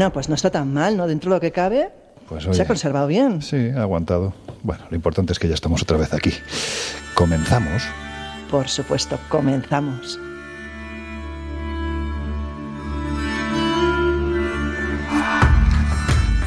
Bueno, 0.00 0.14
pues 0.14 0.30
no 0.30 0.34
está 0.34 0.48
tan 0.48 0.72
mal, 0.72 0.96
¿no? 0.96 1.06
Dentro 1.06 1.28
de 1.28 1.36
lo 1.36 1.40
que 1.42 1.52
cabe, 1.52 1.90
Pues 2.26 2.44
se 2.44 2.62
ha 2.62 2.66
conservado 2.66 3.06
bien. 3.06 3.42
Sí, 3.42 3.68
ha 3.76 3.82
aguantado. 3.82 4.32
Bueno, 4.62 4.82
lo 4.88 4.96
importante 4.96 5.34
es 5.34 5.38
que 5.38 5.46
ya 5.46 5.52
estamos 5.52 5.82
otra 5.82 5.98
vez 5.98 6.14
aquí. 6.14 6.32
Comenzamos. 7.12 7.82
Por 8.50 8.66
supuesto, 8.66 9.18
comenzamos. 9.28 10.18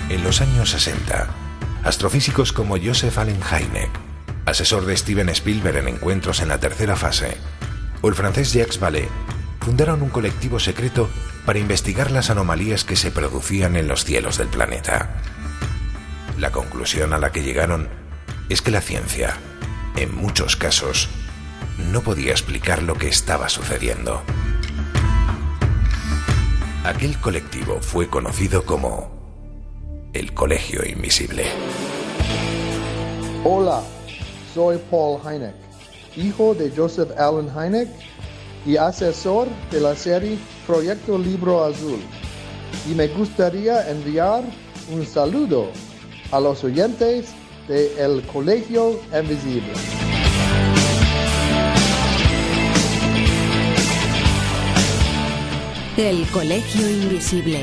En 0.10 0.24
los 0.24 0.42
años 0.42 0.72
60, 0.72 1.28
astrofísicos 1.84 2.54
como 2.54 2.76
Joseph 2.84 3.20
Allen 3.20 3.40
Hynek, 3.40 3.92
asesor 4.48 4.88
de 4.88 4.98
Steven 4.98 5.30
Spielberg 5.30 5.78
en 5.78 5.90
encuentros 5.90 6.42
en 6.42 6.48
la 6.48 6.60
tercera 6.60 6.96
fase, 6.96 7.38
o 8.02 8.10
el 8.10 8.16
francés 8.16 8.52
Jacques 8.52 8.80
Vallée, 8.80 9.10
fundaron 9.60 10.02
un 10.02 10.10
colectivo 10.10 10.60
secreto 10.60 11.08
para 11.46 11.60
investigar 11.60 12.12
las 12.12 12.30
anomalías 12.30 12.84
que 12.84 12.96
se 12.96 13.12
producían 13.12 13.76
en 13.76 13.88
los 13.88 14.06
cielos 14.06 14.38
del 14.38 14.48
planeta. 14.48 15.16
La 16.38 16.52
conclusión 16.52 17.14
a 17.14 17.18
la 17.18 17.32
que 17.32 17.44
llegaron 17.44 17.90
es 18.50 18.62
que 18.62 18.72
la 18.72 18.82
ciencia, 18.82 19.38
en 19.98 20.16
muchos 20.16 20.56
casos, 20.56 21.10
no 21.92 22.02
podía 22.02 22.32
explicar 22.32 22.84
lo 22.84 22.96
que 22.96 23.08
estaba 23.08 23.50
sucediendo. 23.50 24.22
Aquel 26.86 27.18
colectivo 27.20 27.80
fue 27.82 28.10
conocido 28.10 28.66
como 28.66 30.12
el 30.14 30.34
Colegio 30.34 30.82
Invisible. 30.86 31.46
Hola, 33.44 33.82
soy 34.54 34.78
Paul 34.92 35.20
Hynek, 35.22 35.56
hijo 36.16 36.54
de 36.54 36.72
Joseph 36.76 37.10
Allen 37.18 37.50
Hynek 37.50 37.90
y 38.66 38.78
asesor 38.78 39.48
de 39.72 39.80
la 39.80 39.96
serie 39.96 40.38
Proyecto 40.66 41.18
Libro 41.18 41.64
Azul. 41.64 42.00
Y 42.90 42.96
me 42.96 43.08
gustaría 43.08 43.90
enviar 43.90 44.44
un 44.92 45.06
saludo 45.06 45.68
a 46.32 46.40
los 46.40 46.64
oyentes 46.64 47.34
de 47.68 48.04
El 48.04 48.24
Colegio 48.24 49.00
Invisible. 49.18 49.74
El 55.98 56.26
Colegio 56.32 56.90
Invisible, 56.90 57.60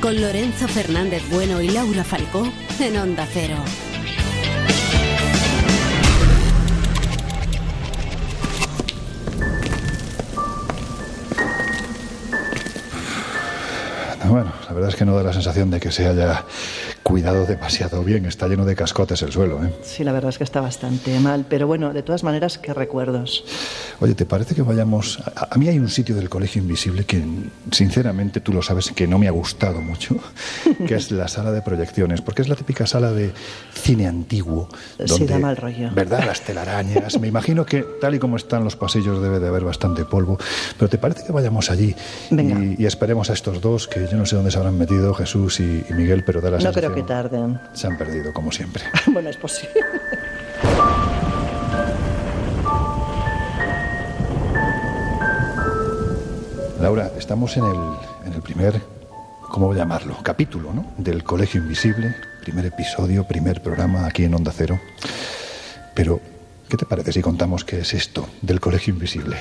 con 0.00 0.18
Lorenzo 0.18 0.66
Fernández 0.68 1.22
Bueno 1.30 1.60
y 1.60 1.68
Laura 1.68 2.02
Falcó 2.02 2.48
en 2.80 2.96
Onda 2.96 3.28
Cero. 3.30 3.56
Bueno, 14.34 14.50
la 14.66 14.74
verdad 14.74 14.90
es 14.90 14.96
que 14.96 15.04
no 15.04 15.14
da 15.14 15.22
la 15.22 15.32
sensación 15.32 15.70
de 15.70 15.78
que 15.78 15.92
se 15.92 16.08
haya 16.08 16.44
cuidado 17.04 17.44
demasiado 17.46 18.02
bien. 18.02 18.24
Está 18.26 18.48
lleno 18.48 18.64
de 18.64 18.74
cascotes 18.74 19.22
el 19.22 19.30
suelo, 19.30 19.62
¿eh? 19.62 19.72
Sí, 19.82 20.02
la 20.02 20.10
verdad 20.12 20.30
es 20.30 20.38
que 20.38 20.44
está 20.44 20.60
bastante 20.60 21.16
mal, 21.20 21.44
pero 21.48 21.66
bueno, 21.68 21.92
de 21.92 22.02
todas 22.02 22.24
maneras, 22.24 22.58
qué 22.58 22.74
recuerdos. 22.74 23.44
Oye, 24.00 24.14
¿te 24.14 24.24
parece 24.26 24.54
que 24.54 24.62
vayamos? 24.62 25.20
A, 25.36 25.54
a 25.54 25.58
mí 25.58 25.68
hay 25.68 25.78
un 25.78 25.88
sitio 25.90 26.16
del 26.16 26.28
Colegio 26.28 26.60
Invisible 26.62 27.04
que, 27.04 27.22
sinceramente, 27.70 28.40
tú 28.40 28.52
lo 28.52 28.62
sabes 28.62 28.90
que 28.90 29.06
no 29.06 29.18
me 29.18 29.28
ha 29.28 29.32
gustado 29.32 29.80
mucho, 29.82 30.16
que 30.88 30.94
es 30.94 31.10
la 31.12 31.28
sala 31.28 31.52
de 31.52 31.60
proyecciones, 31.62 32.22
porque 32.22 32.42
es 32.42 32.48
la 32.48 32.56
típica 32.56 32.86
sala 32.86 33.12
de 33.12 33.32
cine 33.74 34.06
antiguo. 34.06 34.68
Sí, 35.04 35.26
da 35.26 35.38
mal 35.38 35.56
rollo. 35.56 35.90
¿Verdad? 35.94 36.24
Las 36.26 36.40
telarañas. 36.44 37.20
Me 37.20 37.28
imagino 37.28 37.66
que, 37.66 37.84
tal 38.00 38.14
y 38.14 38.18
como 38.18 38.36
están 38.36 38.64
los 38.64 38.76
pasillos, 38.76 39.22
debe 39.22 39.40
de 39.40 39.48
haber 39.48 39.62
bastante 39.64 40.06
polvo. 40.06 40.38
Pero 40.78 40.88
¿te 40.88 40.96
parece 40.98 41.24
que 41.26 41.32
vayamos 41.32 41.70
allí 41.70 41.94
Venga. 42.30 42.58
y, 42.58 42.76
y 42.82 42.86
esperemos 42.86 43.28
a 43.28 43.34
estos 43.34 43.60
dos, 43.60 43.86
que 43.88 44.08
yo 44.10 44.16
no 44.16 44.24
sé 44.24 44.36
dónde 44.36 44.50
se 44.50 44.56
habrán 44.56 44.78
metido, 44.78 45.12
Jesús 45.12 45.60
y, 45.60 45.84
y 45.88 45.92
Miguel, 45.92 46.24
pero 46.24 46.40
da 46.40 46.50
la 46.50 46.56
No 46.56 46.62
sensación... 46.62 46.93
que 46.94 47.02
tarden. 47.02 47.60
Se 47.72 47.86
han 47.86 47.98
perdido, 47.98 48.32
como 48.32 48.52
siempre. 48.52 48.84
Bueno, 49.06 49.28
es 49.28 49.36
posible. 49.36 49.74
Laura, 56.80 57.12
estamos 57.16 57.56
en 57.56 57.64
el, 57.64 57.76
en 58.26 58.32
el 58.34 58.42
primer, 58.42 58.80
¿cómo 59.50 59.68
voy 59.68 59.76
a 59.76 59.80
llamarlo? 59.80 60.18
Capítulo, 60.22 60.72
¿no? 60.72 60.86
Del 60.98 61.24
Colegio 61.24 61.60
Invisible, 61.60 62.14
primer 62.42 62.66
episodio, 62.66 63.24
primer 63.24 63.62
programa 63.62 64.06
aquí 64.06 64.24
en 64.24 64.34
Onda 64.34 64.52
Cero. 64.52 64.78
Pero, 65.94 66.20
¿qué 66.68 66.76
te 66.76 66.84
parece 66.84 67.12
si 67.12 67.22
contamos 67.22 67.64
qué 67.64 67.80
es 67.80 67.94
esto 67.94 68.28
del 68.42 68.60
Colegio 68.60 68.92
Invisible? 68.92 69.36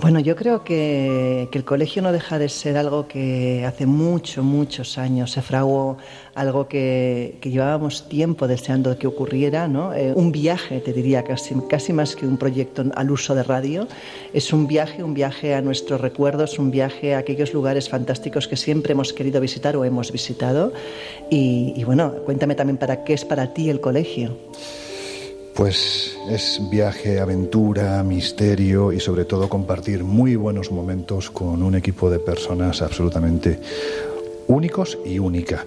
Bueno, 0.00 0.20
yo 0.20 0.36
creo 0.36 0.62
que, 0.62 1.48
el 1.52 1.64
colegio 1.64 2.02
no 2.02 2.12
deja 2.12 2.38
de 2.38 2.48
ser 2.48 2.76
algo 2.76 3.08
que 3.08 3.64
hace 3.66 3.84
muchos, 3.84 4.44
muchos 4.44 4.96
años 4.96 5.32
se 5.32 5.42
fraguó, 5.42 5.96
algo 6.36 6.68
que, 6.68 7.36
llevábamos 7.42 8.08
tiempo 8.08 8.46
deseando 8.46 8.96
que 8.96 9.08
ocurriera, 9.08 9.66
¿no? 9.66 9.92
Eh, 9.92 10.12
un 10.14 10.30
viaje, 10.30 10.78
te 10.78 10.92
diría, 10.92 11.24
casi, 11.24 11.56
casi 11.68 11.92
más 11.92 12.14
que 12.14 12.28
un 12.28 12.36
proyecto 12.36 12.84
al 12.94 13.10
uso 13.10 13.34
de 13.34 13.42
radio. 13.42 13.88
Es 14.32 14.52
un 14.52 14.68
viaje, 14.68 15.02
un 15.02 15.14
viaje 15.14 15.56
a 15.56 15.62
nuestros 15.62 16.00
recuerdos, 16.00 16.60
un 16.60 16.70
viaje 16.70 17.16
a 17.16 17.18
aquellos 17.18 17.52
lugares 17.52 17.88
fantásticos 17.88 18.46
que 18.46 18.56
siempre 18.56 18.92
hemos 18.92 19.12
querido 19.12 19.40
visitar 19.40 19.76
o 19.76 19.84
hemos 19.84 20.12
visitado. 20.12 20.72
Y 21.28 21.82
bueno, 21.82 22.12
cuéntame 22.24 22.54
también 22.54 22.76
para 22.76 23.02
qué 23.02 23.14
es 23.14 23.24
para 23.24 23.52
ti 23.52 23.68
el 23.68 23.80
colegio. 23.80 24.36
Pues 25.58 26.16
es 26.30 26.60
viaje, 26.70 27.18
aventura, 27.18 28.00
misterio 28.04 28.92
y 28.92 29.00
sobre 29.00 29.24
todo 29.24 29.48
compartir 29.48 30.04
muy 30.04 30.36
buenos 30.36 30.70
momentos 30.70 31.32
con 31.32 31.64
un 31.64 31.74
equipo 31.74 32.08
de 32.10 32.20
personas 32.20 32.80
absolutamente 32.80 33.58
únicos 34.46 34.96
y 35.04 35.18
única. 35.18 35.66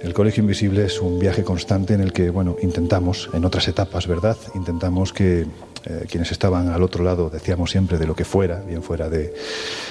El 0.00 0.14
Colegio 0.14 0.42
Invisible 0.42 0.84
es 0.84 1.00
un 1.00 1.18
viaje 1.18 1.42
constante 1.42 1.92
en 1.92 2.02
el 2.02 2.12
que, 2.12 2.30
bueno, 2.30 2.54
intentamos, 2.62 3.30
en 3.32 3.44
otras 3.44 3.66
etapas, 3.66 4.06
¿verdad? 4.06 4.36
Intentamos 4.54 5.12
que 5.12 5.44
eh, 5.84 6.06
quienes 6.10 6.32
estaban 6.32 6.68
al 6.68 6.82
otro 6.82 7.04
lado, 7.04 7.30
decíamos 7.30 7.70
siempre 7.70 7.98
de 7.98 8.06
lo 8.06 8.14
que 8.14 8.24
fuera, 8.24 8.60
bien 8.60 8.82
fuera 8.82 9.08
de, 9.08 9.34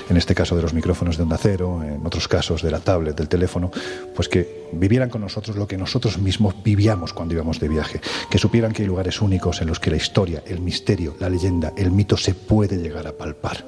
en 0.09 0.17
este 0.17 0.35
caso 0.35 0.55
de 0.55 0.61
los 0.61 0.73
micrófonos 0.73 1.17
de 1.17 1.23
onda 1.23 1.37
cero, 1.37 1.81
en 1.83 2.05
otros 2.05 2.27
casos 2.27 2.61
de 2.61 2.71
la 2.71 2.79
tablet, 2.79 3.15
del 3.15 3.29
teléfono, 3.29 3.71
pues 4.15 4.29
que 4.29 4.67
vivieran 4.73 5.09
con 5.09 5.21
nosotros 5.21 5.55
lo 5.55 5.67
que 5.67 5.77
nosotros 5.77 6.17
mismos 6.17 6.55
vivíamos 6.63 7.13
cuando 7.13 7.33
íbamos 7.33 7.59
de 7.59 7.67
viaje, 7.67 8.01
que 8.29 8.37
supieran 8.37 8.73
que 8.73 8.83
hay 8.83 8.87
lugares 8.87 9.21
únicos 9.21 9.61
en 9.61 9.67
los 9.67 9.79
que 9.79 9.91
la 9.91 9.97
historia, 9.97 10.43
el 10.45 10.59
misterio, 10.59 11.15
la 11.19 11.29
leyenda, 11.29 11.73
el 11.77 11.91
mito 11.91 12.17
se 12.17 12.33
puede 12.33 12.77
llegar 12.77 13.07
a 13.07 13.13
palpar. 13.13 13.65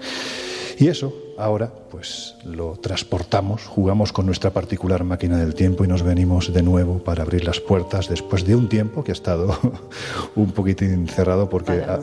Y 0.78 0.88
eso 0.88 1.23
ahora 1.38 1.72
pues 1.90 2.36
lo 2.44 2.74
transportamos, 2.78 3.66
jugamos 3.66 4.12
con 4.12 4.26
nuestra 4.26 4.50
particular 4.52 5.04
máquina 5.04 5.38
del 5.38 5.54
tiempo 5.54 5.84
y 5.84 5.88
nos 5.88 6.02
venimos 6.02 6.52
de 6.54 6.64
nuevo 6.64 7.00
para 7.00 7.22
abrir 7.24 7.44
las 7.46 7.60
puertas 7.60 8.10
después 8.10 8.46
de 8.46 8.56
un 8.56 8.68
tiempo 8.70 9.04
que 9.04 9.12
ha 9.12 9.14
estado 9.14 9.56
un 10.36 10.52
poquitín 10.52 11.08
cerrado 11.08 11.50
porque 11.50 11.84
ah, 11.88 12.00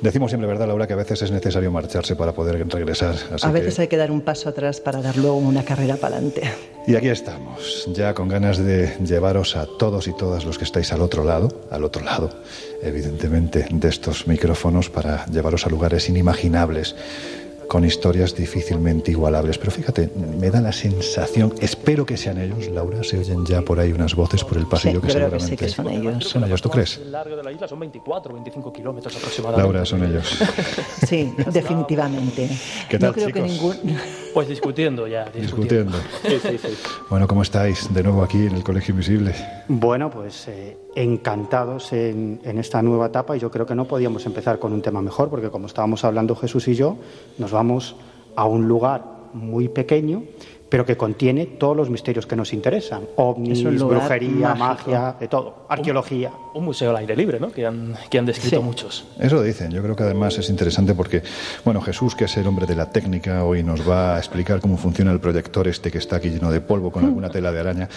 decimos 0.00 0.30
siempre, 0.30 0.48
¿verdad, 0.48 0.66
Laura, 0.68 0.86
que 0.86 0.94
a 0.94 0.96
veces 0.96 1.20
es 1.22 1.30
necesario 1.30 1.70
marcharse 1.70 2.16
para 2.16 2.32
poder 2.32 2.66
regresar? 2.68 3.14
Así 3.32 3.46
A 3.46 3.50
veces 3.50 3.76
que- 3.76 3.82
hay 3.82 3.88
que 3.88 3.96
dar 3.98 4.10
un 4.10 4.22
paso 4.22 4.48
atrás 4.48 4.80
para 4.80 5.02
dar 5.02 5.16
luego 5.16 5.36
una 5.36 5.64
carrera 5.64 5.96
para 5.96 6.16
adelante. 6.16 6.42
y 6.86 6.94
aquí 6.96 7.08
estamos, 7.08 7.88
ya 7.92 8.14
con 8.14 8.28
ganas 8.28 8.58
de 8.58 8.96
llevaros 9.04 9.56
a 9.56 9.66
todos 9.78 10.06
y 10.08 10.12
todas 10.14 10.44
los 10.44 10.56
que 10.58 10.64
estáis 10.64 10.92
al 10.92 11.02
otro 11.02 11.24
lado, 11.24 11.48
al 11.70 11.84
otro 11.84 12.02
lado, 12.04 12.30
evidentemente, 12.82 13.66
de 13.70 13.88
estos 13.88 14.26
micrófonos 14.26 14.88
para 14.88 15.26
llevaros 15.26 15.66
a 15.66 15.68
lugares 15.70 16.08
inimaginables, 16.08 16.94
con 17.68 17.84
historias 17.84 18.34
difícilmente 18.34 19.10
igualables. 19.10 19.58
Pero 19.58 19.70
fíjate, 19.70 20.10
me 20.38 20.50
da 20.50 20.60
la 20.60 20.72
sensación, 20.72 21.54
espero 21.60 22.06
que 22.06 22.16
sean 22.16 22.38
ellos, 22.38 22.68
Laura, 22.68 23.02
se 23.02 23.18
oyen 23.18 23.44
ya 23.44 23.62
por 23.62 23.80
ahí 23.80 23.92
unas 23.92 24.14
voces 24.14 24.44
por 24.44 24.58
el 24.58 24.66
pasillo 24.66 25.00
Sí, 25.00 25.06
que 25.06 25.12
creo 25.12 25.30
que 25.30 25.40
sí 25.40 25.46
seguramente... 25.46 25.56
que 25.56 25.68
son 25.68 25.88
ellos. 25.88 26.24
Son 26.24 26.44
ellos, 26.44 26.62
¿tú 26.62 26.70
crees? 26.70 26.98
El 26.98 27.12
largo 27.12 27.36
de 27.36 27.42
la 27.42 27.52
isla 27.52 27.68
son 27.68 27.80
24, 27.80 28.34
25 28.34 28.72
kilómetros 28.72 29.16
aproximadamente. 29.16 29.62
Laura, 29.62 29.84
son 29.84 30.04
ellos. 30.04 30.38
Sí, 31.06 31.32
definitivamente. 31.52 32.48
¿Qué 32.88 32.98
tal, 32.98 33.10
no 33.10 33.14
creo 33.14 33.26
que 33.28 33.48
chicos? 33.48 33.50
ningún. 33.84 33.98
Pues 34.34 34.48
discutiendo 34.48 35.06
ya. 35.06 35.26
Discutiendo. 35.30 35.96
Sí, 36.22 36.38
sí, 36.42 36.58
sí. 36.58 36.68
Bueno, 37.08 37.26
¿cómo 37.26 37.42
estáis 37.42 37.92
de 37.92 38.02
nuevo 38.02 38.22
aquí 38.22 38.46
en 38.46 38.56
el 38.56 38.62
Colegio 38.62 38.92
Invisible? 38.92 39.34
Bueno, 39.68 40.10
pues 40.10 40.48
eh, 40.48 40.76
encantados 40.96 41.92
en, 41.92 42.40
en 42.42 42.58
esta 42.58 42.82
nueva 42.82 43.06
etapa 43.06 43.36
y 43.36 43.40
yo 43.40 43.50
creo 43.50 43.66
que 43.66 43.74
no 43.74 43.84
podíamos 43.84 44.26
empezar 44.26 44.58
con 44.58 44.72
un 44.72 44.82
tema 44.82 45.02
mejor 45.02 45.28
porque 45.28 45.50
como 45.50 45.66
estábamos 45.66 46.04
hablando 46.04 46.34
Jesús 46.34 46.66
y 46.68 46.74
yo, 46.74 46.96
nos 47.38 47.52
vamos 47.52 47.96
a 48.34 48.46
un 48.46 48.66
lugar 48.66 49.04
muy 49.34 49.68
pequeño 49.68 50.24
pero 50.68 50.84
que 50.84 50.96
contiene 50.96 51.46
todos 51.46 51.76
los 51.76 51.90
misterios 51.90 52.26
que 52.26 52.34
nos 52.36 52.52
interesan. 52.52 53.02
Ovnis, 53.16 53.60
Es 53.64 53.82
brujería, 53.82 54.54
mágico. 54.54 54.90
magia, 54.90 55.16
de 55.18 55.28
todo. 55.28 55.66
Arqueología. 55.68 56.32
Un 56.54 56.64
museo 56.64 56.90
al 56.90 56.96
aire 56.96 57.14
libre, 57.16 57.38
¿no? 57.38 57.52
Que 57.52 57.66
han, 57.66 57.94
que 58.10 58.18
han 58.18 58.26
descrito 58.26 58.56
Sí. 58.58 58.62
muchos. 58.62 59.04
Eso 59.18 59.42
dicen. 59.42 59.70
Yo 59.70 59.82
creo 59.82 59.94
que 59.94 60.02
además 60.02 60.36
es 60.38 60.48
interesante 60.50 60.94
porque, 60.94 61.22
bueno, 61.64 61.80
Jesús, 61.80 62.14
que 62.14 62.24
es 62.24 62.36
el 62.36 62.46
hombre 62.46 62.66
de 62.66 62.74
la 62.74 62.90
técnica, 62.90 63.44
hoy 63.44 63.62
nos 63.62 63.88
va 63.88 64.16
a 64.16 64.18
explicar 64.18 64.60
cómo 64.60 64.76
funciona 64.76 65.12
el 65.12 65.20
proyector 65.20 65.68
este 65.68 65.90
que 65.90 65.98
está 65.98 66.16
aquí 66.16 66.30
lleno 66.30 66.50
de 66.50 66.60
polvo 66.60 66.90
con 66.90 67.04
alguna 67.04 67.28
tela 67.30 67.52
de 67.52 67.60
araña. 67.60 67.88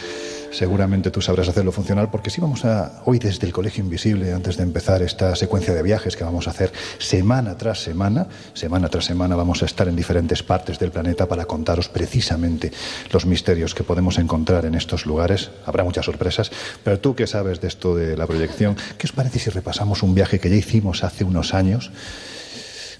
Seguramente 0.51 1.11
tú 1.11 1.21
sabrás 1.21 1.47
hacerlo 1.47 1.71
funcionar 1.71 2.09
porque 2.11 2.29
sí 2.29 2.41
vamos 2.41 2.65
a, 2.65 3.01
hoy 3.05 3.19
desde 3.19 3.45
el 3.47 3.53
Colegio 3.53 3.83
Invisible, 3.83 4.33
antes 4.33 4.57
de 4.57 4.63
empezar 4.63 5.01
esta 5.01 5.35
secuencia 5.35 5.73
de 5.73 5.83
viajes 5.83 6.15
que 6.15 6.23
vamos 6.23 6.47
a 6.47 6.51
hacer 6.51 6.71
semana 6.97 7.55
tras 7.57 7.81
semana, 7.83 8.27
semana 8.53 8.89
tras 8.89 9.05
semana 9.05 9.35
vamos 9.35 9.61
a 9.61 9.65
estar 9.65 9.87
en 9.87 9.95
diferentes 9.95 10.43
partes 10.43 10.79
del 10.79 10.91
planeta 10.91 11.27
para 11.27 11.45
contaros 11.45 11.87
precisamente 11.89 12.58
precisamente 12.59 12.71
los 13.11 13.25
misterios 13.25 13.73
que 13.73 13.83
podemos 13.83 14.17
encontrar 14.17 14.65
en 14.65 14.75
estos 14.75 15.05
lugares. 15.05 15.51
Habrá 15.65 15.83
muchas 15.83 16.05
sorpresas, 16.05 16.51
pero 16.83 16.99
tú 16.99 17.15
que 17.15 17.27
sabes 17.27 17.61
de 17.61 17.67
esto 17.67 17.95
de 17.95 18.17
la 18.17 18.27
proyección, 18.27 18.75
¿qué 18.97 19.07
os 19.07 19.11
parece 19.13 19.39
si 19.39 19.49
repasamos 19.49 20.03
un 20.03 20.13
viaje 20.13 20.39
que 20.39 20.49
ya 20.49 20.55
hicimos 20.55 21.03
hace 21.03 21.23
unos 21.23 21.53
años? 21.53 21.91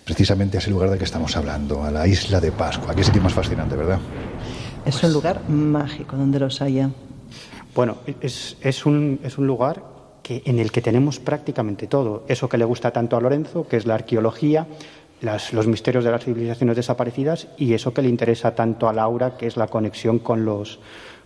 Precisamente 0.05 0.57
a 0.57 0.59
ese 0.59 0.71
lugar 0.71 0.89
del 0.89 0.97
que 0.97 1.05
estamos 1.05 1.35
hablando, 1.37 1.83
a 1.83 1.91
la 1.91 2.07
isla 2.07 2.39
de 2.39 2.51
Pascua. 2.51 2.95
Qué 2.95 3.03
sitio 3.03 3.21
más 3.21 3.33
fascinante, 3.33 3.75
¿verdad? 3.75 3.99
Es 4.85 5.03
un 5.03 5.13
lugar 5.13 5.47
mágico 5.47 6.15
donde 6.15 6.39
los 6.39 6.61
haya. 6.61 6.89
Bueno, 7.75 7.97
es, 8.21 8.57
es, 8.61 8.85
un, 8.85 9.19
es 9.23 9.37
un 9.37 9.45
lugar 9.45 9.83
que, 10.23 10.41
en 10.45 10.57
el 10.57 10.71
que 10.71 10.81
tenemos 10.81 11.19
prácticamente 11.19 11.85
todo. 11.85 12.23
Eso 12.27 12.49
que 12.49 12.57
le 12.57 12.65
gusta 12.65 12.91
tanto 12.91 13.17
a 13.17 13.21
Lorenzo, 13.21 13.67
que 13.67 13.77
es 13.77 13.85
la 13.85 13.95
arqueología, 13.95 14.65
las, 15.21 15.53
los 15.53 15.67
misterios 15.67 16.03
de 16.03 16.11
las 16.11 16.23
civilizaciones 16.23 16.75
desaparecidas, 16.75 17.47
y 17.57 17.73
eso 17.73 17.93
que 17.93 18.01
le 18.01 18.09
interesa 18.09 18.55
tanto 18.55 18.87
a 18.87 18.93
Laura, 18.93 19.37
que 19.37 19.47
es 19.47 19.57
la 19.57 19.67
conexión 19.67 20.19
con 20.19 20.45
los, 20.45 20.79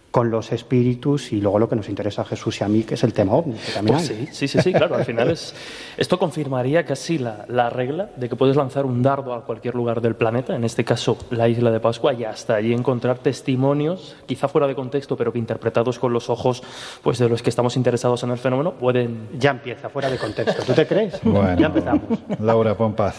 con 0.09 0.29
los 0.29 0.51
espíritus 0.51 1.31
y 1.31 1.41
luego 1.41 1.57
lo 1.57 1.67
que 1.67 1.75
nos 1.75 1.89
interesa 1.89 2.21
a 2.21 2.25
Jesús 2.25 2.61
y 2.61 2.63
a 2.63 2.67
mí, 2.67 2.83
que 2.83 2.93
es 2.93 3.03
el 3.03 3.13
tema 3.13 3.33
ovni. 3.33 3.55
Que 3.55 3.71
también 3.71 3.97
Pues 3.97 4.09
hay. 4.11 4.27
sí, 4.27 4.29
sí, 4.31 4.47
sí, 4.47 4.59
sí, 4.61 4.71
claro. 4.73 4.95
Al 4.95 5.05
final 5.05 5.31
es, 5.31 5.55
esto 5.97 6.19
confirmaría 6.19 6.85
casi 6.85 7.17
la, 7.17 7.45
la 7.47 7.71
regla 7.71 8.11
de 8.15 8.29
que 8.29 8.35
puedes 8.35 8.55
lanzar 8.55 8.85
un 8.85 9.01
dardo 9.01 9.33
a 9.33 9.43
cualquier 9.43 9.73
lugar 9.73 10.01
del 10.01 10.15
planeta, 10.15 10.55
en 10.55 10.63
este 10.65 10.83
caso 10.85 11.17
la 11.31 11.47
isla 11.49 11.71
de 11.71 11.79
Pascua, 11.79 12.13
y 12.13 12.25
hasta 12.25 12.53
allí 12.53 12.73
encontrar 12.73 13.17
testimonios, 13.19 14.15
quizá 14.27 14.47
fuera 14.47 14.67
de 14.67 14.75
contexto, 14.75 15.17
pero 15.17 15.33
que 15.33 15.39
interpretados 15.39 15.97
con 15.97 16.13
los 16.13 16.29
ojos 16.29 16.61
pues, 17.01 17.17
de 17.17 17.27
los 17.27 17.41
que 17.41 17.49
estamos 17.49 17.75
interesados 17.75 18.21
en 18.23 18.29
el 18.29 18.37
fenómeno, 18.37 18.73
pueden... 18.73 19.29
Ya 19.39 19.49
empieza, 19.49 19.89
fuera 19.89 20.11
de 20.11 20.17
contexto. 20.17 20.61
¿Tú 20.63 20.73
te 20.73 20.85
crees? 20.85 21.19
Bueno, 21.23 21.59
Ya 21.59 21.65
empezamos. 21.67 22.03
Laura, 22.39 22.75
pon 22.77 22.93
paz. 22.93 23.15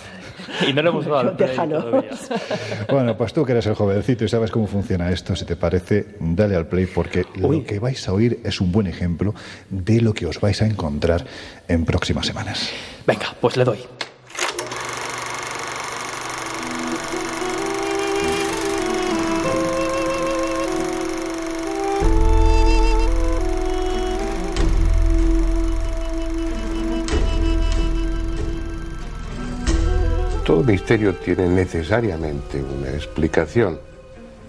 Y 0.68 0.72
no 0.72 0.82
le 0.82 0.88
hemos 0.88 1.04
dado 1.04 1.18
al 1.30 1.36
play 1.36 1.48
Déjalo. 1.50 1.82
todavía. 1.84 2.10
Bueno, 2.90 3.16
pues 3.16 3.32
tú 3.32 3.44
que 3.44 3.52
eres 3.52 3.66
el 3.66 3.74
jovencito 3.74 4.24
y 4.24 4.28
sabes 4.28 4.50
cómo 4.50 4.66
funciona 4.66 5.10
esto, 5.10 5.34
si 5.36 5.44
te 5.44 5.56
parece, 5.56 6.16
dale 6.20 6.56
al 6.56 6.66
play 6.66 6.86
porque 6.86 7.24
Uy. 7.40 7.58
lo 7.60 7.64
que 7.64 7.78
vais 7.78 8.06
a 8.08 8.12
oír 8.12 8.40
es 8.44 8.60
un 8.60 8.72
buen 8.72 8.86
ejemplo 8.86 9.34
de 9.70 10.00
lo 10.00 10.12
que 10.14 10.26
os 10.26 10.40
vais 10.40 10.60
a 10.62 10.66
encontrar 10.66 11.24
en 11.68 11.84
próximas 11.84 12.26
semanas. 12.26 12.70
Venga, 13.06 13.34
pues 13.40 13.56
le 13.56 13.64
doy. 13.64 13.78
Todo 30.54 30.62
misterio 30.62 31.12
tiene 31.16 31.48
necesariamente 31.48 32.62
una 32.62 32.90
explicación 32.90 33.80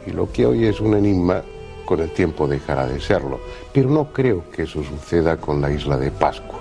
y 0.05 0.11
lo 0.11 0.31
que 0.31 0.45
hoy 0.45 0.67
es 0.67 0.79
un 0.79 0.93
enigma 0.93 1.41
con 1.83 1.99
el 1.99 2.11
tiempo 2.11 2.47
dejará 2.47 2.85
de 2.85 3.01
serlo. 3.01 3.39
Pero 3.73 3.89
no 3.89 4.13
creo 4.13 4.51
que 4.51 4.61
eso 4.61 4.83
suceda 4.83 5.37
con 5.37 5.59
la 5.61 5.71
isla 5.71 5.97
de 5.97 6.11
Pascua. 6.11 6.59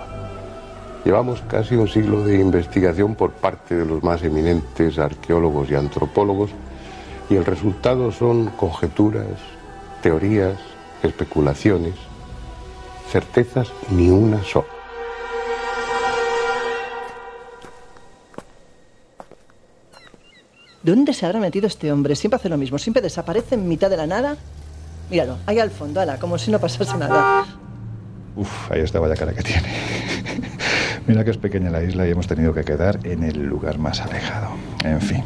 Llevamos 1.05 1.43
casi 1.47 1.75
un 1.75 1.87
siglo 1.87 2.23
de 2.23 2.39
investigación 2.39 3.13
por 3.13 3.33
parte 3.33 3.75
de 3.75 3.85
los 3.85 4.03
más 4.03 4.23
eminentes 4.23 4.97
arqueólogos 4.97 5.69
y 5.69 5.75
antropólogos 5.75 6.49
y 7.29 7.35
el 7.35 7.45
resultado 7.45 8.11
son 8.11 8.47
conjeturas, 8.47 9.27
teorías, 10.01 10.57
especulaciones, 11.03 11.93
certezas 13.11 13.71
ni 13.91 14.09
una 14.09 14.43
sola. 14.43 14.74
¿Dónde 20.85 21.15
se 21.15 21.25
habrá 21.25 21.39
metido 21.39 21.65
este 21.65 21.91
hombre? 21.91 22.15
Siempre 22.15 22.35
hace 22.35 22.47
lo 22.47 22.57
mismo, 22.57 22.77
siempre 22.77 23.01
desaparece 23.01 23.55
en 23.55 23.67
mitad 23.67 23.89
de 23.89 23.97
la 23.97 24.05
nada. 24.05 24.37
Míralo, 25.09 25.39
ahí 25.47 25.57
al 25.57 25.71
fondo, 25.71 25.99
ala, 25.99 26.19
como 26.19 26.37
si 26.37 26.51
no 26.51 26.59
pasase 26.59 26.95
nada. 26.95 27.43
Uf, 28.35 28.71
ahí 28.71 28.81
está 28.81 28.99
vaya 28.99 29.15
cara 29.15 29.33
que 29.33 29.41
tiene. 29.41 29.67
Mira 31.07 31.23
que 31.23 31.31
es 31.31 31.37
pequeña 31.37 31.71
la 31.71 31.81
isla 31.81 32.07
y 32.07 32.11
hemos 32.11 32.27
tenido 32.27 32.53
que 32.53 32.63
quedar 32.63 32.99
en 33.03 33.23
el 33.23 33.47
lugar 33.47 33.79
más 33.79 33.99
alejado. 33.99 34.51
En 34.83 35.01
fin. 35.01 35.23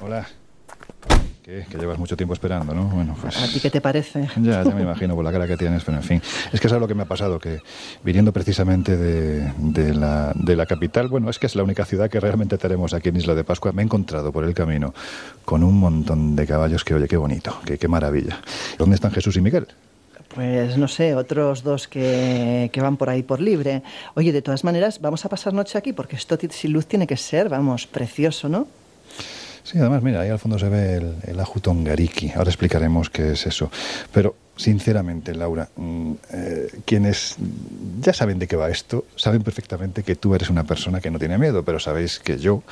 Hola. 0.00 0.26
¿Qué? 1.44 1.66
Que 1.70 1.76
llevas 1.76 1.98
mucho 1.98 2.16
tiempo 2.16 2.32
esperando, 2.32 2.72
¿no? 2.72 2.84
Bueno, 2.84 3.14
pues... 3.20 3.36
¿A 3.36 3.46
ti 3.46 3.60
qué 3.60 3.68
te 3.68 3.82
parece? 3.82 4.26
Ya, 4.40 4.62
ya 4.62 4.74
me 4.74 4.80
imagino 4.80 5.14
por 5.14 5.22
la 5.22 5.30
cara 5.30 5.46
que 5.46 5.58
tienes, 5.58 5.84
pero 5.84 5.98
en 5.98 6.02
fin. 6.02 6.22
Es 6.50 6.58
que 6.58 6.70
sabes 6.70 6.80
lo 6.80 6.88
que 6.88 6.94
me 6.94 7.02
ha 7.02 7.06
pasado, 7.06 7.38
que 7.38 7.60
viniendo 8.02 8.32
precisamente 8.32 8.96
de, 8.96 9.52
de 9.58 9.94
la, 9.94 10.32
de 10.34 10.56
la 10.56 10.64
capital, 10.64 11.08
bueno, 11.08 11.28
es 11.28 11.38
que 11.38 11.44
es 11.44 11.54
la 11.54 11.62
única 11.62 11.84
ciudad 11.84 12.08
que 12.08 12.18
realmente 12.18 12.56
tenemos 12.56 12.94
aquí 12.94 13.10
en 13.10 13.16
Isla 13.16 13.34
de 13.34 13.44
Pascua, 13.44 13.72
me 13.72 13.82
he 13.82 13.84
encontrado 13.84 14.32
por 14.32 14.44
el 14.44 14.54
camino 14.54 14.94
con 15.44 15.62
un 15.62 15.78
montón 15.78 16.34
de 16.34 16.46
caballos 16.46 16.82
que, 16.82 16.94
oye, 16.94 17.06
qué 17.08 17.18
bonito, 17.18 17.60
qué, 17.66 17.76
qué 17.76 17.88
maravilla. 17.88 18.40
¿Dónde 18.78 18.94
están 18.94 19.10
Jesús 19.10 19.36
y 19.36 19.42
Miguel? 19.42 19.66
Pues 20.34 20.78
no 20.78 20.88
sé, 20.88 21.14
otros 21.14 21.62
dos 21.62 21.88
que, 21.88 22.70
que 22.72 22.80
van 22.80 22.96
por 22.96 23.10
ahí 23.10 23.22
por 23.22 23.42
libre. 23.42 23.82
Oye, 24.14 24.32
de 24.32 24.40
todas 24.40 24.64
maneras, 24.64 24.98
vamos 24.98 25.26
a 25.26 25.28
pasar 25.28 25.52
noche 25.52 25.76
aquí 25.76 25.92
porque 25.92 26.16
esto 26.16 26.38
sin 26.50 26.72
luz 26.72 26.86
tiene 26.86 27.06
que 27.06 27.18
ser, 27.18 27.50
vamos, 27.50 27.86
precioso, 27.86 28.48
¿no? 28.48 28.66
Sí, 29.64 29.78
además, 29.78 30.02
mira, 30.02 30.20
ahí 30.20 30.28
al 30.28 30.38
fondo 30.38 30.58
se 30.58 30.68
ve 30.68 31.02
el, 31.26 31.40
Ajutongariki. 31.40 32.32
Ahora 32.32 32.50
explicaremos 32.50 33.08
qué 33.08 33.32
es 33.32 33.46
eso. 33.46 33.70
Pero, 34.12 34.36
sinceramente, 34.56 35.34
Laura, 35.34 35.70
mm, 35.74 36.12
eh, 36.32 36.68
quienes 36.84 37.36
ya 38.02 38.12
saben 38.12 38.38
de 38.38 38.46
qué 38.46 38.56
va 38.56 38.68
esto, 38.68 39.06
saben 39.16 39.42
perfectamente 39.42 40.02
que 40.02 40.16
tú 40.16 40.34
eres 40.34 40.50
una 40.50 40.64
persona 40.64 41.00
que 41.00 41.10
no 41.10 41.18
tiene 41.18 41.38
miedo, 41.38 41.64
pero 41.64 41.80
sabéis 41.80 42.18
que 42.18 42.38
yo, 42.38 42.62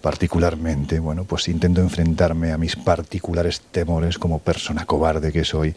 particularmente, 0.00 0.98
bueno, 0.98 1.22
pues 1.22 1.46
intento 1.46 1.80
enfrentarme 1.80 2.50
a 2.50 2.58
mis 2.58 2.74
particulares 2.74 3.60
temores 3.70 4.18
como 4.18 4.40
persona 4.40 4.84
cobarde 4.84 5.30
que 5.30 5.44
soy, 5.44 5.76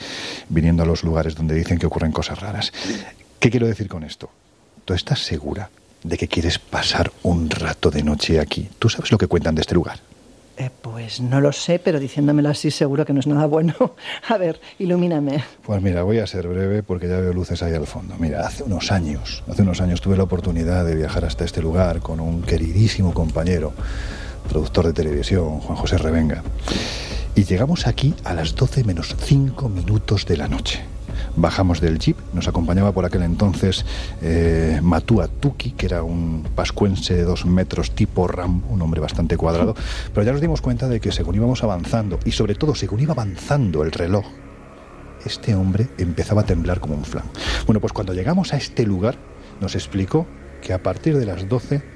viniendo 0.49 0.81
a 0.81 0.87
los 0.87 1.03
lugares 1.03 1.35
donde 1.35 1.53
dicen 1.53 1.77
que 1.77 1.85
ocurren 1.85 2.11
cosas 2.11 2.39
raras. 2.39 2.73
¿Qué 3.39 3.51
quiero 3.51 3.67
decir 3.67 3.87
con 3.87 4.03
esto? 4.03 4.31
¿Tú 4.83 4.95
estás 4.95 5.19
segura 5.19 5.69
de 6.01 6.17
que 6.17 6.27
quieres 6.27 6.57
pasar 6.57 7.11
un 7.21 7.51
rato 7.51 7.91
de 7.91 8.01
noche 8.01 8.39
aquí? 8.39 8.67
¿Tú 8.79 8.89
sabes 8.89 9.11
lo 9.11 9.19
que 9.19 9.27
cuentan 9.27 9.53
de 9.53 9.61
este 9.61 9.75
lugar? 9.75 9.99
Eh, 10.57 10.69
pues 10.81 11.19
no 11.19 11.41
lo 11.41 11.51
sé, 11.51 11.79
pero 11.79 11.99
diciéndomelo 11.99 12.49
así 12.49 12.71
seguro 12.71 13.05
que 13.05 13.11
no 13.11 13.19
es 13.19 13.27
nada 13.27 13.45
bueno. 13.45 13.73
A 14.29 14.37
ver, 14.37 14.61
ilumíname. 14.79 15.43
Pues 15.65 15.81
mira, 15.81 16.03
voy 16.03 16.19
a 16.19 16.27
ser 16.27 16.47
breve 16.47 16.81
porque 16.81 17.09
ya 17.09 17.19
veo 17.19 17.33
luces 17.33 17.61
ahí 17.61 17.73
al 17.73 17.87
fondo. 17.87 18.15
Mira, 18.17 18.47
hace 18.47 18.63
unos 18.63 18.91
años, 18.91 19.43
hace 19.49 19.63
unos 19.63 19.81
años 19.81 19.99
tuve 19.99 20.15
la 20.15 20.23
oportunidad 20.23 20.85
de 20.85 20.95
viajar 20.95 21.25
hasta 21.25 21.43
este 21.43 21.61
lugar 21.61 21.99
con 21.99 22.21
un 22.21 22.41
queridísimo 22.41 23.13
compañero, 23.13 23.73
productor 24.47 24.87
de 24.87 24.93
televisión, 24.93 25.59
Juan 25.59 25.77
José 25.77 25.97
Revenga. 25.97 26.41
Y 27.35 27.43
llegamos 27.43 27.85
aquí 27.85 28.13
a 28.23 28.33
las 28.33 28.55
12 28.55 28.85
menos 28.85 29.13
5 29.19 29.67
minutos 29.67 30.25
de 30.25 30.37
la 30.37 30.47
noche. 30.47 30.85
Bajamos 31.35 31.81
del 31.81 31.99
jeep, 31.99 32.17
nos 32.33 32.47
acompañaba 32.47 32.91
por 32.91 33.05
aquel 33.05 33.23
entonces 33.23 33.85
eh, 34.21 34.79
Matua 34.81 35.27
Tuki, 35.27 35.71
que 35.71 35.85
era 35.85 36.03
un 36.03 36.45
pascuense 36.55 37.15
de 37.15 37.23
dos 37.23 37.45
metros 37.45 37.91
tipo 37.91 38.27
Rambo, 38.27 38.67
un 38.69 38.81
hombre 38.81 39.01
bastante 39.01 39.37
cuadrado, 39.37 39.75
pero 40.13 40.25
ya 40.25 40.31
nos 40.31 40.41
dimos 40.41 40.61
cuenta 40.61 40.87
de 40.87 40.99
que 40.99 41.11
según 41.11 41.35
íbamos 41.35 41.63
avanzando, 41.63 42.19
y 42.25 42.31
sobre 42.31 42.55
todo 42.55 42.75
según 42.75 42.99
iba 42.99 43.13
avanzando 43.13 43.83
el 43.83 43.91
reloj, 43.91 44.25
este 45.25 45.55
hombre 45.55 45.87
empezaba 45.97 46.41
a 46.41 46.45
temblar 46.45 46.79
como 46.79 46.95
un 46.95 47.05
flan. 47.05 47.25
Bueno, 47.65 47.79
pues 47.79 47.93
cuando 47.93 48.13
llegamos 48.13 48.53
a 48.53 48.57
este 48.57 48.85
lugar, 48.85 49.17
nos 49.59 49.75
explicó 49.75 50.27
que 50.61 50.73
a 50.73 50.83
partir 50.83 51.17
de 51.17 51.25
las 51.25 51.47
12 51.47 51.94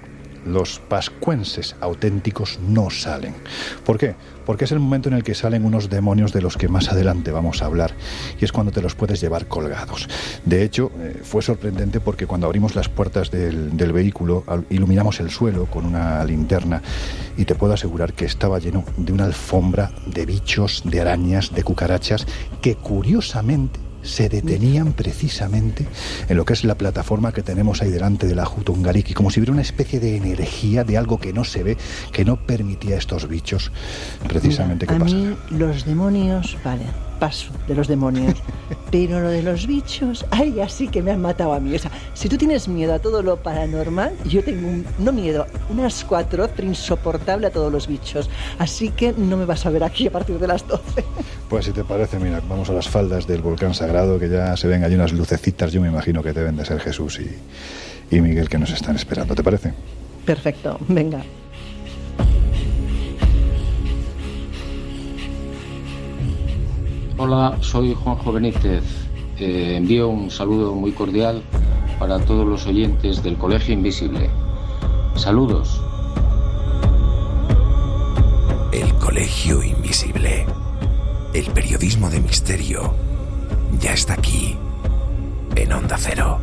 los 0.49 0.79
pascuenses 0.79 1.75
auténticos 1.81 2.59
no 2.67 2.89
salen. 2.89 3.35
¿Por 3.85 3.97
qué? 3.97 4.15
Porque 4.45 4.65
es 4.65 4.71
el 4.71 4.79
momento 4.79 5.09
en 5.09 5.15
el 5.15 5.23
que 5.23 5.35
salen 5.35 5.63
unos 5.63 5.89
demonios 5.89 6.33
de 6.33 6.41
los 6.41 6.57
que 6.57 6.67
más 6.67 6.89
adelante 6.89 7.31
vamos 7.31 7.61
a 7.61 7.65
hablar 7.65 7.93
y 8.39 8.45
es 8.45 8.51
cuando 8.51 8.71
te 8.71 8.81
los 8.81 8.95
puedes 8.95 9.21
llevar 9.21 9.47
colgados. 9.47 10.09
De 10.43 10.63
hecho, 10.63 10.91
eh, 10.99 11.21
fue 11.23 11.41
sorprendente 11.41 11.99
porque 11.99 12.25
cuando 12.25 12.47
abrimos 12.47 12.75
las 12.75 12.89
puertas 12.89 13.31
del, 13.31 13.91
vehículo, 13.93 14.43
iluminamos 14.69 15.19
el 15.19 15.29
suelo 15.29 15.65
con 15.65 15.85
una 15.85 16.23
linterna 16.25 16.81
y 17.37 17.45
te 17.45 17.55
puedo 17.55 17.73
asegurar 17.73 18.13
que 18.13 18.25
estaba 18.25 18.59
lleno 18.59 18.83
de 18.97 19.13
una 19.13 19.25
alfombra 19.25 19.91
de 20.05 20.25
bichos, 20.25 20.83
de 20.85 21.01
arañas, 21.01 21.53
de 21.53 21.63
cucarachas 21.63 22.25
que 22.61 22.75
curiosamente 22.75 23.88
se 24.01 24.29
detenían 24.29 24.93
precisamente 24.93 25.85
en 26.27 26.37
lo 26.37 26.45
que 26.45 26.53
es 26.53 26.63
la 26.63 26.77
plataforma 26.77 27.31
que 27.31 27.43
tenemos 27.43 27.81
ahí 27.81 27.89
delante 27.91 28.27
de 28.27 28.35
la 28.35 28.45
Jutungariki, 28.45 29.13
como 29.13 29.29
si 29.29 29.39
hubiera 29.39 29.53
una 29.53 29.61
especie 29.61 29.99
de 29.99 30.15
energía, 30.17 30.83
de 30.83 30.97
algo 30.97 31.19
que 31.19 31.33
no 31.33 31.43
se 31.43 31.63
ve, 31.63 31.77
que 32.11 32.25
no 32.25 32.37
permitía 32.37 32.95
a 32.95 32.99
estos 32.99 33.27
bichos 33.27 33.71
precisamente 34.27 34.85
Mira, 34.85 34.97
que 34.97 35.03
a 35.03 35.05
pasaran. 35.05 35.29
mí 35.29 35.57
los 35.57 35.85
demonios, 35.85 36.57
vale, 36.63 36.83
paso 37.19 37.51
de 37.67 37.75
los 37.75 37.87
demonios. 37.87 38.35
Pero 38.91 39.19
lo 39.19 39.29
de 39.29 39.43
los 39.43 39.67
bichos, 39.67 40.25
ay, 40.31 40.59
así 40.61 40.87
que 40.87 41.03
me 41.03 41.11
han 41.11 41.21
matado 41.21 41.53
a 41.53 41.59
mí. 41.59 41.75
O 41.75 41.79
sea, 41.79 41.91
si 42.13 42.27
tú 42.27 42.37
tienes 42.37 42.67
miedo 42.67 42.93
a 42.93 42.99
todo 42.99 43.21
lo 43.21 43.37
paranormal, 43.37 44.15
yo 44.25 44.43
tengo 44.43 44.67
un, 44.67 44.85
no 44.97 45.11
miedo, 45.11 45.45
una 45.69 45.87
escuatroztra 45.87 46.65
insoportable 46.65 47.47
a 47.47 47.51
todos 47.51 47.71
los 47.71 47.87
bichos. 47.87 48.29
Así 48.57 48.89
que 48.89 49.13
no 49.13 49.37
me 49.37 49.45
vas 49.45 49.65
a 49.65 49.69
ver 49.69 49.83
aquí 49.83 50.07
a 50.07 50.11
partir 50.11 50.39
de 50.39 50.47
las 50.47 50.67
12. 50.67 51.03
Pues 51.49 51.65
si 51.65 51.71
te 51.71 51.83
parece, 51.83 52.17
mira, 52.17 52.41
vamos 52.47 52.69
a 52.69 52.73
las 52.73 52.89
faldas 52.89 53.27
del 53.27 53.41
volcán 53.41 53.73
sagrado, 53.73 54.17
que 54.17 54.29
ya 54.29 54.57
se 54.57 54.67
ven 54.67 54.83
allí 54.83 54.95
unas 54.95 55.13
lucecitas, 55.13 55.71
yo 55.71 55.81
me 55.81 55.89
imagino 55.89 56.23
que 56.23 56.33
deben 56.33 56.55
de 56.55 56.65
ser 56.65 56.79
Jesús 56.79 57.19
y, 57.19 58.15
y 58.15 58.21
Miguel 58.21 58.49
que 58.49 58.57
nos 58.57 58.71
están 58.71 58.95
esperando, 58.95 59.35
¿te 59.35 59.43
parece? 59.43 59.73
Perfecto, 60.25 60.77
venga. 60.87 61.23
Hola, 67.21 67.57
soy 67.59 67.93
Juanjo 67.93 68.31
Benítez. 68.31 68.81
Eh, 69.39 69.75
envío 69.75 70.07
un 70.07 70.31
saludo 70.31 70.73
muy 70.73 70.93
cordial 70.93 71.43
para 71.99 72.17
todos 72.17 72.47
los 72.47 72.65
oyentes 72.65 73.21
del 73.21 73.37
Colegio 73.37 73.73
Invisible. 73.73 74.29
Saludos. 75.15 75.81
El 78.71 78.93
Colegio 78.99 79.61
Invisible. 79.61 80.45
El 81.33 81.45
periodismo 81.47 82.09
de 82.09 82.21
misterio 82.21 82.93
ya 83.81 83.91
está 83.91 84.13
aquí, 84.13 84.55
en 85.57 85.73
Onda 85.73 85.97
Cero. 85.99 86.39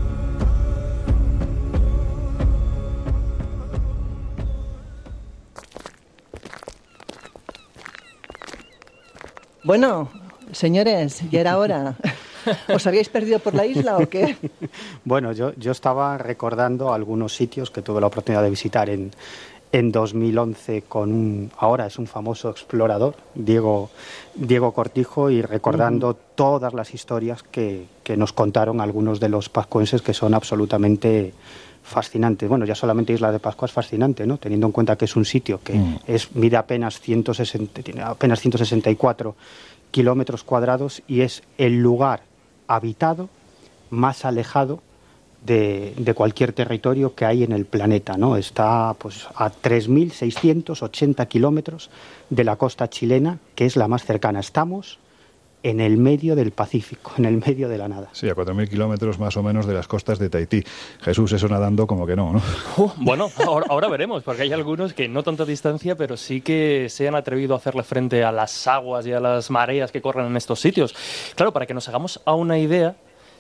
Bueno, 9.65 10.11
señores, 10.57 11.23
ya 11.31 11.41
era 11.41 11.59
hora. 11.59 11.95
¿Os 12.75 12.87
habíais 12.87 13.09
perdido 13.09 13.39
por 13.39 13.55
la 13.55 13.67
isla 13.67 13.99
o 13.99 14.09
qué? 14.09 14.37
Bueno, 15.05 15.33
yo, 15.33 15.53
yo 15.57 15.73
estaba 15.73 16.17
recordando 16.19 16.93
algunos 16.93 17.35
sitios 17.35 17.71
que 17.71 17.83
tuve 17.83 18.01
la 18.01 18.07
oportunidad 18.07 18.43
de 18.43 18.51
visitar 18.51 18.89
en, 18.89 19.11
en 19.73 19.91
2011 19.91 20.83
con 20.83 21.13
un, 21.13 21.51
ahora 21.59 21.87
es 21.87 21.99
un 21.99 22.07
famoso 22.07 22.49
explorador, 22.51 23.17
Diego, 23.35 23.91
Diego 24.35 24.73
Cortijo, 24.73 25.29
y 25.29 25.43
recordando 25.43 26.15
todas 26.15 26.73
las 26.73 26.95
historias 26.95 27.43
que, 27.43 27.87
que 28.05 28.17
nos 28.17 28.33
contaron 28.33 28.81
algunos 28.81 29.19
de 29.19 29.29
los 29.29 29.49
pascuenses 29.49 30.01
que 30.03 30.15
son 30.15 30.35
absolutamente 30.35 31.35
fascinantes. 31.83 32.49
Bueno, 32.49 32.65
ya 32.65 32.75
solamente 32.75 33.13
Isla 33.13 33.31
de 33.31 33.39
Pascua 33.39 33.67
es 33.67 33.73
fascinante, 33.73 34.27
¿no? 34.27 34.39
Teniendo 34.39 34.67
en 34.67 34.73
cuenta 34.73 34.97
que 34.97 35.05
es 35.05 35.15
un 35.15 35.25
sitio 35.25 35.61
que 35.63 35.75
Mm. 35.75 35.99
es 36.07 36.35
mide 36.35 36.57
apenas 36.57 36.99
160, 37.01 37.83
tiene 37.83 38.03
apenas 38.03 38.41
164 38.41 39.37
kilómetros 39.91 40.45
cuadrados 40.45 41.03
y 41.07 41.23
es 41.23 41.43
el 41.59 41.81
lugar 41.81 42.23
habitado 42.67 43.29
más 43.91 44.25
alejado 44.25 44.83
de, 45.45 46.13
cualquier 46.15 46.53
territorio 46.53 47.15
que 47.15 47.25
hay 47.25 47.45
en 47.45 47.53
el 47.53 47.67
planeta, 47.67 48.17
¿no? 48.17 48.37
Está 48.37 48.95
pues 48.99 49.27
a 49.37 49.51
3.680 49.51 51.29
kilómetros 51.29 51.91
de 52.31 52.45
la 52.45 52.57
costa 52.57 52.91
chilena, 52.91 53.39
que 53.55 53.67
es 53.67 53.77
la 53.77 53.87
más 53.87 54.05
cercana. 54.05 54.41
Estamos 54.41 54.99
en 55.67 55.81
el 55.81 55.97
medio 55.97 56.37
del 56.37 56.53
Pacífico, 56.53 57.13
en 57.19 57.25
el 57.25 57.39
medio 57.39 57.69
de 57.69 57.77
la 57.77 57.89
nada. 57.89 58.09
Sí, 58.13 58.29
a 58.29 58.37
4.000 58.37 58.69
kilómetros 58.69 59.19
más 59.19 59.37
o 59.37 59.43
menos 59.43 59.67
de 59.67 59.75
las 59.75 59.89
costas 59.89 60.21
de 60.21 60.31
Tahití. 60.31 60.63
Jesús, 61.01 61.33
eso 61.33 61.49
nadando 61.49 61.89
como 61.89 62.07
que 62.07 62.15
no, 62.15 62.35
¿no? 62.35 62.43
Uh, 62.77 62.93
bueno, 62.99 63.29
ahora, 63.45 63.67
ahora 63.69 63.89
veremos, 63.89 64.23
porque 64.23 64.43
hay 64.43 64.53
algunos 64.53 64.93
que 64.93 65.09
no 65.09 65.25
tanta 65.25 65.45
distancia, 65.45 65.97
pero 65.97 66.17
sí 66.17 66.41
que 66.41 66.87
se 66.89 67.09
han 67.09 67.17
atrevido 67.17 67.55
a 67.55 67.57
hacerle 67.57 67.83
frente 67.83 68.23
a 68.23 68.31
las 68.31 68.69
aguas 68.69 69.09
y 69.09 69.13
a 69.13 69.19
las 69.19 69.51
mareas 69.51 69.91
que 69.91 70.01
corren 70.01 70.27
en 70.27 70.37
estos 70.37 70.61
sitios. 70.61 70.95
Claro, 71.35 71.53
para 71.53 71.67
que 71.67 71.75
nos 71.75 71.89
hagamos 71.89 72.21
a 72.25 72.35
una 72.35 72.61
idea, 72.61 72.95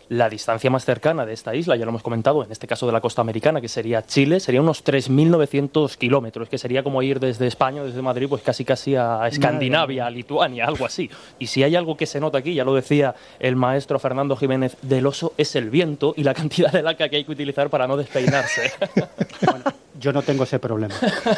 la 0.08 0.28
distancia 0.28 0.70
más 0.70 0.84
cercana 0.84 1.26
de 1.26 1.32
esta 1.32 1.54
isla, 1.54 1.76
ya 1.76 1.84
lo 1.84 1.90
hemos 1.90 2.02
comentado, 2.02 2.44
en 2.44 2.52
este 2.52 2.66
caso 2.66 2.86
de 2.86 2.92
la 2.92 3.00
costa 3.00 3.20
americana, 3.22 3.60
que 3.60 3.68
sería 3.68 4.04
Chile, 4.04 4.40
sería 4.40 4.60
unos 4.60 4.84
3.900 4.84 5.96
kilómetros, 5.96 6.48
que 6.48 6.58
sería 6.58 6.82
como 6.82 7.02
ir 7.02 7.20
desde 7.20 7.46
España, 7.46 7.82
desde 7.82 8.02
Madrid, 8.02 8.26
pues 8.28 8.42
casi 8.42 8.64
casi 8.64 8.94
a 8.94 9.26
Escandinavia, 9.26 10.06
a 10.06 10.10
Lituania, 10.10 10.66
algo 10.66 10.86
así. 10.86 11.10
Y 11.38 11.46
si 11.46 11.62
hay 11.62 11.76
algo 11.76 11.96
que 11.96 12.06
se 12.06 12.20
nota 12.20 12.38
aquí, 12.38 12.54
ya 12.54 12.64
lo 12.64 12.74
decía 12.74 13.14
el 13.38 13.56
maestro 13.56 13.98
Fernando 13.98 14.36
Jiménez 14.36 14.76
del 14.82 15.06
Oso, 15.06 15.32
es 15.36 15.56
el 15.56 15.70
viento 15.70 16.14
y 16.16 16.22
la 16.22 16.34
cantidad 16.34 16.72
de 16.72 16.82
laca 16.82 17.08
que 17.08 17.16
hay 17.16 17.24
que 17.24 17.32
utilizar 17.32 17.70
para 17.70 17.86
no 17.86 17.96
despeinarse. 17.96 18.72
Yo 20.00 20.12
no 20.12 20.22
tengo 20.22 20.44
ese 20.44 20.58
problema. 20.58 20.94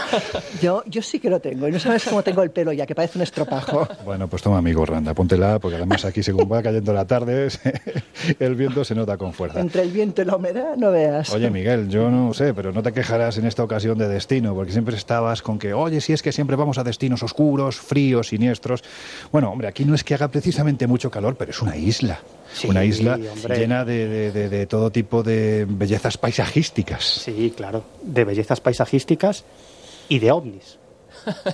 Yo, 0.62 0.82
yo 0.86 1.02
sí 1.02 1.20
que 1.20 1.30
lo 1.30 1.40
tengo. 1.40 1.68
Y 1.68 1.72
no 1.72 1.78
sabes 1.78 2.04
cómo 2.04 2.22
tengo 2.22 2.42
el 2.42 2.50
pelo 2.50 2.72
ya, 2.72 2.86
que 2.86 2.94
parece 2.94 3.18
un 3.18 3.22
estropajo. 3.22 3.86
Bueno, 4.04 4.26
pues 4.28 4.42
toma 4.42 4.58
amigo 4.58 4.84
Randa, 4.84 5.14
póntela, 5.14 5.58
porque 5.58 5.76
además 5.76 6.04
aquí 6.04 6.22
según 6.22 6.50
va 6.50 6.62
cayendo 6.62 6.92
la 6.92 7.06
tarde, 7.06 7.48
el 8.38 8.54
viento 8.58 8.84
se 8.84 8.94
nota 8.94 9.16
con 9.16 9.32
fuerza. 9.32 9.60
Entre 9.60 9.80
el 9.82 9.90
viento 9.90 10.20
y 10.20 10.26
la 10.26 10.36
humedad, 10.36 10.76
no 10.76 10.90
veas. 10.90 11.30
Oye, 11.32 11.48
Miguel, 11.50 11.88
yo 11.88 12.10
no 12.10 12.34
sé, 12.34 12.52
pero 12.52 12.72
no 12.72 12.82
te 12.82 12.92
quejarás 12.92 13.38
en 13.38 13.46
esta 13.46 13.62
ocasión 13.64 13.96
de 13.96 14.06
destino, 14.08 14.54
porque 14.54 14.72
siempre 14.72 14.96
estabas 14.96 15.40
con 15.40 15.58
que, 15.58 15.72
oye, 15.72 16.00
si 16.02 16.12
es 16.12 16.20
que 16.22 16.32
siempre 16.32 16.56
vamos 16.56 16.76
a 16.76 16.84
destinos 16.84 17.22
oscuros, 17.22 17.76
fríos, 17.76 18.28
siniestros. 18.28 18.84
Bueno, 19.32 19.50
hombre, 19.50 19.68
aquí 19.68 19.84
no 19.86 19.94
es 19.94 20.04
que 20.04 20.12
haga 20.14 20.28
precisamente 20.28 20.86
mucho 20.86 21.10
calor, 21.10 21.36
pero 21.36 21.52
es 21.52 21.62
una 21.62 21.76
isla. 21.76 22.20
Sí, 22.52 22.66
una 22.68 22.84
isla 22.84 23.14
hombre. 23.32 23.58
llena 23.58 23.84
de, 23.84 24.08
de- 24.08 24.32
de- 24.32 24.48
de 24.48 24.66
todo 24.66 24.90
tipo 24.90 25.22
de 25.22 25.66
bellezas 25.68 26.18
paisajísticas. 26.18 27.04
Sí, 27.04 27.52
claro, 27.56 27.84
de 28.02 28.24
bellezas 28.24 28.60
paisajísticas 28.60 29.44
y 30.08 30.18
de 30.18 30.32
ovnis. 30.32 30.78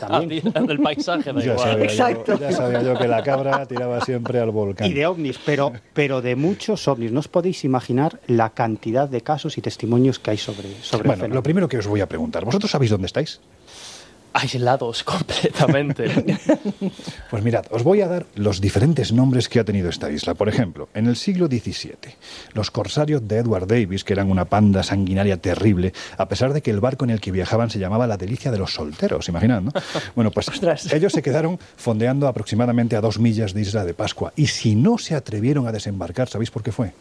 También. 0.00 0.52
del 0.66 0.80
paisaje, 0.80 1.32
da 1.32 1.40
Ya 1.40 1.52
igual. 1.52 1.58
sabía, 1.70 1.84
Exacto. 1.84 2.32
yo, 2.34 2.40
ya 2.40 2.52
sabía 2.52 2.82
yo 2.82 2.96
que 2.98 3.08
la 3.08 3.22
cabra 3.22 3.66
tiraba 3.66 4.00
siempre 4.00 4.38
al 4.40 4.50
volcán. 4.50 4.86
Y 4.88 4.92
de 4.92 5.06
ovnis, 5.06 5.38
pero, 5.44 5.72
pero 5.92 6.20
de 6.22 6.36
muchos 6.36 6.86
ovnis. 6.88 7.12
No 7.12 7.20
os 7.20 7.28
podéis 7.28 7.64
imaginar 7.64 8.20
la 8.26 8.50
cantidad 8.50 9.08
de 9.08 9.20
casos 9.20 9.58
y 9.58 9.60
testimonios 9.62 10.18
que 10.18 10.30
hay 10.32 10.38
sobre, 10.38 10.68
sobre 10.82 11.02
el 11.02 11.06
Bueno, 11.06 11.12
fenómeno. 11.14 11.34
lo 11.34 11.42
primero 11.42 11.68
que 11.68 11.78
os 11.78 11.86
voy 11.86 12.00
a 12.00 12.08
preguntar, 12.08 12.44
¿vosotros 12.44 12.70
sabéis 12.70 12.90
dónde 12.90 13.06
estáis? 13.06 13.40
Aislados 14.34 15.04
completamente. 15.04 16.38
Pues 17.30 17.42
mirad, 17.42 17.64
os 17.70 17.82
voy 17.82 18.02
a 18.02 18.08
dar 18.08 18.26
los 18.34 18.60
diferentes 18.60 19.12
nombres 19.12 19.48
que 19.48 19.60
ha 19.60 19.64
tenido 19.64 19.88
esta 19.88 20.10
isla. 20.10 20.34
Por 20.34 20.48
ejemplo, 20.48 20.88
en 20.92 21.06
el 21.06 21.16
siglo 21.16 21.46
XVII, 21.46 21.94
los 22.52 22.70
corsarios 22.70 23.26
de 23.26 23.38
Edward 23.38 23.66
Davis, 23.66 24.04
que 24.04 24.12
eran 24.12 24.30
una 24.30 24.44
panda 24.44 24.82
sanguinaria 24.82 25.36
terrible, 25.38 25.92
a 26.18 26.28
pesar 26.28 26.52
de 26.52 26.62
que 26.62 26.70
el 26.70 26.80
barco 26.80 27.04
en 27.04 27.10
el 27.10 27.20
que 27.20 27.30
viajaban 27.30 27.70
se 27.70 27.78
llamaba 27.78 28.06
la 28.06 28.16
delicia 28.16 28.50
de 28.50 28.58
los 28.58 28.74
solteros, 28.74 29.28
imaginad, 29.28 29.62
¿no? 29.62 29.70
Bueno, 30.14 30.30
pues 30.30 30.48
Ostras. 30.48 30.92
ellos 30.92 31.12
se 31.12 31.22
quedaron 31.22 31.58
fondeando 31.76 32.28
aproximadamente 32.28 32.96
a 32.96 33.00
dos 33.00 33.18
millas 33.18 33.54
de 33.54 33.60
Isla 33.62 33.84
de 33.84 33.94
Pascua. 33.94 34.32
Y 34.36 34.48
si 34.48 34.74
no 34.74 34.98
se 34.98 35.14
atrevieron 35.14 35.66
a 35.66 35.72
desembarcar, 35.72 36.28
¿sabéis 36.28 36.50
por 36.50 36.62
qué 36.62 36.72
fue? 36.72 36.92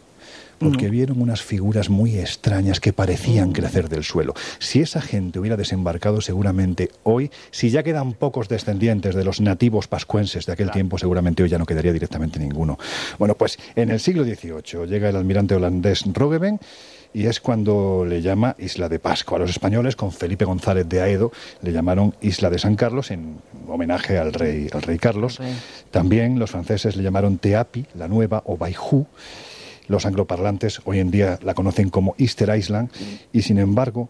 Porque 0.60 0.90
vieron 0.90 1.22
unas 1.22 1.42
figuras 1.42 1.90
muy 1.90 2.18
extrañas 2.18 2.80
que 2.80 2.94
parecían 2.94 3.52
crecer 3.52 3.90
del 3.90 4.04
suelo. 4.04 4.34
Si 4.60 4.82
esa 4.82 5.02
gente 5.02 5.40
hubiera 5.40 5.58
desembarcado, 5.58 6.22
seguramente 6.22 6.90
hoy, 7.04 7.32
si 7.52 7.70
ya 7.70 7.84
quedan 7.84 8.14
pocos 8.14 8.50
descendientes 8.50 9.16
de 9.16 9.24
los 9.24 9.42
nativos 9.42 9.88
pascuenses 9.88 10.46
de 10.46 10.54
aquel 10.54 10.72
tiempo, 10.72 10.98
seguramente 10.98 11.44
hoy 11.44 11.50
ya 11.50 11.58
no 11.58 11.66
quedaría 11.66 11.94
directamente 11.94 12.40
ninguno. 12.40 12.78
Bueno, 13.20 13.36
pues 13.36 13.58
en 13.76 13.92
el 13.92 14.00
siglo 14.00 14.24
XVIII 14.24 14.88
llega 14.88 15.10
el 15.10 15.16
almirante 15.16 15.56
holandés 15.56 16.04
Roggeveen 16.14 16.60
y 17.14 17.28
es 17.28 17.40
cuando 17.40 18.06
le 18.06 18.22
llama 18.22 18.56
Isla 18.58 18.90
de 18.90 19.00
Pascua. 19.00 19.38
A 19.38 19.42
los 19.42 19.52
españoles, 19.52 19.96
con 19.96 20.12
Felipe 20.12 20.46
González 20.46 20.90
de 20.90 21.02
Aedo, 21.02 21.32
le 21.62 21.72
llamaron 21.72 22.16
Isla 22.22 22.50
de 22.50 22.58
San 22.58 22.76
Carlos 22.76 23.12
en 23.12 23.38
homenaje 23.68 24.18
al 24.18 24.34
rey, 24.34 24.68
al 24.74 24.82
rey 24.82 24.98
Carlos. 24.98 25.40
También 25.92 26.40
los 26.40 26.52
franceses 26.52 26.96
le 26.96 27.04
llamaron 27.04 27.38
Teapi, 27.38 27.86
la 27.96 28.08
nueva, 28.08 28.42
o 28.46 28.58
Baiju. 28.58 29.06
Los 29.88 30.06
angloparlantes 30.06 30.82
hoy 30.86 31.00
en 31.00 31.12
día 31.12 31.40
la 31.44 31.54
conocen 31.54 31.90
como 31.90 32.16
Easter 32.18 32.56
Island 32.56 32.90
y 33.32 33.42
sin 33.42 33.58
embargo 33.58 34.10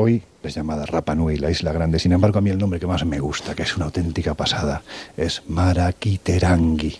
hoy 0.00 0.22
es 0.42 0.54
llamada 0.54 0.86
Rapa 0.86 1.14
Nui, 1.14 1.36
la 1.36 1.50
isla 1.50 1.70
grande. 1.70 1.98
Sin 1.98 2.12
embargo, 2.12 2.38
a 2.38 2.40
mí 2.40 2.48
el 2.48 2.56
nombre 2.56 2.80
que 2.80 2.86
más 2.86 3.04
me 3.04 3.18
gusta, 3.20 3.54
que 3.54 3.62
es 3.64 3.76
una 3.76 3.84
auténtica 3.84 4.32
pasada, 4.32 4.80
es 5.14 5.42
Maraquiterangi, 5.48 6.96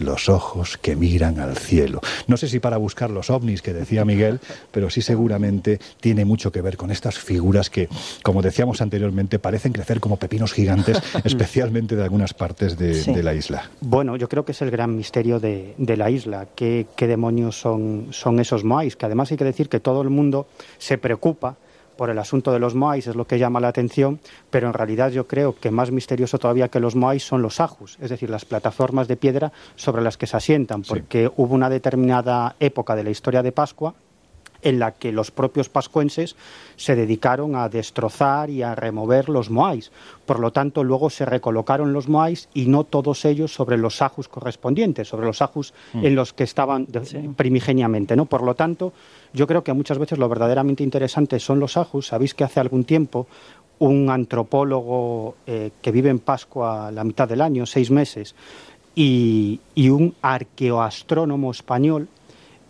los 0.00 0.28
ojos 0.28 0.76
que 0.76 0.96
miran 0.96 1.38
al 1.38 1.56
cielo. 1.56 2.00
No 2.26 2.36
sé 2.36 2.48
si 2.48 2.58
para 2.58 2.78
buscar 2.78 3.08
los 3.10 3.30
ovnis 3.30 3.62
que 3.62 3.72
decía 3.72 4.04
Miguel, 4.04 4.40
pero 4.72 4.90
sí 4.90 5.02
seguramente 5.02 5.78
tiene 6.00 6.24
mucho 6.24 6.50
que 6.50 6.62
ver 6.62 6.76
con 6.76 6.90
estas 6.90 7.16
figuras 7.16 7.70
que, 7.70 7.88
como 8.24 8.42
decíamos 8.42 8.80
anteriormente, 8.82 9.38
parecen 9.38 9.72
crecer 9.72 10.00
como 10.00 10.16
pepinos 10.16 10.52
gigantes, 10.52 11.00
especialmente 11.24 11.94
de 11.94 12.02
algunas 12.02 12.34
partes 12.34 12.76
de, 12.76 12.94
Sí. 12.94 13.12
de 13.14 13.22
la 13.22 13.34
isla. 13.34 13.70
Bueno, 13.80 14.16
yo 14.16 14.28
creo 14.28 14.44
que 14.44 14.50
es 14.50 14.62
el 14.62 14.72
gran 14.72 14.96
misterio 14.96 15.38
de, 15.38 15.74
de 15.78 15.96
la 15.96 16.10
isla. 16.10 16.48
¿Qué, 16.56 16.88
qué 16.96 17.06
demonios 17.06 17.58
son, 17.60 18.08
son 18.10 18.40
esos 18.40 18.64
moais? 18.64 18.96
Que 18.96 19.06
además 19.06 19.30
hay 19.30 19.36
que 19.36 19.44
decir 19.44 19.68
que 19.68 19.78
todo 19.78 20.02
el 20.02 20.10
mundo 20.10 20.48
se 20.78 20.98
preocupa 20.98 21.54
por 22.00 22.08
el 22.08 22.18
asunto 22.18 22.50
de 22.50 22.58
los 22.58 22.74
moais, 22.74 23.06
es 23.06 23.14
lo 23.14 23.26
que 23.26 23.38
llama 23.38 23.60
la 23.60 23.68
atención, 23.68 24.20
pero 24.48 24.68
en 24.68 24.72
realidad 24.72 25.10
yo 25.10 25.26
creo 25.26 25.54
que 25.60 25.70
más 25.70 25.90
misterioso 25.90 26.38
todavía 26.38 26.70
que 26.70 26.80
los 26.80 26.96
moais 26.96 27.22
son 27.22 27.42
los 27.42 27.60
ajus, 27.60 27.98
es 28.00 28.08
decir, 28.08 28.30
las 28.30 28.46
plataformas 28.46 29.06
de 29.06 29.18
piedra 29.18 29.52
sobre 29.76 30.00
las 30.00 30.16
que 30.16 30.26
se 30.26 30.34
asientan, 30.34 30.80
porque 30.80 31.30
hubo 31.36 31.54
una 31.54 31.68
determinada 31.68 32.56
época 32.58 32.96
de 32.96 33.04
la 33.04 33.10
historia 33.10 33.42
de 33.42 33.52
Pascua 33.52 33.92
en 34.62 34.78
la 34.78 34.92
que 34.92 35.12
los 35.12 35.30
propios 35.30 35.68
pascuenses 35.68 36.36
se 36.76 36.96
dedicaron 36.96 37.56
a 37.56 37.68
destrozar 37.68 38.50
y 38.50 38.62
a 38.62 38.74
remover 38.74 39.28
los 39.28 39.50
moais. 39.50 39.90
Por 40.26 40.40
lo 40.40 40.52
tanto, 40.52 40.84
luego 40.84 41.10
se 41.10 41.24
recolocaron 41.24 41.92
los 41.92 42.08
moais 42.08 42.48
y 42.54 42.66
no 42.66 42.84
todos 42.84 43.24
ellos 43.24 43.52
sobre 43.52 43.78
los 43.78 44.02
ajus 44.02 44.28
correspondientes, 44.28 45.08
sobre 45.08 45.26
los 45.26 45.42
ajus 45.42 45.74
mm. 45.92 46.04
en 46.04 46.14
los 46.14 46.32
que 46.32 46.44
estaban 46.44 46.86
primigeniamente. 47.36 48.16
¿no? 48.16 48.26
Por 48.26 48.42
lo 48.42 48.54
tanto, 48.54 48.92
yo 49.32 49.46
creo 49.46 49.64
que 49.64 49.72
muchas 49.72 49.98
veces 49.98 50.18
lo 50.18 50.28
verdaderamente 50.28 50.82
interesante 50.82 51.38
son 51.38 51.60
los 51.60 51.76
ajus. 51.76 52.08
Sabéis 52.08 52.34
que 52.34 52.44
hace 52.44 52.60
algún 52.60 52.84
tiempo 52.84 53.26
un 53.80 54.10
antropólogo 54.10 55.36
eh, 55.46 55.70
que 55.80 55.90
vive 55.90 56.10
en 56.10 56.18
Pascua 56.18 56.90
la 56.92 57.02
mitad 57.02 57.26
del 57.26 57.40
año, 57.40 57.64
seis 57.64 57.90
meses, 57.90 58.34
y, 58.94 59.60
un 59.76 60.14
arqueoastrónomo 60.20 61.50
español 61.50 62.08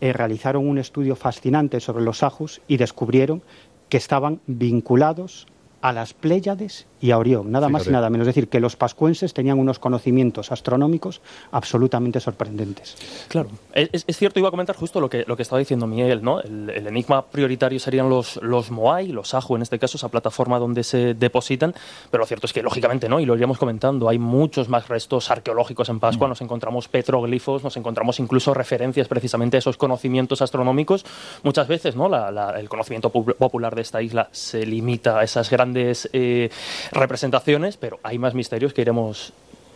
eh, 0.00 0.12
realizaron 0.12 0.68
un 0.68 0.78
estudio 0.78 1.16
fascinante 1.16 1.80
sobre 1.80 2.04
los 2.04 2.22
ajus 2.22 2.60
y 2.68 2.76
descubrieron 2.76 3.42
que 3.88 3.96
estaban 3.96 4.40
vinculados 4.46 5.46
a 5.80 5.92
las 5.92 6.14
Pléyades 6.14 6.86
y 7.00 7.10
a 7.10 7.18
Orión, 7.18 7.50
nada 7.50 7.68
más 7.68 7.86
y 7.86 7.90
nada 7.90 8.10
menos. 8.10 8.28
Es 8.28 8.34
decir, 8.34 8.48
que 8.48 8.60
los 8.60 8.76
pascuenses 8.76 9.32
tenían 9.32 9.58
unos 9.58 9.78
conocimientos 9.78 10.52
astronómicos 10.52 11.20
absolutamente 11.50 12.20
sorprendentes. 12.20 12.96
Claro, 13.28 13.48
es, 13.72 14.04
cierto, 14.16 14.38
iba 14.38 14.48
a 14.48 14.50
comentar 14.50 14.76
justo 14.76 15.00
lo 15.00 15.08
que, 15.08 15.24
lo 15.26 15.36
que 15.36 15.42
estaba 15.42 15.58
diciendo 15.58 15.86
Miguel, 15.86 16.22
¿no? 16.22 16.40
El, 16.40 16.68
enigma 16.90 17.24
prioritario 17.24 17.78
serían 17.78 18.10
los, 18.10 18.36
los 18.42 18.70
Moai, 18.70 19.08
los 19.08 19.34
Ajo 19.34 19.56
en 19.56 19.62
este 19.62 19.78
caso, 19.78 19.96
esa 19.96 20.08
plataforma 20.08 20.58
donde 20.58 20.82
se 20.82 21.14
depositan, 21.14 21.74
pero 22.10 22.22
lo 22.22 22.26
cierto 22.26 22.46
es 22.46 22.52
que, 22.52 22.62
lógicamente, 22.62 23.08
¿no? 23.08 23.20
Y 23.20 23.26
lo 23.26 23.34
iríamos 23.34 23.58
comentando, 23.58 24.08
hay 24.08 24.18
muchos 24.18 24.68
más 24.68 24.88
restos 24.88 25.30
arqueológicos 25.30 25.88
en 25.88 26.00
Pascua, 26.00 26.26
mm. 26.26 26.30
nos 26.30 26.40
encontramos 26.42 26.88
petroglifos, 26.88 27.64
nos 27.64 27.76
encontramos 27.76 28.18
incluso 28.20 28.52
referencias 28.52 29.08
precisamente 29.08 29.56
a 29.56 29.58
esos 29.58 29.76
conocimientos 29.76 30.42
astronómicos. 30.42 31.06
Muchas 31.42 31.68
veces, 31.68 31.96
¿no? 31.96 32.10
el 32.10 32.68
conocimiento 32.68 33.10
popular 33.10 33.74
de 33.74 33.82
esta 33.82 34.02
isla 34.02 34.28
se 34.32 34.66
limita 34.66 35.18
a 35.18 35.24
esas 35.24 35.48
grandes... 35.48 36.10
Eh, 36.12 36.50
representaciones, 36.90 37.76
pero 37.76 38.00
hay 38.02 38.18
más 38.18 38.34
misterios 38.34 38.72
que 38.72 38.82
iremos 38.82 39.32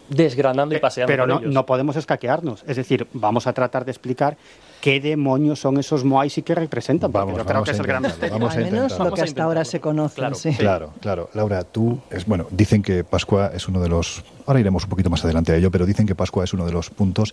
desgranando 0.09 0.75
y 0.75 0.79
paseando. 0.79 1.11
Pero 1.11 1.27
no, 1.27 1.41
no 1.41 1.67
podemos 1.67 1.97
escaquearnos. 1.97 2.65
Es 2.67 2.77
decir, 2.77 3.07
vamos 3.13 3.47
a 3.47 3.53
tratar 3.53 3.85
de 3.85 3.91
explicar 3.91 4.37
qué 4.81 5.01
demonios 5.01 5.61
son 5.61 5.79
esos 5.79 6.05
Moais 6.05 6.37
y 6.37 6.43
qué 6.43 6.55
representan. 6.55 7.11
Vamos, 7.11 7.39
yo 7.39 7.45
creo 7.47 7.65
que 7.65 7.71
es 7.71 7.79
el 7.79 7.87
gran 7.87 8.03
misterio. 8.03 8.49
Al 8.49 8.71
menos 8.71 8.99
lo 8.99 9.13
que 9.13 9.23
hasta 9.23 9.43
ahora 9.43 9.65
se 9.65 9.81
conoce. 9.81 10.17
Claro, 10.17 10.37
claro, 10.59 10.93
claro. 11.01 11.31
Laura, 11.33 11.65
tú, 11.65 11.99
es 12.11 12.27
bueno, 12.27 12.47
dicen 12.51 12.83
que 12.83 13.03
Pascua 13.03 13.53
es 13.55 13.67
uno 13.67 13.81
de 13.81 13.89
los. 13.89 14.25
Ahora 14.47 14.61
iremos 14.61 14.85
un 14.85 14.91
poquito 14.91 15.09
más 15.09 15.25
adelante 15.25 15.53
a 15.53 15.57
ello, 15.57 15.71
pero 15.71 15.87
dicen 15.87 16.07
que 16.07 16.15
Pascua 16.15 16.45
es 16.45 16.53
uno 16.53 16.67
de 16.67 16.73
los 16.73 16.91
puntos. 16.91 17.33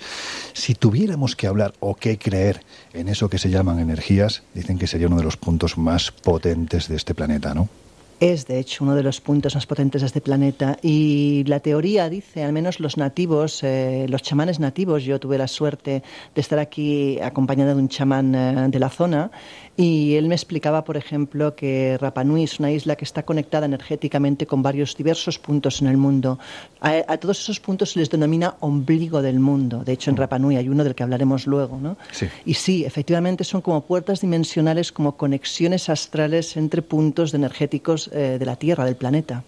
Si 0.54 0.76
tuviéramos 0.76 1.36
que 1.36 1.48
hablar 1.48 1.74
o 1.82 1.96
que 1.96 2.18
creer 2.18 2.62
en 2.94 3.10
eso 3.10 3.30
que 3.30 3.38
se 3.38 3.50
llaman 3.50 3.80
energías, 3.80 4.44
dicen 4.54 4.78
que 4.78 4.88
sería 4.88 5.08
uno 5.08 5.18
de 5.18 5.24
los 5.24 5.36
puntos 5.36 5.78
más 5.78 6.12
potentes 6.12 6.88
de 6.88 6.96
este 6.96 7.14
planeta, 7.14 7.54
¿no? 7.54 7.68
Es, 8.22 8.46
de 8.46 8.60
hecho, 8.60 8.84
uno 8.84 8.94
de 8.94 9.02
los 9.02 9.20
puntos 9.20 9.56
más 9.56 9.66
potentes 9.66 10.04
de 10.04 10.06
este 10.06 10.22
planeta. 10.22 10.78
Y 10.84 11.44
la 11.48 11.60
teoría 11.60 12.08
dice, 12.08 12.44
al 12.44 12.54
menos 12.54 12.80
los 12.80 12.96
nativos, 12.96 13.64
eh, 13.64 14.06
los 14.08 14.22
chamanes 14.22 14.60
nativos, 14.60 15.04
yo 15.04 15.20
tuve 15.20 15.40
la 15.40 15.48
suerte 15.48 16.04
de 16.36 16.42
estar 16.42 16.60
aquí 16.60 17.20
acompañada 17.20 17.74
de 17.74 17.80
un 17.80 17.90
chamán 17.90 18.36
eh, 18.36 18.68
de 18.70 18.78
la 18.78 18.90
zona, 18.90 19.32
y 19.82 20.16
él 20.16 20.28
me 20.28 20.36
explicaba, 20.36 20.84
por 20.84 20.96
ejemplo, 20.96 21.56
que 21.56 21.98
Rapa 22.00 22.24
Nui 22.24 22.44
es 22.44 22.60
una 22.60 22.72
isla 22.72 22.96
que 22.96 23.04
está 23.04 23.24
conectada 23.24 23.66
energéticamente 23.66 24.46
con 24.46 24.62
varios 24.62 24.96
diversos 24.96 25.40
puntos 25.40 25.82
en 25.82 25.88
el 25.88 25.98
mundo. 25.98 26.38
A, 26.82 27.18
todos 27.18 27.40
esos 27.40 27.60
puntos 27.60 27.94
se 27.94 28.00
les 28.00 28.10
denomina 28.10 28.56
ombligo 28.60 29.22
del 29.22 29.40
mundo. 29.40 29.84
De 29.84 29.94
hecho, 29.94 30.12
en 30.12 30.16
mm. 30.16 30.20
Rapa 30.20 30.40
Nui 30.40 30.56
hay 30.56 30.70
uno 30.70 30.84
del 30.84 30.94
que 30.94 31.04
hablaremos 31.04 31.48
luego. 31.48 31.80
¿no? 31.82 31.98
Y 32.46 32.54
sí, 32.54 32.86
efectivamente 32.86 33.44
son 33.44 33.62
como 33.62 33.82
puertas 33.82 34.22
dimensionales, 34.22 34.92
como 34.92 35.18
conexiones 35.18 35.90
astrales 35.90 36.58
entre 36.58 36.82
puntos 36.84 37.34
energéticos 37.34 38.10
eh, 38.14 38.38
de 38.40 38.46
la 38.46 38.58
Tierra, 38.58 38.86
del 38.86 38.96
planeta. 38.96 39.44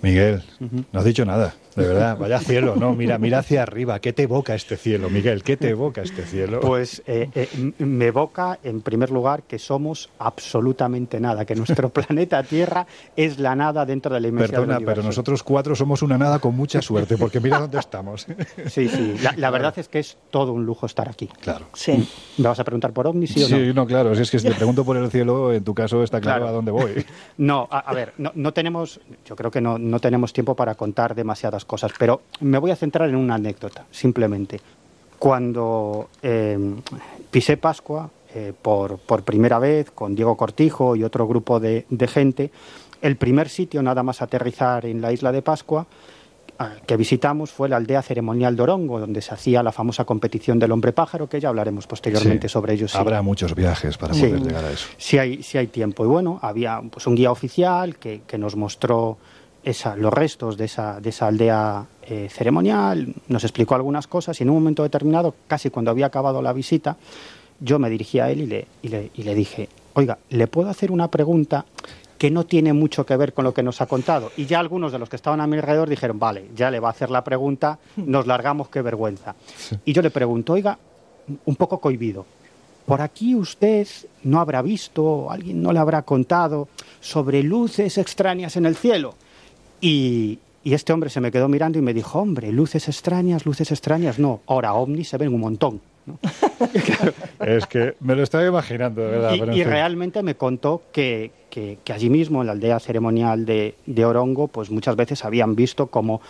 Miguel, 0.00 0.42
no 0.58 0.98
has 0.98 1.04
dicho 1.04 1.24
nada. 1.24 1.54
De 1.76 1.86
verdad, 1.86 2.18
vaya 2.18 2.38
cielo, 2.38 2.76
no, 2.76 2.92
mira, 2.94 3.18
mira 3.18 3.38
hacia 3.38 3.62
arriba, 3.62 3.98
¿qué 4.00 4.12
te 4.12 4.24
evoca 4.24 4.54
este 4.54 4.76
cielo, 4.76 5.08
Miguel? 5.08 5.42
¿Qué 5.42 5.56
te 5.56 5.70
evoca 5.70 6.02
este 6.02 6.24
cielo? 6.24 6.60
Pues 6.60 7.02
eh, 7.06 7.30
eh, 7.34 7.72
me 7.78 8.06
evoca, 8.06 8.58
en 8.62 8.82
primer 8.82 9.10
lugar, 9.10 9.44
que 9.44 9.58
somos 9.58 10.10
absolutamente 10.18 11.18
nada, 11.18 11.44
que 11.44 11.54
nuestro 11.54 11.88
planeta 11.90 12.42
Tierra 12.42 12.86
es 13.16 13.38
la 13.38 13.56
nada 13.56 13.86
dentro 13.86 14.14
de 14.14 14.20
la 14.20 14.28
inmensidad 14.28 14.60
Perdona, 14.60 14.80
pero 14.84 15.02
nosotros 15.02 15.42
cuatro 15.42 15.74
somos 15.74 16.02
una 16.02 16.18
nada 16.18 16.38
con 16.40 16.54
mucha 16.54 16.82
suerte, 16.82 17.16
porque 17.16 17.40
mira 17.40 17.58
dónde 17.58 17.78
estamos. 17.78 18.26
Sí, 18.66 18.88
sí, 18.88 19.16
la, 19.36 19.50
verdad 19.50 19.74
es 19.78 19.88
que 19.88 19.98
es 19.98 20.16
todo 20.30 20.52
un 20.52 20.64
lujo 20.64 20.86
estar 20.86 21.08
aquí. 21.08 21.28
Claro. 21.40 21.66
Sí. 21.74 22.08
¿Me 22.38 22.48
vas 22.48 22.58
a 22.58 22.64
preguntar 22.64 22.92
por 22.92 23.06
ovnis, 23.06 23.30
sí 23.30 23.42
o 23.42 23.48
no? 23.48 23.56
Sí, 23.56 23.72
no, 23.74 23.86
claro, 23.86 24.14
si 24.14 24.22
es 24.22 24.30
que 24.30 24.38
si 24.38 24.48
te 24.48 24.54
pregunto 24.56 24.84
por 24.84 24.96
el 24.96 25.10
cielo, 25.10 25.52
en 25.52 25.64
tu 25.64 25.74
caso 25.74 26.02
está 26.02 26.20
claro, 26.20 26.48
a 26.48 26.52
dónde 26.52 26.70
voy. 26.70 27.04
No, 27.38 27.68
a, 27.70 27.92
ver, 27.92 28.14
no, 28.18 28.32
no, 28.34 28.52
tenemos, 28.52 29.00
yo 29.24 29.36
creo 29.36 29.50
que 29.50 29.60
no, 29.60 29.78
no 29.78 29.98
tenemos 30.00 30.32
tiempo 30.32 30.54
para 30.54 30.74
contar 30.74 31.14
demasiadas 31.14 31.61
cosas, 31.64 31.92
pero 31.98 32.22
me 32.40 32.58
voy 32.58 32.70
a 32.70 32.76
centrar 32.76 33.08
en 33.08 33.16
una 33.16 33.34
anécdota, 33.34 33.84
simplemente. 33.90 34.60
Cuando 35.18 36.08
eh, 36.22 36.58
pisé 37.30 37.56
Pascua 37.56 38.10
eh, 38.34 38.52
por, 38.60 38.98
primera 39.24 39.58
vez 39.58 39.90
con 39.90 40.14
Diego 40.14 40.36
Cortijo 40.36 40.96
y 40.96 41.04
otro 41.04 41.28
grupo 41.28 41.60
de, 41.60 41.84
gente, 42.08 42.50
el 43.02 43.16
primer 43.16 43.48
sitio 43.48 43.82
nada 43.82 44.02
más 44.02 44.22
aterrizar 44.22 44.86
en 44.86 45.00
la 45.00 45.12
isla 45.12 45.30
de 45.30 45.42
Pascua 45.42 45.86
ah, 46.58 46.72
que 46.86 46.96
visitamos 46.96 47.52
fue 47.52 47.68
la 47.68 47.76
aldea 47.76 48.00
ceremonial 48.00 48.56
de 48.56 48.62
Orongo, 48.62 48.98
donde 48.98 49.20
se 49.20 49.34
hacía 49.34 49.62
la 49.62 49.70
famosa 49.70 50.04
competición 50.04 50.58
del 50.58 50.72
hombre 50.72 50.92
pájaro, 50.92 51.28
que 51.28 51.38
ya 51.38 51.50
hablaremos 51.50 51.86
posteriormente 51.86 52.48
sobre 52.48 52.72
ello. 52.72 52.86
Habrá 52.94 53.22
muchos 53.22 53.54
viajes 53.54 53.98
para 53.98 54.14
poder 54.14 54.40
llegar 54.40 54.64
a 54.64 54.72
eso. 54.72 54.88
Si 54.96 55.18
hay, 55.18 55.42
si 55.42 55.58
hay 55.58 55.66
tiempo. 55.66 56.04
Y 56.04 56.08
bueno, 56.08 56.38
había 56.42 56.80
pues, 56.90 57.06
un 57.06 57.14
guía 57.14 57.30
oficial 57.30 57.96
que, 57.96 58.22
que 58.26 58.38
nos 58.38 58.56
mostró 58.56 59.18
los 59.96 60.12
restos 60.12 60.56
de 60.56 60.64
esa, 60.64 61.00
de 61.00 61.10
esa 61.10 61.28
aldea 61.28 61.86
eh, 62.02 62.28
ceremonial, 62.30 63.14
nos 63.28 63.44
explicó 63.44 63.74
algunas 63.74 64.06
cosas 64.06 64.40
y 64.40 64.42
en 64.42 64.50
un 64.50 64.56
momento 64.56 64.82
determinado, 64.82 65.34
casi 65.46 65.70
cuando 65.70 65.90
había 65.90 66.06
acabado 66.06 66.42
la 66.42 66.52
visita, 66.52 66.96
yo 67.60 67.78
me 67.78 67.88
dirigí 67.88 68.18
a 68.18 68.30
él 68.30 68.40
y 68.40 68.46
le, 68.46 68.66
y 68.82 68.88
le, 68.88 69.10
y 69.14 69.22
le 69.22 69.34
dije, 69.34 69.68
oiga, 69.94 70.18
¿le 70.30 70.46
puedo 70.48 70.68
hacer 70.68 70.90
una 70.90 71.08
pregunta 71.08 71.64
que 72.18 72.30
no 72.30 72.44
tiene 72.44 72.72
mucho 72.72 73.06
que 73.06 73.16
ver 73.16 73.32
con 73.32 73.44
lo 73.44 73.54
que 73.54 73.62
nos 73.62 73.80
ha 73.80 73.86
contado? 73.86 74.32
Y 74.36 74.46
ya 74.46 74.58
algunos 74.58 74.90
de 74.90 74.98
los 74.98 75.08
que 75.08 75.16
estaban 75.16 75.40
a 75.40 75.46
mi 75.46 75.56
alrededor 75.56 75.88
dijeron, 75.88 76.18
vale, 76.18 76.48
ya 76.56 76.70
le 76.70 76.80
va 76.80 76.88
a 76.88 76.92
hacer 76.92 77.10
la 77.10 77.22
pregunta, 77.22 77.78
nos 77.96 78.26
largamos, 78.26 78.68
qué 78.68 78.82
vergüenza. 78.82 79.36
Y 79.84 79.92
yo 79.92 80.02
le 80.02 80.10
pregunto, 80.10 80.54
oiga, 80.54 80.76
un 81.44 81.54
poco 81.54 81.78
cohibido, 81.78 82.26
por 82.86 83.00
aquí 83.00 83.34
usted 83.34 83.86
no 84.24 84.40
habrá 84.40 84.60
visto, 84.60 85.30
alguien 85.30 85.62
no 85.62 85.72
le 85.72 85.78
habrá 85.78 86.02
contado 86.02 86.68
sobre 87.00 87.42
luces 87.42 87.96
extrañas 87.96 88.56
en 88.56 88.66
el 88.66 88.76
cielo. 88.76 89.14
Y, 89.82 90.38
este 90.64 90.92
hombre 90.92 91.10
se 91.10 91.20
me 91.20 91.32
quedó 91.32 91.48
mirando 91.48 91.80
y 91.80 91.82
me 91.82 91.92
dijo, 91.92 92.20
hombre, 92.20 92.52
luces 92.52 92.86
extrañas, 92.86 93.44
luces 93.44 93.72
extrañas, 93.72 94.20
no, 94.20 94.42
ahora 94.46 94.74
ovnis 94.74 95.08
se 95.08 95.18
ven 95.18 95.34
un 95.34 95.40
montón. 95.40 95.80
Es 97.40 97.66
que 97.66 97.96
me 97.98 98.14
lo 98.14 98.22
estaba 98.22 98.46
imaginando, 98.46 99.02
de 99.02 99.08
verdad. 99.08 99.52
Y, 99.52 99.64
realmente 99.64 100.22
me 100.22 100.36
contó 100.36 100.82
que, 100.92 101.32
que, 101.50 101.78
allí 101.92 102.08
mismo, 102.08 102.40
en 102.40 102.46
la 102.46 102.52
aldea 102.52 102.78
ceremonial 102.78 103.44
de, 103.44 103.74
de 103.86 104.04
Orongo, 104.04 104.46
pues 104.46 104.70
muchas 104.70 104.94
veces 104.94 105.24
habían 105.24 105.56
visto 105.56 105.88
como 105.88 106.20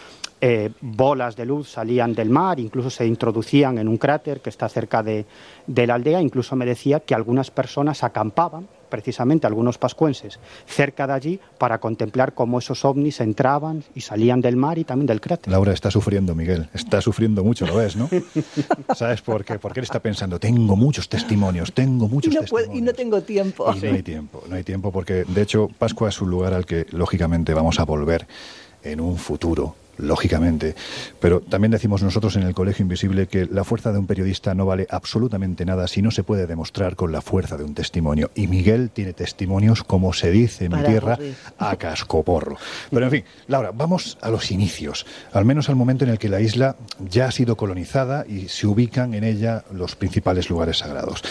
eh, 0.40 0.70
bolas 0.80 1.36
de 1.36 1.44
luz 1.44 1.68
salían 1.68 2.14
del 2.14 2.30
mar, 2.30 2.58
incluso 2.58 2.88
se 2.88 3.06
introducían 3.06 3.76
en 3.76 3.88
un 3.88 3.98
cráter 3.98 4.40
que 4.40 4.48
está 4.48 4.70
cerca 4.70 5.02
de, 5.02 5.26
de 5.66 5.86
la 5.86 5.94
aldea. 5.94 6.22
Incluso 6.22 6.56
me 6.56 6.64
decía 6.64 7.00
que 7.00 7.14
algunas 7.14 7.50
personas 7.50 8.02
acampaban 8.02 8.66
precisamente 8.92 9.46
algunos 9.46 9.78
pascuenses, 9.78 10.38
cerca 10.66 11.07
de 11.07 11.14
allí 11.14 11.40
para 11.57 11.78
contemplar 11.78 12.35
cómo 12.35 12.59
esos 12.59 12.85
ovnis 12.85 13.22
entraban 13.22 13.83
y 13.94 14.02
salían 14.02 14.42
del 14.42 14.57
mar 14.57 14.76
y 14.78 14.85
también 14.85 15.07
del 15.07 15.18
cráter. 15.18 15.50
Laura 15.50 15.72
está 15.72 15.90
sufriendo, 15.90 16.35
Miguel, 16.35 16.68
está 16.74 17.00
sufriendo 17.00 17.42
mucho, 17.42 17.66
lo 17.66 17.76
ves, 17.76 17.96
¿no? 17.96 18.11
¿Sabes 18.94 19.22
por 19.22 19.46
qué? 19.46 19.59
Porque 19.59 19.81
él 19.81 19.85
está 19.85 20.00
pensando, 20.00 20.38
tengo 20.38 20.76
muchos 20.76 21.09
testimonios, 21.09 21.72
tengo 21.72 22.07
muchos 22.07 22.31
y 22.31 22.37
no 22.37 22.42
testimonios. 22.42 22.74
y 22.76 22.83
no 22.83 22.92
tengo 22.92 23.22
tiempo. 23.22 23.72
Y 23.74 23.81
no 23.81 23.94
hay 23.94 24.02
tiempo, 24.02 24.44
no 24.46 24.57
hay 24.57 24.62
tiempo 24.62 24.92
porque, 24.92 25.24
de 25.24 25.40
hecho, 25.40 25.70
Pascua 25.78 26.11
es 26.11 26.20
un 26.20 26.28
lugar 26.28 26.52
al 26.52 26.66
que, 26.66 26.85
lógicamente, 26.90 27.55
vamos 27.55 27.81
a 27.81 27.87
volver 27.87 28.26
en 28.83 29.00
un 29.00 29.16
futuro 29.16 29.74
lógicamente. 29.98 30.74
Pero 31.20 31.40
también 31.40 31.70
decimos 31.70 32.02
nosotros 32.02 32.37
en 32.37 32.42
el 32.42 32.55
Colegio 32.55 32.83
Invisible 32.83 33.26
que 33.26 33.46
la 33.46 33.64
fuerza 33.64 33.92
de 33.92 33.98
un 33.98 34.07
periodista 34.07 34.55
no 34.55 34.66
vale 34.66 34.87
absolutamente 34.90 35.64
nada 35.64 35.87
si 35.87 36.02
no 36.02 36.11
se 36.11 36.24
puede 36.24 36.46
demostrar 36.46 36.96
con 36.96 37.12
la 37.12 37.22
fuerza 37.22 37.57
de 37.57 37.64
un 37.64 37.74
testimonio. 37.74 38.31
Y 38.35 38.46
Miguel 38.46 38.90
tiene 38.90 39.12
testimonios, 39.12 39.85
como 39.85 40.12
se 40.12 40.31
dice 40.31 40.66
en 40.66 40.76
mi 40.76 40.83
tierra, 40.83 41.18
a 41.59 41.76
cascoporro. 41.76 42.57
Pero 42.90 43.05
en 43.05 43.11
fin, 43.11 43.24
Laura, 43.46 43.70
vamos 43.72 44.18
a 44.20 44.31
los 44.31 44.50
inicios, 44.50 45.07
al 45.33 45.44
menos 45.44 45.68
al 45.68 45.76
momento 45.76 46.05
en 46.05 46.11
el 46.11 46.18
que 46.18 46.28
la 46.28 46.40
isla 46.40 46.76
ya 46.98 47.26
ha 47.26 47.31
sido 47.31 47.57
colonizada 47.57 48.24
y 48.26 48.48
se 48.48 48.66
ubican 48.66 49.14
en 49.14 49.24
ella 49.24 49.64
los 49.72 49.96
principales 49.96 50.50
lugares 50.50 50.78
sagrados. 50.78 51.22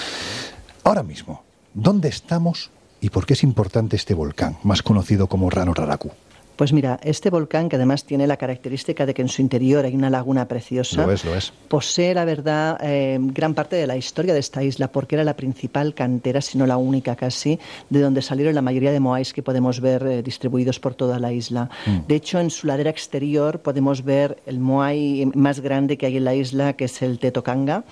Ahora 0.83 1.03
mismo, 1.03 1.43
¿dónde 1.73 2.09
estamos 2.09 2.71
y 3.01 3.09
por 3.09 3.25
qué 3.25 3.33
es 3.33 3.43
importante 3.43 3.95
este 3.95 4.13
volcán, 4.13 4.57
más 4.63 4.83
conocido 4.83 5.27
como 5.27 5.49
Rano 5.49 5.73
Raraku? 5.73 6.11
Pues 6.55 6.73
mira, 6.73 6.99
este 7.03 7.29
volcán, 7.29 7.69
que 7.69 7.75
además 7.75 8.05
tiene 8.05 8.27
la 8.27 8.37
característica 8.37 9.05
de 9.05 9.13
que 9.13 9.21
en 9.21 9.29
su 9.29 9.41
interior 9.41 9.83
hay 9.85 9.95
una 9.95 10.09
laguna 10.09 10.47
preciosa, 10.47 11.05
Lo 11.05 11.11
es, 11.11 11.25
lo 11.25 11.35
es. 11.35 11.51
posee, 11.67 12.13
la 12.13 12.23
verdad, 12.25 12.77
eh, 12.83 13.17
gran 13.19 13.53
parte 13.53 13.75
de 13.75 13.87
la 13.87 13.97
historia 13.97 14.33
de 14.33 14.39
esta 14.39 14.63
isla, 14.63 14.91
porque 14.91 15.15
era 15.15 15.23
la 15.23 15.35
principal 15.35 15.93
cantera, 15.95 16.39
si 16.41 16.57
no 16.57 16.67
la 16.67 16.77
única 16.77 17.15
casi, 17.15 17.57
de 17.89 17.99
donde 17.99 18.21
salieron 18.21 18.53
la 18.53 18.61
mayoría 18.61 18.91
de 18.91 18.99
moais 18.99 19.33
que 19.33 19.41
podemos 19.41 19.79
ver 19.79 20.03
eh, 20.05 20.21
distribuidos 20.21 20.79
por 20.79 20.93
toda 20.93 21.17
la 21.17 21.31
isla. 21.33 21.69
Mm. 21.87 22.07
De 22.07 22.15
hecho, 22.15 22.39
en 22.39 22.49
su 22.51 22.67
ladera 22.67 22.89
exterior 22.91 23.59
podemos 23.59 24.03
ver 24.03 24.37
el 24.45 24.59
moai 24.59 25.31
más 25.33 25.61
grande 25.61 25.97
que 25.97 26.05
hay 26.05 26.17
en 26.17 26.25
la 26.25 26.35
isla, 26.35 26.73
que 26.73 26.85
es 26.85 27.01
el 27.01 27.17
Tetocanga. 27.17 27.83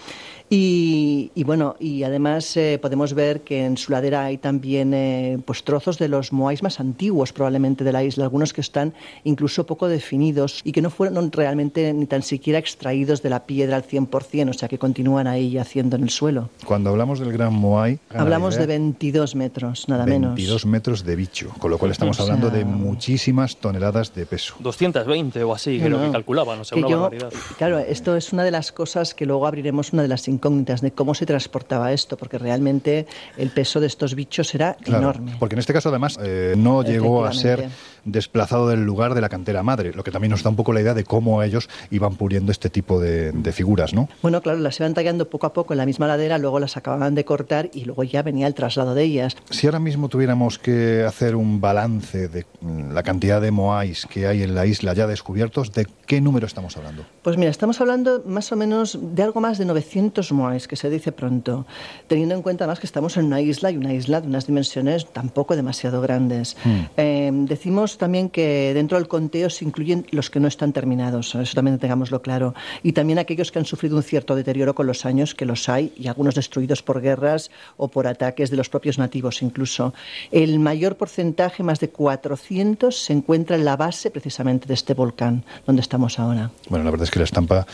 Y, 0.51 1.31
y 1.35 1.43
bueno, 1.43 1.75
y 1.79 2.01
además 2.01 2.57
eh, 2.57 2.79
podemos 2.81 3.13
ver 3.13 3.41
que 3.41 3.65
en 3.65 3.77
su 3.77 3.91
ladera 3.91 4.25
hay 4.25 4.37
también 4.39 4.93
eh, 4.95 5.37
pues 5.45 5.63
trozos 5.63 5.99
de 5.99 6.07
los 6.07 6.33
moais 6.33 6.63
más 6.63 6.79
antiguos 6.79 7.31
probablemente 7.33 7.83
de 7.83 7.91
la 7.91 8.03
isla, 8.03 8.23
algunos 8.23 8.51
que 8.51 8.61
están 8.61 8.93
incluso 9.23 9.67
poco 9.67 9.87
definidos 9.87 10.61
y 10.63 10.71
que 10.71 10.81
no 10.81 10.89
fueron 10.89 11.31
realmente 11.31 11.93
ni 11.93 12.07
tan 12.07 12.23
siquiera 12.23 12.57
extraídos 12.57 13.21
de 13.21 13.29
la 13.29 13.45
piedra 13.45 13.75
al 13.75 13.83
100%, 13.83 14.49
o 14.49 14.53
sea 14.53 14.67
que 14.67 14.79
continúan 14.79 15.27
ahí 15.27 15.51
yaciendo 15.51 15.97
en 15.97 16.03
el 16.03 16.09
suelo. 16.09 16.49
Cuando 16.65 16.89
hablamos 16.89 17.19
del 17.19 17.31
Gran 17.31 17.53
Moai, 17.53 17.99
Hablamos 18.09 18.55
de 18.55 18.63
idea, 18.63 18.77
22 18.79 19.35
metros, 19.35 19.87
nada 19.87 20.05
menos. 20.07 20.31
22 20.35 20.65
metros 20.65 21.03
de 21.05 21.15
bicho, 21.15 21.49
con 21.59 21.69
lo 21.69 21.77
cual 21.77 21.91
estamos 21.91 22.19
O 22.19 22.23
sea- 22.25 22.33
hablando 22.33 22.49
de 22.55 22.65
muchísimas 22.65 23.57
toneladas 23.57 24.15
de 24.15 24.25
peso. 24.25 24.55
220 24.59 25.43
o 25.43 25.53
así, 25.53 25.77
No, 25.77 25.85
creo 25.85 25.97
no. 25.99 26.05
que 26.07 26.11
calculaban, 26.11 26.59
o 26.59 26.63
sea, 26.63 26.75
Que 26.75 26.79
una 26.81 26.89
yo- 26.89 27.01
barbaridad. 27.01 27.33
Claro, 27.59 27.77
esto 27.77 28.15
es 28.15 28.33
una 28.33 28.43
de 28.43 28.51
las 28.51 28.71
cosas 28.71 29.13
que 29.13 29.27
luego 29.27 29.45
abriremos 29.45 29.93
una 29.93 30.01
de 30.01 30.07
las 30.07 30.27
incógnitas 30.39 30.81
de 30.81 30.91
cómo 30.91 31.13
se 31.13 31.25
transportaba 31.25 31.91
esto, 31.91 32.17
porque 32.17 32.37
realmente 32.37 33.05
el 33.37 33.49
peso 33.51 33.79
de 33.79 33.87
estos 33.87 34.15
bichos 34.15 34.55
era 34.55 34.75
Claro, 34.75 35.03
enorme. 35.03 35.35
Porque 35.37 35.55
en 35.55 35.59
este 35.59 35.73
caso, 35.73 35.89
además, 35.89 36.17
eh, 36.21 36.55
no 36.57 36.81
llegó 36.81 37.25
a 37.25 37.33
ser. 37.33 37.69
Desplazado 38.05 38.69
del 38.69 38.83
lugar 38.83 39.13
de 39.13 39.21
la 39.21 39.29
cantera 39.29 39.63
madre, 39.63 39.93
lo 39.93 40.03
que 40.03 40.11
también 40.11 40.31
nos 40.31 40.43
da 40.43 40.49
un 40.49 40.55
poco 40.55 40.73
la 40.73 40.81
idea 40.81 40.93
de 40.93 41.03
cómo 41.03 41.43
ellos 41.43 41.69
iban 41.91 42.15
puliendo 42.15 42.51
este 42.51 42.69
tipo 42.69 42.99
de, 42.99 43.31
de 43.31 43.51
figuras, 43.51 43.93
¿no? 43.93 44.09
Bueno, 44.21 44.41
claro, 44.41 44.59
las 44.59 44.79
iban 44.79 44.93
tallando 44.93 45.29
poco 45.29 45.47
a 45.47 45.53
poco 45.53 45.73
en 45.73 45.77
la 45.77 45.85
misma 45.85 46.07
ladera, 46.07 46.37
luego 46.37 46.59
las 46.59 46.77
acababan 46.77 47.15
de 47.15 47.25
cortar 47.25 47.69
y 47.73 47.85
luego 47.85 48.03
ya 48.03 48.23
venía 48.23 48.47
el 48.47 48.53
traslado 48.53 48.93
de 48.95 49.03
ellas. 49.03 49.35
Si 49.49 49.67
ahora 49.67 49.79
mismo 49.79 50.09
tuviéramos 50.09 50.59
que 50.59 51.03
hacer 51.03 51.35
un 51.35 51.61
balance 51.61 52.27
de 52.27 52.45
mm, 52.61 52.91
la 52.91 53.03
cantidad 53.03 53.41
de 53.41 53.51
moais 53.51 54.05
que 54.05 54.27
hay 54.27 54.43
en 54.43 54.55
la 54.55 54.65
isla 54.65 54.93
ya 54.93 55.07
descubiertos, 55.07 55.71
¿de 55.73 55.87
qué 56.05 56.21
número 56.21 56.47
estamos 56.47 56.75
hablando? 56.77 57.05
Pues 57.21 57.37
mira, 57.37 57.51
estamos 57.51 57.79
hablando 57.81 58.23
más 58.25 58.51
o 58.51 58.55
menos 58.55 58.97
de 59.01 59.23
algo 59.23 59.41
más 59.41 59.57
de 59.57 59.65
900 59.65 60.31
moais, 60.31 60.67
que 60.67 60.75
se 60.75 60.89
dice 60.89 61.11
pronto, 61.11 61.65
teniendo 62.07 62.35
en 62.35 62.41
cuenta 62.41 62.63
además 62.63 62.79
que 62.79 62.87
estamos 62.87 63.17
en 63.17 63.25
una 63.25 63.41
isla 63.41 63.71
y 63.71 63.77
una 63.77 63.93
isla 63.93 64.21
de 64.21 64.27
unas 64.27 64.47
dimensiones 64.47 65.11
tampoco 65.11 65.55
demasiado 65.55 66.01
grandes. 66.01 66.57
Eh, 66.97 67.31
decimos 67.33 67.88
también 67.97 68.29
que 68.29 68.71
dentro 68.73 68.97
del 68.97 69.07
conteo 69.07 69.49
se 69.49 69.65
incluyen 69.65 70.05
los 70.11 70.29
que 70.29 70.39
no 70.39 70.47
están 70.47 70.73
terminados, 70.73 71.33
eso 71.35 71.53
también 71.55 71.79
tengámoslo 71.79 72.21
claro, 72.21 72.53
y 72.83 72.93
también 72.93 73.19
aquellos 73.19 73.51
que 73.51 73.59
han 73.59 73.65
sufrido 73.65 73.97
un 73.97 74.03
cierto 74.03 74.35
deterioro 74.35 74.75
con 74.75 74.85
los 74.87 75.05
años, 75.05 75.33
que 75.35 75.45
los 75.45 75.67
hay, 75.69 75.91
y 75.97 76.07
algunos 76.07 76.35
destruidos 76.35 76.81
por 76.83 77.01
guerras 77.01 77.51
o 77.77 77.87
por 77.87 78.07
ataques 78.07 78.49
de 78.51 78.57
los 78.57 78.69
propios 78.69 78.97
nativos 78.97 79.41
incluso. 79.41 79.93
El 80.31 80.59
mayor 80.59 80.95
porcentaje, 80.97 81.63
más 81.63 81.79
de 81.79 81.89
400, 81.89 82.95
se 82.95 83.13
encuentra 83.13 83.55
en 83.55 83.65
la 83.65 83.75
base 83.75 84.11
precisamente 84.11 84.67
de 84.67 84.73
este 84.73 84.93
volcán 84.93 85.43
donde 85.65 85.81
estamos 85.81 86.19
ahora. 86.19 86.51
Bueno, 86.69 86.85
la 86.85 86.91
verdad 86.91 87.05
es 87.05 87.11
que 87.11 87.19
la 87.19 87.25
estampa, 87.25 87.65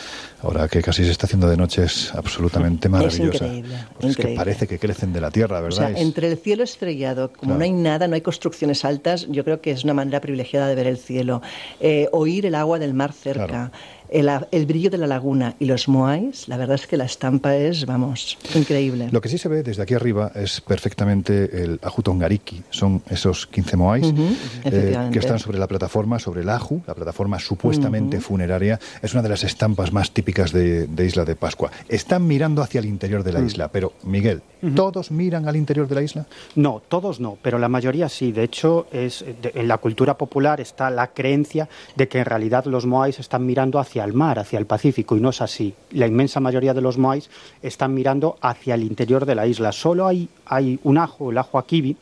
ahora 0.41 0.67
que 0.67 0.81
casi 0.81 1.03
se 1.03 1.11
está 1.11 1.25
haciendo 1.25 1.49
de 1.49 1.57
noche, 1.57 1.83
es 1.83 2.13
absolutamente 2.15 2.89
maravillosa. 2.89 3.45
increíble, 3.45 3.75
Pues 3.99 4.11
es 4.11 4.15
que 4.15 4.21
increíble. 4.23 4.35
parece 4.37 4.67
que 4.67 4.79
crecen 4.79 5.13
de 5.13 5.21
la 5.21 5.31
tierra, 5.31 5.59
O 5.59 5.63
¿verdad? 5.63 5.77
sea, 5.77 5.89
Es- 5.89 6.01
entre 6.01 6.31
el 6.31 6.37
cielo 6.37 6.63
estrellado, 6.63 7.29
como 7.33 7.41
Claro. 7.55 7.57
no 7.59 7.63
hay 7.63 7.71
nada, 7.71 8.07
no 8.07 8.15
hay 8.15 8.21
construcciones 8.21 8.85
altas, 8.85 9.27
yo 9.29 9.43
creo 9.43 9.61
que 9.61 9.71
es 9.71 9.83
una 9.83 9.93
manera 9.93 10.04
privilegiada 10.21 10.67
de 10.67 10.75
ver 10.75 10.87
el 10.87 10.97
cielo. 10.97 11.41
Eh, 11.79 12.07
oír 12.11 12.45
el 12.45 12.55
agua 12.55 12.79
del 12.79 12.93
mar 12.93 13.13
cerca. 13.13 13.71
El, 14.09 14.29
el 14.51 14.65
brillo 14.65 14.89
de 14.89 14.97
la 14.97 15.07
laguna 15.07 15.55
y 15.59 15.65
los 15.65 15.87
moais, 15.87 16.47
la 16.47 16.57
verdad 16.57 16.75
es 16.75 16.87
que 16.87 16.97
la 16.97 17.05
estampa 17.05 17.55
es, 17.55 17.85
vamos, 17.85 18.37
increíble. 18.53 19.09
Lo 19.11 19.21
que 19.21 19.29
sí 19.29 19.37
se 19.37 19.49
ve 19.49 19.63
desde 19.63 19.83
aquí 19.83 19.93
arriba 19.93 20.31
es 20.35 20.61
perfectamente 20.61 21.63
el 21.63 21.79
Ajutongariki. 21.81 22.63
Son 22.69 23.01
esos 23.09 23.47
15 23.47 23.77
moais 23.77 24.05
Ujú, 24.05 24.21
eh, 24.23 24.35
efectivamente. 24.65 25.13
que 25.13 25.19
están 25.19 25.39
sobre 25.39 25.57
la 25.57 25.67
plataforma, 25.67 26.19
sobre 26.19 26.41
el 26.41 26.49
Aju, 26.49 26.81
la 26.87 26.93
plataforma 26.93 27.39
supuestamente 27.39 28.19
funeraria. 28.19 28.79
Es 29.01 29.13
una 29.13 29.21
de 29.23 29.29
las 29.29 29.43
estampas 29.43 29.91
más 29.91 30.11
típicas 30.11 30.51
de, 30.51 30.87
de 30.87 31.05
Isla 31.05 31.25
de 31.25 31.35
Pascua. 31.35 31.71
Están 31.89 32.25
mirando 32.27 32.61
hacia 32.61 32.79
el 32.79 32.85
interior 32.85 33.23
de 33.23 33.31
la 33.33 33.39
Mm. 33.39 33.45
isla, 33.47 33.67
pero 33.71 33.93
Miguel, 34.03 34.41
¿todos 34.75 35.11
miran 35.11 35.47
al 35.47 35.55
interior 35.55 35.87
de 35.87 35.95
la 35.95 36.01
isla? 36.01 36.25
No, 36.55 36.81
todos 36.87 37.19
no, 37.19 37.37
pero 37.41 37.59
la 37.59 37.69
mayoría 37.69 38.09
sí. 38.09 38.31
De 38.31 38.43
hecho, 38.43 38.87
es, 38.91 39.23
de- 39.41 39.51
en 39.55 39.67
la 39.67 39.77
cultura 39.77 40.17
popular 40.17 40.59
está 40.61 40.89
la 40.89 41.07
creencia 41.07 41.67
de 41.95 42.07
que 42.07 42.19
en 42.19 42.25
realidad 42.25 42.65
los 42.65 42.85
moais 42.85 43.19
están 43.19 43.45
mirando 43.45 43.77
hacia 43.79 43.94
el 44.03 44.13
mar, 44.13 44.39
hacia 44.39 44.59
el 44.59 44.65
Pacífico, 44.65 45.15
y 45.15 45.21
no 45.21 45.29
es 45.29 45.41
así. 45.41 45.73
La 45.91 46.07
inmensa 46.07 46.39
mayoría 46.39 46.73
de 46.73 46.81
los 46.81 46.97
moais 46.97 47.29
están 47.61 47.93
mirando 47.93 48.37
hacia 48.41 48.75
el 48.75 48.83
interior 48.83 49.25
de 49.25 49.35
la 49.35 49.47
isla. 49.47 49.71
Solo 49.71 50.07
hay, 50.07 50.27
hay 50.45 50.79
un 50.83 50.97
ajo, 50.97 51.31
el 51.31 51.37
ajo 51.37 51.57
Akibi, 51.57 51.95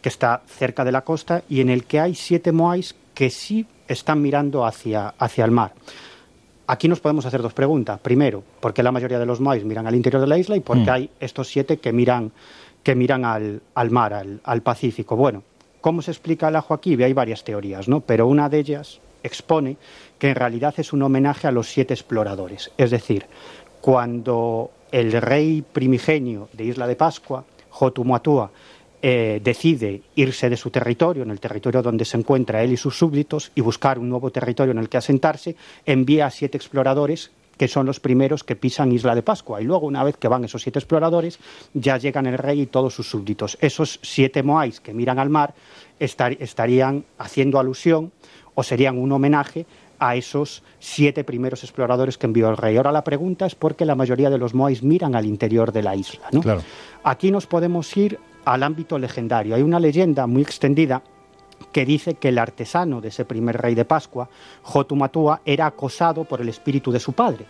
que 0.00 0.08
está 0.08 0.42
cerca 0.46 0.84
de 0.84 0.92
la 0.92 1.02
costa, 1.02 1.42
y 1.48 1.60
en 1.60 1.68
el 1.68 1.84
que 1.84 2.00
hay 2.00 2.14
siete 2.14 2.52
moais 2.52 2.94
que 3.14 3.30
sí 3.30 3.66
están 3.88 4.22
mirando 4.22 4.64
hacia, 4.64 5.14
hacia 5.18 5.44
el 5.44 5.50
mar. 5.50 5.72
Aquí 6.68 6.88
nos 6.88 6.98
podemos 7.00 7.24
hacer 7.26 7.42
dos 7.42 7.52
preguntas. 7.52 8.00
Primero, 8.00 8.42
¿por 8.60 8.74
qué 8.74 8.82
la 8.82 8.90
mayoría 8.90 9.18
de 9.20 9.26
los 9.26 9.40
moais 9.40 9.64
miran 9.64 9.86
al 9.86 9.94
interior 9.94 10.20
de 10.20 10.26
la 10.26 10.38
isla? 10.38 10.56
Y 10.56 10.60
por 10.60 10.76
qué 10.78 10.90
Mm. 10.90 10.94
hay 10.94 11.10
estos 11.20 11.46
siete 11.48 11.76
que 11.76 11.92
miran, 11.92 12.32
que 12.82 12.94
miran 12.96 13.24
al, 13.24 13.62
al 13.74 13.90
mar, 13.90 14.12
al, 14.14 14.40
al 14.42 14.62
Pacífico. 14.62 15.14
Bueno, 15.14 15.44
¿cómo 15.80 16.02
se 16.02 16.10
explica 16.10 16.48
el 16.48 16.56
ajo 16.56 16.74
aquí? 16.74 17.00
Hay 17.02 17.12
varias 17.12 17.44
teorías, 17.44 17.86
¿no? 17.86 18.00
Pero 18.00 18.26
una 18.26 18.48
de 18.48 18.58
ellas 18.58 19.00
expone 19.22 19.76
que 20.18 20.30
en 20.30 20.36
realidad 20.36 20.74
es 20.78 20.92
un 20.92 21.02
homenaje 21.02 21.46
a 21.46 21.50
los 21.50 21.68
siete 21.68 21.94
exploradores. 21.94 22.70
Es 22.78 22.90
decir, 22.90 23.26
cuando 23.80 24.70
el 24.92 25.12
rey 25.12 25.62
primigenio 25.62 26.48
de 26.52 26.64
Isla 26.64 26.86
de 26.86 26.96
Pascua, 26.96 27.44
Jotumatua, 27.70 28.50
eh, 29.02 29.40
decide 29.44 30.02
irse 30.14 30.48
de 30.48 30.56
su 30.56 30.70
territorio, 30.70 31.22
en 31.22 31.30
el 31.30 31.38
territorio 31.38 31.82
donde 31.82 32.04
se 32.04 32.16
encuentra 32.16 32.62
él 32.62 32.72
y 32.72 32.76
sus 32.76 32.96
súbditos, 32.98 33.52
y 33.54 33.60
buscar 33.60 33.98
un 33.98 34.08
nuevo 34.08 34.30
territorio 34.30 34.72
en 34.72 34.78
el 34.78 34.88
que 34.88 34.96
asentarse, 34.96 35.54
envía 35.84 36.26
a 36.26 36.30
siete 36.30 36.56
exploradores 36.56 37.30
que 37.56 37.68
son 37.68 37.86
los 37.86 38.00
primeros 38.00 38.44
que 38.44 38.54
pisan 38.54 38.92
Isla 38.92 39.14
de 39.14 39.22
Pascua. 39.22 39.62
Y 39.62 39.64
luego, 39.64 39.86
una 39.86 40.04
vez 40.04 40.16
que 40.18 40.28
van 40.28 40.44
esos 40.44 40.62
siete 40.62 40.78
exploradores, 40.78 41.38
ya 41.72 41.96
llegan 41.96 42.26
el 42.26 42.36
rey 42.36 42.62
y 42.62 42.66
todos 42.66 42.94
sus 42.94 43.08
súbditos. 43.08 43.56
Esos 43.62 43.98
siete 44.02 44.42
moais 44.42 44.80
que 44.80 44.92
miran 44.92 45.18
al 45.18 45.30
mar 45.30 45.54
estar- 45.98 46.36
estarían 46.38 47.04
haciendo 47.16 47.58
alusión 47.58 48.12
o 48.54 48.62
serían 48.62 48.98
un 48.98 49.10
homenaje 49.12 49.64
a 49.98 50.16
esos 50.16 50.62
siete 50.78 51.24
primeros 51.24 51.62
exploradores 51.64 52.18
que 52.18 52.26
envió 52.26 52.48
el 52.48 52.56
rey. 52.56 52.76
Ahora 52.76 52.92
la 52.92 53.04
pregunta 53.04 53.46
es 53.46 53.54
por 53.54 53.76
qué 53.76 53.84
la 53.84 53.94
mayoría 53.94 54.30
de 54.30 54.38
los 54.38 54.54
moais 54.54 54.82
miran 54.82 55.14
al 55.14 55.26
interior 55.26 55.72
de 55.72 55.82
la 55.82 55.96
isla. 55.96 56.26
¿no? 56.32 56.40
Claro. 56.42 56.62
Aquí 57.04 57.30
nos 57.30 57.46
podemos 57.46 57.96
ir 57.96 58.18
al 58.44 58.62
ámbito 58.62 58.98
legendario. 58.98 59.54
Hay 59.54 59.62
una 59.62 59.80
leyenda 59.80 60.26
muy 60.26 60.42
extendida 60.42 61.02
que 61.72 61.86
dice 61.86 62.14
que 62.14 62.28
el 62.28 62.38
artesano 62.38 63.00
de 63.00 63.08
ese 63.08 63.24
primer 63.24 63.56
rey 63.56 63.74
de 63.74 63.84
Pascua, 63.84 64.28
Jotumatua, 64.62 65.40
era 65.44 65.66
acosado 65.66 66.24
por 66.24 66.40
el 66.40 66.48
espíritu 66.48 66.92
de 66.92 67.00
su 67.00 67.12
padre 67.12 67.46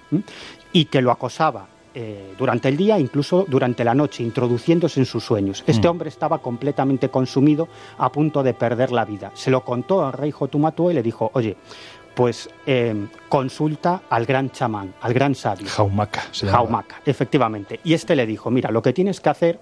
y 0.72 0.84
que 0.86 1.02
lo 1.02 1.10
acosaba 1.10 1.66
eh, 1.98 2.34
durante 2.38 2.68
el 2.68 2.76
día, 2.76 2.98
incluso 2.98 3.46
durante 3.48 3.82
la 3.82 3.94
noche, 3.94 4.22
introduciéndose 4.22 5.00
en 5.00 5.06
sus 5.06 5.24
sueños. 5.24 5.64
Este 5.66 5.88
Mm. 5.88 5.90
hombre 5.90 6.08
estaba 6.10 6.38
completamente 6.40 7.08
consumido, 7.08 7.68
a 7.96 8.12
punto 8.12 8.42
de 8.42 8.52
perder 8.52 8.92
la 8.92 9.06
vida. 9.06 9.30
Se 9.32 9.50
lo 9.50 9.64
contó 9.64 10.04
al 10.06 10.12
rey 10.12 10.30
Jotumatua 10.30 10.92
y 10.92 10.94
le 10.94 11.02
dijo, 11.02 11.30
oye, 11.32 11.56
pues 12.16 12.48
eh, 12.66 13.08
consulta 13.28 14.02
al 14.08 14.24
gran 14.24 14.50
chamán, 14.50 14.94
al 15.02 15.12
gran 15.12 15.34
sabio. 15.34 15.68
Jaumaca 15.68 16.22
se 16.32 16.46
llama. 16.46 16.58
Jaumaca, 16.58 16.96
efectivamente. 17.04 17.78
Y 17.84 17.92
este 17.92 18.16
le 18.16 18.24
dijo, 18.24 18.50
mira, 18.50 18.70
lo 18.70 18.80
que 18.80 18.94
tienes 18.94 19.20
que 19.20 19.28
hacer 19.28 19.60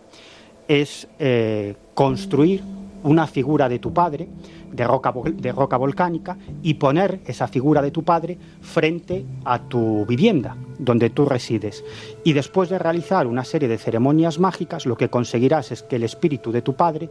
es 0.69 1.09
eh, 1.19 1.75
construir 1.95 2.63
una 3.03 3.27
figura 3.27 3.69
de 3.69 3.81
tu 3.81 3.93
padre 3.93 4.29
de 4.75 4.85
roca, 4.85 5.13
de 5.25 5.53
roca 5.53 5.77
volcánica 5.77 6.37
y 6.63 6.75
poner 6.75 7.21
esa 7.27 7.47
figura 7.47 7.81
de 7.81 7.91
tu 7.91 8.03
padre 8.03 8.37
frente 8.61 9.25
a 9.45 9.61
tu 9.61 10.05
vivienda, 10.07 10.57
donde 10.79 11.11
tú 11.11 11.27
resides. 11.27 11.85
Y 12.25 12.33
después 12.33 12.69
de 12.69 12.79
realizar 12.79 13.27
una 13.27 13.45
serie 13.45 13.69
de 13.69 13.79
ceremonias 13.79 14.39
mágicas, 14.39 14.85
lo 14.87 14.97
que 14.97 15.11
conseguirás 15.11 15.71
es 15.71 15.83
que 15.83 15.97
el 15.97 16.03
espíritu 16.03 16.51
de 16.51 16.63
tu 16.63 16.75
padre 16.75 17.09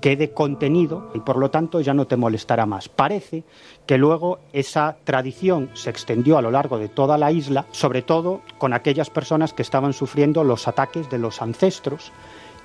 quede 0.00 0.30
contenido 0.30 1.10
y 1.14 1.20
por 1.20 1.36
lo 1.36 1.50
tanto 1.50 1.80
ya 1.80 1.94
no 1.94 2.06
te 2.06 2.16
molestará 2.16 2.66
más. 2.66 2.88
Parece 2.88 3.44
que 3.86 3.98
luego 3.98 4.38
esa 4.52 4.96
tradición 5.04 5.70
se 5.74 5.90
extendió 5.90 6.38
a 6.38 6.42
lo 6.42 6.50
largo 6.50 6.78
de 6.78 6.88
toda 6.88 7.18
la 7.18 7.32
isla, 7.32 7.66
sobre 7.72 8.02
todo 8.02 8.42
con 8.58 8.72
aquellas 8.72 9.10
personas 9.10 9.52
que 9.52 9.62
estaban 9.62 9.92
sufriendo 9.92 10.44
los 10.44 10.68
ataques 10.68 11.10
de 11.10 11.18
los 11.18 11.42
ancestros 11.42 12.12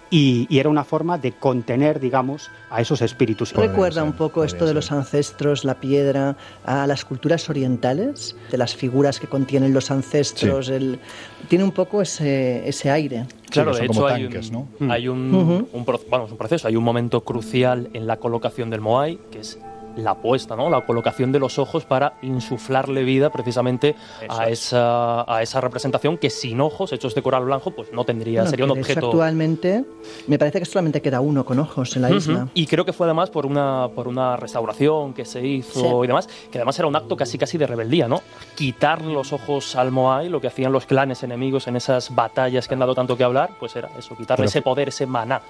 y, 0.10 0.46
y 0.50 0.60
era 0.60 0.70
una 0.70 0.84
forma 0.84 1.18
de 1.18 1.32
contener, 1.32 2.00
digamos, 2.00 2.50
a 2.70 2.82
esos 2.82 3.02
espíritus. 3.02 3.54
Recuerda 3.54 4.04
un 4.04 4.14
poco 4.14 4.44
esto 4.44 4.66
de 4.66 4.74
los 4.74 4.92
ancestros, 4.92 5.64
la 5.66 5.76
piedra, 5.80 6.36
a 6.66 6.86
las 6.88 7.04
culturas 7.06 7.50
orientales, 7.50 8.36
de 8.52 8.58
las 8.58 8.76
figuras 8.76 9.20
que 9.20 9.28
contienen 9.28 9.74
los 9.74 9.90
ancestros. 9.92 10.70
el- 10.70 11.00
tiene 11.48 11.64
un 11.64 11.72
poco 11.72 12.02
ese, 12.02 12.68
ese 12.68 12.90
aire. 12.92 13.26
Claro, 13.50 13.72
que 13.74 13.80
de 13.80 13.86
hecho 13.86 14.08
hay, 14.08 14.24
tanques, 14.24 14.50
un, 14.50 14.68
¿no? 14.80 14.92
hay 14.92 15.08
un, 15.08 15.34
Ujú. 15.34 15.68
un 15.74 15.86
pro- 15.86 16.00
vamos, 16.10 16.32
un 16.32 16.38
proceso, 16.38 16.68
hay 16.68 16.76
un 16.76 16.84
momento 16.84 17.22
crucial 17.22 17.90
en 17.94 18.08
la 18.08 18.18
colocación 18.18 18.70
del 18.70 18.82
Moai, 18.82 19.20
que 19.32 19.40
es 19.40 19.60
la 19.96 20.16
puesta, 20.16 20.56
¿no? 20.56 20.70
la 20.70 20.86
colocación 20.86 21.32
de 21.32 21.40
los 21.40 21.60
ojos 21.60 21.86
para 21.86 22.14
insuflarle 22.22 23.04
vida 23.04 23.30
precisamente 23.30 23.96
a 24.30 24.50
esa, 24.50 25.32
a 25.32 25.42
esa 25.42 25.62
representación 25.62 26.18
que 26.18 26.30
sin 26.30 26.62
ojos, 26.62 26.92
hechos 26.94 27.16
de 27.16 27.22
coral 27.22 27.46
blanco, 27.46 27.72
pues 27.72 27.92
no 27.92 28.04
tendría, 28.04 28.46
sería 28.48 28.66
un 28.66 28.72
objeto. 28.72 29.08
Actualmente, 29.08 29.86
me 30.28 30.38
parece 30.38 30.60
que 30.60 30.66
solamente 30.66 31.02
queda 31.02 31.22
uno 31.22 31.46
con 31.46 31.60
ojos 31.60 31.96
en 31.96 32.02
la 32.02 32.12
isla. 32.12 32.48
Y 32.54 32.68
creo 32.68 32.86
que 32.86 32.94
fue 32.94 33.08
además 33.08 33.30
por 33.30 33.46
una, 33.46 33.90
por 33.94 34.08
una 34.08 34.36
restauración 34.36 35.14
que 35.14 35.26
se 35.26 35.46
hizo 35.46 36.04
y 36.04 36.08
demás, 36.08 36.28
que 36.52 36.58
además 36.58 36.78
era 36.80 36.88
un 36.88 36.96
acto 36.96 37.16
casi 37.16 37.38
casi 37.38 37.58
de 37.58 37.68
rebeldía, 37.68 38.08
¿no? 38.08 38.22
Quitar 38.56 39.02
los 39.04 39.34
ojos 39.34 39.76
al 39.76 39.92
Moai, 39.92 40.30
lo 40.30 40.42
que 40.42 40.48
hacían 40.48 40.72
los 40.72 40.86
clanes 40.86 41.24
enemigos 41.24 41.68
en 41.68 41.76
esas 41.76 42.14
batallas 42.14 42.68
que 42.68 42.74
han 42.74 42.80
dado 42.80 42.96
tanto 42.96 43.18
que 43.18 43.24
hablar, 43.24 43.52
pues 43.60 43.76
era 43.76 43.90
eso, 43.98 44.16
quitarle 44.16 44.46
ese 44.46 44.62
poder, 44.62 44.90
ese 44.90 45.06
maná. 45.06 45.42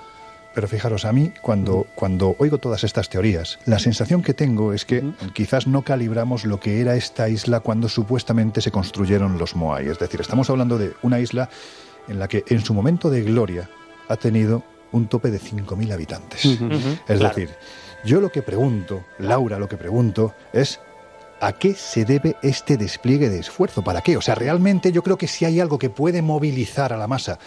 Pero 0.54 0.68
fijaros, 0.68 1.06
a 1.06 1.12
mí 1.12 1.34
cuando, 1.42 1.88
cuando 1.96 2.36
oigo 2.38 2.60
todas 2.60 2.84
estas 2.84 3.10
teorías, 3.10 3.60
la 3.66 3.80
sensación 3.80 4.22
que 4.22 4.34
tengo 4.34 4.74
es 4.74 4.86
que 4.86 5.04
quizás 5.34 5.66
no 5.66 5.82
calibramos 5.82 6.46
lo 6.46 6.60
que 6.60 6.80
era 6.80 6.96
esta 6.96 7.28
isla 7.28 7.60
cuando 7.62 7.90
supuestamente 7.90 8.62
se 8.62 8.72
construyeron 8.72 9.38
los 9.38 9.56
Moai. 9.56 9.88
Es 9.88 10.00
decir, 10.00 10.22
estamos 10.22 10.50
hablando 10.50 10.78
de 10.78 10.94
una 11.02 11.20
isla 11.20 11.50
en 12.08 12.20
la 12.20 12.28
que 12.28 12.44
en 12.48 12.62
su 12.64 12.74
momento 12.74 13.10
de 13.10 13.24
gloria 13.24 13.70
ha 14.08 14.18
tenido 14.18 14.64
un 14.92 15.08
tope 15.08 15.32
de 15.32 15.40
5.000 15.40 15.92
habitantes. 15.92 16.46
Es 17.08 17.20
decir, 17.20 17.50
yo 18.06 18.22
lo 18.22 18.32
que 18.32 18.42
pregunto, 18.42 19.04
Laura 19.18 19.58
lo 19.58 19.68
que 19.68 19.78
pregunto, 19.78 20.36
es 20.52 20.80
¿A 21.44 21.52
qué 21.52 21.74
se 21.74 22.06
debe 22.06 22.38
este 22.42 22.78
despliegue 22.78 23.28
de 23.28 23.40
esfuerzo? 23.40 23.84
¿Para 23.84 24.00
qué? 24.00 24.16
O 24.16 24.22
sea, 24.22 24.34
realmente 24.34 24.94
yo 24.94 25.04
creo 25.04 25.18
que 25.18 25.28
si 25.28 25.44
hay 25.44 25.60
algo 25.60 25.78
que 25.78 25.90
puede 25.90 26.22
movilizar 26.22 26.94
a 26.94 26.98
la 26.98 27.06
masa 27.06 27.38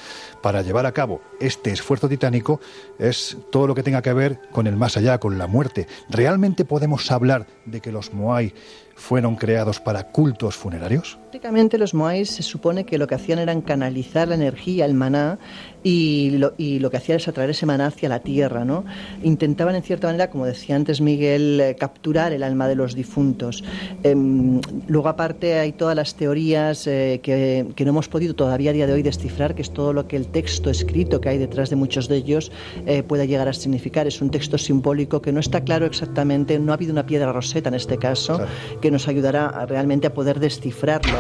para 0.43 0.61
llevar 0.61 0.85
a 0.85 0.93
cabo 0.93 1.23
este 1.41 1.71
esfuerzo 1.71 2.07
titánico 2.07 2.61
es 2.99 3.39
todo 3.51 3.67
lo 3.67 3.75
que 3.75 3.83
tenga 3.83 4.03
que 4.03 4.13
ver 4.13 4.39
con 4.53 4.67
el 4.67 4.77
más 4.77 4.99
allá, 4.99 5.19
con 5.19 5.39
la 5.39 5.47
muerte. 5.47 5.87
¿Realmente 6.11 6.67
podemos 6.67 7.11
hablar 7.11 7.47
de 7.65 7.81
que 7.81 7.91
los 7.91 8.13
Moai 8.13 8.53
fueron 8.97 9.37
creados 9.37 9.79
para 9.79 10.11
cultos 10.11 10.57
funerarios? 10.57 11.19
Prácticamente 11.31 11.79
los 11.79 11.95
moais 11.95 12.31
se 12.31 12.43
supone 12.43 12.85
que 12.85 12.99
lo 12.99 13.07
que 13.07 13.15
hacían 13.15 13.39
era 13.39 13.55
canalizar 13.61 14.27
la 14.27 14.35
energía, 14.35 14.87
el 14.87 14.95
maná, 14.95 15.39
y 15.83 16.31
lo, 16.39 16.55
y 16.59 16.81
lo 16.81 16.91
que 16.91 16.97
hacían 16.97 17.19
es 17.19 17.29
atraer 17.29 17.51
ese 17.51 17.65
maná 17.65 17.87
hacia 17.87 18.09
la 18.09 18.19
tierra. 18.19 18.65
¿no? 18.65 18.85
Intentaban, 19.23 19.77
en 19.77 19.83
cierta 19.85 20.09
manera, 20.09 20.31
como 20.31 20.47
decía 20.47 20.75
antes 20.75 21.01
Miguel, 21.01 21.61
eh, 21.61 21.77
capturar 21.77 22.33
el 22.33 22.43
alma 22.43 22.67
de 22.67 22.75
los 22.75 22.97
difuntos. 22.97 23.63
Em, 24.03 24.61
luego, 24.89 25.09
aparte, 25.09 25.61
hay 25.61 25.73
todas 25.73 25.95
las 25.95 26.17
teorías 26.17 26.89
eh, 26.89 27.21
que, 27.23 27.67
que, 27.77 27.85
no 27.85 27.91
hemos 27.91 28.09
podido 28.09 28.35
todavía 28.35 28.71
a 28.71 28.73
día 28.73 28.87
de 28.89 28.95
hoy 28.95 29.03
descifrar, 29.03 29.55
que 29.55 29.63
es 29.63 29.71
todo 29.71 29.93
lo 29.93 30.09
que 30.09 30.17
el 30.17 30.27
texto 30.27 30.71
escrito 30.71 31.21
que 31.21 31.29
hay 31.29 31.39
detrás 31.39 31.71
de 31.71 31.77
muchos 31.77 32.09
de 32.09 32.17
ellos 32.17 32.51
eh, 32.87 33.05
pueda 33.05 33.25
llegar 33.25 33.47
a 33.47 33.53
significar. 33.53 34.09
Es 34.09 34.21
un 34.21 34.31
texto 34.31 34.59
simbólico 34.59 35.23
que 35.23 35.31
no 35.31 35.39
está 35.39 35.61
claro 35.61 35.87
exactamente, 35.87 36.59
no 36.59 36.73
ha 36.73 36.75
habido 36.75 36.93
una 36.93 37.07
piedra 37.07 37.31
roseta 37.31 37.69
en 37.69 37.75
este 37.75 37.97
caso, 37.99 38.41
que 38.81 38.86
nos 38.91 39.09
ayudará 39.09 39.67
realmente 39.67 40.07
a 40.07 40.15
poder 40.15 40.39
descifrarlo. 40.39 41.19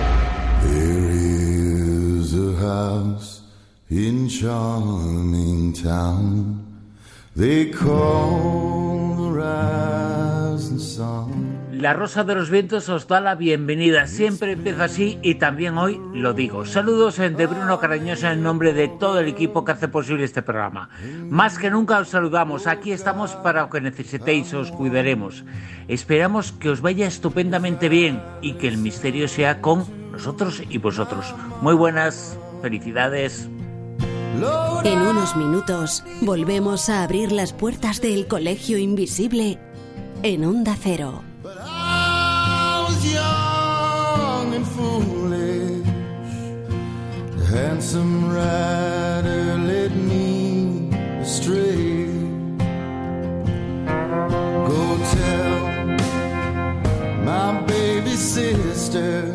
Is 0.65 2.35
a 2.35 2.53
house 2.61 3.43
in 3.91 4.29
charming 4.29 5.73
town. 5.73 6.65
The. 7.37 7.71
La 11.79 11.93
Rosa 11.93 12.25
de 12.25 12.35
los 12.35 12.49
Vientos 12.49 12.89
os 12.89 13.07
da 13.07 13.21
la 13.21 13.35
bienvenida. 13.35 14.07
Siempre 14.07 14.53
empieza 14.53 14.85
así 14.85 15.19
y 15.23 15.35
también 15.35 15.77
hoy 15.77 16.01
lo 16.15 16.33
digo. 16.33 16.65
Saludos 16.65 17.19
de 17.19 17.47
Bruno 17.47 17.79
Carañosa 17.79 18.33
en 18.33 18.43
nombre 18.43 18.73
de 18.73 18.89
todo 18.89 19.21
el 19.21 19.29
equipo 19.29 19.63
que 19.63 19.73
hace 19.73 19.87
posible 19.87 20.25
este 20.25 20.41
programa. 20.41 20.89
Más 21.29 21.59
que 21.59 21.71
nunca 21.71 21.99
os 21.99 22.09
saludamos. 22.09 22.67
Aquí 22.67 22.93
estamos 22.93 23.33
para 23.33 23.63
lo 23.63 23.71
que 23.71 23.83
necesitéis, 23.83 24.55
os 24.55 24.73
cuidaremos. 24.73 25.45
Esperamos 25.87 26.53
que 26.53 26.71
os 26.71 26.81
vaya 26.81 27.07
estupendamente 27.07 27.91
bien 27.91 28.23
y 28.41 28.55
que 28.55 28.69
el 28.69 28.79
misterio 28.79 29.29
sea 29.29 29.61
con 29.61 29.85
nosotros 30.13 30.63
y 30.71 30.79
vosotros. 30.79 31.35
Muy 31.61 31.75
buenas, 31.75 32.39
felicidades. 32.63 33.51
En 34.85 35.03
unos 35.03 35.37
minutos 35.37 36.05
volvemos 36.23 36.89
a 36.89 37.03
abrir 37.03 37.33
las 37.33 37.53
puertas 37.53 38.01
del 38.01 38.27
Colegio 38.27 38.79
Invisible 38.79 39.59
en 40.23 40.45
Onda 40.47 40.75
Cero. 40.81 41.26
Handsome 47.57 48.33
rider 48.33 49.57
led 49.59 49.95
me 49.95 50.91
astray. 51.21 52.07
Go 54.71 54.83
tell 55.15 55.59
my 57.25 57.63
baby 57.67 58.17
sister, 58.17 59.35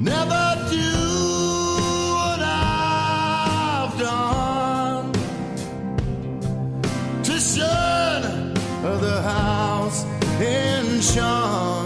never 0.00 0.46
do 0.70 0.92
what 2.16 2.40
I've 2.42 3.94
done 3.98 5.12
to 7.22 7.34
shun 7.38 8.54
the 8.82 9.22
house 9.22 10.04
in 10.40 11.00
charming 11.00 11.79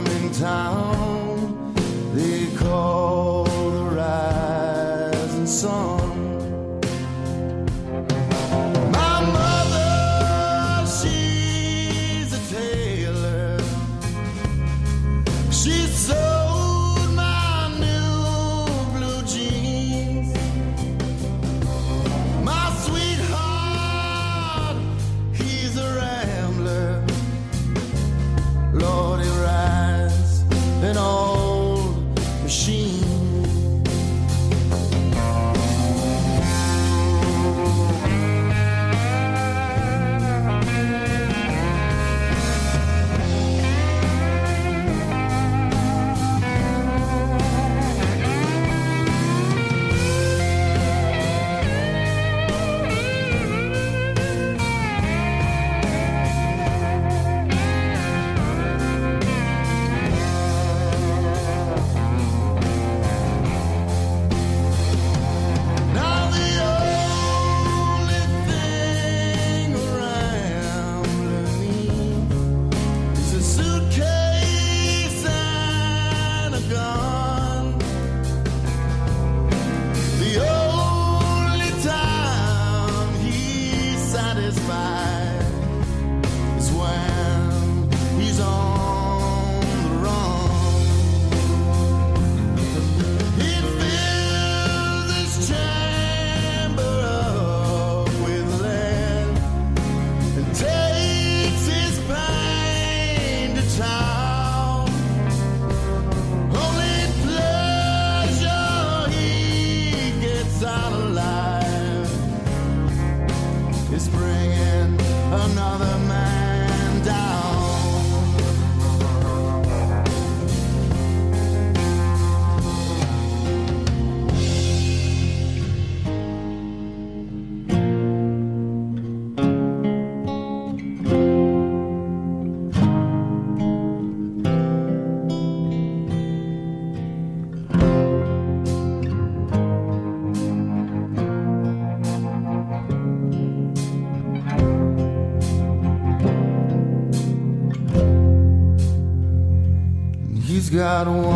got 150.85 151.07
one 151.09 151.34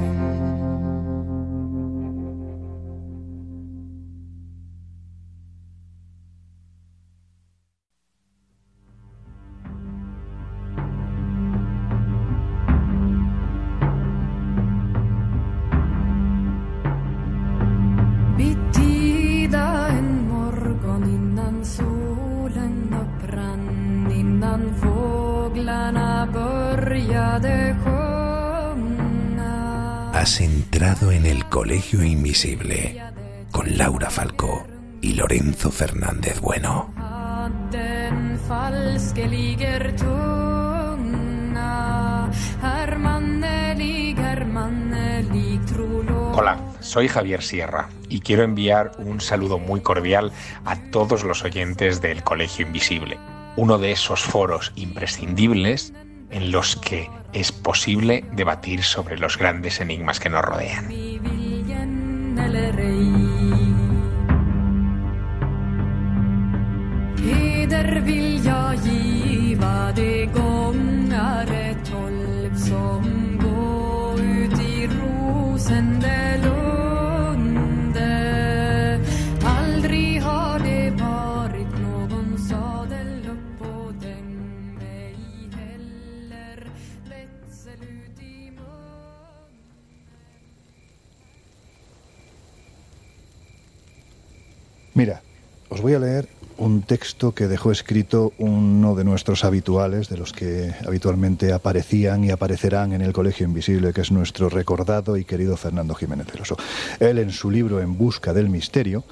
sun. 0.00 0.59
Colegio 31.70 32.02
Invisible 32.02 33.00
con 33.52 33.78
Laura 33.78 34.10
Falcó 34.10 34.66
y 35.00 35.12
Lorenzo 35.12 35.70
Fernández 35.70 36.40
Bueno. 36.40 36.92
Hola, 46.32 46.58
soy 46.80 47.06
Javier 47.06 47.40
Sierra 47.40 47.88
y 48.08 48.18
quiero 48.18 48.42
enviar 48.42 48.90
un 48.98 49.20
saludo 49.20 49.60
muy 49.60 49.80
cordial 49.80 50.32
a 50.64 50.74
todos 50.90 51.22
los 51.22 51.44
oyentes 51.44 52.02
del 52.02 52.24
Colegio 52.24 52.66
Invisible, 52.66 53.16
uno 53.54 53.78
de 53.78 53.92
esos 53.92 54.24
foros 54.24 54.72
imprescindibles 54.74 55.92
en 56.30 56.50
los 56.50 56.74
que 56.74 57.08
es 57.32 57.52
posible 57.52 58.24
debatir 58.32 58.82
sobre 58.82 59.18
los 59.18 59.38
grandes 59.38 59.80
enigmas 59.80 60.18
que 60.18 60.30
nos 60.30 60.44
rodean. 60.44 60.88
Eller 62.44 62.78
ej. 62.78 63.40
Heder 67.24 68.00
vill 68.00 68.44
jag 68.46 68.74
giva 68.74 69.92
de 69.96 70.26
gångare 70.26 71.74
tolv 71.90 72.54
som 72.54 73.04
gå 73.42 74.22
ut 74.22 74.60
i 74.60 74.86
rosende 74.86 76.40
luft 76.44 76.59
Mira, 95.00 95.22
os 95.70 95.80
voy 95.80 95.94
a 95.94 95.98
leer 95.98 96.28
un 96.58 96.82
texto 96.82 97.32
que 97.32 97.48
dejó 97.48 97.72
escrito 97.72 98.34
uno 98.36 98.94
de 98.94 99.02
nuestros 99.02 99.46
habituales, 99.46 100.10
de 100.10 100.18
los 100.18 100.34
que 100.34 100.74
habitualmente 100.86 101.54
aparecían 101.54 102.22
y 102.22 102.30
aparecerán 102.30 102.92
en 102.92 103.00
el 103.00 103.14
Colegio 103.14 103.46
Invisible, 103.46 103.94
que 103.94 104.02
es 104.02 104.12
nuestro 104.12 104.50
recordado 104.50 105.16
y 105.16 105.24
querido 105.24 105.56
Fernando 105.56 105.94
Jiménez 105.94 106.26
del 106.26 106.42
Oso. 106.42 106.58
Él, 106.98 107.18
en 107.18 107.30
su 107.30 107.50
libro 107.50 107.80
En 107.80 107.96
Busca 107.96 108.34
del 108.34 108.50
Misterio, 108.50 109.04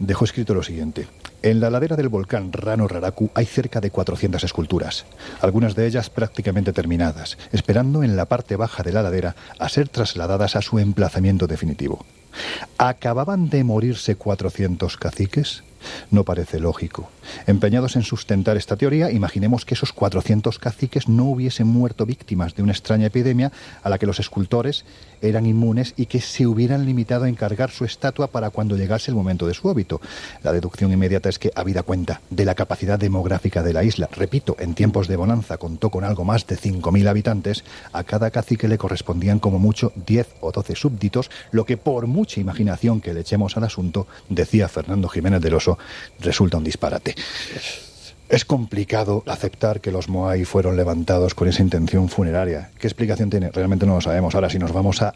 dejó 0.00 0.24
escrito 0.24 0.52
lo 0.52 0.64
siguiente. 0.64 1.06
En 1.42 1.60
la 1.60 1.70
ladera 1.70 1.94
del 1.94 2.08
volcán 2.08 2.52
Rano 2.52 2.88
Raraku 2.88 3.30
hay 3.32 3.46
cerca 3.46 3.80
de 3.80 3.92
400 3.92 4.42
esculturas, 4.42 5.06
algunas 5.42 5.76
de 5.76 5.86
ellas 5.86 6.10
prácticamente 6.10 6.72
terminadas, 6.72 7.38
esperando 7.52 8.02
en 8.02 8.16
la 8.16 8.24
parte 8.24 8.56
baja 8.56 8.82
de 8.82 8.92
la 8.92 9.04
ladera 9.04 9.36
a 9.60 9.68
ser 9.68 9.88
trasladadas 9.88 10.56
a 10.56 10.60
su 10.60 10.80
emplazamiento 10.80 11.46
definitivo. 11.46 12.04
¿Acababan 12.78 13.50
de 13.50 13.64
morirse 13.64 14.16
400 14.16 14.96
caciques? 14.96 15.62
No 16.10 16.24
parece 16.24 16.60
lógico. 16.60 17.10
Empeñados 17.46 17.96
en 17.96 18.02
sustentar 18.02 18.56
esta 18.56 18.76
teoría, 18.76 19.10
imaginemos 19.10 19.64
que 19.64 19.74
esos 19.74 19.92
400 19.92 20.58
caciques 20.58 21.08
no 21.08 21.24
hubiesen 21.24 21.66
muerto 21.66 22.06
víctimas 22.06 22.54
de 22.54 22.62
una 22.62 22.72
extraña 22.72 23.06
epidemia 23.06 23.52
a 23.82 23.88
la 23.88 23.98
que 23.98 24.06
los 24.06 24.20
escultores 24.20 24.84
eran 25.22 25.46
inmunes 25.46 25.94
y 25.96 26.06
que 26.06 26.20
se 26.20 26.46
hubieran 26.46 26.86
limitado 26.86 27.24
a 27.24 27.28
encargar 27.28 27.70
su 27.70 27.84
estatua 27.84 28.28
para 28.28 28.50
cuando 28.50 28.76
llegase 28.76 29.10
el 29.10 29.16
momento 29.16 29.46
de 29.46 29.54
su 29.54 29.68
óbito. 29.68 30.00
La 30.42 30.52
deducción 30.52 30.92
inmediata 30.92 31.28
es 31.28 31.38
que, 31.38 31.52
habida 31.54 31.82
cuenta 31.82 32.20
de 32.30 32.44
la 32.44 32.54
capacidad 32.54 32.98
demográfica 32.98 33.62
de 33.62 33.72
la 33.72 33.84
isla, 33.84 34.08
repito, 34.12 34.56
en 34.58 34.74
tiempos 34.74 35.08
de 35.08 35.16
bonanza 35.16 35.58
contó 35.58 35.90
con 35.90 36.04
algo 36.04 36.24
más 36.24 36.46
de 36.46 36.56
5.000 36.56 37.08
habitantes, 37.08 37.64
a 37.92 38.04
cada 38.04 38.30
cacique 38.30 38.68
le 38.68 38.78
correspondían 38.78 39.38
como 39.38 39.58
mucho 39.58 39.92
10 40.06 40.26
o 40.40 40.52
12 40.52 40.74
súbditos, 40.74 41.30
lo 41.50 41.64
que 41.64 41.76
por 41.76 42.06
mucha 42.06 42.40
imaginación 42.40 43.00
que 43.00 43.14
le 43.14 43.20
echemos 43.20 43.56
al 43.56 43.64
asunto, 43.64 44.06
decía 44.28 44.68
Fernando 44.68 45.08
Jiménez 45.08 45.40
del 45.40 45.54
Oso, 45.54 45.78
resulta 46.20 46.56
un 46.56 46.64
disparate. 46.64 47.14
Es 48.28 48.44
complicado 48.44 49.24
aceptar 49.26 49.80
que 49.80 49.90
los 49.90 50.08
Moai 50.08 50.44
fueron 50.44 50.76
levantados 50.76 51.34
con 51.34 51.48
esa 51.48 51.62
intención 51.62 52.08
funeraria. 52.08 52.70
¿Qué 52.78 52.86
explicación 52.86 53.28
tiene? 53.28 53.50
Realmente 53.50 53.86
no 53.86 53.96
lo 53.96 54.00
sabemos. 54.00 54.36
Ahora, 54.36 54.48
si 54.48 54.60
nos 54.60 54.72
vamos 54.72 55.02
a, 55.02 55.12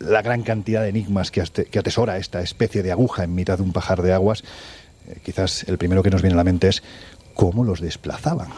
la 0.00 0.20
gran 0.20 0.42
cantidad 0.42 0.82
de 0.82 0.90
enigmas 0.90 1.30
que 1.30 1.40
atesora 1.40 2.18
esta 2.18 2.42
especie 2.42 2.82
de 2.82 2.92
aguja 2.92 3.24
en 3.24 3.34
mitad 3.34 3.56
de 3.56 3.62
un 3.62 3.72
pajar 3.72 4.02
de 4.02 4.12
aguas, 4.12 4.44
eh, 5.08 5.18
quizás 5.24 5.64
el 5.66 5.78
primero 5.78 6.02
que 6.02 6.10
nos 6.10 6.20
viene 6.20 6.34
a 6.34 6.36
la 6.36 6.44
mente 6.44 6.68
es 6.68 6.82
cómo 7.32 7.64
los 7.64 7.80
desplazaban. 7.80 8.48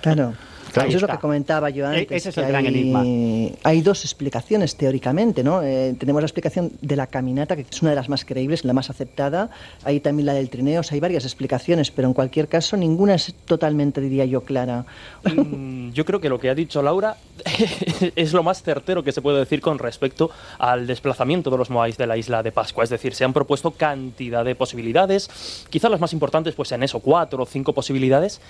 Claro. 0.00 0.34
Claro. 0.74 0.88
Eso 0.88 0.98
es 0.98 1.02
lo 1.02 1.08
que 1.08 1.18
comentaba 1.18 1.70
yo 1.70 1.84
E- 1.84 2.00
antes. 2.00 2.10
ese 2.10 2.30
es 2.30 2.38
el 2.38 2.46
gran 2.48 2.66
hay, 2.66 2.68
enigma. 2.68 3.02
Hay 3.62 3.80
dos 3.80 4.04
explicaciones 4.04 4.74
teóricamente, 4.76 5.44
¿no? 5.44 5.62
Eh, 5.62 5.94
tenemos 5.98 6.20
la 6.20 6.26
explicación 6.26 6.72
de 6.80 6.96
la 6.96 7.06
caminata, 7.06 7.54
que 7.54 7.62
es 7.70 7.80
una 7.80 7.90
de 7.90 7.96
las 7.96 8.08
más 8.08 8.24
creíbles, 8.24 8.64
la 8.64 8.72
más 8.72 8.90
aceptada. 8.90 9.50
Hay 9.84 10.00
también 10.00 10.26
la 10.26 10.34
del 10.34 10.50
trineo, 10.50 10.80
o 10.80 10.82
sea, 10.82 10.96
hay 10.96 11.00
varias 11.00 11.24
explicaciones, 11.24 11.90
pero 11.92 12.08
en 12.08 12.14
cualquier 12.14 12.48
caso 12.48 12.76
ninguna 12.76 13.14
es 13.14 13.32
totalmente, 13.44 14.00
diría 14.00 14.24
yo, 14.24 14.40
clara. 14.42 14.84
Mm, 15.24 15.92
Yo 15.92 16.04
creo 16.04 16.20
que 16.20 16.28
lo 16.28 16.40
que 16.40 16.50
ha 16.50 16.54
dicho 16.56 16.82
Laura 16.82 17.16
es 18.16 18.32
lo 18.32 18.42
más 18.42 18.62
certero 18.62 19.04
que 19.04 19.12
se 19.12 19.22
puede 19.22 19.38
decir 19.38 19.60
con 19.60 19.78
respecto 19.78 20.30
al 20.58 20.86
desplazamiento 20.88 21.50
de 21.50 21.58
los 21.58 21.70
Moais 21.70 21.96
de 21.96 22.06
la 22.08 22.16
isla 22.16 22.42
de 22.42 22.50
Pascua. 22.50 22.82
Es 22.82 22.90
decir, 22.90 23.14
se 23.14 23.24
han 23.24 23.32
propuesto 23.32 23.70
cantidad 23.70 24.44
de 24.44 24.54
posibilidades, 24.56 25.30
quizás 25.70 25.90
las 25.90 26.00
más 26.00 26.12
importantes, 26.12 26.54
pues 26.54 26.72
en 26.72 26.82
eso, 26.82 26.98
cuatro 26.98 27.42
o 27.42 27.46
cinco 27.46 27.72
posibilidades. 27.72 28.40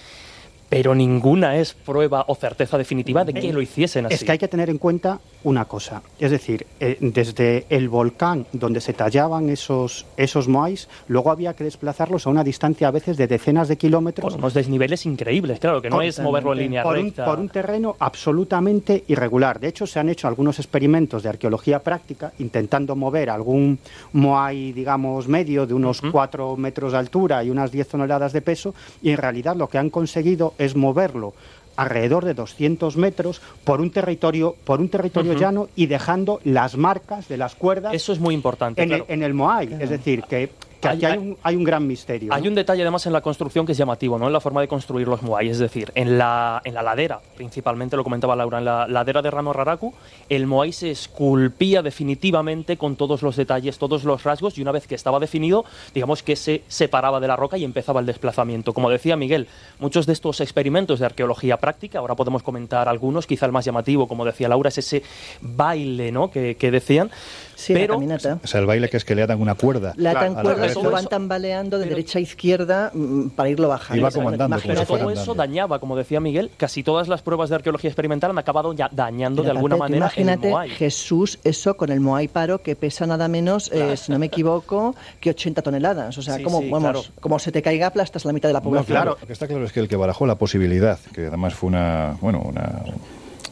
Pero 0.68 0.94
ninguna 0.94 1.56
es 1.56 1.74
prueba 1.74 2.24
o 2.28 2.34
certeza 2.34 2.78
definitiva 2.78 3.24
de 3.24 3.34
que 3.34 3.52
lo 3.52 3.60
hiciesen 3.60 4.06
así. 4.06 4.14
Es 4.14 4.24
que 4.24 4.32
hay 4.32 4.38
que 4.38 4.48
tener 4.48 4.70
en 4.70 4.78
cuenta 4.78 5.20
una 5.44 5.66
cosa, 5.66 6.02
es 6.18 6.30
decir, 6.30 6.66
eh, 6.80 6.96
desde 7.00 7.66
el 7.68 7.88
volcán 7.88 8.46
donde 8.52 8.80
se 8.80 8.94
tallaban 8.94 9.50
esos, 9.50 10.06
esos 10.16 10.48
moais, 10.48 10.88
luego 11.06 11.30
había 11.30 11.54
que 11.54 11.64
desplazarlos 11.64 12.26
a 12.26 12.30
una 12.30 12.42
distancia 12.42 12.88
a 12.88 12.90
veces 12.90 13.16
de 13.16 13.26
decenas 13.26 13.68
de 13.68 13.76
kilómetros. 13.76 14.32
Por 14.32 14.40
unos 14.40 14.54
desniveles 14.54 15.04
increíbles, 15.04 15.60
claro, 15.60 15.82
que 15.82 15.90
no 15.90 16.00
es 16.00 16.18
moverlo 16.18 16.52
en 16.52 16.58
línea 16.58 16.82
por 16.82 16.96
un, 16.96 17.04
recta. 17.04 17.24
por 17.26 17.38
un 17.38 17.48
terreno 17.50 17.96
absolutamente 17.98 19.04
irregular. 19.08 19.60
De 19.60 19.68
hecho, 19.68 19.86
se 19.86 20.00
han 20.00 20.08
hecho 20.08 20.28
algunos 20.28 20.58
experimentos 20.58 21.22
de 21.22 21.28
arqueología 21.28 21.80
práctica 21.80 22.32
intentando 22.38 22.96
mover 22.96 23.28
algún 23.28 23.78
moai, 24.12 24.72
digamos, 24.72 25.28
medio 25.28 25.66
de 25.66 25.74
unos 25.74 26.00
4 26.00 26.56
metros 26.56 26.92
de 26.92 26.98
altura 26.98 27.44
y 27.44 27.50
unas 27.50 27.70
10 27.70 27.88
toneladas 27.88 28.32
de 28.32 28.40
peso, 28.40 28.74
y 29.02 29.10
en 29.10 29.18
realidad 29.18 29.56
lo 29.56 29.68
que 29.68 29.76
han 29.76 29.90
conseguido 29.90 30.54
es 30.58 30.63
moverlo 30.76 31.34
alrededor 31.76 32.24
de 32.24 32.34
200 32.34 32.96
metros 32.96 33.40
por 33.64 33.80
un 33.80 33.90
territorio 33.90 34.54
por 34.64 34.80
un 34.80 34.88
territorio 34.88 35.34
llano 35.34 35.68
y 35.74 35.86
dejando 35.86 36.40
las 36.44 36.76
marcas 36.76 37.28
de 37.28 37.36
las 37.36 37.54
cuerdas 37.54 37.94
Eso 37.94 38.12
es 38.12 38.20
muy 38.20 38.34
importante. 38.34 38.82
en, 38.82 38.88
claro. 38.88 39.04
el, 39.08 39.14
en 39.14 39.22
el 39.22 39.34
Moai. 39.34 39.76
Es 39.80 39.90
decir, 39.90 40.22
que, 40.22 40.50
que 40.90 40.96
aquí 40.96 41.04
hay 41.06 41.18
un, 41.18 41.36
hay 41.42 41.56
un 41.56 41.64
gran 41.64 41.86
misterio. 41.86 42.32
Hay 42.32 42.42
¿no? 42.42 42.48
un 42.48 42.54
detalle 42.54 42.82
además 42.82 43.06
en 43.06 43.12
la 43.12 43.20
construcción 43.20 43.66
que 43.66 43.72
es 43.72 43.78
llamativo, 43.78 44.18
¿no? 44.18 44.26
En 44.26 44.32
la 44.32 44.40
forma 44.40 44.60
de 44.60 44.68
construir 44.68 45.08
los 45.08 45.22
Moai, 45.22 45.48
es 45.48 45.58
decir, 45.58 45.90
en 45.94 46.18
la, 46.18 46.60
en 46.64 46.74
la 46.74 46.82
ladera, 46.82 47.20
principalmente 47.36 47.96
lo 47.96 48.04
comentaba 48.04 48.36
Laura, 48.36 48.58
en 48.58 48.64
la 48.64 48.86
ladera 48.86 49.22
de 49.22 49.30
Rano 49.30 49.52
Raraku, 49.52 49.94
el 50.28 50.46
Moai 50.46 50.72
se 50.72 50.90
esculpía 50.90 51.82
definitivamente 51.82 52.76
con 52.76 52.96
todos 52.96 53.22
los 53.22 53.36
detalles, 53.36 53.78
todos 53.78 54.04
los 54.04 54.24
rasgos, 54.24 54.58
y 54.58 54.62
una 54.62 54.72
vez 54.72 54.86
que 54.86 54.94
estaba 54.94 55.18
definido, 55.18 55.64
digamos 55.94 56.22
que 56.22 56.36
se 56.36 56.62
separaba 56.68 57.20
de 57.20 57.28
la 57.28 57.36
roca 57.36 57.58
y 57.58 57.64
empezaba 57.64 58.00
el 58.00 58.06
desplazamiento. 58.06 58.72
Como 58.72 58.90
decía 58.90 59.16
Miguel, 59.16 59.48
muchos 59.78 60.06
de 60.06 60.12
estos 60.12 60.40
experimentos 60.40 61.00
de 61.00 61.06
arqueología 61.06 61.56
práctica, 61.56 61.98
ahora 61.98 62.14
podemos 62.14 62.42
comentar 62.42 62.88
algunos, 62.88 63.26
quizá 63.26 63.46
el 63.46 63.52
más 63.52 63.64
llamativo, 63.64 64.08
como 64.08 64.24
decía 64.24 64.48
Laura, 64.48 64.68
es 64.68 64.78
ese 64.78 65.02
baile, 65.40 66.12
¿no? 66.12 66.30
Que, 66.30 66.56
que 66.56 66.70
decían. 66.70 67.10
Sí, 67.56 67.72
la 67.72 67.80
pero 67.80 67.94
caminata. 67.94 68.38
O 68.42 68.46
sea, 68.46 68.60
el 68.60 68.66
baile 68.66 68.88
que 68.88 68.96
es 68.96 69.04
que 69.04 69.14
le 69.14 69.22
atan 69.22 69.40
una 69.40 69.54
cuerda. 69.54 69.92
La 69.96 70.10
a 70.10 70.14
tan 70.14 70.34
la 70.34 70.42
cuerdas 70.42 70.60
cabeza. 70.72 70.82
lo 70.82 70.90
van 70.90 71.06
tambaleando 71.06 71.78
de 71.78 71.86
derecha 71.86 72.18
a 72.18 72.22
izquierda 72.22 72.90
mm, 72.94 73.28
para 73.30 73.48
irlo 73.48 73.68
bajando. 73.68 74.00
Iba 74.00 74.10
como 74.10 74.28
andando, 74.30 74.56
como 74.56 74.66
Pero 74.74 74.80
si 74.80 74.86
todo 74.86 75.10
eso 75.10 75.34
dañaba, 75.34 75.78
como 75.78 75.96
decía 75.96 76.20
Miguel, 76.20 76.50
casi 76.56 76.82
todas 76.82 77.08
las 77.08 77.22
pruebas 77.22 77.48
de 77.50 77.56
arqueología 77.56 77.88
experimental 77.90 78.30
han 78.30 78.38
acabado 78.38 78.72
ya 78.72 78.88
dañando 78.92 79.42
de 79.42 79.48
Pero 79.48 79.56
alguna 79.58 79.76
manera 79.76 80.06
el 80.06 80.22
Imagínate 80.22 80.50
Moai. 80.50 80.70
Jesús, 80.70 81.38
eso 81.44 81.76
con 81.76 81.90
el 81.90 82.00
Moai 82.00 82.28
Paro, 82.28 82.62
que 82.62 82.76
pesa 82.76 83.06
nada 83.06 83.28
menos, 83.28 83.70
eh, 83.72 83.96
si 83.96 84.10
no 84.12 84.18
me 84.18 84.26
equivoco, 84.26 84.94
que 85.20 85.30
80 85.30 85.62
toneladas. 85.62 86.16
O 86.18 86.22
sea, 86.22 86.36
Sí, 86.36 86.42
como, 86.42 86.60
sí, 86.60 86.70
vamos, 86.70 86.90
claro. 86.90 87.02
como 87.20 87.38
se 87.38 87.52
te 87.52 87.62
caiga, 87.62 87.86
aplastas 87.88 88.24
la 88.24 88.32
mitad 88.32 88.48
de 88.48 88.52
la 88.54 88.60
No, 88.60 88.64
población. 88.64 88.96
claro, 88.96 89.16
lo 89.20 89.26
que 89.26 89.32
está 89.32 89.46
claro 89.46 89.64
es 89.64 89.72
que 89.72 89.80
el 89.80 89.88
que 89.88 89.96
barajó 89.96 90.26
la 90.26 90.34
posibilidad, 90.36 90.98
que 91.12 91.26
además 91.26 91.54
fue 91.54 91.68
una, 91.68 92.16
bueno, 92.20 92.42
una, 92.44 92.82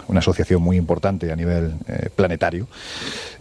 una 0.09 0.21
asociación 0.21 0.63
muy 0.63 0.77
importante 0.77 1.31
a 1.33 1.37
nivel 1.37 1.75
eh, 1.89 2.09
planetario, 2.15 2.67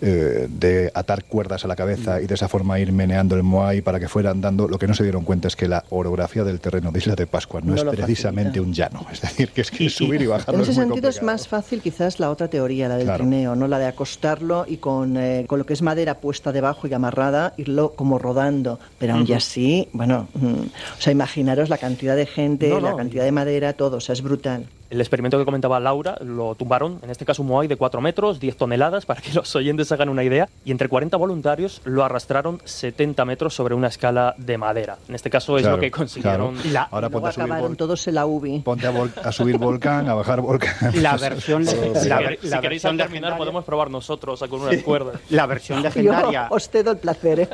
eh, 0.01 0.47
de 0.49 0.91
atar 0.93 1.23
cuerdas 1.25 1.63
a 1.65 1.67
la 1.67 1.75
cabeza 1.75 2.21
y 2.21 2.27
de 2.27 2.33
esa 2.35 2.47
forma 2.47 2.79
ir 2.79 2.91
meneando 2.91 3.35
el 3.35 3.43
Moai 3.43 3.81
para 3.81 3.99
que 3.99 4.07
fuera 4.07 4.31
andando, 4.31 4.67
lo 4.67 4.79
que 4.79 4.87
no 4.87 4.93
se 4.93 5.03
dieron 5.03 5.23
cuenta 5.23 5.47
es 5.47 5.55
que 5.55 5.67
la 5.67 5.83
orografía 5.89 6.43
del 6.43 6.59
terreno 6.59 6.91
de 6.91 6.99
Isla 6.99 7.15
de 7.15 7.27
Pascua 7.27 7.61
no, 7.61 7.75
No 7.75 7.75
es 7.75 7.83
precisamente 7.83 8.59
facilita. 8.59 8.67
un 8.67 8.73
llano, 8.73 9.07
es 9.11 9.21
decir, 9.21 9.49
que 9.49 9.61
es 9.61 9.71
que 9.71 9.89
subir 9.89 10.21
y 10.21 10.25
bajarlo 10.27 10.55
En 10.55 10.61
ese 10.61 10.71
es 10.71 10.77
muy 10.77 10.85
sentido 10.87 11.09
es 11.09 11.21
más 11.21 11.47
fácil 11.47 11.81
quizás 11.81 12.19
la 12.19 12.29
otra 12.29 12.47
teoría, 12.47 12.87
la 12.87 12.97
del 12.97 13.05
Claro. 13.05 13.23
trineo, 13.23 13.55
no 13.55 13.67
la 13.67 13.79
de 13.79 13.85
acostarlo 13.85 14.65
y 14.67 14.77
con, 14.77 15.17
eh, 15.17 15.45
con 15.47 15.59
lo 15.59 15.65
que 15.65 15.73
es 15.73 15.81
madera 15.81 16.15
puesta 16.19 16.51
debajo 16.51 16.87
y 16.87 16.93
amarrada, 16.93 17.53
irlo 17.57 17.93
como 17.93 18.17
rodando. 18.19 18.79
Pero 18.97 19.13
aún 19.13 19.31
así, 19.33 19.87
bueno, 19.93 20.27
mm, 20.33 20.45
o 20.47 21.01
sea, 21.01 21.11
imaginaros 21.11 21.69
la 21.69 21.77
cantidad 21.77 22.15
de 22.15 22.25
gente, 22.25 22.69
No, 22.69 22.79
la 22.79 22.95
cantidad 22.95 23.23
de 23.23 23.31
madera, 23.31 23.73
todo, 23.73 23.97
o 23.97 23.99
sea, 24.01 24.13
es 24.13 24.21
brutal. 24.21 24.65
El 24.91 24.99
experimento 25.01 25.39
que 25.39 25.45
comentaba 25.45 25.79
Laura 25.79 26.17
lo 26.21 26.53
tumbaron, 26.55 26.99
en 27.01 27.09
este 27.09 27.23
caso 27.25 27.41
un 27.41 27.47
Moai 27.47 27.67
de 27.67 27.77
4 27.77 28.01
metros, 28.01 28.39
10 28.39 28.57
toneladas, 28.57 29.05
para 29.07 29.21
que 29.21 29.31
los 29.33 29.55
oyentes 29.55 29.91
hagan 29.93 30.09
una 30.09 30.23
idea, 30.23 30.47
y 30.65 30.71
entre 30.71 30.89
40 30.89 31.15
voluntarios 31.17 31.81
lo 31.85 32.03
arrastraron 32.03 32.59
70 32.65 33.23
metros 33.25 33.55
sobre 33.55 33.73
una 33.73 33.87
escala 33.87 34.35
de 34.37 34.57
madera. 34.57 34.97
En 35.07 35.15
este 35.15 35.29
caso 35.29 35.55
es 35.57 35.61
Claro, 35.63 35.77
lo 35.77 35.81
que 35.81 35.89
consiguieron. 35.91 36.55
claro. 36.55 36.71
La, 36.73 36.81
Ahora 36.91 37.09
ponte 37.09 37.29
a 37.29 37.31
subir 37.31 37.77
todos 37.77 38.05
en 38.07 38.15
la 38.15 38.25
UBI. 38.25 38.59
Ponte 38.59 38.85
a, 38.87 38.93
a 39.23 39.31
subir 39.31 39.57
volcán, 39.57 40.09
a 40.09 40.13
bajar 40.13 40.41
volcán. 40.41 40.75
La 41.01 41.15
versión, 41.15 41.65
Si, 41.65 41.75
la, 42.09 42.19
queréis- 42.19 42.43
la 42.43 42.57
si 42.57 42.61
queréis 42.61 42.83
versión 42.83 42.97
terminar 42.97 43.31
legendaria- 43.31 43.37
podemos 43.37 43.63
probar 43.63 43.89
nosotros 43.89 44.43
con 44.49 44.61
unas 44.61 44.77
cuerdas. 44.83 45.21
la 45.29 45.45
versión 45.45 45.77
Yo 45.79 45.83
legendaria 45.83 46.47
os 46.49 46.67
cedo 46.69 46.91
el 46.91 46.97
placer. 46.97 47.39
¿eh? 47.39 47.49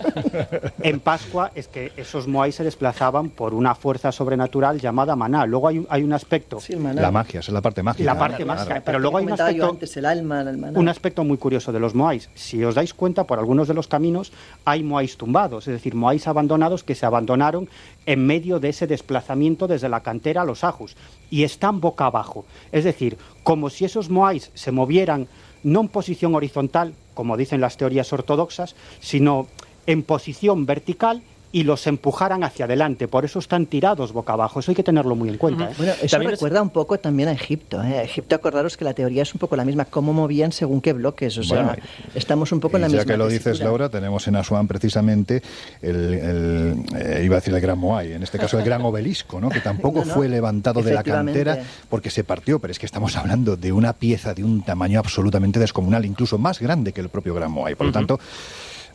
en 0.82 1.00
Pascua 1.00 1.52
es 1.54 1.68
que 1.68 1.92
esos 1.98 2.28
moais 2.28 2.56
se 2.56 2.64
desplazaban 2.64 3.30
por 3.30 3.54
una 3.54 3.76
fuerza 3.76 4.12
sobrenatural 4.12 4.80
llamada 4.80 5.16
maná. 5.16 5.46
Luego 5.46 5.68
hay, 5.68 5.78
un- 5.80 5.88
hay 5.90 6.02
un 6.04 6.14
aspecto, 6.14 6.60
Sí, 6.60 6.76
maná. 6.76 7.02
La 7.02 7.12
magia, 7.28 7.40
esa 7.42 7.50
es 7.52 7.54
la 7.54 7.62
parte 7.62 7.84
mágica. 7.84 8.06
La 8.06 8.18
parte 8.18 8.44
Claro. 8.44 8.60
mágica. 8.60 8.82
Pero 8.84 9.00
luego 9.00 9.18
hay 9.18 9.26
un 9.26 9.32
aspecto- 9.34 9.70
antes, 9.70 9.98
el 9.98 10.06
alma, 10.06 10.42
el 10.42 10.78
un 10.78 10.90
aspecto 10.90 11.24
muy 11.24 11.38
curioso 11.38 11.72
de 11.72 11.80
los 11.80 11.94
moais. 11.94 12.30
Si 12.36 12.64
os 12.64 12.76
dais 12.76 12.94
cuenta, 12.94 13.26
por 13.26 13.40
algunos 13.40 13.68
de 13.68 13.74
los 13.74 13.88
caminos 13.88 14.32
hay 14.66 14.84
moais 14.84 15.18
tumbados, 15.18 15.68
es 15.68 15.74
decir, 15.74 15.96
moais 15.96 16.28
abandonados 16.28 16.84
que 16.84 16.96
se 16.96 17.06
abandonaron 17.06 17.70
en 18.06 18.26
medio 18.26 18.60
de 18.60 18.70
ese 18.70 18.88
desplazamiento 18.88 19.68
desde 19.68 19.90
la 19.90 20.02
cantera 20.02 20.42
a 20.42 20.46
los 20.46 20.64
ajus 20.64 20.96
y 21.30 21.44
están 21.44 21.82
boca 21.82 22.06
abajo. 22.06 22.46
Es 22.72 22.84
decir, 22.84 23.18
como 23.44 23.70
si 23.70 23.86
esos 23.86 24.10
moais 24.10 24.52
se 24.54 24.72
movieran 24.72 25.28
no 25.64 25.82
en 25.82 25.88
posición 25.90 26.36
horizontal, 26.36 26.94
como 27.14 27.36
dicen 27.36 27.60
las 27.62 27.78
teorías 27.78 28.14
ortodoxas, 28.14 28.76
sino 29.00 29.48
en 29.86 30.04
posición 30.04 30.66
vertical 30.66 31.24
y 31.52 31.64
los 31.64 31.88
empujaran 31.88 32.44
hacia 32.44 32.66
adelante. 32.66 33.08
Por 33.08 33.24
eso 33.26 33.40
están 33.40 33.66
tirados 33.68 34.12
boca 34.12 34.34
abajo. 34.34 34.60
Eso 34.60 34.72
hay 34.72 34.76
que 34.76 34.84
tenerlo 34.84 35.16
muy 35.16 35.30
en 35.30 35.38
cuenta. 35.38 35.72
¿eh? 35.72 35.74
Bueno, 35.78 35.94
eso 35.94 36.08
También 36.08 36.34
es- 36.34 36.40
recuerda 36.40 36.62
un 36.62 36.70
poco 36.70 36.98
también 37.00 37.30
a 37.30 37.32
Egipto. 37.32 37.82
¿eh? 37.82 38.04
Egipto, 38.04 38.36
acordaros 38.36 38.76
que 38.78 38.84
la 38.86 38.94
teoría 38.94 39.22
es 39.24 39.34
un 39.34 39.40
poco 39.40 39.56
la 39.56 39.64
misma, 39.66 39.86
cómo 39.86 40.12
movían 40.14 40.52
según 40.52 40.82
qué 40.82 40.94
bloques. 40.94 41.38
O 41.38 41.44
sea, 41.44 41.64
Bueno, 41.64 41.82
estamos 42.16 42.52
un 42.52 42.60
poco 42.60 42.78
en 42.78 42.82
la 42.82 42.88
Y 42.88 42.92
ya 42.92 42.98
misma. 42.98 43.14
que 43.14 43.18
lo 43.18 43.28
dices, 43.28 43.44
tesitura. 43.44 43.66
Laura, 43.70 43.90
tenemos 43.90 44.28
en 44.28 44.36
Asuán 44.36 44.68
precisamente 44.68 45.42
el, 45.82 46.14
el, 46.14 46.76
eh, 46.96 47.22
iba 47.24 47.36
a 47.38 47.40
decir 47.40 47.54
el 47.54 47.62
gran 47.62 47.80
Moai, 47.80 48.12
en 48.14 48.24
este 48.24 48.38
caso 48.38 48.60
el 48.60 48.66
gran 48.66 48.82
obelisco, 48.84 49.40
¿no? 49.40 49.50
que 49.50 49.62
tampoco 49.62 50.00
No, 50.00 50.06
no, 50.06 50.14
fue 50.14 50.28
levantado 50.30 50.82
de 50.82 50.94
la 50.94 51.04
cantera 51.04 51.60
porque 51.90 52.10
se 52.10 52.24
partió, 52.24 52.60
pero 52.60 52.72
es 52.72 52.80
que 52.80 52.86
estamos 52.86 53.16
hablando 53.16 53.56
de 53.56 53.72
una 53.72 53.94
pieza 53.94 54.34
de 54.34 54.44
un 54.44 54.62
tamaño 54.64 55.00
absolutamente 55.00 55.60
descomunal, 55.60 56.06
incluso 56.06 56.38
más 56.38 56.60
grande 56.60 56.92
que 56.94 57.02
el 57.02 57.10
propio 57.10 57.34
gran 57.34 57.52
Moai. 57.52 57.76
Por 57.76 57.88
lo 57.88 57.94
tanto, 57.94 58.20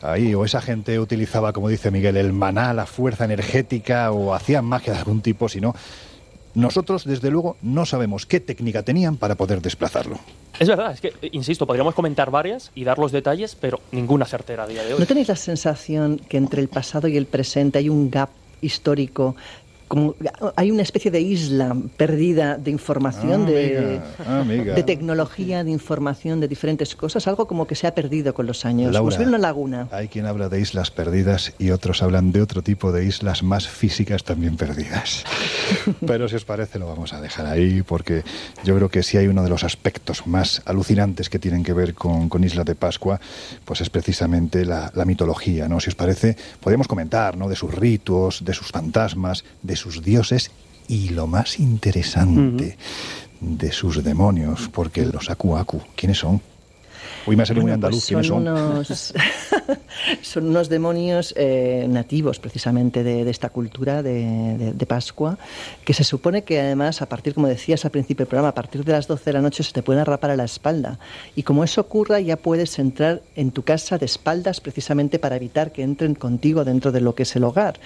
ahí 0.03 0.35
o 0.35 0.45
esa 0.45 0.61
gente 0.61 0.99
utilizaba, 0.99 1.53
como 1.53 1.69
dice 1.69 1.91
Miguel, 1.91 2.17
el 2.17 2.33
maná, 2.33 2.73
la 2.73 2.85
fuerza 2.85 3.25
energética 3.25 4.11
o 4.11 4.33
hacían 4.33 4.65
magia 4.65 4.93
de 4.93 4.99
algún 4.99 5.21
tipo, 5.21 5.49
sino 5.49 5.73
nosotros, 6.55 7.05
desde 7.05 7.31
luego, 7.31 7.57
no 7.61 7.85
sabemos 7.85 8.25
qué 8.25 8.39
técnica 8.39 8.83
tenían 8.83 9.17
para 9.17 9.35
poder 9.35 9.61
desplazarlo. 9.61 10.19
Es 10.59 10.67
verdad, 10.67 10.91
es 10.93 11.01
que, 11.01 11.07
eh, 11.07 11.29
insisto, 11.31 11.65
podríamos 11.65 11.95
comentar 11.95 12.29
varias 12.29 12.71
y 12.75 12.83
dar 12.83 12.99
los 12.99 13.11
detalles, 13.11 13.55
pero 13.55 13.79
ninguna 13.91 14.25
certera 14.25 14.63
a 14.63 14.67
día 14.67 14.83
de 14.83 14.93
hoy. 14.93 14.99
¿No 14.99 15.05
tenéis 15.07 15.29
la 15.29 15.35
sensación 15.35 16.19
que 16.29 16.37
entre 16.37 16.61
el 16.61 16.67
pasado 16.67 17.07
y 17.07 17.17
el 17.17 17.25
presente 17.25 17.79
hay 17.79 17.89
un 17.89 18.11
gap 18.11 18.29
histórico? 18.61 19.35
Como, 19.87 20.15
hay 20.55 20.71
una 20.71 20.81
especie 20.81 21.11
de 21.11 21.21
isla 21.21 21.75
perdida 21.97 22.57
de 22.57 22.71
información, 22.71 23.43
Ah, 23.43 23.45
de, 23.51 23.77
amiga, 24.25 24.39
amiga. 24.41 24.73
de 24.75 24.83
tecnología, 24.83 25.63
de 25.63 25.71
información, 25.71 26.39
de 26.39 26.47
diferentes 26.47 26.95
cosas, 26.95 27.27
algo 27.27 27.47
como 27.47 27.67
que 27.67 27.75
se 27.75 27.87
ha 27.87 27.93
perdido 27.93 28.33
con 28.33 28.45
los 28.45 28.65
años, 28.65 28.91
Laura, 28.93 29.17
una 29.19 29.37
laguna. 29.37 29.87
Hay 29.91 30.07
quien 30.07 30.25
habla 30.25 30.49
de 30.49 30.59
islas 30.59 30.91
perdidas 30.91 31.53
y 31.59 31.71
otros 31.71 32.01
hablan 32.01 32.31
de 32.31 32.41
otro 32.41 32.61
tipo 32.61 32.91
de 32.91 33.05
islas 33.05 33.43
más 33.43 33.67
físicas 33.67 34.23
también 34.23 34.57
perdidas. 34.57 35.23
Pero 36.05 36.27
si 36.27 36.35
os 36.35 36.45
parece 36.45 36.79
lo 36.79 36.87
vamos 36.87 37.13
a 37.13 37.21
dejar 37.21 37.45
ahí 37.45 37.81
porque 37.83 38.23
yo 38.63 38.75
creo 38.75 38.89
que 38.89 39.03
si 39.03 39.17
hay 39.17 39.27
uno 39.27 39.43
de 39.43 39.49
los 39.49 39.63
aspectos 39.63 40.25
más 40.27 40.61
alucinantes 40.65 41.29
que 41.29 41.39
tienen 41.39 41.63
que 41.63 41.73
ver 41.73 41.93
con, 41.93 42.29
con 42.29 42.43
Isla 42.43 42.63
de 42.63 42.75
Pascua, 42.75 43.19
pues 43.65 43.81
es 43.81 43.89
precisamente 43.89 44.65
la, 44.65 44.91
la 44.95 45.05
mitología, 45.05 45.67
¿no? 45.67 45.79
Si 45.79 45.89
os 45.89 45.95
parece, 45.95 46.35
podemos 46.59 46.87
comentar, 46.87 47.37
¿no? 47.37 47.47
De 47.49 47.55
sus 47.55 47.73
ritos, 47.73 48.43
de 48.45 48.53
sus 48.53 48.67
fantasmas, 48.71 49.43
de 49.61 49.72
sus 49.75 50.01
dioses 50.03 50.51
y 50.87 51.09
lo 51.09 51.27
más 51.27 51.59
interesante, 51.59 52.77
de 53.39 53.71
sus 53.71 54.03
demonios, 54.03 54.69
porque 54.71 55.05
los 55.05 55.29
Aku 55.29 55.57
Aku, 55.57 55.81
¿quiénes 55.95 56.19
son? 56.19 56.41
Uy, 57.25 57.35
me 57.35 57.43
ha 57.43 57.45
salido 57.45 57.61
muy 57.63 57.71
Bueno, 57.71 57.75
andaluz, 57.87 57.99
pues 57.99 58.07
¿quiénes 58.07 58.27
son? 58.27 58.47
Unos, 58.47 59.13
son 60.21 60.47
unos 60.47 60.69
demonios 60.69 61.33
eh, 61.37 61.85
nativos 61.89 62.39
precisamente 62.39 63.03
de, 63.03 63.23
de 63.23 63.31
esta 63.31 63.49
cultura 63.49 64.03
de, 64.03 64.57
de- 64.57 64.73
de 64.73 64.85
Pascua, 64.85 65.37
que 65.85 65.93
se 65.93 66.03
supone 66.03 66.43
que 66.43 66.59
además, 66.59 67.01
a 67.01 67.07
partir, 67.07 67.33
como 67.33 67.47
decías 67.47 67.85
al 67.85 67.91
principio 67.91 68.23
del 68.25 68.29
programa, 68.29 68.49
a 68.49 68.53
partir 68.55 68.83
de 68.83 68.91
las 68.91 69.07
12 69.07 69.23
de 69.25 69.33
la 69.33 69.41
noche 69.41 69.63
se 69.63 69.71
te 69.71 69.81
pueden 69.83 70.05
rapar 70.05 70.31
a 70.31 70.35
la 70.35 70.43
espalda. 70.43 70.99
Y 71.35 71.43
como 71.43 71.63
eso 71.63 71.81
ocurra, 71.81 72.19
ya 72.19 72.35
puedes 72.37 72.77
entrar 72.79 73.21
en 73.35 73.51
tu 73.51 73.63
casa 73.63 73.97
de 73.97 74.05
espaldas 74.05 74.59
precisamente 74.61 75.19
para 75.19 75.35
evitar 75.37 75.71
que 75.71 75.83
entren 75.83 76.15
contigo 76.15 76.63
dentro 76.65 76.91
de 76.91 77.01
lo 77.01 77.15
que 77.15 77.23
es 77.23 77.35
el 77.35 77.43
hogar. 77.43 77.79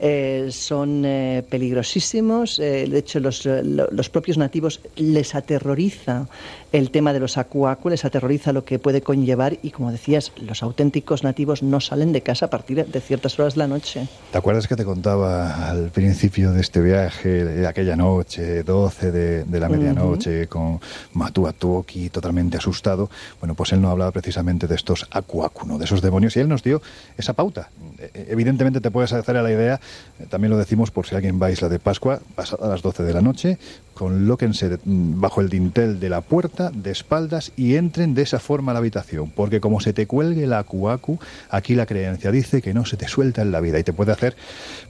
Eh, 0.00 0.48
son 0.50 1.04
eh, 1.04 1.42
peligrosísimos, 1.48 2.56
de 2.58 2.98
hecho 2.98 3.20
los, 3.20 3.44
lo- 3.44 3.88
los 3.90 4.08
propios 4.10 4.38
nativos 4.38 4.80
les 4.96 5.34
aterroriza 5.34 6.26
el 6.72 6.90
tema 6.90 7.12
de 7.12 7.20
los 7.20 7.38
acuacu, 7.38 7.88
les 7.88 8.04
aterroriza 8.04 8.52
lo 8.52 8.64
que 8.64 8.77
puede 8.78 9.02
conllevar 9.02 9.58
y 9.62 9.70
como 9.70 9.90
decías, 9.92 10.32
los 10.40 10.62
auténticos 10.62 11.24
nativos 11.24 11.62
no 11.62 11.80
salen 11.80 12.12
de 12.12 12.22
casa 12.22 12.46
a 12.46 12.50
partir 12.50 12.84
de 12.86 13.00
ciertas 13.00 13.38
horas 13.38 13.54
de 13.54 13.58
la 13.58 13.66
noche. 13.68 14.06
¿Te 14.32 14.38
acuerdas 14.38 14.66
que 14.68 14.76
te 14.76 14.84
contaba 14.84 15.68
al 15.70 15.90
principio 15.90 16.52
de 16.52 16.60
este 16.60 16.80
viaje, 16.80 17.44
de 17.44 17.66
aquella 17.66 17.96
noche, 17.96 18.62
12 18.62 19.10
de, 19.12 19.44
de 19.44 19.60
la 19.60 19.68
medianoche, 19.68 20.46
con 20.46 20.80
Matuatuoki 21.12 22.10
totalmente 22.10 22.56
asustado? 22.56 23.10
Bueno, 23.40 23.54
pues 23.54 23.72
él 23.72 23.80
no 23.80 23.90
hablaba 23.90 24.10
precisamente 24.12 24.66
de 24.66 24.74
estos 24.74 25.06
acuácuno, 25.10 25.78
de 25.78 25.84
esos 25.84 26.00
demonios, 26.02 26.36
y 26.36 26.40
él 26.40 26.48
nos 26.48 26.62
dio 26.62 26.80
esa 27.16 27.32
pauta. 27.34 27.70
E- 27.98 28.26
Evidentemente 28.30 28.80
te 28.80 28.90
puedes 28.90 29.12
hacer 29.12 29.36
a 29.36 29.42
la 29.42 29.50
idea, 29.50 29.80
eh, 30.20 30.26
también 30.28 30.50
lo 30.50 30.58
decimos 30.58 30.90
por 30.90 31.06
si 31.06 31.14
alguien 31.14 31.40
va 31.40 31.46
a 31.46 31.50
Isla 31.50 31.68
de 31.68 31.78
Pascua, 31.78 32.20
pasada 32.34 32.68
las 32.68 32.82
12 32.82 33.02
de 33.02 33.12
la 33.14 33.20
noche, 33.20 33.58
colóquense 33.98 34.78
bajo 34.84 35.40
el 35.40 35.48
dintel 35.48 35.98
de 35.98 36.08
la 36.08 36.20
puerta, 36.20 36.70
de 36.72 36.92
espaldas, 36.92 37.50
y 37.56 37.74
entren 37.74 38.14
de 38.14 38.22
esa 38.22 38.38
forma 38.38 38.70
a 38.70 38.74
la 38.74 38.78
habitación, 38.78 39.30
porque 39.30 39.60
como 39.60 39.80
se 39.80 39.92
te 39.92 40.06
cuelgue 40.06 40.46
la 40.46 40.60
acuacu, 40.60 41.18
aquí 41.50 41.74
la 41.74 41.84
creencia 41.84 42.30
dice 42.30 42.62
que 42.62 42.74
no 42.74 42.84
se 42.84 42.96
te 42.96 43.08
suelta 43.08 43.42
en 43.42 43.50
la 43.50 43.60
vida 43.60 43.80
y 43.80 43.82
te 43.82 43.92
puede 43.92 44.12
hacer 44.12 44.36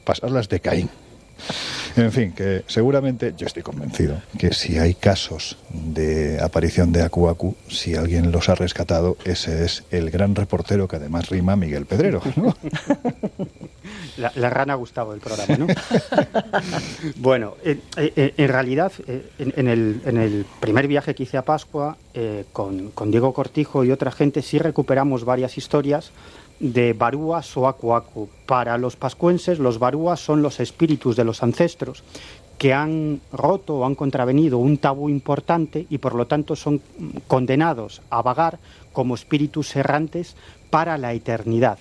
pasarlas 0.04 0.50
de 0.50 0.60
Caín. 0.60 0.90
En 1.96 2.12
fin, 2.12 2.32
que 2.32 2.64
seguramente 2.66 3.34
yo 3.36 3.46
estoy 3.46 3.62
convencido 3.62 4.20
que 4.38 4.52
si 4.52 4.78
hay 4.78 4.94
casos 4.94 5.58
de 5.70 6.40
aparición 6.40 6.92
de 6.92 7.02
Aku 7.02 7.28
Aku, 7.28 7.56
si 7.68 7.94
alguien 7.94 8.30
los 8.30 8.48
ha 8.48 8.54
rescatado, 8.54 9.16
ese 9.24 9.64
es 9.64 9.84
el 9.90 10.10
gran 10.10 10.34
reportero 10.34 10.86
que 10.86 10.96
además 10.96 11.28
rima 11.28 11.56
Miguel 11.56 11.86
Pedrero. 11.86 12.22
¿no? 12.36 12.54
La, 14.18 14.32
la 14.34 14.50
rana 14.50 14.74
Gustavo 14.74 15.12
del 15.12 15.20
programa, 15.20 15.56
¿no? 15.56 15.66
bueno, 17.16 17.54
en 17.64 18.48
realidad, 18.48 18.92
eh, 19.06 19.30
en, 19.38 19.54
en 19.56 19.68
el, 19.68 20.02
en 20.04 20.16
el 20.16 20.46
primer 20.60 20.88
viaje 20.88 21.14
que 21.14 21.22
hice 21.22 21.36
a 21.36 21.42
Pascua, 21.42 21.96
eh, 22.14 22.44
con, 22.52 22.90
con 22.90 23.12
Diego 23.12 23.32
Cortijo 23.32 23.84
y 23.84 23.92
otra 23.92 24.10
gente, 24.10 24.42
sí 24.42 24.58
recuperamos 24.58 25.24
varias 25.24 25.56
historias 25.56 26.10
de 26.60 26.92
barúas 26.92 27.56
o 27.56 27.68
acuacu. 27.68 28.28
Para 28.46 28.78
los 28.78 28.96
pascuenses, 28.96 29.58
los 29.58 29.78
barúas 29.78 30.20
son 30.20 30.42
los 30.42 30.60
espíritus 30.60 31.16
de 31.16 31.24
los 31.24 31.42
ancestros 31.42 32.02
que 32.58 32.74
han 32.74 33.20
roto 33.32 33.76
o 33.76 33.86
han 33.86 33.94
contravenido 33.94 34.58
un 34.58 34.78
tabú 34.78 35.08
importante 35.08 35.86
y 35.88 35.98
por 35.98 36.14
lo 36.14 36.26
tanto 36.26 36.56
son 36.56 36.82
condenados 37.28 38.02
a 38.10 38.20
vagar 38.20 38.58
como 38.92 39.14
espíritus 39.14 39.74
errantes 39.76 40.34
para 40.68 40.98
la 40.98 41.12
eternidad. 41.12 41.78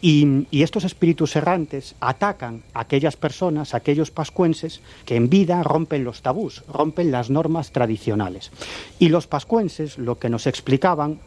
Y, 0.00 0.46
y, 0.50 0.62
estos 0.62 0.84
espíritus 0.84 1.34
errantes 1.34 1.94
atacan 1.98 2.62
a 2.74 2.80
aquellas 2.80 3.16
personas, 3.16 3.72
a 3.72 3.78
aquellos 3.78 4.10
pascuenses 4.10 4.82
que 5.06 5.16
en 5.16 5.30
vida 5.30 5.62
rompen 5.62 6.04
los 6.04 6.20
tabús, 6.20 6.62
rompen 6.70 7.10
las 7.10 7.30
normas 7.30 7.72
tradicionales. 7.72 8.50
Y 8.98 9.08
los 9.08 9.26
pascuenses 9.26 9.96
lo 9.96 10.18
que 10.18 10.28
nos 10.28 10.46
explicaban 10.46 11.20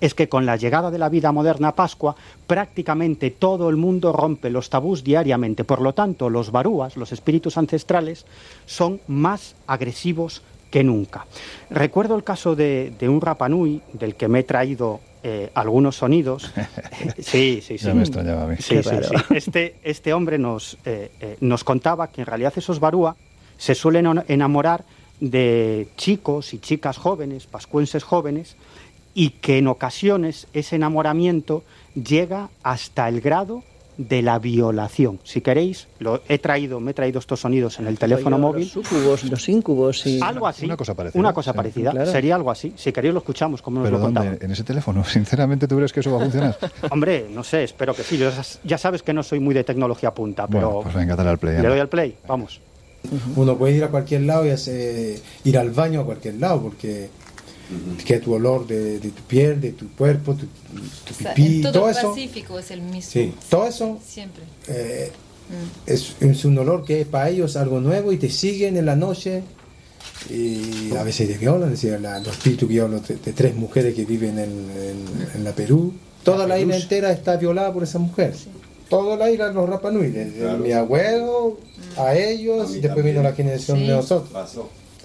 es 0.00 0.14
que 0.14 0.28
con 0.28 0.46
la 0.46 0.56
llegada 0.56 0.90
de 0.90 0.98
la 0.98 1.08
vida 1.08 1.32
moderna 1.32 1.68
a 1.68 1.74
Pascua, 1.74 2.16
prácticamente 2.46 3.30
todo 3.30 3.68
el 3.68 3.76
mundo 3.76 4.12
rompe 4.12 4.50
los 4.50 4.70
tabús 4.70 5.04
diariamente. 5.04 5.64
Por 5.64 5.80
lo 5.80 5.94
tanto, 5.94 6.30
los 6.30 6.50
barúas, 6.50 6.96
los 6.96 7.12
espíritus 7.12 7.56
ancestrales, 7.58 8.26
son 8.66 9.00
más 9.06 9.56
agresivos 9.66 10.42
que 10.70 10.84
nunca. 10.84 11.26
Recuerdo 11.70 12.16
el 12.16 12.24
caso 12.24 12.56
de, 12.56 12.92
de 12.98 13.08
un 13.08 13.20
Rapanui, 13.20 13.80
del 13.92 14.16
que 14.16 14.28
me 14.28 14.40
he 14.40 14.44
traído 14.44 15.00
eh, 15.26 15.50
algunos 15.54 15.96
sonidos. 15.96 16.52
Sí, 17.18 17.60
sí, 17.62 17.78
sí. 17.78 17.86
Ya 17.86 17.94
me 17.94 18.02
extrañaba 18.02 18.42
a 18.42 18.46
mí. 18.46 18.56
Sí, 18.58 18.82
sí, 18.82 18.96
sí. 19.02 19.34
Este, 19.34 19.76
este 19.82 20.12
hombre 20.12 20.38
nos, 20.38 20.76
eh, 20.84 21.10
eh, 21.20 21.36
nos 21.40 21.64
contaba 21.64 22.08
que 22.08 22.20
en 22.20 22.26
realidad 22.26 22.52
esos 22.56 22.78
barúa 22.78 23.16
se 23.56 23.74
suelen 23.74 24.22
enamorar 24.28 24.84
de 25.20 25.88
chicos 25.96 26.52
y 26.52 26.58
chicas 26.58 26.98
jóvenes, 26.98 27.46
pascuenses 27.46 28.04
jóvenes, 28.04 28.56
y 29.14 29.30
que 29.30 29.58
en 29.58 29.68
ocasiones 29.68 30.46
ese 30.52 30.76
enamoramiento 30.76 31.62
llega 31.94 32.48
hasta 32.62 33.08
el 33.08 33.20
grado 33.20 33.62
de 33.96 34.22
la 34.22 34.40
violación. 34.40 35.20
Si 35.22 35.40
queréis, 35.40 35.86
lo 36.00 36.20
he 36.28 36.38
traído, 36.40 36.80
me 36.80 36.90
he 36.90 36.94
traído 36.94 37.20
estos 37.20 37.38
sonidos 37.38 37.78
en 37.78 37.86
el 37.86 37.96
teléfono 37.96 38.36
móvil. 38.38 38.64
Los 38.74 38.84
sucubos, 38.88 39.22
los 39.22 39.48
incubos 39.48 40.04
y... 40.04 40.20
Algo 40.20 40.48
así. 40.48 40.64
Una 40.64 40.76
cosa 40.76 40.94
parecida. 40.94 41.20
Una 41.20 41.32
cosa 41.32 41.52
Sí. 41.52 41.56
parecida. 41.56 41.90
Claro. 41.92 42.10
Sería 42.10 42.34
algo 42.34 42.50
así. 42.50 42.72
Si 42.76 42.92
queréis 42.92 43.14
lo 43.14 43.20
escuchamos, 43.20 43.62
como 43.62 43.78
nos 43.78 43.86
¿Pero 43.88 43.98
lo 43.98 44.10
dónde? 44.10 44.44
¿En 44.44 44.50
ese 44.50 44.64
teléfono? 44.64 45.04
Sinceramente, 45.08 45.68
¿tú 45.68 45.76
crees 45.76 45.92
que 45.92 46.00
eso 46.00 46.10
va 46.10 46.16
a 46.18 46.22
funcionar? 46.22 46.58
Hombre, 46.90 47.26
no 47.30 47.44
sé, 47.44 47.62
espero 47.62 47.94
que 47.94 48.02
sí. 48.02 48.18
Yo 48.18 48.30
ya- 48.64 48.78
sabes 48.78 49.04
que 49.04 49.12
no 49.12 49.22
soy 49.22 49.38
muy 49.38 49.54
de 49.54 49.62
tecnología 49.62 50.12
punta, 50.12 50.48
pero 50.48 50.66
Bueno, 50.70 50.82
pues 50.82 50.94
venga, 50.96 51.14
dale 51.14 51.30
al 51.30 51.38
play. 51.38 51.62
le 51.62 51.68
doy 51.68 51.78
al 51.78 51.88
play. 51.88 52.16
Vamos. 52.26 52.60
Uno 53.36 53.56
puede 53.56 53.76
ir 53.76 53.84
a 53.84 53.88
cualquier 53.90 54.22
lado 54.22 54.44
y 54.44 54.50
hacer- 54.50 55.20
ir 55.44 55.56
al 55.56 55.70
baño 55.70 56.00
a 56.00 56.04
cualquier 56.04 56.34
lado 56.34 56.60
porque 56.62 57.10
que 58.04 58.18
tu 58.18 58.34
olor 58.34 58.66
de, 58.66 58.98
de 59.00 59.08
tu 59.10 59.22
piel, 59.22 59.60
de 59.60 59.72
tu 59.72 59.88
cuerpo, 59.90 60.34
tu, 60.34 60.46
tu 60.46 60.50
O 61.12 61.14
sea, 61.22 61.34
pipí, 61.34 61.56
en 61.56 61.62
todo 61.62 61.72
todo 61.72 61.88
el 61.90 61.96
eso. 61.96 62.10
Pacífico 62.10 62.58
es 62.58 62.70
el 62.70 62.82
mismo. 62.82 63.10
Sí, 63.10 63.32
todo 63.48 63.66
eso 63.66 63.98
Siempre. 64.06 64.42
eh, 64.68 65.10
Mm. 65.46 65.90
es, 65.90 66.16
es 66.20 66.44
un 66.46 66.56
olor 66.56 66.86
que 66.86 67.02
es 67.02 67.06
para 67.06 67.28
ellos 67.28 67.54
algo 67.56 67.78
nuevo 67.78 68.12
y 68.12 68.16
te 68.16 68.30
siguen 68.30 68.78
en 68.78 68.86
la 68.86 68.96
noche 68.96 69.42
y 70.30 70.94
a 70.96 71.02
veces 71.02 71.28
te 71.28 71.36
violan, 71.36 71.64
es 71.72 71.82
decir, 71.82 72.00
la- 72.00 72.18
los 72.18 72.28
espíritus 72.28 72.70
hablo 72.80 73.00
de, 73.00 73.16
de 73.16 73.32
tres 73.34 73.54
mujeres 73.54 73.94
que 73.94 74.04
viven 74.06 74.38
en, 74.38 74.50
en- 74.70 75.28
en 75.34 75.44
la 75.44 75.52
Perú. 75.52 75.92
Toda 76.22 76.46
la 76.46 76.58
isla 76.58 76.76
entera 76.76 77.12
está 77.12 77.36
violada 77.36 77.72
por 77.74 77.82
esa 77.82 77.98
mujer. 77.98 78.32
Toda 78.88 79.16
la 79.16 79.30
isla 79.30 79.52
los 79.52 79.68
Rapanui, 79.68 80.08
desde 80.08 80.56
mi 80.56 80.72
abuelo 80.72 81.58
a 81.98 82.14
ellos 82.16 82.74
y 82.74 82.80
después 82.80 83.04
vino 83.04 83.22
la 83.22 83.32
generación 83.34 83.78
Sí. 83.78 83.86
de 83.86 83.92
nosotros. 83.92 84.30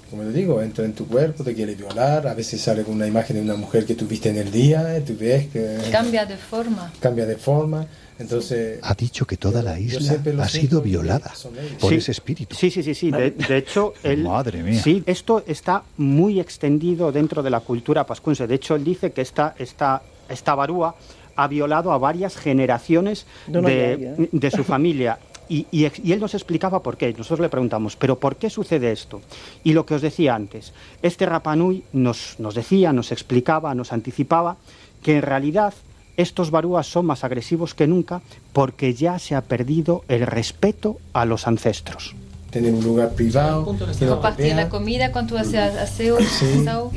Como 0.09 0.23
le 0.23 0.31
digo, 0.31 0.61
entra 0.61 0.85
en 0.85 0.93
tu 0.93 1.05
cuerpo, 1.07 1.43
te 1.43 1.53
quiere 1.53 1.75
violar, 1.75 2.27
a 2.27 2.33
veces 2.33 2.59
sale 2.61 2.83
con 2.83 2.95
una 2.95 3.05
imagen 3.07 3.35
de 3.35 3.41
una 3.43 3.55
mujer 3.55 3.85
que 3.85 3.95
tuviste 3.95 4.29
en 4.29 4.37
el 4.37 4.51
día, 4.51 5.03
tú 5.05 5.15
ves 5.19 5.47
que 5.47 5.77
Cambia 5.91 6.25
de 6.25 6.35
forma. 6.37 6.91
cambia 6.99 7.25
de 7.27 7.35
forma, 7.37 7.85
entonces... 8.17 8.79
Ha 8.81 8.93
dicho 8.95 9.25
que 9.27 9.37
toda 9.37 9.61
la 9.61 9.79
isla 9.79 10.19
ha 10.43 10.49
sido 10.49 10.81
violada 10.81 11.31
por 11.79 11.89
Sí. 11.91 11.95
ese 11.97 12.11
espíritu. 12.11 12.55
Sí, 12.55 12.71
sí, 12.71 12.81
sí, 12.83 12.93
sí. 12.95 13.11
De, 13.11 13.31
de 13.31 13.57
hecho, 13.57 13.93
él, 14.03 14.23
Madre 14.23 14.63
mía. 14.63 14.81
Sí, 14.81 15.03
esto 15.05 15.43
está 15.47 15.83
muy 15.97 16.39
extendido 16.39 17.11
dentro 17.11 17.43
de 17.43 17.49
la 17.51 17.59
cultura 17.59 18.05
pascuense. 18.05 18.47
De 18.47 18.55
hecho, 18.55 18.75
él 18.75 18.83
dice 18.83 19.11
que 19.11 19.21
esta, 19.21 19.53
esta, 19.59 20.01
esta 20.27 20.55
barúa 20.55 20.95
ha 21.35 21.47
violado 21.47 21.93
a 21.93 21.97
varias 21.97 22.35
generaciones 22.35 23.25
No, 23.47 23.61
no, 23.61 23.67
de, 23.69 24.27
de 24.31 24.51
su 24.51 24.63
familia. 24.65 25.17
Y, 25.49 25.65
y 25.71 25.91
y 26.03 26.11
él 26.13 26.19
nos 26.19 26.35
explicaba 26.35 26.81
por 26.83 26.95
qué. 26.95 27.11
Nosotros 27.13 27.39
le 27.39 27.49
preguntamos, 27.49 27.95
¿pero 27.95 28.19
por 28.19 28.35
qué 28.35 28.49
sucede 28.49 28.91
esto? 28.91 29.21
Y 29.63 29.73
lo 29.73 29.85
que 29.85 29.95
os 29.95 30.01
decía 30.01 30.35
antes, 30.35 30.73
este 31.01 31.25
Rapanui 31.25 31.83
nos, 31.91 32.35
nos 32.39 32.53
decía, 32.55 32.93
nos 32.93 33.11
explicaba, 33.11 33.73
nos 33.73 33.91
anticipaba 33.91 34.57
que 35.01 35.17
en 35.17 35.23
realidad 35.23 35.73
estos 36.17 36.51
barúas 36.51 36.85
son 36.85 37.05
más 37.05 37.23
agresivos 37.23 37.73
que 37.73 37.87
nunca 37.87 38.21
porque 38.53 38.93
ya 38.93 39.19
se 39.19 39.35
ha 39.35 39.41
perdido 39.41 40.03
el 40.07 40.27
respeto 40.27 40.97
a 41.13 41.25
los 41.25 41.47
ancestros. 41.47 42.13
Tener 42.51 42.73
un 42.73 42.83
lugar 42.83 43.13
privado, 43.13 43.63
Compartir 43.63 44.55
la 44.55 44.69
comida 44.69 45.11
cuando 45.11 45.35
tú 45.35 45.37
haces 45.39 45.55
aseo, 45.55 46.17
asao, 46.17 46.91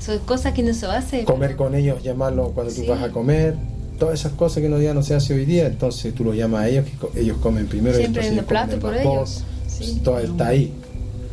son 0.00 0.18
cosas 0.20 0.52
que 0.52 0.62
no 0.62 0.72
se 0.74 0.86
hace. 0.86 1.24
comer 1.24 1.56
con 1.56 1.74
ellos, 1.74 2.02
llamarlos 2.02 2.52
cuando 2.52 2.72
tú 2.72 2.86
vas 2.86 3.02
a 3.02 3.10
comer, 3.10 3.56
todas 3.98 4.20
esas 4.20 4.32
cosas 4.32 4.62
que 4.62 4.68
no 4.68 4.80
ya 4.80 4.94
no 4.94 5.02
se 5.02 5.14
hace 5.14 5.34
hoy 5.34 5.44
día, 5.44 5.66
entonces 5.66 6.14
tú 6.14 6.24
los 6.24 6.36
llamas 6.36 6.62
a 6.62 6.68
ellos, 6.68 6.86
que 6.86 7.20
ellos 7.20 7.38
comen 7.38 7.66
primero, 7.66 7.96
Siempre 7.96 8.26
entonces 8.26 8.32
en 8.32 8.38
el 8.38 8.44
ellos 8.44 8.48
comen 8.48 8.68
plato 8.68 8.80
por 8.80 8.96
vapor, 8.96 9.26
ellos. 9.26 9.44
Sí. 9.66 10.00
todo 10.02 10.18
está 10.18 10.48
ahí. 10.48 10.72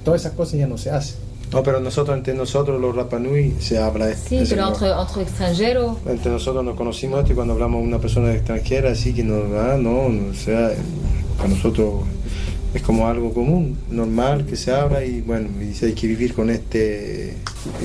Todas 0.04 0.22
esas 0.22 0.34
cosas 0.34 0.60
ya 0.60 0.68
no 0.68 0.78
se 0.78 0.92
hacen. 0.92 1.26
No, 1.52 1.64
pero 1.64 1.80
nosotros, 1.80 2.18
entre 2.18 2.34
nosotros 2.34 2.82
los 2.82 2.96
Rapanui, 2.96 3.56
se 3.60 3.78
habla 3.78 4.08
de 4.08 4.16
Sí, 4.16 4.40
de 4.40 4.46
pero 4.46 4.68
entre, 4.68 4.90
entre 4.90 5.22
extranjeros, 5.22 5.98
Entre 6.06 6.32
nosotros 6.32 6.66
nos 6.66 6.76
conocimos 6.76 7.20
esto 7.20 7.32
y 7.32 7.36
cuando 7.36 7.54
hablamos 7.54 7.82
de 7.82 7.88
una 7.88 8.00
persona 8.00 8.34
extranjera, 8.34 8.92
así 8.92 9.14
que 9.14 9.24
no, 9.24 9.36
ah, 9.58 9.78
no, 9.80 10.10
no, 10.10 10.32
o 10.32 10.34
sea, 10.34 10.72
para 11.38 11.50
nosotros 11.50 12.04
es 12.74 12.82
como 12.82 13.08
algo 13.08 13.34
común, 13.34 13.78
normal 13.90 14.46
que 14.46 14.58
se 14.58 14.74
abra 14.74 15.06
y 15.06 15.22
bueno, 15.22 15.48
y 15.62 15.68
dice, 15.68 15.86
hay 15.86 15.94
que 15.94 16.08
vivir 16.08 16.34
con 16.34 16.50
este, 16.50 17.38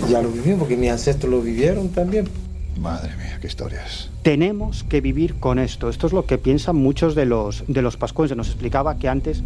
ya 0.08 0.20
lo 0.20 0.30
vivimos 0.30 0.60
porque 0.60 0.76
mis 0.76 0.90
ancestros 0.90 1.30
lo 1.30 1.40
vivieron 1.40 1.90
también. 1.90 2.28
Madre 2.76 3.14
mía, 3.16 3.38
qué 3.40 3.46
historias. 3.46 4.09
Tenemos 4.22 4.84
que 4.84 5.00
vivir 5.00 5.34
con 5.36 5.58
esto. 5.58 5.88
Esto 5.88 6.06
es 6.06 6.12
lo 6.12 6.26
que 6.26 6.38
piensan 6.38 6.76
muchos 6.76 7.14
de 7.14 7.26
los, 7.26 7.64
de 7.66 7.82
los 7.82 7.96
pascuenses. 7.96 8.36
Nos 8.36 8.48
explicaba 8.48 8.98
que 8.98 9.08
antes, 9.08 9.42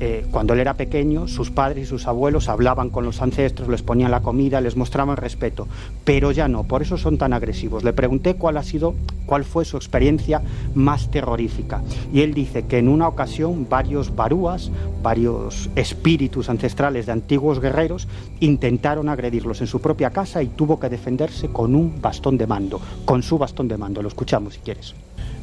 eh, 0.00 0.26
cuando 0.30 0.54
él 0.54 0.60
era 0.60 0.74
pequeño, 0.74 1.26
sus 1.26 1.50
padres 1.50 1.84
y 1.84 1.86
sus 1.86 2.06
abuelos 2.06 2.48
hablaban 2.48 2.90
con 2.90 3.04
los 3.04 3.20
ancestros, 3.20 3.68
les 3.68 3.82
ponían 3.82 4.10
la 4.10 4.20
comida, 4.20 4.60
les 4.60 4.76
mostraban 4.76 5.16
respeto. 5.16 5.66
Pero 6.04 6.30
ya 6.30 6.46
no, 6.46 6.64
por 6.64 6.82
eso 6.82 6.96
son 6.96 7.18
tan 7.18 7.32
agresivos. 7.32 7.82
Le 7.82 7.92
pregunté 7.92 8.34
cuál 8.34 8.58
ha 8.58 8.62
sido, 8.62 8.94
cuál 9.26 9.44
fue 9.44 9.64
su 9.64 9.76
experiencia 9.76 10.40
más 10.74 11.10
terrorífica. 11.10 11.82
Y 12.12 12.20
él 12.20 12.32
dice 12.32 12.66
que 12.66 12.78
en 12.78 12.88
una 12.88 13.08
ocasión 13.08 13.66
varios 13.68 14.14
barúas, 14.14 14.70
varios 15.02 15.68
espíritus 15.74 16.48
ancestrales 16.48 17.06
de 17.06 17.12
antiguos 17.12 17.60
guerreros, 17.60 18.06
intentaron 18.40 19.08
agredirlos 19.08 19.60
en 19.60 19.66
su 19.66 19.80
propia 19.80 20.10
casa 20.10 20.42
y 20.42 20.46
tuvo 20.48 20.78
que 20.78 20.88
defenderse 20.88 21.48
con 21.48 21.74
un 21.74 22.00
bastón 22.00 22.38
de 22.38 22.46
mando, 22.46 22.80
con 23.04 23.22
su 23.22 23.36
bastón 23.36 23.66
de 23.66 23.76
mando. 23.76 24.00
Lo 24.00 24.08
escuchamos 24.08 24.54
si 24.54 24.60
quieres. 24.60 24.94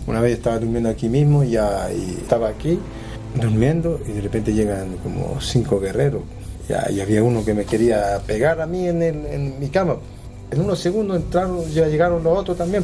Una 0.08 0.22
vez 0.22 0.34
estaba 0.34 0.60
durmiendo 0.60 0.88
aquí 0.88 1.10
mismo 1.10 1.43
y 1.43 1.56
estaba 1.56 2.49
aquí 2.49 2.80
durmiendo 3.40 4.00
y 4.08 4.14
de 4.14 4.22
repente 4.22 4.54
llegan 4.54 4.98
como 5.04 5.40
cinco 5.42 5.80
guerreros. 5.80 6.22
Ya, 6.68 6.88
y 6.90 7.00
había 7.00 7.22
uno 7.24 7.46
que 7.46 7.54
me 7.54 7.64
quería 7.66 8.20
pegar 8.26 8.60
a 8.62 8.66
mí 8.66 8.88
en, 8.88 9.02
el- 9.04 9.26
en 9.28 9.60
mi 9.60 9.70
cama. 9.70 9.98
En 10.52 10.62
unos 10.62 10.80
segundos 10.80 11.18
entraron, 11.18 11.64
ya 11.72 11.88
llegaron 11.88 12.24
los 12.24 12.38
otros 12.38 12.58
también. 12.58 12.84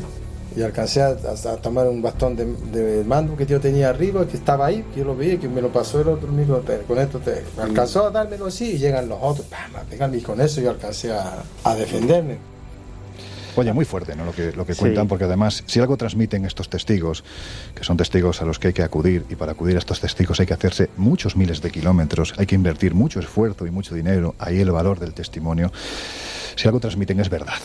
y 0.55 0.61
alcancé 0.61 1.01
a, 1.01 1.15
tomar 1.61 1.87
un 1.87 2.01
bastón 2.01 2.35
de, 2.35 2.45
de 2.45 3.03
mando 3.05 3.37
que 3.37 3.45
yo 3.45 3.59
tenía 3.61 3.89
arriba, 3.89 4.27
que 4.27 4.35
estaba 4.35 4.65
ahí, 4.65 4.83
que 4.93 4.99
yo 4.99 5.05
lo 5.05 5.15
vi, 5.15 5.37
que 5.37 5.47
me 5.47 5.61
lo 5.61 5.69
pasó 5.71 6.01
el 6.01 6.09
otro 6.09 6.27
amigo, 6.27 6.61
con 6.87 6.97
esto 6.99 7.19
te, 7.19 7.41
me 7.55 7.63
alcanzó 7.63 8.05
a 8.07 8.11
dármelo 8.11 8.47
así 8.47 8.71
y 8.73 8.77
llegan 8.77 9.07
los 9.07 9.17
otros, 9.21 9.47
pam, 9.47 9.77
a 9.77 9.81
pegarme 9.89 10.17
y 10.17 10.21
con 10.21 10.41
eso 10.41 10.59
yo 10.59 10.71
alcancé 10.71 11.11
a, 11.13 11.41
a 11.63 11.75
defenderme. 11.75 12.37
Oye, 13.55 13.73
muy 13.73 13.85
fuerte, 13.85 14.15
¿no? 14.15 14.25
Lo 14.25 14.31
que, 14.33 14.51
lo 14.53 14.65
que 14.65 14.73
Sí. 14.73 14.79
cuentan, 14.79 15.07
porque 15.07 15.25
además, 15.25 15.63
si 15.67 15.79
algo 15.79 15.97
transmiten 15.97 16.45
estos 16.45 16.69
testigos, 16.69 17.23
que 17.75 17.83
son 17.83 17.97
testigos 17.97 18.41
a 18.41 18.45
los 18.45 18.59
que 18.59 18.67
hay 18.67 18.73
que 18.73 18.83
acudir, 18.83 19.25
y 19.29 19.35
para 19.35 19.51
acudir 19.51 19.75
a 19.75 19.79
estos 19.79 19.99
testigos 19.99 20.39
hay 20.39 20.45
que 20.45 20.53
hacerse 20.53 20.89
muchos 20.97 21.35
miles 21.35 21.61
de 21.61 21.71
kilómetros, 21.71 22.33
hay 22.37 22.45
que 22.45 22.55
invertir 22.55 22.93
mucho 22.93 23.19
esfuerzo 23.19 23.65
y 23.67 23.71
mucho 23.71 23.93
dinero, 23.95 24.35
ahí 24.39 24.59
el 24.59 24.71
valor 24.71 24.99
del 24.99 25.13
testimonio. 25.13 25.71
Si 26.55 26.67
algo 26.67 26.79
transmiten 26.79 27.19
es 27.19 27.29
verdad. 27.29 27.55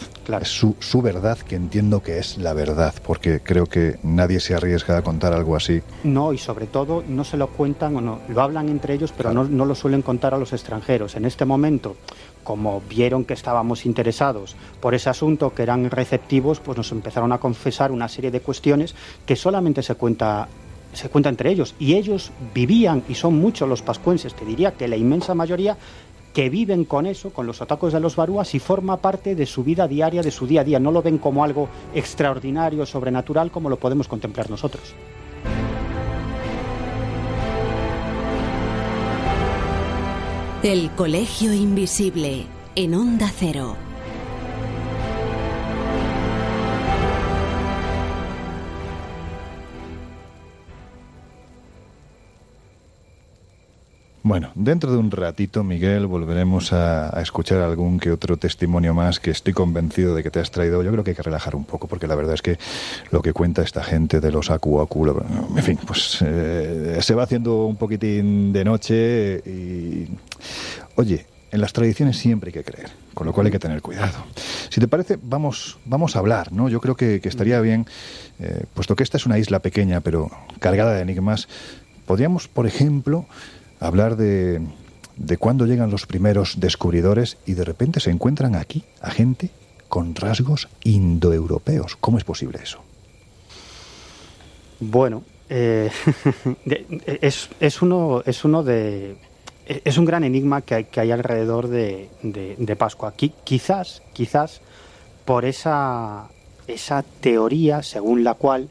Es 0.41 0.49
su, 0.49 0.77
su 0.81 1.03
verdad 1.03 1.39
que 1.39 1.57
entiendo 1.57 2.03
que 2.03 2.19
es 2.19 2.39
la 2.39 2.53
verdad, 2.53 2.95
porque 3.05 3.41
creo 3.41 3.67
que 3.67 3.99
nadie 4.03 4.41
se 4.41 4.55
arriesga 4.55 4.99
a 4.99 5.03
contar 5.03 5.33
algo 5.33 5.57
así. 5.57 5.83
No, 6.05 6.33
y 6.33 6.39
sobre 6.39 6.67
todo 6.67 7.03
no 7.07 7.25
se 7.25 7.37
lo 7.37 7.49
cuentan 7.49 7.97
o 7.97 8.01
no, 8.01 8.21
lo 8.29 8.43
hablan 8.43 8.69
entre 8.69 8.95
ellos, 8.95 9.13
pero 9.17 9.33
no, 9.33 9.45
no 9.45 9.65
lo 9.65 9.75
suelen 9.75 10.03
contar 10.03 10.35
a 10.35 10.39
los 10.39 10.53
extranjeros. 10.53 11.17
En 11.17 11.25
este 11.25 11.45
momento, 11.45 11.97
como 12.45 12.81
vieron 12.89 13.25
que 13.25 13.35
estábamos 13.35 13.87
interesados 13.87 14.57
por 14.81 14.95
ese 14.95 15.11
asunto, 15.11 15.53
que 15.53 15.63
eran 15.63 15.91
receptivos, 15.91 16.61
pues 16.61 16.79
nos 16.79 16.93
empezaron 16.93 17.33
a 17.33 17.39
confesar 17.39 17.91
una 17.91 18.09
serie 18.09 18.31
de 18.31 18.41
cuestiones 18.41 18.95
que 19.27 19.37
solamente 19.37 19.83
se 19.83 19.95
cuenta 19.97 20.49
se 20.93 21.11
cuenta 21.11 21.29
entre 21.29 21.51
ellos 21.51 21.75
y 21.79 21.95
ellos 21.95 22.33
vivían 22.55 23.03
y 23.09 23.15
son 23.15 23.35
muchos 23.35 23.69
los 23.69 23.83
pascuenses, 23.83 24.35
te 24.35 24.45
diría 24.45 24.73
que 24.73 24.89
la 24.89 24.97
inmensa 24.97 25.35
mayoría 25.35 25.77
que 26.37 26.51
viven 26.51 26.85
con 26.85 27.07
eso, 27.07 27.31
con 27.31 27.47
los 27.47 27.63
atacos 27.63 27.95
de 27.95 28.01
los 28.01 28.15
barúas 28.15 28.55
y 28.55 28.59
forma 28.59 28.99
parte 28.99 29.35
de 29.35 29.47
su 29.47 29.65
vida 29.65 29.89
diaria, 29.89 30.21
de 30.21 30.31
su 30.31 30.47
día 30.47 30.61
a 30.61 30.65
día, 30.65 30.79
no 30.79 30.93
lo 30.93 31.01
ven 31.01 31.17
como 31.17 31.43
algo 31.43 31.67
extraordinario, 31.95 32.85
sobrenatural 32.85 33.51
como 33.51 33.71
lo 33.71 33.79
podemos 33.79 34.07
contemplar 34.07 34.51
nosotros. 34.51 34.95
El 40.63 40.91
Colegio 40.91 41.55
Invisible 41.55 42.45
en 42.75 42.95
Onda 42.95 43.33
Cero. 43.35 43.86
Bueno, 54.27 54.51
dentro 54.57 54.91
de 54.91 54.99
un 54.99 55.13
ratito, 55.13 55.63
Miguel, 55.63 56.09
volveremos 56.09 56.73
a, 56.73 57.17
a 57.17 57.23
escuchar 57.23 57.61
algún 57.61 58.01
que 58.01 58.11
otro 58.11 58.37
testimonio 58.37 58.93
más 58.93 59.21
que 59.21 59.31
estoy 59.31 59.53
convencido 59.53 60.17
de 60.17 60.25
que 60.25 60.33
te 60.33 60.41
has 60.41 60.51
traído. 60.51 60.83
Yo 60.83 60.91
creo 60.91 61.05
que 61.05 61.11
hay 61.11 61.17
que 61.17 61.23
relajar 61.23 61.55
un 61.55 61.65
poco, 61.65 61.87
porque 61.87 62.09
la 62.09 62.17
verdad 62.17 62.35
es 62.35 62.43
que 62.43 62.59
lo 63.13 63.23
que 63.23 63.33
cuenta 63.33 63.63
esta 63.63 63.85
gente 63.85 64.19
de 64.21 64.33
los 64.33 64.51
Aku 64.51 64.81
Aku, 64.81 65.07
en 65.57 65.63
fin, 65.63 65.79
pues 65.87 66.19
eh, 66.23 66.99
se 67.03 67.15
va 67.15 67.23
haciendo 67.23 67.67
un 67.67 67.77
poquitín 67.77 68.53
de 68.53 68.65
noche 68.65 69.43
y... 69.47 70.09
Oye, 70.97 71.25
en 71.53 71.61
las 71.61 71.73
tradiciones 71.73 72.17
siempre 72.17 72.49
hay 72.49 72.55
que 72.55 72.65
creer, 72.65 72.91
con 73.15 73.29
lo 73.29 73.33
cual 73.33 73.47
hay 73.47 73.53
que 73.53 73.61
tener 73.61 73.81
cuidado. 73.81 74.25
Si 74.71 74.81
te 74.81 74.89
parece, 74.89 75.21
vamos, 75.23 75.79
vamos 75.85 76.17
a 76.17 76.19
hablar, 76.19 76.53
¿no? 76.53 76.69
Yo 76.69 76.81
creo 76.81 76.97
que, 76.97 77.21
que 77.21 77.29
estaría 77.29 77.61
bien, 77.61 77.87
eh, 78.41 78.65
puesto 78.75 78.97
que 78.97 79.05
esta 79.05 79.19
es 79.19 79.27
una 79.27 79.39
isla 79.39 79.61
pequeña, 79.61 80.01
pero 80.01 80.33
cargada 80.59 80.95
de 80.95 81.03
enigmas, 81.03 81.47
podríamos, 82.07 82.49
por 82.49 82.67
ejemplo, 82.67 83.27
hablar 83.81 84.17
de, 84.17 84.61
de 85.17 85.37
cuándo 85.37 85.67
llegan 85.67 85.91
los 85.91 86.07
primeros 86.07 86.61
descubridores 86.61 87.37
y 87.47 87.55
de 87.55 87.65
repente 87.65 88.01
se 88.01 88.11
encuentran 88.11 88.55
aquí 88.55 88.85
a 89.01 89.11
gente 89.11 89.51
con 89.89 90.15
rasgos 90.15 90.69
indoeuropeos. 90.85 91.97
¿Cómo 91.97 92.19
es 92.19 92.25
posible 92.25 92.59
eso? 92.63 92.81
Bueno, 94.81 95.23
eh, 95.49 95.91
es, 97.21 97.49
es 97.61 97.83
uno, 97.83 98.23
es 98.27 98.45
uno 98.45 98.63
de. 98.63 99.17
Es 99.67 99.99
un 99.99 100.05
gran 100.05 100.23
enigma 100.23 100.63
que 100.63 100.75
hay, 100.77 100.85
que 100.85 101.01
hay 101.01 101.11
alrededor 101.11 101.67
de, 101.67 102.09
de- 102.23 102.77
Pascua. 102.77 103.15
Qui- 103.17 103.33
quizás, 103.43 104.01
quizás 104.13 104.61
por 105.25 105.45
esa, 105.45 106.29
esa 106.69 107.03
teoría 107.21 107.83
según 107.83 108.23
la 108.23 108.35
cual 108.35 108.69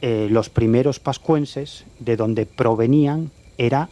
eh, 0.00 0.28
los 0.30 0.48
primeros 0.48 0.98
pascuenses 0.98 1.84
de 1.98 2.16
donde 2.16 2.46
provenían 2.46 3.32
era 3.58 3.90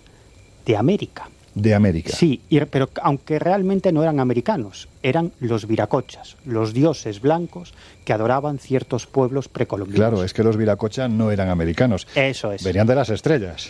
de 0.67 0.77
América. 0.77 1.29
De 1.55 1.75
América. 1.75 2.09
Sí, 2.17 2.41
y- 2.49 2.61
pero 2.61 2.89
aunque 3.03 3.39
realmente 3.39 3.93
no 3.93 4.03
eran 4.03 4.21
americanos, 4.21 4.89
eran 5.03 5.33
los 5.39 5.67
viracochas, 5.67 6.39
los 6.47 6.73
dioses 6.73 7.21
blancos 7.21 7.75
que 8.07 8.15
adoraban 8.15 8.59
ciertos 8.59 9.07
pueblos 9.07 9.49
precolombinos. 9.49 9.99
Claro, 10.01 10.25
es 10.25 10.33
que 10.33 10.43
los 10.43 10.57
Viracocha 10.57 11.09
no 11.09 11.31
eran 11.31 11.51
americanos. 11.51 12.09
Eso 12.15 12.53
es. 12.53 12.65
Venían 12.65 12.87
de 12.87 12.95
las 12.95 13.11
estrellas. 13.11 13.69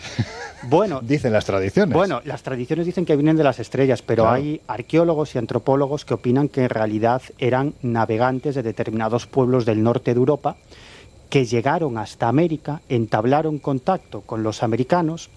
Bueno, 0.63 1.01
dicen 1.03 1.33
las 1.33 1.43
tradiciones. 1.43 1.93
Bueno, 1.93 2.21
las 2.23 2.41
tradiciones 2.41 2.85
dicen 2.85 3.03
que 3.05 3.17
vienen 3.17 3.35
de 3.35 3.43
las 3.43 3.59
estrellas, 3.59 4.01
pero 4.01 4.23
Claro. 4.23 4.37
hay 4.37 4.61
arqueólogos 4.67 5.35
y 5.35 5.39
antropólogos 5.39 6.05
que 6.05 6.13
opinan 6.13 6.47
que 6.47 6.63
en 6.63 6.69
realidad 6.69 7.21
eran 7.37 7.73
navegantes 7.81 8.55
de 8.55 8.63
determinados 8.63 9.27
pueblos 9.27 9.65
del 9.65 9.83
norte 9.83 10.13
de 10.13 10.19
Europa 10.19 10.55
que 11.29 11.45
llegaron 11.45 11.97
hasta 11.97 12.29
América, 12.29 12.81
entablaron 12.87 13.57
contacto 13.59 14.21
con 14.21 14.41
los 14.43 14.63
americanos, 14.63 15.29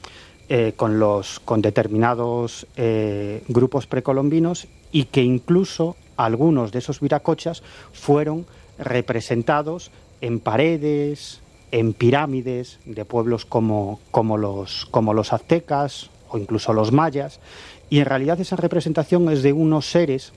eh, 0.48 0.74
con, 0.76 1.00
los, 1.00 1.40
con 1.40 1.60
determinados 1.60 2.66
eh, 2.76 3.42
grupos 3.48 3.86
precolombinos 3.86 4.68
y 4.92 5.06
que 5.06 5.22
incluso 5.22 5.96
algunos 6.16 6.70
de 6.70 6.78
esos 6.78 7.00
viracochas 7.00 7.64
fueron 7.92 8.46
representados 8.78 9.90
en 10.20 10.40
paredes, 10.40 11.40
en 11.72 11.92
pirámides 11.92 12.78
de 12.84 13.04
pueblos 13.04 13.44
como, 13.44 14.00
como, 14.10 14.36
los, 14.36 14.86
como 14.90 15.14
los 15.14 15.32
aztecas 15.32 16.10
o 16.28 16.38
incluso 16.38 16.72
los 16.72 16.92
mayas, 16.92 17.40
y 17.90 17.98
en 17.98 18.06
realidad 18.06 18.40
esa 18.40 18.56
representación 18.56 19.30
es 19.30 19.42
de 19.42 19.52
unos 19.52 19.90
seres 19.90 20.32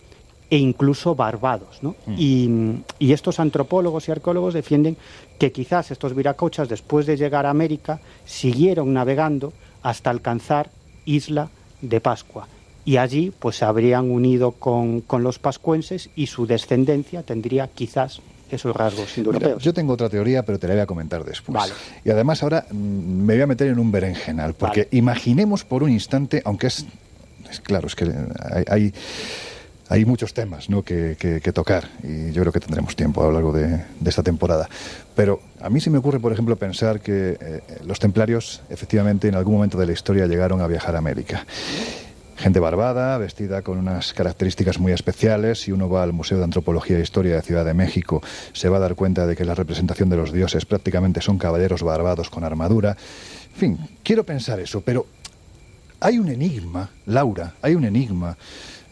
e 0.50 0.58
incluso 0.58 1.16
barbados. 1.16 1.80
¿no? 1.82 1.96
Y, 2.18 2.82
y 2.98 3.14
estos 3.14 3.40
antropólogos 3.40 4.08
y 4.08 4.12
arqueólogos 4.12 4.54
defienden 4.54 4.98
que 5.38 5.52
quizás 5.52 5.92
estos 5.92 6.16
viracochas, 6.16 6.68
después 6.68 7.06
de 7.06 7.18
llegar 7.18 7.46
a 7.46 7.52
América, 7.52 8.00
siguieron 8.26 8.94
navegando 8.94 9.54
hasta 9.84 10.10
alcanzar 10.10 10.70
Isla 11.06 11.50
de 11.82 12.02
Pascua. 12.02 12.48
Y 12.86 12.98
allí 12.98 13.32
pues 13.38 13.58
se 13.58 13.66
habrían 13.66 14.10
unido 14.10 14.52
con, 14.52 15.02
con 15.02 15.24
los 15.24 15.38
pascuenses 15.40 16.10
y 16.16 16.28
su 16.28 16.48
descendencia 16.48 17.24
tendría 17.24 17.68
quizás 17.68 18.22
esos 18.50 18.76
rasgos 18.76 19.06
Mira, 19.10 19.18
indoeuropeos. 19.18 19.64
yo 19.64 19.74
tengo 19.74 19.94
otra 19.94 20.10
teoría, 20.10 20.44
pero 20.44 20.58
te 20.58 20.68
la 20.68 20.74
voy 20.74 20.82
a 20.82 20.86
comentar 20.86 21.24
después. 21.24 21.54
Vale. 21.54 21.74
Y 22.04 22.10
además 22.10 22.42
ahora 22.42 22.66
mm, 22.72 22.76
me 22.76 23.34
voy 23.36 23.44
a 23.44 23.48
meter 23.48 23.68
en 23.68 23.80
un 23.80 23.92
berenjenal, 23.92 24.54
porque 24.54 24.88
imaginemos 24.92 25.64
por 25.64 25.84
un 25.84 25.92
instante, 25.92 26.42
aunque 26.46 26.68
es, 26.68 26.86
es 27.50 27.60
claro, 27.60 27.88
es 27.88 27.96
que 27.96 28.06
hay, 28.06 28.64
hay, 28.68 28.94
hay 29.90 30.06
muchos 30.06 30.34
temas 30.36 30.70
¿no? 30.70 30.84
que, 30.84 31.18
que- 31.20 31.52
tocar 31.52 31.90
y 32.04 32.32
yo 32.32 32.42
creo 32.44 32.54
que 32.54 32.60
tendremos 32.60 32.96
tiempo 32.96 33.24
a 33.24 33.26
lo 33.26 33.32
largo 33.34 33.52
de, 33.52 33.84
esta 34.06 34.22
temporada. 34.22 34.70
Pero 35.16 35.42
a 35.60 35.70
mí 35.70 35.82
se 35.82 35.90
me 35.90 35.98
ocurre, 35.98 36.20
por 36.20 36.32
ejemplo, 36.32 36.56
pensar 36.56 37.02
que 37.02 37.38
eh, 37.42 37.62
los 37.86 38.00
templarios 38.00 38.62
efectivamente 38.70 39.28
en 39.28 39.36
algún 39.36 39.56
momento 39.56 39.80
de 39.80 39.88
la 39.88 39.92
historia 39.92 40.28
llegaron 40.28 40.62
a 40.62 40.68
viajar 40.68 40.96
a 40.96 41.00
América. 41.00 41.44
Gente 42.38 42.60
barbada, 42.60 43.18
vestida 43.18 43.64
con 43.64 43.80
unas 43.80 44.14
características 44.14 44.80
muy 44.80 44.94
especiales. 44.94 45.62
Si 45.62 45.72
uno 45.72 45.90
va 45.90 46.04
al 46.04 46.14
Museo 46.14 46.38
de 46.38 46.44
Antropología 46.44 46.98
e 46.98 47.02
Historia 47.02 47.36
de 47.36 47.42
Ciudad 47.42 47.66
de 47.66 47.74
México, 47.74 48.22
se 48.54 48.70
va 48.70 48.78
a 48.78 48.80
dar 48.80 48.96
cuenta 48.96 49.26
de 49.26 49.36
que 49.36 49.44
la 49.44 49.56
representación 49.56 50.10
de 50.10 50.18
los 50.18 50.32
dioses 50.32 50.66
prácticamente 50.66 51.20
son 51.20 51.40
caballeros 51.40 51.82
barbados 51.82 52.30
con 52.30 52.44
armadura. 52.44 52.96
En 53.56 53.60
fin, 53.60 53.78
quiero 54.04 54.24
pensar 54.24 54.60
eso, 54.60 54.82
pero 54.82 55.08
hay 56.00 56.20
un 56.20 56.30
enigma, 56.30 56.92
Laura, 57.08 57.56
hay 57.62 57.76
un 57.76 57.84
enigma 57.84 58.38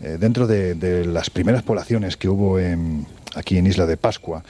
eh, 0.01 0.17
dentro 0.19 0.47
de, 0.47 0.75
de 0.75 1.05
las 1.05 1.29
primeras 1.29 1.63
poblaciones 1.63 2.17
que 2.17 2.29
hubo 2.29 2.59
en- 2.59 3.05
aquí 3.35 3.57
en 3.57 3.67
Isla 3.67 3.85
de 3.85 3.97
Pascua, 3.97 4.43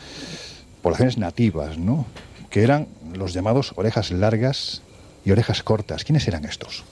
poblaciones 0.81 1.17
nativas, 1.17 1.77
¿no? 1.77 2.05
Que 2.49 2.63
eran 2.63 2.87
los 3.13 3.33
llamados 3.33 3.73
orejas 3.75 4.11
largas 4.11 4.81
y 5.25 5.31
orejas 5.31 5.63
cortas. 5.63 6.03
¿Quiénes 6.03 6.27
eran 6.27 6.45
estos? 6.45 6.83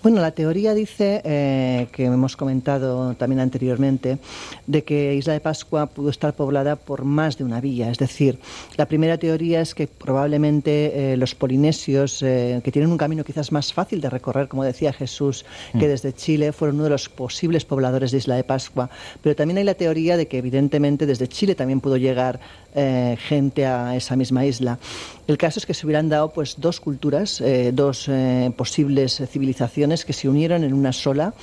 Bueno, 0.00 0.20
la 0.20 0.30
teoría 0.30 0.74
dice, 0.74 1.20
eh, 1.24 1.88
que 1.90 2.04
hemos 2.04 2.36
comentado 2.36 3.14
también 3.14 3.40
anteriormente, 3.40 4.18
de 4.66 4.84
que 4.84 5.16
Isla 5.16 5.32
de 5.32 5.40
Pascua 5.40 5.86
pudo 5.86 6.10
estar 6.10 6.34
poblada 6.34 6.76
por 6.76 7.04
más 7.04 7.36
de 7.36 7.42
una 7.42 7.60
villa. 7.60 7.90
Es 7.90 7.98
decir, 7.98 8.38
la 8.76 8.86
primera 8.86 9.18
teoría 9.18 9.60
es 9.60 9.74
que 9.74 9.88
probablemente 9.88 11.12
eh, 11.12 11.16
los 11.16 11.34
polinesios, 11.34 12.22
eh, 12.22 12.60
que 12.62 12.70
tienen 12.70 12.92
un 12.92 12.96
camino 12.96 13.24
quizás 13.24 13.50
más 13.50 13.72
fácil 13.72 14.00
de 14.00 14.08
recorrer, 14.08 14.46
como 14.46 14.62
decía 14.62 14.92
Jesús, 14.92 15.44
que 15.72 15.86
Mm. 15.86 15.90
desde 15.90 16.12
Chile 16.12 16.52
fueron 16.52 16.76
uno 16.76 16.84
de 16.84 16.90
los 16.90 17.08
posibles 17.08 17.64
pobladores 17.64 18.12
de 18.12 18.18
Isla 18.18 18.36
de 18.36 18.44
Pascua. 18.44 18.90
Pero 19.20 19.34
también 19.34 19.58
hay 19.58 19.64
la 19.64 19.74
teoría 19.74 20.16
de 20.16 20.28
que 20.28 20.38
evidentemente 20.38 21.06
desde 21.06 21.26
Chile 21.26 21.56
también 21.56 21.80
pudo 21.80 21.96
llegar 21.96 22.38
eh, 22.80 23.16
gente 23.18 23.66
a 23.66 23.96
esa 23.96 24.14
misma 24.14 24.44
isla. 24.46 24.78
El 25.26 25.36
caso 25.36 25.58
es 25.58 25.66
que 25.66 25.74
se 25.74 25.84
hubieran 25.84 26.08
dado 26.08 26.30
pues 26.30 26.54
dos 26.58 26.78
culturas, 26.80 27.40
eh, 27.40 27.72
dos 27.74 28.06
eh, 28.08 28.52
posibles 28.56 29.20
civilizaciones 29.32 30.04
que 30.04 30.12
se 30.12 30.28
unieron 30.28 30.62
en 30.62 30.72
una 30.72 30.92
sola 30.92 31.34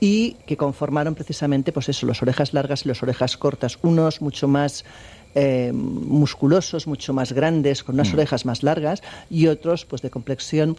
y 0.00 0.36
que 0.46 0.56
conformaron 0.56 1.14
precisamente 1.14 1.72
pues 1.72 1.88
eso, 1.90 2.06
los 2.06 2.22
orejas 2.22 2.54
largas 2.54 2.84
y 2.84 2.88
las 2.88 3.02
orejas 3.02 3.36
cortas, 3.36 3.78
unos 3.82 4.22
mucho 4.22 4.48
más 4.48 4.84
eh, 5.34 5.72
musculosos, 5.74 6.86
mucho 6.86 7.12
más 7.12 7.32
grandes, 7.32 7.84
con 7.84 7.96
unas 7.96 8.08
Mm. 8.10 8.14
orejas 8.14 8.46
más 8.46 8.62
largas, 8.62 9.02
y 9.28 9.46
otros 9.48 9.84
pues 9.84 10.00
de 10.00 10.08
complexión 10.10 10.76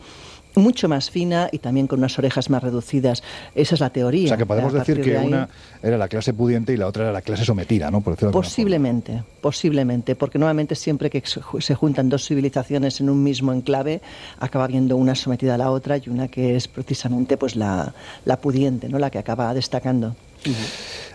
mucho 0.55 0.89
más 0.89 1.09
fina 1.11 1.47
y 1.51 1.59
también 1.59 1.87
con 1.87 1.99
unas 1.99 2.17
orejas 2.19 2.49
más 2.49 2.61
reducidas. 2.63 3.23
Esa 3.55 3.75
es 3.75 3.81
la 3.81 3.91
teoría. 3.91 4.25
O 4.25 4.27
sea, 4.29 4.37
que 4.37 4.45
podemos 4.45 4.73
decir 4.73 4.99
que 5.01 5.11
de 5.11 5.17
ahí- 5.19 5.27
una 5.27 5.47
era 5.81 5.97
la 5.97 6.07
clase 6.07 6.33
pudiente 6.33 6.73
y 6.73 6.77
la 6.77 6.87
otra 6.87 7.03
era 7.03 7.11
la 7.13 7.21
clase 7.21 7.45
sometida, 7.45 7.89
¿no? 7.91 8.01
Por 8.01 8.17
Posiblemente, 8.31 9.23
posiblemente, 9.41 10.15
porque 10.15 10.37
nuevamente 10.39 10.75
siempre 10.75 11.09
que 11.09 11.21
se 11.25 11.39
ju- 11.41 11.61
se 11.61 11.75
juntan 11.75 12.09
dos 12.09 12.25
civilizaciones 12.27 12.99
en 12.99 13.09
un 13.09 13.23
mismo 13.23 13.53
enclave, 13.53 14.01
acaba 14.39 14.65
habiendo 14.65 14.97
una 14.97 15.15
sometida 15.15 15.55
a 15.55 15.57
la 15.57 15.71
otra 15.71 15.97
y 15.97 16.09
una 16.09 16.27
que 16.27 16.55
es 16.55 16.67
precisamente 16.67 17.37
pues 17.37 17.55
la, 17.55 17.93
la 18.25 18.37
pudiente, 18.41 18.89
¿no? 18.89 18.99
la 18.99 19.09
que 19.09 19.19
acaba 19.19 19.53
destacando. 19.53 20.15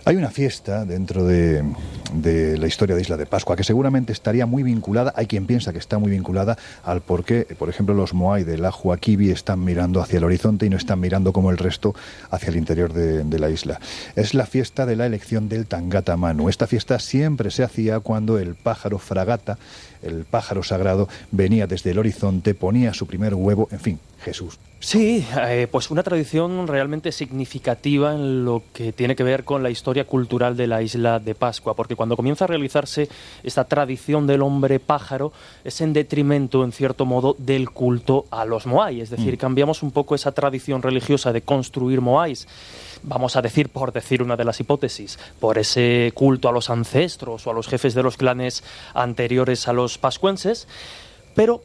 Hay 0.07 0.17
una 0.17 0.29
fiesta 0.29 0.85
dentro 0.85 1.25
de, 1.25 1.65
la 2.13 2.67
historia 2.67 2.95
de 2.95 3.01
Isla 3.01 3.17
de 3.17 3.25
Pascua 3.25 3.55
que 3.55 3.63
seguramente 3.63 4.13
estaría 4.13 4.45
muy 4.45 4.61
vinculada, 4.61 5.11
hay 5.15 5.25
quien 5.25 5.47
piensa 5.47 5.73
que 5.73 5.79
está 5.79 5.97
muy 5.97 6.11
vinculada 6.11 6.59
al 6.83 7.01
por 7.01 7.25
qué, 7.25 7.47
por 7.57 7.69
ejemplo, 7.69 7.95
los 7.95 8.13
Moai 8.13 8.43
de 8.43 8.59
la 8.59 8.69
Huaquibi 8.69 9.31
están 9.31 9.63
mirando 9.63 10.01
hacia 10.01 10.17
el 10.17 10.23
horizonte 10.23 10.67
y 10.67 10.69
no 10.69 10.77
están 10.77 10.99
mirando 10.99 11.33
como 11.33 11.49
el 11.49 11.57
resto 11.57 11.95
hacia 12.29 12.49
el 12.49 12.57
interior 12.57 12.93
de, 12.93 13.23
de 13.23 13.39
la 13.39 13.49
isla. 13.49 13.79
Es 14.15 14.35
la 14.35 14.45
fiesta 14.45 14.85
de 14.85 14.95
la 14.95 15.07
elección 15.07 15.49
del 15.49 15.65
Tangata 15.65 16.15
Manu. 16.17 16.49
Esta 16.49 16.67
fiesta 16.67 16.99
siempre 16.99 17.49
se 17.49 17.63
hacía 17.63 17.99
cuando 17.99 18.37
el 18.37 18.53
pájaro 18.53 18.99
fragata, 18.99 19.57
el 20.03 20.25
pájaro 20.25 20.61
sagrado, 20.61 21.09
venía 21.31 21.65
desde 21.65 21.89
el 21.89 21.97
horizonte, 21.97 22.53
ponía 22.53 22.93
su 22.93 23.07
primer 23.07 23.33
huevo, 23.33 23.67
en 23.71 23.79
fin, 23.79 23.99
Jesús. 24.19 24.59
Sí, 24.85 25.25
eh, 25.47 25.67
pues 25.71 25.89
una 25.89 26.03
tradición 26.03 26.67
realmente 26.67 27.11
significativa 27.11 28.13
en 28.13 28.45
lo 28.45 28.61
que 28.71 28.91
tiene 28.91 29.15
que 29.15 29.23
ver 29.23 29.43
con 29.43 29.63
la 29.63 29.71
historia 29.71 29.94
cultural 30.03 30.57
de 30.57 30.67
la 30.67 30.81
isla 30.81 31.19
de 31.19 31.33
Pascua, 31.33 31.73
porque 31.73 31.95
cuando 31.95 32.17
comienza 32.17 32.43
a 32.43 32.47
realizarse 32.47 33.07
esta 33.43 33.63
tradición 33.63 34.27
del 34.27 34.41
hombre 34.41 34.81
pájaro 34.81 35.31
es 35.63 35.79
en 35.79 35.93
detrimento, 35.93 36.65
en 36.65 36.73
cierto 36.73 37.05
modo, 37.05 37.35
del 37.39 37.69
culto 37.69 38.25
a 38.29 38.43
los 38.43 38.65
moai, 38.65 38.99
es 38.99 39.09
decir, 39.09 39.35
Mm. 39.35 39.37
cambiamos 39.37 39.81
un 39.81 39.91
poco 39.91 40.13
esa 40.15 40.33
tradición 40.33 40.81
religiosa 40.81 41.31
de 41.31 41.41
construir 41.41 42.01
moais, 42.01 42.47
vamos 43.03 43.35
a 43.35 43.41
decir, 43.41 43.69
por 43.69 43.93
decir 43.93 44.21
una 44.21 44.35
de 44.35 44.43
las 44.43 44.59
hipótesis, 44.59 45.17
por 45.39 45.57
ese 45.57 46.11
culto 46.13 46.49
a 46.49 46.51
los 46.51 46.69
ancestros 46.69 47.47
o 47.47 47.51
a 47.51 47.53
los 47.53 47.67
jefes 47.67 47.93
de 47.93 48.03
los 48.03 48.17
clanes 48.17 48.63
anteriores 48.93 49.67
a 49.67 49.73
los 49.73 49.97
pascuenses, 49.97 50.67
pero, 51.35 51.61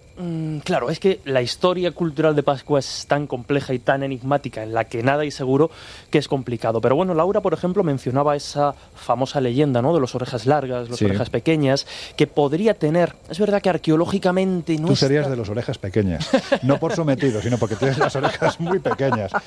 claro, 0.65 0.91
es 0.91 0.99
que 1.01 1.21
la 1.25 1.43
historia 1.43 1.93
cultural 1.93 2.35
de 2.37 2.43
Pascua 2.43 2.79
es 2.79 3.07
tan 3.09 3.27
compleja 3.27 3.75
y 3.75 3.79
tan 3.79 4.03
enigmática, 4.03 4.63
en 4.63 4.73
la 4.75 4.85
que 4.85 5.03
nada 5.03 5.23
hay 5.23 5.31
seguro, 5.31 5.71
que 6.11 6.19
es 6.19 6.29
complicado. 6.29 6.81
Pero 6.81 6.97
bueno, 6.97 7.15
Laura, 7.15 7.41
por 7.41 7.55
ejemplo, 7.55 7.83
mencionaba 7.83 8.37
esa 8.37 8.75
famosa 8.95 9.41
leyenda, 9.41 9.83
¿no? 9.83 9.95
De 9.95 10.01
los 10.01 10.15
orejas 10.15 10.47
largas, 10.47 10.89
las 10.89 10.99
Sí. 10.99 11.05
orejas 11.05 11.31
pequeñas, 11.31 11.87
que 12.17 12.27
podría 12.27 12.75
tener. 12.75 13.15
Es 13.29 13.39
verdad 13.39 13.61
que 13.63 13.71
arqueológicamente 13.71 14.77
no 14.79 14.89
Tú 14.89 14.93
está- 14.95 15.07
serías 15.07 15.31
de 15.31 15.37
los 15.37 15.49
orejas 15.49 15.79
pequeñas, 15.79 16.29
no 16.63 16.79
por 16.79 16.93
sometido, 16.95 17.41
sino 17.43 17.59
porque 17.59 17.77
tienes 17.77 17.99
las 17.99 18.15
orejas 18.17 18.61
muy 18.61 18.79
pequeñas. 18.79 19.31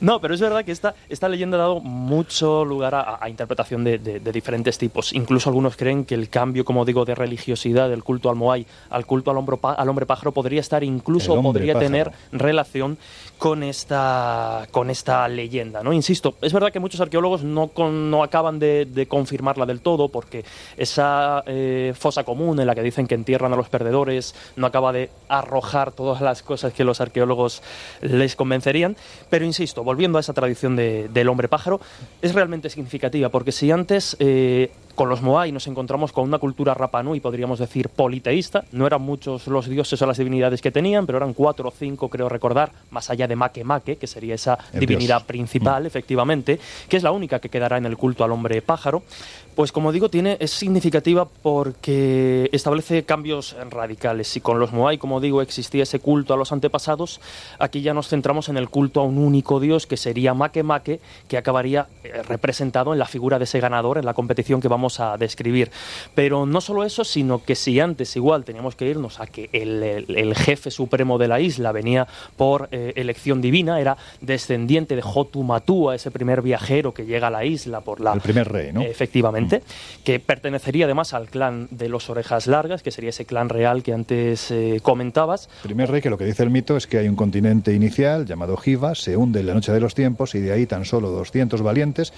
No, 0.00 0.20
pero 0.20 0.34
es 0.34 0.40
verdad 0.40 0.64
que 0.64 0.72
esta, 0.72 0.94
esta 1.08 1.28
leyenda 1.28 1.56
ha 1.56 1.60
dado 1.60 1.80
mucho 1.80 2.64
lugar 2.64 2.94
a, 2.94 3.18
a 3.20 3.28
interpretación 3.28 3.84
de, 3.84 3.98
de- 3.98 4.20
de 4.20 4.32
diferentes 4.32 4.78
tipos. 4.78 5.12
Incluso 5.12 5.48
algunos 5.50 5.76
creen 5.76 6.04
que 6.04 6.14
el 6.14 6.28
cambio, 6.28 6.64
como 6.64 6.84
digo, 6.84 7.04
de 7.04 7.14
religiosidad 7.14 7.88
del 7.88 8.04
culto 8.04 8.30
al 8.30 8.36
Moai 8.36 8.66
al 8.90 9.06
culto 9.06 9.30
al 9.30 9.36
hombre, 9.38 9.47
al 9.62 9.88
hombre 9.88 10.06
pájaro 10.06 10.32
podría 10.32 10.60
estar 10.60 10.82
incluso 10.84 11.40
podría 11.42 11.74
pájaro. 11.74 11.86
tener 11.86 12.12
relación 12.32 12.98
con 13.38 13.62
esta, 13.62 14.66
con 14.72 14.90
esta 14.90 15.28
leyenda. 15.28 15.82
¿no? 15.82 15.92
Insisto, 15.92 16.34
es 16.42 16.52
verdad 16.52 16.72
que 16.72 16.80
muchos 16.80 17.00
arqueólogos 17.00 17.44
no, 17.44 17.68
con- 17.68 18.10
no 18.10 18.22
acaban 18.24 18.58
de, 18.58 18.84
de 18.84 19.06
confirmarla 19.06 19.64
del 19.64 19.80
todo 19.80 20.08
porque 20.08 20.44
esa 20.76 21.42
eh, 21.46 21.92
fosa 21.96 22.24
común 22.24 22.58
en 22.60 22.66
la 22.66 22.74
que 22.74 22.82
dicen 22.82 23.06
que 23.06 23.14
entierran 23.14 23.52
a 23.52 23.56
los 23.56 23.68
perdedores 23.68 24.34
no 24.56 24.66
acaba 24.66 24.92
de 24.92 25.10
arrojar 25.28 25.92
todas 25.92 26.20
las 26.20 26.42
cosas 26.42 26.72
que 26.72 26.84
los 26.84 27.00
arqueólogos 27.00 27.62
les 28.00 28.34
convencerían. 28.36 28.96
Pero 29.30 29.44
insisto, 29.44 29.84
volviendo 29.84 30.18
a 30.18 30.20
esa 30.20 30.32
tradición 30.32 30.74
de- 30.76 31.08
del 31.08 31.28
hombre 31.28 31.48
pájaro, 31.48 31.80
es 32.22 32.34
realmente 32.34 32.70
significativa 32.70 33.28
porque 33.28 33.52
si 33.52 33.70
antes 33.70 34.16
eh, 34.18 34.72
con 34.98 35.08
los 35.08 35.22
Moai 35.22 35.52
nos 35.52 35.68
encontramos 35.68 36.10
con 36.10 36.24
una 36.24 36.40
cultura 36.40 36.74
Rapanui, 36.74 37.20
podríamos 37.20 37.60
decir 37.60 37.88
politeísta, 37.88 38.64
no 38.72 38.84
eran 38.84 39.00
muchos 39.00 39.46
los 39.46 39.68
dioses 39.68 40.02
o 40.02 40.06
las 40.06 40.18
divinidades 40.18 40.60
que 40.60 40.72
tenían, 40.72 41.06
pero 41.06 41.18
eran 41.18 41.34
cuatro 41.34 41.68
o 41.68 41.70
cinco, 41.70 42.08
creo 42.08 42.28
recordar, 42.28 42.72
más 42.90 43.08
allá 43.08 43.28
de 43.28 43.36
Make 43.36 43.62
Make, 43.62 43.96
que 43.96 44.08
sería 44.08 44.34
esa 44.34 44.58
El 44.72 44.80
divinidad 44.80 45.18
dios. 45.18 45.28
principal, 45.28 45.86
efectivamente, 45.86 46.58
que 46.88 46.96
es 46.96 47.04
la 47.04 47.12
única 47.12 47.38
que 47.38 47.48
quedará 47.48 47.76
en 47.76 47.86
el 47.86 47.96
culto 47.96 48.24
al 48.24 48.32
hombre 48.32 48.60
pájaro. 48.60 49.04
Pues 49.54 49.72
como 49.72 49.90
digo, 49.90 50.08
tiene, 50.08 50.36
es 50.40 50.52
significativa 50.52 51.26
porque 51.26 52.48
establece 52.52 53.04
cambios 53.04 53.56
radicales. 53.70 54.28
Si 54.28 54.40
con 54.40 54.58
los 54.60 54.72
Moai, 54.72 54.98
como 54.98 55.20
digo, 55.20 55.42
existía 55.42 55.82
ese 55.84 55.98
culto 55.98 56.34
a 56.34 56.36
los 56.36 56.52
antepasados, 56.52 57.20
aquí 57.58 57.82
ya 57.82 57.94
nos 57.94 58.08
centramos 58.08 58.48
en 58.48 58.56
el 58.56 58.68
culto 58.68 59.00
a 59.00 59.04
un 59.04 59.18
único 59.18 59.58
dios 59.60 59.86
que 59.86 59.96
sería 59.96 60.34
Make 60.34 60.62
Make, 60.62 61.00
que 61.26 61.38
acabaría 61.38 61.88
eh, 62.04 62.22
representado 62.22 62.92
en 62.92 62.98
la 62.98 63.06
figura 63.06 63.38
de 63.38 63.44
ese 63.44 63.58
ganador 63.60 63.98
en 63.98 64.04
la 64.04 64.14
competición 64.14 64.60
que 64.60 64.68
vamos 64.68 64.87
a 65.00 65.16
describir. 65.16 65.70
Pero 66.14 66.46
no 66.46 66.60
solo 66.60 66.84
eso, 66.84 67.04
sino 67.04 67.42
que 67.44 67.54
si 67.54 67.78
antes 67.80 68.16
igual 68.16 68.44
teníamos 68.44 68.74
que 68.74 68.86
irnos 68.88 69.20
a 69.20 69.26
que 69.26 69.48
el, 69.52 69.82
el- 69.82 70.16
el 70.16 70.34
jefe 70.34 70.70
supremo 70.70 71.18
de 71.18 71.28
la 71.28 71.40
isla 71.40 71.72
venía 71.72 72.06
por 72.36 72.68
eh, 72.72 72.92
elección 72.96 73.40
divina, 73.40 73.80
era 73.80 73.96
descendiente 74.20 74.96
de 74.96 75.02
Jotu 75.02 75.42
Matua, 75.42 75.94
ese 75.94 76.10
primer 76.10 76.42
viajero 76.42 76.92
que 76.92 77.04
llega 77.06 77.28
a 77.28 77.30
la 77.30 77.44
isla 77.44 77.80
por 77.80 78.00
la 78.00 78.12
El 78.12 78.20
primer 78.20 78.48
rey, 78.50 78.72
¿no? 78.72 78.82
Efectivamente, 78.82 79.62
que 80.04 80.18
pertenecería 80.20 80.84
además 80.86 81.14
al 81.14 81.28
clan 81.28 81.68
de 81.70 81.88
los 81.88 82.10
orejas 82.10 82.46
largas, 82.46 82.82
que 82.82 82.90
sería 82.90 83.10
ese 83.10 83.24
clan 83.26 83.48
real 83.48 83.82
que 83.82 83.92
antes 83.92 84.50
eh, 84.50 84.80
comentabas. 84.82 85.48
Primer 85.62 85.90
rey 85.90 86.00
que 86.02 86.10
lo 86.10 86.18
que 86.18 86.24
dice 86.24 86.42
el 86.42 86.50
mito 86.50 86.76
es 86.76 86.86
que 86.86 86.98
hay 86.98 87.08
un 87.08 87.16
continente 87.16 87.72
inicial 87.72 88.26
llamado 88.26 88.56
Jiva, 88.56 88.94
se 88.94 89.16
hunde 89.16 89.40
en 89.40 89.46
la 89.46 89.54
noche 89.54 89.72
de 89.72 89.80
los 89.80 89.94
tiempos 89.94 90.34
y 90.34 90.40
de 90.40 90.52
ahí 90.52 90.66
tan 90.66 90.84
solo 90.84 91.10
200 91.10 91.62
valientes 91.62 92.12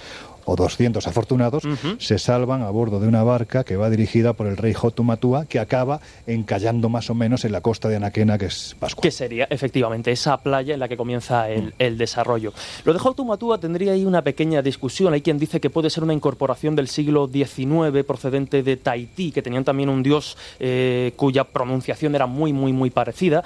o 0.45 0.57
200 0.57 1.07
afortunados 1.07 1.62
se 1.99 2.18
salvan 2.18 2.62
a 2.62 2.70
bordo 2.70 3.01
de 3.01 3.09
una 3.09 3.22
barca 3.22 3.64
que 3.64 3.76
va 3.76 3.91
dirigida 3.91 4.32
por 4.32 4.47
el 4.47 4.57
rey 4.57 4.74
Jotumatua 4.74 5.47
que 5.47 5.59
acaba 5.59 6.01
encallando 6.26 6.88
más 6.88 7.11
o 7.11 7.14
menos 7.14 7.45
en 7.45 7.53
la 7.53 7.61
costa 7.61 7.88
de 7.88 7.97
Anaquena 7.97 8.38
que 8.38 8.47
es 8.47 8.76
Pascua. 8.78 9.03
Que 9.03 9.11
sería 9.11 9.47
efectivamente 9.51 10.11
esa 10.11 10.36
playa 10.38 10.74
en 10.74 10.80
la 10.80 10.88
que 10.88 10.97
comienza 10.97 11.49
el, 11.51 11.74
el 11.78 11.99
desarrollo. 11.99 12.53
Lo 12.84 12.93
de 12.93 12.99
Jotumatua 12.99 13.59
tendría 13.59 13.93
ahí 13.93 14.05
una 14.05 14.22
pequeña 14.22 14.62
discusión. 14.62 15.12
Hay 15.12 15.22
quien 15.22 15.38
dice 15.38 15.61
que 15.61 15.70
puede 15.70 15.91
ser 15.91 16.05
una 16.05 16.14
incorporación 16.14 16.76
del 16.76 16.88
siglo 16.88 17.28
XIX 17.28 18.05
procedente 18.07 18.62
de 18.62 18.76
Tahití, 18.76 19.32
que 19.32 19.43
tenían 19.43 19.64
también 19.64 19.88
un 19.88 20.03
dios 20.03 20.36
eh, 20.59 21.12
cuya 21.16 21.45
pronunciación 21.45 22.14
era 22.14 22.26
muy, 22.26 22.53
muy, 22.53 22.72
muy 22.72 22.91
parecida. 22.91 23.45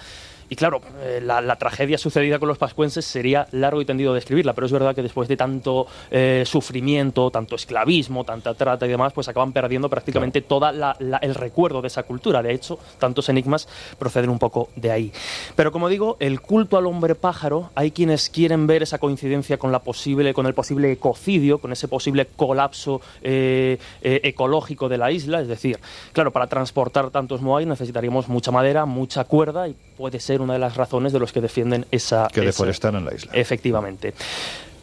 Y 0.55 0.57
claro, 0.57 0.81
eh, 1.03 1.21
la, 1.21 1.41
la 1.41 1.57
tragedia 1.57 1.99
sucedida 1.99 2.39
con 2.39 2.47
los 2.47 2.59
pascuenses 2.59 3.05
sería 3.05 3.49
largo 3.51 3.83
y 3.83 3.85
tendido 3.85 4.13
de 4.13 4.19
describirla, 4.19 4.53
pero 4.53 4.69
es 4.69 4.73
verdad 4.73 4.95
que 4.95 5.03
después 5.03 5.29
de 5.29 5.37
tanto 5.37 5.89
eh, 6.13 6.45
sufrimiento, 6.47 7.29
tanto 7.33 7.57
esclavismo, 7.57 8.23
tanta 8.23 8.55
trata 8.55 8.87
y 8.87 8.89
demás, 8.89 9.13
pues 9.13 9.27
acaban 9.27 9.53
perdiendo 9.53 9.91
prácticamente 9.91 10.43
todo 10.43 10.71
el 10.71 11.35
recuerdo 11.35 11.83
de 11.83 11.89
esa 11.89 12.05
cultura. 12.05 12.41
De 12.41 12.53
hecho, 12.53 12.79
tantos 13.01 13.29
enigmas 13.29 13.67
proceden 13.99 14.31
un 14.31 14.39
poco 14.39 14.69
de 14.77 14.93
ahí. 14.93 15.13
Pero 15.57 15.73
como 15.73 15.89
digo, 15.89 16.17
el 16.21 16.41
culto 16.41 16.79
al 16.79 16.87
hombre 16.87 17.17
pájaro, 17.17 17.71
hay 17.75 17.91
quienes 17.91 18.31
quieren 18.31 18.69
ver 18.69 18.85
esa 18.85 18.99
coincidencia 18.99 19.59
con, 19.59 19.73
la 19.73 19.81
posible, 19.81 20.35
con 20.35 20.47
el 20.47 20.55
posible 20.55 20.93
ecocidio, 20.93 21.59
con 21.59 21.73
ese 21.73 21.89
posible 21.89 22.27
colapso 22.37 23.01
eh, 23.25 23.77
ecológico 24.03 24.89
de 24.89 24.99
la 24.99 25.11
isla. 25.11 25.41
Es 25.41 25.49
decir, 25.49 25.81
claro, 26.13 26.31
para 26.31 26.47
transportar 26.47 27.11
tantos 27.11 27.41
moai 27.41 27.67
necesitaríamos 27.67 28.29
mucha 28.29 28.53
madera, 28.53 28.87
mucha 28.87 29.25
cuerda 29.25 29.67
y 29.67 29.75
puede 29.97 30.21
ser 30.21 30.41
una 30.41 30.55
de 30.55 30.59
las 30.59 30.77
razones 30.77 31.13
de 31.13 31.19
los 31.19 31.33
que 31.33 31.41
defienden 31.41 31.87
esa... 31.91 32.29
Que 32.33 32.41
esa- 32.41 32.47
deforestaron 32.47 33.05
la 33.05 33.15
isla. 33.15 33.33
Efectivamente. 33.35 34.15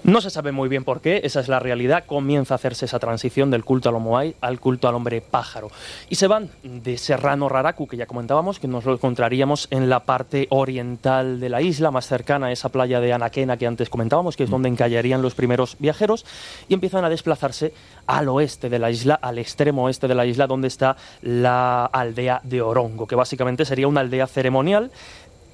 No 0.04 0.20
se 0.20 0.32
sabe 0.32 0.52
muy 0.52 0.68
bien 0.68 0.84
por 0.84 1.00
qué, 1.00 1.22
esa 1.24 1.42
es 1.42 1.48
la 1.48 1.60
realidad. 1.60 2.06
Comienza 2.08 2.56
a 2.56 2.56
hacerse 2.56 2.86
esa 2.86 2.98
transición 2.98 3.52
del 3.52 3.64
culto 3.64 3.88
al 3.88 4.00
Moai 4.00 4.36
al 4.42 4.60
culto 4.60 4.88
al 4.88 4.96
hombre 4.96 5.22
pájaro. 5.22 5.70
Y 6.10 6.16
se 6.16 6.26
van 6.26 6.50
de 6.64 6.98
Serrano 6.98 7.48
Raraku, 7.50 7.88
que 7.88 7.98
ya 7.98 8.08
comentábamos, 8.08 8.58
que 8.58 8.68
nos 8.68 8.84
lo 8.86 8.94
encontraríamos 8.94 9.68
en 9.70 9.90
la 9.90 10.00
parte 10.00 10.48
oriental 10.50 11.40
de 11.40 11.50
la 11.50 11.62
isla, 11.62 11.92
más 11.92 12.08
cercana 12.08 12.48
a 12.48 12.52
esa 12.52 12.70
playa 12.70 13.00
de 13.00 13.14
Anaquena 13.14 13.58
que 13.58 13.68
antes 13.68 13.90
comentábamos, 13.90 14.36
que 14.36 14.46
es 14.46 14.50
donde 14.50 14.70
encallarían 14.70 15.22
los 15.22 15.36
primeros 15.36 15.76
viajeros, 15.78 16.26
y 16.68 16.74
empiezan 16.74 17.06
a 17.06 17.10
desplazarse 17.10 17.72
al 18.08 18.28
oeste 18.28 18.70
de 18.70 18.80
la 18.80 18.90
isla, 18.90 19.20
al 19.22 19.38
extremo 19.38 19.86
oeste 19.86 20.08
de 20.08 20.16
la 20.16 20.26
isla, 20.26 20.48
donde 20.48 20.68
está 20.68 20.98
la 21.22 21.86
aldea 21.86 22.42
de 22.44 22.64
Orongo, 22.64 23.06
que 23.06 23.16
básicamente 23.16 23.66
sería 23.66 23.88
una 23.88 24.02
aldea 24.02 24.26
ceremonial 24.26 24.90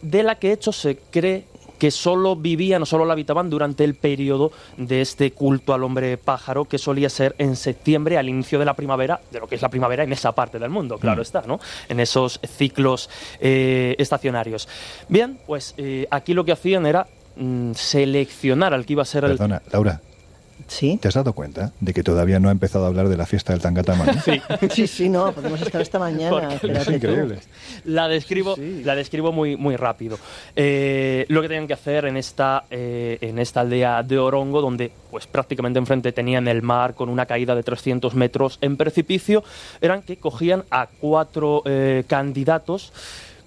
de 0.02 0.24
la 0.24 0.36
que, 0.36 0.54
hecho, 0.54 0.72
se 0.72 0.98
cree 1.12 1.46
que 1.78 1.92
solo 1.92 2.36
vivían 2.36 2.82
o 2.82 2.86
solo 2.86 3.06
la 3.06 3.14
habitaban 3.14 3.50
durante 3.50 3.84
el 3.84 3.96
periodo 3.96 4.52
de 4.78 5.02
este 5.02 5.32
culto 5.32 5.74
al 5.74 5.84
hombre 5.84 6.18
pájaro 6.18 6.66
que 6.66 6.78
solía 6.78 7.10
ser 7.10 7.36
en 7.38 7.56
septiembre 7.56 8.18
al 8.18 8.30
inicio 8.30 8.60
de 8.60 8.66
la 8.66 8.74
primavera, 8.74 9.22
de 9.32 9.40
lo 9.40 9.48
que 9.48 9.56
es 9.56 9.62
la 9.62 9.70
primavera 9.70 10.04
en 10.04 10.12
esa 10.14 10.32
parte 10.32 10.60
del 10.60 10.70
mundo, 10.70 10.98
claro 10.98 11.20
Mm. 11.20 11.22
está, 11.22 11.42
¿no? 11.48 11.60
En 11.90 12.00
esos 12.00 12.40
ciclos 12.48 13.10
eh, 13.40 13.96
estacionarios. 13.98 14.68
Bien, 15.10 15.38
pues 15.46 15.74
eh, 15.78 16.08
aquí 16.12 16.34
lo 16.34 16.46
que 16.46 16.52
hacían 16.52 16.86
era 16.86 17.08
mm, 17.36 17.74
seleccionar 17.74 18.74
al 18.74 18.86
que 18.86 18.94
iba 18.94 19.02
a 19.02 19.06
ser 19.06 19.24
el... 19.26 19.32
Perdona, 19.32 19.62
Laura, 19.72 20.02
Sí. 20.68 20.98
¿Te 21.02 21.08
has 21.08 21.14
dado 21.14 21.34
cuenta 21.34 21.72
de 21.80 21.94
que 21.94 22.04
todavía 22.04 22.40
no 22.40 22.50
ha 22.50 22.52
empezado 22.52 22.86
a 22.86 22.88
hablar 22.88 23.10
de 23.10 23.18
la 23.18 23.26
fiesta 23.26 23.54
del 23.54 23.62
Tangatama? 23.62 24.06
Sí. 24.22 24.42
Sí, 24.72 24.88
sí, 24.88 25.10
no, 25.10 25.32
podemos 25.32 25.62
estar 25.62 25.82
esta 25.82 25.98
mañana. 25.98 26.54
Es 26.54 26.86
tú. 26.86 26.92
increíble. 26.92 27.40
La 27.86 28.08
describo, 28.08 28.56
la 28.58 28.96
describo 28.96 29.32
muy, 29.32 29.56
muy 29.56 29.76
rápido. 29.76 30.20
Eh, 30.56 31.26
lo 31.30 31.42
que 31.42 31.48
tenían 31.48 31.68
que 31.68 31.74
hacer 31.74 32.06
en 32.06 32.18
esta, 32.18 32.66
eh, 32.70 33.18
en 33.22 33.40
esta 33.40 33.62
aldea 33.62 34.04
de 34.04 34.20
Orongo, 34.20 34.62
donde 34.62 34.92
pues 35.10 35.26
prácticamente 35.28 35.80
enfrente 35.80 36.12
tenían 36.12 36.48
el 36.48 36.62
mar 36.62 36.94
con 36.96 37.10
una 37.10 37.26
caída 37.26 37.56
de 37.56 37.64
300 37.64 38.14
metros 38.16 38.58
en 38.62 38.78
precipicio, 38.78 39.44
eran 39.82 40.02
que 40.02 40.18
cogían 40.18 40.64
a 40.70 40.88
cuatro 41.00 41.64
eh, 41.66 42.04
candidatos 42.08 42.92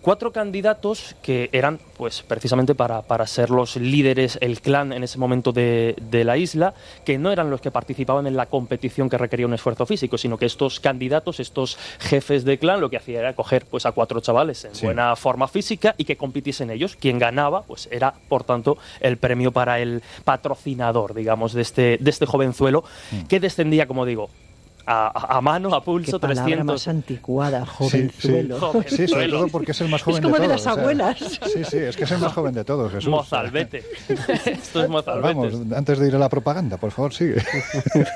cuatro 0.03 0.33
candidatos 0.33 1.15
que 1.23 1.51
eran 1.53 1.79
pues 1.97 2.23
precisamente 2.23 2.75
para, 2.75 3.03
para 3.03 3.27
ser 3.27 3.51
los 3.51 3.77
líderes, 3.77 4.39
el 4.41 4.61
clan 4.61 4.93
en 4.93 5.05
ese 5.05 5.19
momento 5.19 5.53
de, 5.53 5.95
de 6.11 6.25
la 6.25 6.37
isla, 6.39 6.73
que 7.05 7.19
no 7.19 7.31
eran 7.33 7.51
los 7.51 7.61
que 7.61 7.71
participaban 7.71 8.27
en 8.27 8.37
la 8.37 8.47
competición 8.47 9.11
que 9.11 9.19
requería 9.19 9.47
un 9.47 9.53
esfuerzo 9.55 9.85
físico, 9.85 10.17
sino 10.17 10.39
que 10.39 10.47
estos 10.47 10.81
candidatos, 10.81 11.41
estos 11.41 11.77
jefes 11.99 12.45
de 12.45 12.59
clan, 12.59 12.81
lo 12.81 12.89
que 12.89 12.97
hacía 12.97 13.19
era 13.21 13.35
coger 13.35 13.67
pues 13.67 13.85
a 13.87 13.93
cuatro 13.93 14.21
chavales 14.21 14.65
en 14.65 14.75
Sí. 14.75 14.87
buena 14.87 15.15
forma 15.17 15.47
física 15.49 15.95
y 15.99 16.05
que 16.05 16.17
compitiesen 16.17 16.71
ellos. 16.71 16.97
Quien 16.97 17.19
ganaba 17.19 17.63
pues 17.63 17.89
era, 17.93 18.15
por 18.29 18.45
tanto, 18.45 18.79
el 19.01 19.19
premio 19.19 19.53
para 19.53 19.81
el 19.81 20.03
patrocinador, 20.25 21.15
digamos, 21.15 21.53
de 21.53 21.63
este, 21.63 21.99
de 22.01 22.11
este 22.11 22.27
jovenzuelo, 22.27 22.83
Mm. 23.13 23.27
que 23.27 23.41
descendía, 23.41 23.87
como 23.87 24.07
digo, 24.07 24.31
a, 24.87 25.37
a- 25.37 25.41
mano, 25.41 25.75
a 25.75 25.81
Qué 25.81 25.85
pulso, 25.85 26.19
palabra 26.21 26.45
300... 26.45 26.67
más 26.67 26.89
anticuada, 26.89 27.65
Sí, 27.65 27.71
jovenzuelo. 27.75 28.73
Sí, 28.87 28.97
sí, 28.97 29.09
sobre 29.09 29.29
todo 29.29 29.49
porque 29.49 29.73
es 29.73 29.81
el 29.81 29.89
más 29.89 30.03
joven 30.03 30.17
Es 30.19 30.23
como 30.23 30.35
de 30.37 30.47
todos. 30.47 30.51
las 30.51 30.61
o 30.61 30.65
sea, 30.75 30.83
abuelas. 30.83 31.19
sí, 31.19 31.65
sí, 31.65 31.77
es 31.79 31.97
que 31.97 32.05
es 32.05 32.11
el 32.11 32.19
más 32.19 32.33
joven 32.33 32.55
de 32.55 32.65
todos, 32.65 32.91
Jesús. 32.93 33.09
Mozalbete. 33.11 33.83
Esto 34.47 34.83
es 34.83 34.89
Mozalbete. 34.89 35.35
Vamos, 35.35 35.55
antes 35.77 35.99
de 35.99 36.09
ir 36.09 36.15
a 36.17 36.19
la 36.19 36.29
propaganda, 36.29 36.77
por 36.77 36.91
favor, 36.91 37.13
sigue. 37.15 37.43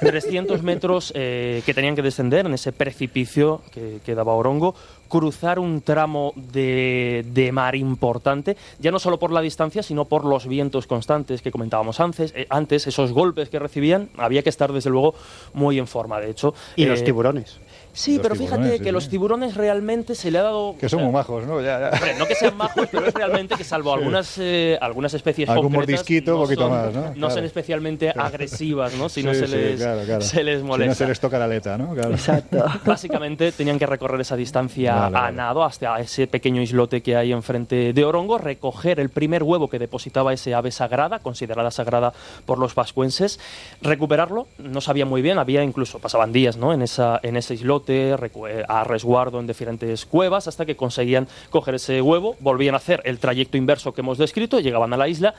300 0.00 0.62
metros 0.62 1.12
eh, 1.14 1.62
que 1.64 1.74
tenían 1.74 1.94
que 1.94 2.02
descender 2.02 2.46
en 2.46 2.54
ese 2.54 2.72
precipicio 2.72 3.62
que, 3.72 4.00
que 4.04 4.14
daba 4.14 4.32
Orongo, 4.34 4.74
cruzar 5.08 5.58
un 5.58 5.80
tramo 5.82 6.32
de, 6.36 7.24
de 7.32 7.52
mar 7.52 7.74
importante, 7.74 8.56
ya 8.78 8.90
no 8.90 8.98
solo 8.98 9.18
por 9.18 9.30
la 9.32 9.40
distancia, 9.40 9.82
sino 9.82 10.04
por 10.04 10.24
los 10.24 10.46
vientos 10.46 10.86
constantes 10.86 11.42
que 11.42 11.50
comentábamos 11.50 12.00
antes, 12.00 12.32
eh, 12.36 12.46
antes 12.50 12.86
esos 12.86 13.12
golpes 13.12 13.48
que 13.48 13.58
recibían, 13.58 14.08
había 14.16 14.42
que 14.42 14.48
estar 14.50 14.72
desde 14.72 14.90
luego 14.90 15.14
muy 15.52 15.78
en 15.78 15.86
forma, 15.86 16.20
de 16.20 16.30
hecho. 16.30 16.54
Y 16.76 16.84
los 16.86 17.00
eh, 17.00 17.04
tiburones. 17.04 17.58
Sí, 17.92 18.14
Los 18.16 18.22
pero 18.22 18.34
fíjate 18.34 18.72
sí, 18.72 18.78
que 18.78 18.84
sí. 18.86 18.90
los 18.90 19.08
tiburones 19.08 19.54
realmente 19.54 20.16
se 20.16 20.32
le 20.32 20.38
ha 20.38 20.42
dado... 20.42 20.74
Que 20.80 20.88
son 20.88 21.00
muy 21.04 21.12
majos, 21.12 21.46
¿no? 21.46 21.60
Ya, 21.60 21.78
ya. 21.78 21.90
Hombre, 21.90 22.16
no 22.18 22.26
que 22.26 22.34
sean 22.34 22.56
majos, 22.56 22.88
pero 22.90 23.06
es 23.06 23.14
realmente 23.14 23.54
que 23.54 23.62
salvo 23.62 23.94
algunas, 23.94 24.36
eh, 24.38 24.76
algunas 24.80 25.14
especies 25.14 25.48
Algún 25.48 25.66
concretas, 25.72 25.90
mordisquito, 26.00 26.34
un 26.36 26.42
poquito 26.42 26.62
son, 26.62 26.70
más, 26.72 26.92
¿no? 26.92 27.00
no 27.02 27.12
Claro. 27.14 27.30
son 27.30 27.44
especialmente 27.44 28.10
agresivas, 28.10 28.94
¿no? 28.94 29.08
Si 29.08 29.22
no 29.22 29.32
se 29.32 29.46
sí, 29.46 29.52
les, 29.54 29.80
claro, 29.80 30.00
claro. 30.06 30.20
se 30.22 30.42
les 30.42 30.56
Si 30.56 30.62
no 30.62 30.68
molesta. 30.70 30.94
se 30.96 31.06
les 31.06 31.20
toca 31.20 31.38
la 31.38 31.44
aleta, 31.44 31.78
¿no? 31.78 31.94
Claro. 31.94 32.10
Exacto. 32.10 32.64
Básicamente 32.84 33.52
tenían 33.52 33.78
que 33.78 33.86
recorrer 33.86 34.20
esa 34.20 34.34
distancia 34.34 34.93
Vale, 34.94 35.16
a 35.16 35.20
vale. 35.20 35.36
nado 35.36 35.64
hasta 35.64 35.98
ese 36.00 36.26
pequeño 36.26 36.62
islote 36.62 37.02
que 37.02 37.16
hay 37.16 37.32
enfrente 37.32 37.92
de 37.92 38.04
Orongo, 38.04 38.38
recoger 38.38 39.00
el 39.00 39.10
primer 39.10 39.42
huevo 39.42 39.68
que 39.68 39.78
depositaba 39.78 40.32
ese 40.32 40.54
ave 40.54 40.70
sagrada, 40.70 41.18
considerada 41.18 41.70
sagrada 41.70 42.12
por 42.46 42.58
los 42.58 42.74
vascuenses, 42.74 43.40
recuperarlo, 43.82 44.46
no 44.58 44.80
sabía 44.80 45.06
muy 45.06 45.22
bien, 45.22 45.38
había 45.38 45.62
incluso, 45.62 45.98
pasaban 45.98 46.32
días 46.32 46.56
¿no? 46.56 46.72
en, 46.72 46.82
esa, 46.82 47.20
en 47.22 47.36
ese 47.36 47.54
islote, 47.54 48.12
eh, 48.12 48.64
a 48.68 48.84
resguardo 48.84 49.40
en 49.40 49.46
diferentes 49.46 50.06
cuevas, 50.06 50.48
hasta 50.48 50.66
que 50.66 50.76
conseguían 50.76 51.28
coger 51.50 51.76
ese 51.76 52.00
huevo, 52.00 52.36
volvían 52.40 52.74
a 52.74 52.78
hacer 52.78 53.02
el 53.04 53.18
trayecto 53.18 53.56
inverso 53.56 53.92
que 53.92 54.00
hemos 54.00 54.18
descrito, 54.18 54.60
llegaban 54.60 54.92
a 54.92 54.96
la 54.96 55.08
isla 55.08 55.34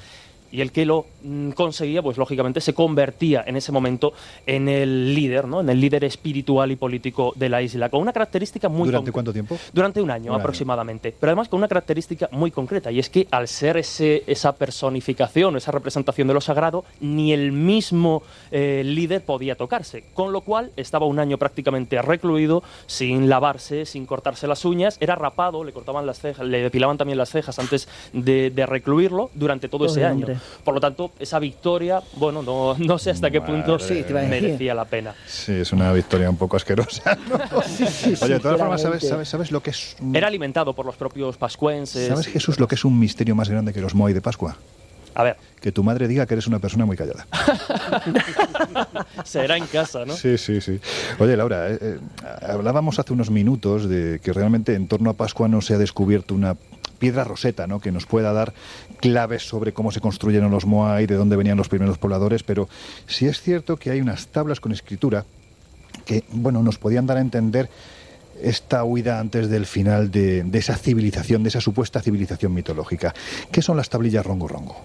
y 0.51 0.61
el 0.61 0.71
que 0.71 0.85
lo 0.85 1.05
mm, 1.23 1.51
conseguía, 1.51 2.01
pues 2.01 2.17
lógicamente 2.17 2.61
se 2.61 2.73
convertía 2.73 3.43
en 3.45 3.55
ese 3.57 3.71
momento 3.71 4.13
en 4.45 4.69
el 4.69 5.13
líder, 5.13 5.47
¿no? 5.47 5.61
En 5.61 5.69
el 5.69 5.79
líder 5.79 6.03
espiritual 6.03 6.71
y 6.71 6.75
político 6.75 7.33
de 7.35 7.49
la 7.49 7.61
isla, 7.61 7.89
con 7.89 8.01
una 8.01 8.13
característica 8.13 8.69
muy 8.69 8.87
¿Durante 8.87 9.11
cuánto 9.11 9.33
tiempo? 9.33 9.57
Durante 9.73 10.01
un 10.01 10.11
año 10.11 10.25
Un 10.25 10.31
año. 10.31 10.39
aproximadamente, 10.39 11.13
pero 11.19 11.31
además 11.31 11.49
con 11.49 11.57
una 11.57 11.67
característica 11.67 12.29
muy 12.31 12.51
concreta, 12.51 12.91
y 12.91 12.99
es 12.99 13.09
que 13.09 13.27
al 13.31 13.47
ser 13.47 13.77
ese, 13.77 14.23
esa 14.27 14.53
personificación, 14.53 15.57
esa 15.57 15.71
representación 15.71 16.27
de 16.27 16.33
lo 16.33 16.41
sagrado, 16.41 16.85
ni 16.99 17.33
el 17.33 17.51
mismo 17.51 18.23
eh, 18.51 18.83
líder 18.85 19.23
podía 19.23 19.55
tocarse, 19.55 20.05
con 20.13 20.31
lo 20.31 20.41
cual 20.41 20.71
estaba 20.77 21.05
un 21.05 21.19
año 21.19 21.37
prácticamente 21.37 22.01
recluido, 22.01 22.63
sin 22.87 23.29
lavarse, 23.29 23.85
sin 23.85 24.05
cortarse 24.05 24.47
las 24.47 24.65
uñas, 24.65 24.97
era 24.99 25.15
rapado, 25.15 25.63
le 25.63 25.73
cortaban 25.73 26.05
las 26.05 26.19
cejas, 26.19 26.45
le 26.45 26.61
depilaban 26.61 26.97
también 26.97 27.17
las 27.17 27.29
cejas 27.29 27.57
antes 27.59 27.87
de, 28.13 28.51
de 28.51 28.65
recluirlo 28.65 29.29
durante 29.33 29.69
todo 29.69 29.85
ese 29.85 30.05
año. 30.05 30.25
hombre. 30.25 30.34
Por 30.63 30.73
lo 30.73 30.79
tanto, 30.81 31.11
esa 31.19 31.39
victoria, 31.39 32.01
bueno, 32.17 32.41
no, 32.41 32.75
no 32.77 32.97
sé 32.97 33.11
hasta 33.11 33.29
qué 33.31 33.41
punto 33.41 33.79
Sí, 33.79 34.05
merecía 34.09 34.73
la 34.73 34.85
pena. 34.85 35.13
Sí, 35.27 35.51
es 35.53 35.71
una 35.73 35.91
victoria 35.93 36.29
un 36.29 36.37
poco 36.37 36.55
asquerosa. 36.57 37.17
¿no? 37.29 37.35
Oye, 38.21 38.33
de 38.35 38.39
todas 38.39 38.57
formas, 38.59 38.81
¿sabes, 38.81 39.07
sabes, 39.07 39.27
sabes 39.29 39.51
lo 39.51 39.61
que 39.61 39.71
es... 39.71 39.95
un- 40.01 40.15
Era 40.15 40.27
alimentado 40.27 40.73
por 40.73 40.85
los 40.85 40.95
propios 40.95 41.37
pascuenses. 41.37 42.07
¿Sabes, 42.07 42.27
Jesús, 42.27 42.59
lo 42.59 42.67
que 42.67 42.75
es 42.75 42.85
un 42.85 42.97
misterio 42.99 43.35
más 43.35 43.49
grande 43.49 43.73
que 43.73 43.81
los 43.81 43.93
Moai 43.95 44.13
de 44.13 44.21
Pascua? 44.21 44.57
A 45.17 45.23
ver, 45.23 45.37
Que 45.61 45.71
tu 45.71 45.81
madre 45.81 46.09
diga 46.09 46.25
que 46.25 46.33
eres 46.33 46.45
una 46.45 46.59
persona 46.59 46.85
muy 46.85 46.97
callada. 46.97 47.25
será 49.23 49.57
en 49.57 49.65
casa, 49.67 50.05
¿no? 50.05 50.13
Sí, 50.13 50.37
sí, 50.37 50.59
sí. 50.61 50.79
Oye, 51.19 51.37
Laura, 51.37 51.69
eh, 51.71 51.77
eh, 51.81 51.99
hablábamos 52.47 52.99
hace 52.99 53.13
unos 53.13 53.29
minutos 53.29 53.87
de 53.87 54.19
que 54.21 54.33
realmente 54.33 54.73
en 54.75 54.87
torno 54.87 55.09
a 55.09 55.13
Pascua 55.13 55.47
no 55.47 55.61
se 55.61 55.73
ha 55.73 55.77
descubierto 55.77 56.35
una 56.35 56.55
piedra 56.99 57.23
roseta, 57.23 57.67
¿no? 57.67 57.79
Que 57.79 57.91
nos 57.91 58.05
pueda 58.05 58.33
dar 58.33 58.53
claves 59.05 59.47
sobre 59.47 59.71
cómo 59.71 59.91
se 59.91 60.01
construyeron 60.01 60.49
los 60.49 60.65
Moai, 60.65 61.05
de 61.05 61.13
dónde 61.13 61.35
venían 61.35 61.57
los 61.57 61.69
primeros 61.69 61.99
pobladores, 61.99 62.41
pero 62.41 62.67
sí 63.05 63.27
es 63.27 63.39
cierto 63.39 63.77
que 63.77 63.91
hay 63.91 64.01
unas 64.01 64.27
tablas 64.29 64.59
con 64.59 64.71
escritura 64.71 65.25
que, 66.05 66.23
bueno, 66.31 66.63
nos 66.63 66.79
podían 66.79 67.05
dar 67.05 67.17
a 67.17 67.21
entender 67.21 67.69
esta 68.41 68.83
huida 68.83 69.19
antes 69.19 69.47
del 69.47 69.67
final 69.67 70.09
de, 70.09 70.41
de 70.41 70.57
esa 70.57 70.75
civilización, 70.75 71.43
de 71.43 71.49
esa 71.49 71.61
supuesta 71.61 72.01
civilización 72.01 72.51
mitológica. 72.51 73.13
¿Qué 73.51 73.61
son 73.61 73.77
las 73.77 73.89
tablillas 73.89 74.25
Rongo 74.25 74.47
Rongo? 74.47 74.75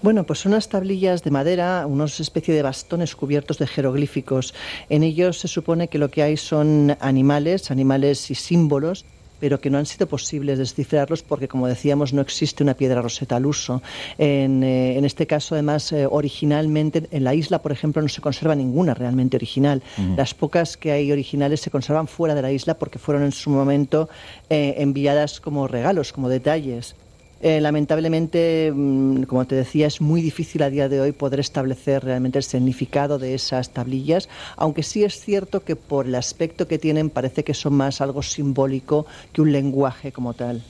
Bueno, 0.00 0.22
pues 0.22 0.38
son 0.38 0.52
unas 0.52 0.68
tablillas 0.68 1.24
de 1.24 1.32
madera, 1.32 1.84
unos 1.88 2.20
especie 2.20 2.54
de 2.54 2.62
bastones 2.62 3.16
cubiertos 3.16 3.58
de 3.58 3.66
jeroglíficos. 3.66 4.54
En 4.88 5.02
ellos 5.02 5.40
se 5.40 5.48
supone 5.48 5.88
que 5.88 5.98
lo 5.98 6.08
que 6.08 6.22
hay 6.22 6.36
son 6.36 6.96
animales, 7.00 7.72
animales 7.72 8.30
y 8.30 8.36
símbolos, 8.36 9.04
pero 9.40 9.60
que 9.60 9.70
no 9.70 9.78
han 9.78 9.86
sido 9.86 10.06
posibles 10.06 10.58
descifrarlos 10.58 11.22
porque, 11.22 11.48
como 11.48 11.66
decíamos, 11.66 12.12
no 12.12 12.20
existe 12.20 12.62
una 12.62 12.74
piedra 12.74 13.02
roseta 13.02 13.36
al 13.36 13.46
uso. 13.46 13.82
En, 14.18 14.62
eh, 14.62 14.96
en 14.98 15.04
este 15.04 15.26
caso, 15.26 15.54
además, 15.54 15.92
eh, 15.92 16.06
originalmente 16.08 17.08
en 17.10 17.24
la 17.24 17.34
isla, 17.34 17.60
por 17.60 17.72
ejemplo, 17.72 18.02
no 18.02 18.08
se 18.08 18.20
conserva 18.20 18.54
ninguna 18.54 18.94
realmente 18.94 19.36
original. 19.36 19.82
Las 20.16 20.34
pocas 20.34 20.76
que 20.76 20.92
hay 20.92 21.12
originales 21.12 21.60
se 21.60 21.70
conservan 21.70 22.08
fuera 22.08 22.34
de 22.34 22.42
la 22.42 22.52
isla 22.52 22.74
porque 22.74 22.98
fueron 22.98 23.24
en 23.24 23.32
su 23.32 23.50
momento 23.50 24.08
eh, 24.50 24.74
enviadas 24.78 25.40
como 25.40 25.68
regalos, 25.68 26.12
como 26.12 26.28
detalles. 26.28 26.94
Eh, 27.40 27.60
lamentablemente, 27.60 28.72
mm, 28.74 29.22
como 29.22 29.46
te 29.46 29.54
decía, 29.54 29.86
es 29.86 30.00
muy 30.00 30.22
difícil 30.22 30.62
a 30.62 30.70
día 30.70 30.88
de 30.88 31.00
hoy 31.00 31.12
poder 31.12 31.38
establecer 31.38 32.04
realmente 32.04 32.38
el 32.38 32.44
significado 32.44 33.18
de 33.18 33.34
esas 33.34 33.70
tablillas, 33.70 34.28
aunque 34.56 34.82
sí 34.82 35.04
es 35.04 35.20
cierto 35.20 35.60
que 35.60 35.76
por 35.76 36.06
el 36.06 36.16
aspecto 36.16 36.66
que 36.66 36.78
tienen 36.78 37.10
parece 37.10 37.44
que 37.44 37.54
son 37.54 37.74
más 37.74 38.00
algo 38.00 38.22
simbólico 38.22 39.06
que 39.32 39.42
un 39.42 39.52
lenguaje 39.52 40.10
como 40.10 40.34
tal. 40.34 40.62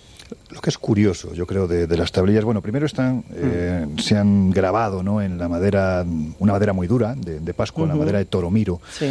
Lo 0.51 0.61
que 0.61 0.70
es 0.70 0.79
curioso, 0.79 1.35
yo 1.35 1.47
creo, 1.47 1.66
de, 1.66 1.87
de 1.87 1.97
las 1.97 2.12
tablillas, 2.12 2.45
bueno, 2.45 2.62
primero 2.62 2.87
están, 2.87 3.24
eh, 3.35 3.87
se 3.99 4.16
han 4.16 4.51
grabado 4.51 5.03
¿no? 5.03 5.20
en 5.22 5.39
la 5.39 5.49
madera, 5.49 6.05
una 6.39 6.53
madera 6.53 6.72
muy 6.72 6.87
dura 6.87 7.14
de, 7.14 7.41
de 7.41 7.55
Pascua, 7.55 7.87
la 7.87 7.95
madera 7.95 8.18
de 8.18 8.24
Toromiro. 8.24 8.81
Sí. 8.91 9.07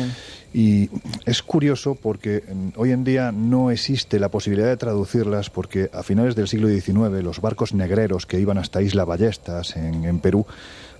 Y 0.53 0.89
es 1.25 1.43
curioso 1.43 1.95
porque 1.95 2.43
mm, 2.47 2.69
hoy 2.77 2.91
en 2.91 3.03
día 3.03 3.31
no 3.31 3.69
existe 3.69 4.19
la 4.19 4.29
posibilidad 4.29 4.67
de 4.67 4.77
traducirlas 4.77 5.49
porque 5.49 5.89
a 5.93 6.03
finales 6.03 6.35
del 6.35 6.47
siglo 6.47 6.67
XIX 6.69 7.23
los 7.23 7.41
barcos 7.41 7.73
negreros 7.73 8.25
que 8.25 8.39
iban 8.39 8.57
hasta 8.57 8.81
Isla 8.81 9.05
Ballestas 9.05 9.75
en, 9.75 10.05
en 10.05 10.19
Perú 10.19 10.45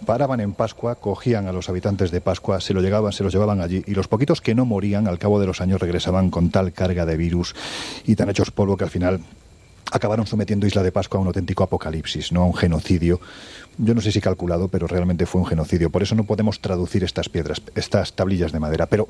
paraban 0.05 0.39
en 0.39 0.53
Pascua, 0.53 0.95
cogían 0.95 1.47
a 1.47 1.51
los 1.51 1.69
habitantes 1.69 2.11
de 2.11 2.21
Pascua, 2.21 2.61
se, 2.61 2.73
lo 2.73 2.81
llegaban, 2.81 3.13
se 3.13 3.23
los 3.23 3.33
llevaban 3.33 3.61
allí 3.61 3.83
y 3.87 3.95
los 3.95 4.07
poquitos 4.07 4.41
que 4.41 4.53
no 4.53 4.65
morían 4.65 5.07
al 5.07 5.17
cabo 5.17 5.39
de 5.39 5.47
los 5.47 5.61
años 5.61 5.81
regresaban 5.81 6.29
con 6.29 6.49
tal 6.51 6.71
carga 6.73 7.05
de 7.05 7.17
virus 7.17 7.55
y 8.05 8.15
tan 8.15 8.29
hechos 8.29 8.51
polvo 8.51 8.77
que 8.77 8.83
al 8.83 8.89
final 8.89 9.21
acabaron 9.91 10.27
sometiendo 10.27 10.67
Isla 10.67 10.83
de 10.83 10.91
Pascua 10.91 11.17
a 11.17 11.21
un 11.21 11.27
auténtico 11.27 11.63
apocalipsis, 11.63 12.31
no 12.31 12.41
a 12.41 12.45
un 12.45 12.53
genocidio. 12.53 13.19
Yo 13.79 13.93
no 13.93 14.01
sé 14.01 14.11
si 14.11 14.19
calculado, 14.21 14.69
pero 14.69 14.87
realmente 14.87 15.27
fue 15.27 15.39
un 15.41 15.45
genocidio. 15.47 15.91
Por 15.91 16.01
eso 16.01 16.15
no 16.15 16.23
podemos 16.23 16.59
traducir 16.59 17.03
estas 17.03 17.29
piedras, 17.29 17.61
estas 17.75 18.13
tablillas 18.13 18.51
de 18.51 18.59
madera. 18.59 18.87
Pero 18.87 19.07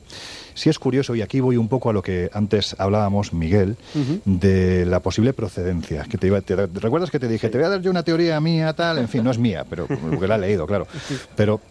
sí 0.56 0.70
es 0.70 0.78
curioso, 0.78 1.16
y 1.16 1.22
aquí 1.22 1.40
voy 1.40 1.56
un 1.56 1.70
poco 1.70 1.90
a 1.90 1.94
lo 1.94 2.02
que 2.02 2.30
antes 2.34 2.76
hablábamos, 2.78 3.32
Miguel, 3.32 3.78
de 4.26 4.86
la 4.86 5.00
posible 5.00 5.32
procedencia. 5.32 6.04
Que 6.04 6.18
te 6.18 6.28
iba, 6.28 6.42
te- 6.42 6.56
¿Recuerdas 6.68 7.12
que 7.12 7.20
te 7.20 7.30
dije, 7.30 7.48
te 7.48 7.58
voy 7.58 7.66
a 7.66 7.70
dar 7.70 7.82
yo 7.82 7.90
una 7.92 8.04
teoría 8.04 8.42
mía, 8.42 8.74
tal? 8.74 8.98
En 8.98 9.08
fin, 9.08 9.24
no 9.24 9.32
es 9.32 9.38
mía, 9.38 9.66
pero 9.70 9.88
porque 9.88 10.28
la 10.28 10.36
he 10.36 10.40
leído, 10.40 10.68
claro. 10.68 10.86
Pero 11.38 11.62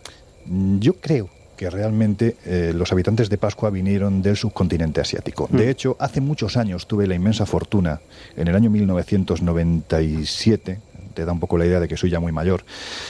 yo 0.78 0.94
creo 0.94 1.28
que 1.56 1.70
realmente 1.70 2.36
eh, 2.44 2.72
los 2.74 2.92
habitantes 2.92 3.28
de 3.28 3.38
Pascua 3.38 3.70
vinieron 3.70 4.22
del 4.22 4.36
subcontinente 4.36 5.00
asiático. 5.00 5.48
De 5.50 5.70
hecho, 5.70 5.96
hace 5.98 6.20
muchos 6.20 6.56
años 6.56 6.86
tuve 6.86 7.06
la 7.06 7.14
inmensa 7.14 7.46
fortuna, 7.46 8.00
en 8.36 8.48
el 8.48 8.54
año 8.54 8.70
1997, 8.70 10.78
te 11.14 11.24
da 11.24 11.32
un 11.32 11.40
poco 11.40 11.56
la 11.56 11.66
idea 11.66 11.80
de 11.80 11.88
que 11.88 11.96
soy 11.96 12.10
ya 12.10 12.20
muy 12.20 12.30
mayor. 12.30 12.62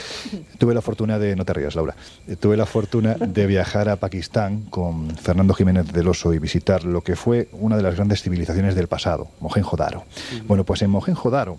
Tuve 0.59 0.75
la 0.75 0.81
fortuna 0.81 1.19
de, 1.19 1.37
no 1.37 1.45
te 1.45 1.53
rías 1.53 1.75
Laura, 1.75 1.95
Eh, 2.27 2.37
tuve 2.37 2.57
la 2.57 2.67
fortuna 2.67 3.15
de 3.15 3.47
viajar 3.47 3.89
a 3.89 3.97
Pakistán 3.97 4.63
con 4.71 5.15
Fernando 5.17 5.55
Jiménez 5.55 5.93
del 5.93 6.09
Oso 6.09 6.33
y 6.33 6.39
visitar 6.39 6.85
lo 6.85 7.03
que 7.03 7.17
fue 7.17 7.49
una 7.53 7.77
de 7.77 7.83
las 7.83 7.97
grandes 7.97 8.23
civilizaciones 8.23 8.75
del 8.75 8.87
pasado, 8.87 9.29
Mohenjo-Daro. 9.41 10.05
Bueno, 10.47 10.65
pues 10.65 10.83
en 10.83 10.91
Mohenjo-Daro 10.91 11.59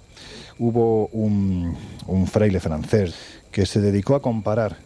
hubo 0.60 1.08
un, 1.08 1.78
un 2.08 2.28
fraile 2.28 2.60
francés 2.60 3.14
que 3.52 3.66
se 3.66 3.80
dedicó 3.80 4.16
a 4.16 4.22
comparar 4.22 4.78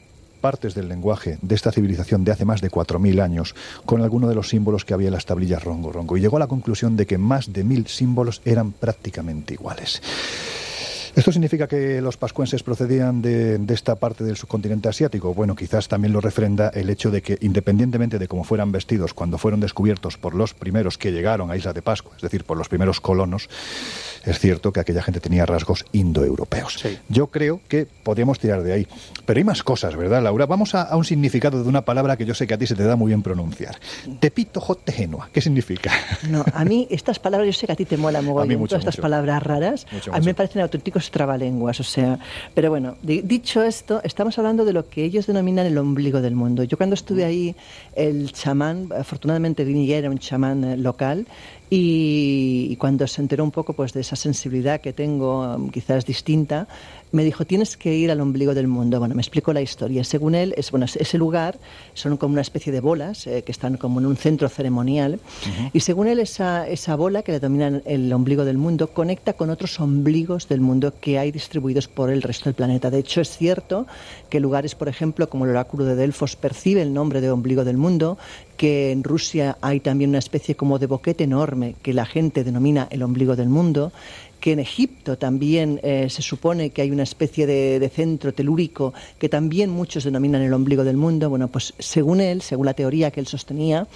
partes 0.42 0.76
del 0.76 0.90
lenguaje 0.90 1.38
de 1.42 1.56
esta 1.56 1.72
civilización 1.72 2.26
de 2.26 2.32
hace 2.32 2.46
más 2.46 2.60
de 2.60 2.70
4.000 2.70 3.22
años 3.22 3.56
con 3.86 4.02
alguno 4.02 4.28
de 4.28 4.36
los 4.36 4.50
símbolos 4.50 4.84
que 4.84 4.94
había 4.94 5.08
en 5.08 5.14
las 5.14 5.26
tablillas 5.26 5.64
rongo 5.64 5.92
rongo 5.92 6.18
y 6.18 6.22
llegó 6.22 6.38
a 6.38 6.40
la 6.40 6.48
conclusión 6.48 6.98
de 6.98 7.06
que 7.06 7.18
más 7.18 7.54
de 7.54 7.64
mil 7.64 7.88
símbolos 7.88 8.42
eran 8.44 8.72
prácticamente 8.72 9.54
iguales. 9.54 10.02
¿Esto 11.16 11.32
significa 11.32 11.68
que 11.68 12.02
los 12.02 12.18
pascuenses 12.18 12.64
procedían 12.64 13.22
de, 13.22 13.58
de 13.58 13.74
esta 13.74 13.96
parte 13.96 14.24
del 14.24 14.38
subcontinente 14.38 14.90
asiático? 14.90 15.34
Bueno, 15.34 15.56
quizás 15.56 15.88
también 15.88 16.14
lo 16.14 16.22
refrenda 16.22 16.70
el 16.70 16.90
hecho 16.90 17.12
de 17.12 17.22
que, 17.22 17.38
independientemente 17.42 18.18
de 18.18 18.28
cómo 18.28 18.44
fueran 18.44 18.72
vestidos 18.72 19.14
cuando 19.14 19.38
fueron 19.38 19.60
descubiertos 19.60 20.18
por 20.18 20.34
los 20.36 20.54
primeros 20.54 20.98
que 20.98 21.12
llegaron 21.12 21.52
a 21.52 21.58
Isla 21.58 21.74
de 21.74 21.82
Pascua, 21.82 22.14
es 22.16 22.22
decir, 22.22 22.44
por 22.46 22.58
los 22.58 22.70
primeros 22.70 23.02
colonos, 23.02 23.50
es 24.24 24.40
cierto 24.40 24.72
que 24.72 24.80
aquella 24.80 25.02
gente 25.02 25.20
tenía 25.20 25.46
rasgos 25.46 25.86
indoeuropeos. 25.92 26.84
Yo 27.10 27.28
creo 27.28 27.60
que 27.68 27.88
podríamos 28.04 28.40
tirar 28.40 28.64
de 28.64 28.74
ahí. 28.74 28.88
Pero 29.26 29.38
hay 29.38 29.44
más 29.44 29.64
cosas, 29.64 29.96
¿verdad, 29.96 30.22
Laura? 30.22 30.46
Vamos 30.46 30.76
a, 30.76 30.84
a 30.84 30.96
un 30.96 31.04
significado 31.04 31.64
de 31.64 31.68
una 31.68 31.82
palabra 31.84 32.18
que 32.18 32.26
yo 32.26 32.34
sé 32.34 32.48
que 32.48 32.54
a 32.54 32.58
ti 32.58 32.68
se 32.68 32.76
te 32.76 32.84
da 32.84 32.96
muy 32.96 33.10
bien 33.10 33.22
pronunciar. 33.22 33.80
Tepito 34.20 34.62
jote 34.62 34.92
genua. 34.92 35.30
¿Qué 35.34 35.42
significa? 35.42 35.92
No, 36.30 36.46
a 36.54 36.64
mí 36.64 36.88
estas 36.90 37.20
palabras, 37.20 37.48
yo 37.48 37.54
sé 37.60 37.66
que 37.68 37.74
a 37.74 37.76
ti 37.76 37.86
te 37.86 37.98
mola 37.98 38.22
mogollón, 38.22 38.60
mucho, 38.60 38.76
todas 38.76 38.84
estas 38.84 38.98
palabras 38.98 39.42
raras, 39.44 39.88
Mucho, 39.92 40.14
a 40.14 40.20
mí 40.20 40.26
me 40.26 40.34
parecen 40.34 40.62
auténticos 40.62 41.01
trabalenguas, 41.10 41.80
o 41.80 41.84
sea, 41.84 42.20
pero 42.54 42.70
bueno, 42.70 42.98
di- 43.02 43.22
dicho 43.22 43.64
esto, 43.64 44.02
estamos 44.04 44.38
hablando 44.38 44.66
de 44.66 44.74
lo 44.74 44.88
que 44.90 45.04
ellos 45.06 45.26
denominan 45.26 45.66
el 45.66 45.78
ombligo 45.78 46.22
del 46.22 46.36
mundo. 46.36 46.64
Yo 46.66 46.78
cuando 46.78 46.94
estuve 46.94 47.24
ahí, 47.26 47.56
el 47.96 48.32
chamán, 48.34 48.90
afortunadamente 48.96 49.64
Vinny 49.64 49.92
era 49.92 50.10
un 50.10 50.20
chamán 50.20 50.64
eh, 50.64 50.78
local, 50.78 51.26
y, 51.70 52.68
y 52.70 52.76
cuando 52.76 53.08
se 53.08 53.22
enteró 53.22 53.44
un 53.46 53.52
poco 53.52 53.74
pues 53.74 53.94
de 53.94 54.02
esa 54.02 54.18
sensibilidad 54.18 54.82
que 54.82 54.92
tengo, 54.92 55.70
quizás 55.72 56.06
distinta, 56.06 56.68
me 57.12 57.24
dijo, 57.24 57.46
tienes 57.46 57.78
que 57.78 57.94
ir 57.94 58.12
al 58.12 58.22
ombligo 58.22 58.54
del 58.54 58.68
mundo. 58.68 59.00
Bueno, 59.00 59.16
me 59.16 59.22
explicó 59.22 59.54
la 59.54 59.62
historia. 59.62 60.04
Según 60.04 60.36
él, 60.36 60.54
es, 60.58 60.72
bueno, 60.72 60.86
ese 60.86 61.18
lugar 61.18 61.60
son 61.94 62.18
como 62.18 62.34
una 62.34 62.42
especie 62.42 62.72
de 62.72 62.80
bolas 62.80 63.28
eh, 63.28 63.44
que 63.44 63.52
están 63.52 63.78
como 63.78 64.00
en 64.00 64.06
un 64.06 64.16
centro 64.16 64.48
ceremonial. 64.50 65.20
Y 65.74 65.82
según 65.82 66.08
él, 66.08 66.20
esa, 66.20 66.68
esa 66.68 66.96
bola 66.96 67.24
que 67.24 67.34
le 67.34 67.40
denominan 67.40 67.82
el 67.86 68.12
ombligo 68.14 68.46
del 68.46 68.58
mundo 68.58 68.88
conecta 68.88 69.34
con 69.34 69.50
otros 69.50 69.80
ombligos 69.80 70.48
del 70.48 70.62
mundo 70.62 70.94
que 71.00 71.20
hay 71.20 71.32
distribuidos 71.32 71.88
por 71.88 72.10
el 72.10 72.22
resto 72.22 72.46
del 72.46 72.56
planeta. 72.56 72.90
De 72.90 73.00
hecho, 73.00 73.22
es 73.22 73.38
cierto 73.38 73.88
que 74.30 74.40
lugares, 74.40 74.76
por 74.76 74.88
ejemplo, 74.88 75.30
como 75.30 75.46
el 75.46 75.52
oráculo 75.52 75.86
de 75.86 75.96
Delfos 75.96 76.36
percibe 76.36 76.82
el 76.82 76.94
nombre 76.94 77.22
de 77.22 77.32
ombligo 77.32 77.64
del 77.64 77.78
mundo, 77.78 78.18
que 78.58 78.92
en 78.92 79.04
Rusia 79.04 79.58
hay 79.62 79.80
también 79.80 80.12
una 80.12 80.20
especie 80.20 80.56
como 80.56 80.80
de 80.80 80.88
boquete 80.88 81.24
enorme 81.24 81.76
que 81.82 81.94
la 81.94 82.06
gente 82.06 82.44
denomina 82.44 82.88
el 82.92 83.04
ombligo 83.04 83.36
del 83.36 83.50
mundo, 83.50 83.92
que 84.42 84.52
en 84.52 84.60
Egipto 84.60 85.18
también 85.18 85.80
eh, 85.84 86.08
se 86.10 86.22
supone 86.22 86.72
que 86.72 86.82
hay 86.82 86.92
una 86.92 87.04
especie 87.04 87.46
de, 87.46 87.80
de 87.80 87.90
centro 87.90 88.34
telúrico 88.34 88.94
que 89.20 89.30
también 89.30 89.70
muchos 89.70 90.04
denominan 90.04 90.42
el 90.42 90.54
ombligo 90.54 90.84
del 90.84 90.98
mundo. 90.98 91.30
Bueno, 91.30 91.48
pues 91.48 91.74
según 91.80 92.20
él, 92.20 92.42
según 92.42 92.66
la 92.66 92.74
teoría 92.74 93.12
que 93.12 93.20
él 93.20 93.28
sostenía, 93.28 93.88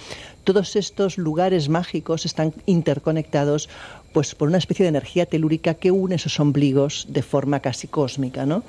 todos 0.44 0.76
estos 0.76 1.18
lugares 1.18 1.68
mágicos 1.68 2.24
están 2.24 2.54
interconectados 2.64 3.68
pues 4.12 4.34
por 4.34 4.48
una 4.48 4.58
especie 4.58 4.84
de 4.84 4.88
energía 4.88 5.26
telúrica 5.26 5.74
que 5.74 5.90
une 5.90 6.14
esos 6.14 6.40
ombligos 6.40 7.06
de 7.10 7.22
forma 7.22 7.60
casi 7.60 7.88
cósmica, 7.88 8.46
¿no? 8.46 8.62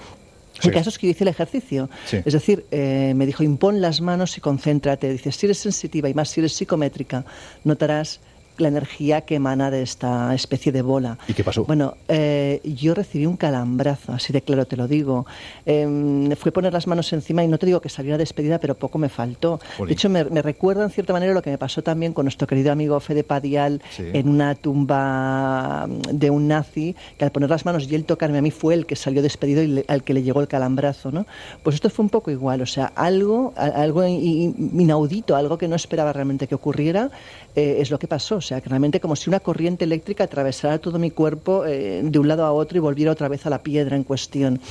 Sí. 0.60 0.70
El 0.70 0.74
caso 0.74 0.90
es 0.90 0.98
que 0.98 1.08
yo 1.08 1.12
hice 1.12 1.24
el 1.24 1.28
ejercicio. 1.30 1.90
Sí. 2.06 2.18
Es 2.26 2.34
decir, 2.34 2.66
eh, 2.72 3.14
me 3.16 3.28
dijo, 3.28 3.44
impon 3.44 3.80
las 3.80 4.02
manos 4.02 4.38
y 4.38 4.42
concéntrate. 4.42 5.12
Dice, 5.12 5.32
si 5.32 5.46
eres 5.46 5.60
sensitiva 5.60 6.10
y 6.10 6.16
más 6.16 6.30
si 6.30 6.42
eres 6.42 6.54
psicométrica, 6.54 7.24
notarás 7.64 8.20
la 8.58 8.68
energía 8.70 9.22
que 9.22 9.36
emana 9.36 9.70
de 9.72 9.82
esta 9.82 10.34
especie 10.34 10.72
de 10.72 10.82
bola. 10.82 11.18
¿Y 11.28 11.34
qué 11.34 11.44
pasó? 11.44 11.64
Bueno, 11.66 11.96
eh, 12.08 12.62
yo 12.64 12.94
recibí 12.94 13.26
un 13.26 13.38
calambrazo, 13.38 14.14
así 14.14 14.34
de 14.34 14.42
claro 14.42 14.66
te 14.66 14.76
lo 14.78 14.88
digo. 14.88 15.26
Eh, 15.66 16.36
fue 16.40 16.52
poner 16.52 16.74
las 16.74 16.88
manos 16.88 17.12
encima 17.14 17.44
y 17.44 17.48
no 17.48 17.58
te 17.58 17.66
digo 17.66 17.82
que 17.82 17.90
saliera 17.90 18.18
despedida, 18.18 18.60
pero 18.60 18.76
poco 18.76 18.98
me 18.98 19.10
faltó. 19.10 19.60
De 19.86 19.94
hecho, 19.94 20.10
me, 20.10 20.24
me 20.26 20.42
recuerda 20.42 20.84
en 20.84 20.90
cierta 20.90 21.14
manera 21.14 21.34
lo 21.34 21.42
que 21.42 21.50
me 21.52 21.58
pasó 21.58 21.82
también 21.84 22.14
con 22.14 22.26
nuestro 22.26 22.48
querido 22.48 22.72
amigo 22.72 23.00
Fede 23.00 23.24
Padial 23.24 23.82
Sí. 23.96 24.04
en 24.14 24.30
una 24.30 24.56
tumba 24.56 25.88
de 26.12 26.30
un 26.30 26.48
nazi, 26.48 26.96
que 27.18 27.26
al 27.26 27.32
poner 27.32 27.50
las 27.50 27.66
manos 27.66 27.88
y 27.90 27.96
él 27.96 28.06
tocarme 28.06 28.38
a 28.38 28.42
mí 28.42 28.52
fue 28.52 28.74
el 28.74 28.86
que 28.86 28.96
salió 28.96 29.22
despedido 29.22 29.62
y 29.64 29.68
le- 29.68 29.86
al 29.88 30.04
que 30.04 30.14
le 30.14 30.24
llegó 30.24 30.42
el 30.42 30.48
calambrazo, 30.48 31.12
¿no? 31.12 31.26
Pues 31.64 31.76
esto 31.76 31.90
fue 31.90 32.04
un 32.04 32.10
poco 32.10 32.32
igual, 32.32 32.62
o 32.62 32.66
sea, 32.66 32.92
algo, 32.96 33.54
algo 33.56 34.06
inaudito, 34.06 35.36
algo 35.36 35.58
que 35.58 35.68
no 35.68 35.76
esperaba 35.76 36.14
realmente 36.14 36.48
que 36.48 36.56
ocurriera, 36.56 37.10
eh, 37.58 37.82
es 37.82 37.90
lo 37.90 37.98
que 37.98 38.08
pasó, 38.08 38.36
o 38.36 38.42
sea, 38.42 38.62
que 38.62 38.70
realmente 38.70 39.00
como 39.00 39.16
si 39.16 39.32
una 39.32 39.40
corriente 39.40 39.84
eléctrica 39.84 40.26
atravesara 40.26 40.78
todo 40.78 41.00
mi 41.00 41.10
cuerpo 41.10 41.66
eh, 41.66 42.02
de 42.04 42.20
un 42.20 42.28
lado 42.28 42.46
a 42.46 42.52
otro 42.52 42.78
y 42.78 42.82
volviera 42.82 43.12
otra 43.12 43.30
vez 43.30 43.48
a 43.48 43.50
la 43.50 43.64
piedra 43.64 43.96
en 43.96 44.04
cuestión. 44.04 44.62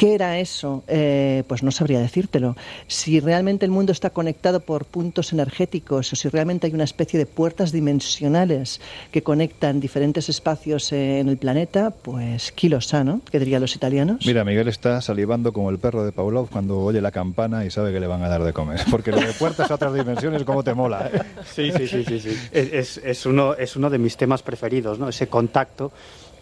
¿Qué 0.00 0.14
era 0.14 0.38
eso? 0.38 0.82
Eh, 0.88 1.44
pues 1.46 1.62
no 1.62 1.70
sabría 1.70 2.00
decírtelo. 2.00 2.56
Si 2.86 3.20
realmente 3.20 3.66
el 3.66 3.70
mundo 3.70 3.92
está 3.92 4.08
conectado 4.08 4.60
por 4.60 4.86
puntos 4.86 5.30
energéticos 5.34 6.10
o 6.14 6.16
si 6.16 6.26
realmente 6.30 6.66
hay 6.66 6.72
una 6.72 6.84
especie 6.84 7.18
de 7.18 7.26
puertas 7.26 7.70
dimensionales 7.70 8.80
que 9.12 9.22
conectan 9.22 9.78
diferentes 9.78 10.30
espacios 10.30 10.90
eh, 10.94 11.18
en 11.20 11.28
el 11.28 11.36
planeta, 11.36 11.90
pues 11.90 12.54
chi 12.56 12.70
lo 12.70 12.80
sa, 12.80 13.04
¿no? 13.04 13.20
¿Qué 13.30 13.38
dirían 13.38 13.60
los 13.60 13.76
italianos? 13.76 14.24
Mira, 14.24 14.42
Miguel 14.42 14.68
está 14.68 15.02
salivando 15.02 15.52
como 15.52 15.68
el 15.68 15.78
perro 15.78 16.02
de 16.02 16.12
Pavlov 16.12 16.48
cuando 16.48 16.78
oye 16.80 17.02
la 17.02 17.10
campana 17.10 17.66
y 17.66 17.70
sabe 17.70 17.92
que 17.92 18.00
le 18.00 18.06
van 18.06 18.22
a 18.22 18.30
dar 18.30 18.42
de 18.42 18.54
comer. 18.54 18.80
Porque 18.90 19.10
lo 19.10 19.20
de 19.20 19.34
puertas 19.34 19.70
a 19.70 19.74
otras 19.74 19.92
dimensiones, 19.92 20.44
¿cómo 20.44 20.64
te 20.64 20.72
mola? 20.72 21.10
eh? 21.12 21.20
Sí, 21.54 21.70
sí, 21.76 21.86
sí, 21.86 22.04
sí. 22.08 22.20
sí. 22.20 22.36
Es- 22.52 22.96
es 22.96 23.26
uno, 23.26 23.52
es 23.52 23.76
uno 23.76 23.90
de 23.90 23.98
mis 23.98 24.16
temas 24.16 24.42
preferidos, 24.42 24.98
¿no? 24.98 25.10
Ese 25.10 25.26
contacto 25.26 25.92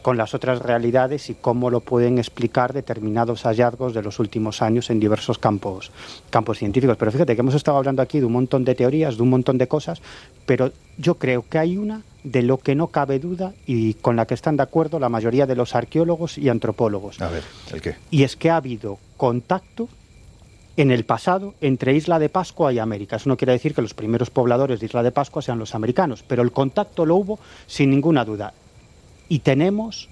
con 0.03 0.17
las 0.17 0.35
otras 0.35 0.61
realidades 0.61 1.31
y 1.31 1.35
cómo 1.35 1.71
lo 1.71 1.81
pueden 1.81 2.19
explicar 2.19 2.73
determinados 2.73 3.43
hallazgos 3.43 3.95
de 3.95 4.03
los 4.03 4.19
últimos 4.19 4.63
años 4.63 4.91
en 4.91 5.01
diversos 5.01 5.39
campos, 5.39 5.91
campos 6.31 6.59
científicos. 6.59 6.97
Pero 6.97 7.13
fíjate 7.13 7.35
que 7.35 7.41
hemos 7.41 7.55
estado 7.55 7.79
hablando 7.79 8.03
aquí 8.03 8.21
de 8.21 8.27
un 8.27 8.33
montón 8.33 8.65
de 8.65 8.75
teorías, 8.75 9.17
de 9.17 9.23
un 9.23 9.31
montón 9.31 9.59
de 9.59 9.69
cosas, 9.69 10.01
pero 10.47 10.73
yo 10.97 11.15
creo 11.15 11.45
que 11.49 11.59
hay 11.59 11.77
una 11.77 12.03
de 12.25 12.43
lo 12.43 12.59
que 12.59 12.75
no 12.75 12.89
cabe 12.89 13.19
duda 13.19 13.55
y 13.67 13.95
con 13.95 14.17
la 14.17 14.27
que 14.27 14.35
están 14.35 14.57
de 14.57 14.63
acuerdo 14.63 14.99
la 14.99 15.09
mayoría 15.09 15.47
de 15.47 15.57
los 15.57 15.75
arqueólogos 15.75 16.39
y 16.39 16.49
antropólogos. 16.49 17.21
A 17.21 17.29
ver, 17.29 17.43
¿el 17.73 17.81
qué? 17.81 17.97
Y 18.11 18.25
es 18.25 18.37
que 18.37 18.51
ha 18.51 18.57
habido 18.57 18.99
contacto 19.17 19.89
en 20.79 20.93
el 20.93 21.05
pasado 21.05 21.55
entre 21.61 21.95
Isla 21.95 22.21
de 22.21 22.29
Pascua 22.29 22.73
y 22.73 22.79
América. 22.79 23.17
Eso 23.17 23.29
no 23.29 23.37
quiere 23.37 23.53
decir 23.53 23.75
que 23.75 23.83
los 23.83 23.95
primeros 23.95 24.31
pobladores 24.31 24.79
de 24.79 24.87
Isla 24.87 25.03
de 25.03 25.11
Pascua 25.11 25.43
sean 25.43 25.59
los 25.59 25.75
americanos, 25.75 26.25
pero 26.27 26.43
el 26.43 26.53
contacto 26.53 27.05
lo 27.05 27.17
hubo 27.17 27.41
sin 27.67 27.91
ninguna 27.91 28.25
duda. 28.25 28.55
Y 29.29 29.41
tenemos 29.41 30.09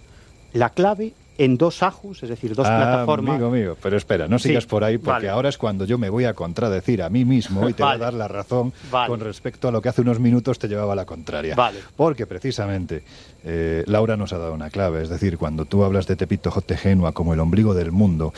la 0.53 0.71
clave 0.71 1.13
en 1.39 1.59
dos 1.59 1.83
ajus, 1.83 2.23
es 2.23 2.31
decir, 2.31 2.55
dos 2.55 2.67
Ah, 2.67 2.77
plataformas. 2.79 3.35
Amigo 3.35 3.51
mío, 3.51 3.77
pero 3.83 3.99
espera, 3.99 4.27
no 4.27 4.39
Sí, 4.39 4.49
sigas 4.49 4.65
por 4.65 4.83
ahí 4.85 4.97
porque 4.97 5.11
vale. 5.11 5.29
ahora 5.29 5.51
es 5.51 5.59
cuando 5.59 5.85
yo 5.85 5.99
me 5.99 6.09
voy 6.09 6.25
a 6.25 6.33
contradecir 6.33 7.03
a 7.03 7.11
mí 7.11 7.27
mismo 7.27 7.69
y 7.69 7.75
te 7.75 7.83
Vale. 7.83 7.99
voy 7.99 8.03
a 8.03 8.05
dar 8.07 8.15
la 8.15 8.27
razón 8.27 8.73
Vale. 8.91 9.09
con 9.11 9.21
respecto 9.21 9.69
a 9.69 9.71
lo 9.71 9.83
que 9.83 9.91
hace 9.91 10.01
unos 10.01 10.19
minutos 10.19 10.59
te 10.59 10.67
llevaba 10.67 10.95
a 10.95 10.97
la 10.97 11.05
contraria. 11.05 11.55
Vale. 11.55 11.81
Porque 11.95 12.27
precisamente 12.27 13.03
eh, 13.45 13.85
Laura 13.87 14.17
nos 14.17 14.33
ha 14.33 14.39
dado 14.39 14.55
una 14.55 14.71
clave, 14.71 15.03
es 15.03 15.11
decir, 15.11 15.37
cuando 15.37 15.67
tú 15.67 15.85
hablas 15.85 16.07
de 16.07 16.17
Tepito 16.17 16.51
Jote 16.51 16.77
Genua 16.79 17.13
como 17.13 17.35
el 17.35 17.41
ombligo 17.41 17.75
del 17.75 17.93
mundo, 17.93 18.33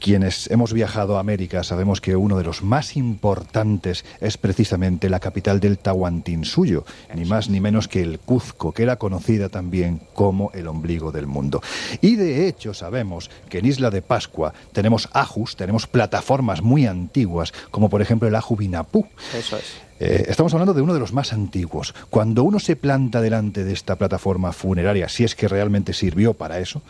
quienes 0.00 0.50
hemos 0.50 0.72
viajado 0.72 1.16
a 1.16 1.20
América 1.20 1.62
sabemos 1.62 2.00
que 2.00 2.16
uno 2.16 2.38
de 2.38 2.44
los 2.44 2.62
más 2.62 2.96
importantes 2.96 4.04
es 4.20 4.38
precisamente 4.38 5.08
la 5.08 5.20
capital 5.20 5.60
del 5.60 5.78
Tahuantinsuyo, 5.78 6.84
ni 7.14 7.24
más 7.24 7.48
ni 7.48 7.60
menos 7.60 7.88
que 7.88 8.02
el 8.02 8.18
Cuzco, 8.18 8.72
que 8.72 8.82
era 8.82 8.96
conocida 8.96 9.48
también 9.48 10.00
como 10.14 10.50
el 10.52 10.68
ombligo 10.68 11.12
del 11.12 11.26
mundo. 11.26 11.62
Y 12.00 12.16
de 12.16 12.48
hecho 12.48 12.74
sabemos 12.74 13.30
que 13.48 13.58
en 13.58 13.66
Isla 13.66 13.90
de 13.90 14.02
Pascua 14.02 14.54
tenemos 14.72 15.08
ajus, 15.12 15.56
tenemos 15.56 15.86
plataformas 15.86 16.62
muy 16.62 16.86
antiguas, 16.86 17.52
como 17.70 17.88
por 17.88 18.02
ejemplo 18.02 18.28
el 18.28 18.34
Aju 18.34 18.56
Binapú. 18.56 19.06
Eso 19.34 19.56
es. 19.56 19.85
Eh, 19.98 20.26
estamos 20.28 20.52
hablando 20.52 20.74
de 20.74 20.82
uno 20.82 20.92
de 20.92 21.00
los 21.00 21.12
más 21.14 21.32
antiguos. 21.32 21.94
Cuando 22.10 22.44
uno 22.44 22.58
se 22.60 22.76
planta 22.76 23.20
delante 23.22 23.64
de 23.64 23.72
esta 23.72 23.96
plataforma 23.96 24.52
funeraria, 24.52 25.08
si 25.08 25.24
es 25.24 25.34
que 25.34 25.48
realmente 25.48 25.94
sirvió 25.94 26.34
para 26.34 26.58
eso, 26.58 26.82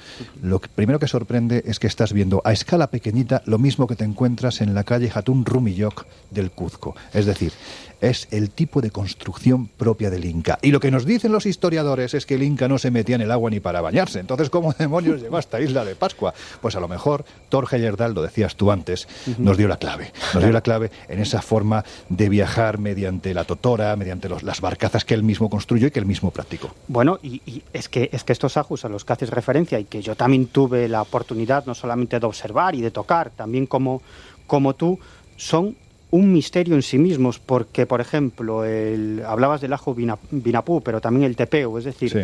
lo 0.43 0.61
que- 0.61 0.69
primero 0.69 0.99
que 0.99 1.07
sorprende 1.07 1.63
es 1.67 1.79
que 1.79 1.87
estás 1.87 2.13
viendo 2.13 2.43
a 2.45 2.53
escala 2.53 2.89
pequeñita 2.89 3.43
lo 3.47 3.59
mismo 3.59 3.87
que 3.87 3.95
te 3.95 4.05
encuentras 4.05 4.61
en 4.61 4.75
la 4.75 4.83
calle 4.83 5.11
Hatun 5.15 5.45
Rumiyok 5.45 6.05
del 6.33 6.51
Cuzco. 6.51 6.97
Es 7.15 7.27
decir, 7.27 7.53
Es 8.01 8.29
el 8.31 8.51
tipo 8.51 8.81
de 8.83 8.91
construcción 8.91 9.69
propia 9.69 10.11
del 10.11 10.25
Inca. 10.27 10.59
Y 10.61 10.71
lo 10.71 10.81
que 10.81 10.91
nos 10.91 11.07
dicen 11.07 11.33
los 11.33 11.47
historiadores 11.47 12.13
es 12.15 12.27
que 12.27 12.35
el 12.35 12.43
Inca 12.43 12.69
no 12.69 12.79
se 12.79 12.91
metía 12.91 13.17
en 13.17 13.23
el 13.23 13.31
agua 13.31 13.49
ni 13.51 13.59
para 13.61 13.81
bañarse. 13.81 14.21
Entonces, 14.21 14.51
¿cómo 14.51 14.73
demonios 14.79 15.23
llegó 15.23 15.37
hasta 15.39 15.61
Isla 15.61 15.85
de 15.85 15.95
Pascua? 15.95 16.35
Pues 16.61 16.77
a 16.77 16.81
lo 16.81 16.89
mejor 16.89 17.25
Thor 17.49 17.67
Heyerdahl, 17.71 18.13
lo 18.15 18.23
decías 18.23 18.55
tú 18.57 18.71
antes, 18.71 19.09
nos 19.39 19.57
dio 19.57 19.67
la 19.69 19.79
clave. 19.79 20.13
Nos 20.35 20.43
dio 20.43 20.53
la 20.53 20.61
clave 20.61 20.91
en 21.09 21.21
esa 21.21 21.41
forma 21.41 21.85
de 22.11 22.29
viajar 22.29 22.79
mediante 22.79 23.33
la 23.33 23.45
totora, 23.45 23.97
mediante 23.97 24.29
los- 24.29 24.43
las 24.43 24.61
barcazas 24.61 25.05
que 25.05 25.15
él 25.15 25.23
mismo 25.23 25.49
construyó 25.49 25.87
y 25.87 25.91
que 25.91 25.99
él 26.01 26.07
mismo 26.07 26.31
practicó. 26.31 26.75
Bueno, 26.89 27.19
y, 27.23 27.41
y 27.47 27.63
es 27.73 27.89
que 27.89 28.11
es 28.13 28.25
que 28.25 28.33
estos 28.33 28.57
ajus 28.57 28.85
a 28.85 28.89
los 28.89 29.05
que 29.05 29.13
haces 29.15 29.31
referencia 29.31 29.81
y 29.81 29.85
que 29.85 30.03
yo 30.03 30.15
también 30.17 30.47
tuve 30.49 30.89
la 30.89 31.03
oportunidad 31.03 31.65
no 31.67 31.75
solamente 31.75 32.21
de 32.21 32.27
observar 32.27 32.75
y 32.75 32.83
de 32.83 32.91
tocar, 32.91 33.31
también 33.31 33.67
como, 33.67 34.03
como 34.47 34.75
tú, 34.75 34.99
son 35.37 35.77
un 36.11 36.33
misterio 36.33 36.75
en 36.77 36.83
sí 36.83 36.99
mismos, 36.99 37.39
porque, 37.41 37.85
por 37.87 38.01
ejemplo, 38.01 38.65
el, 38.65 39.23
hablabas 39.27 39.61
del 39.61 39.73
ajo 39.73 39.95
vina- 39.95 40.19
vinapú, 40.31 40.81
pero 40.81 41.01
también 41.01 41.25
el 41.25 41.37
tepeo, 41.37 41.79
es 41.79 41.85
decir, 41.85 42.11
Sí. 42.11 42.19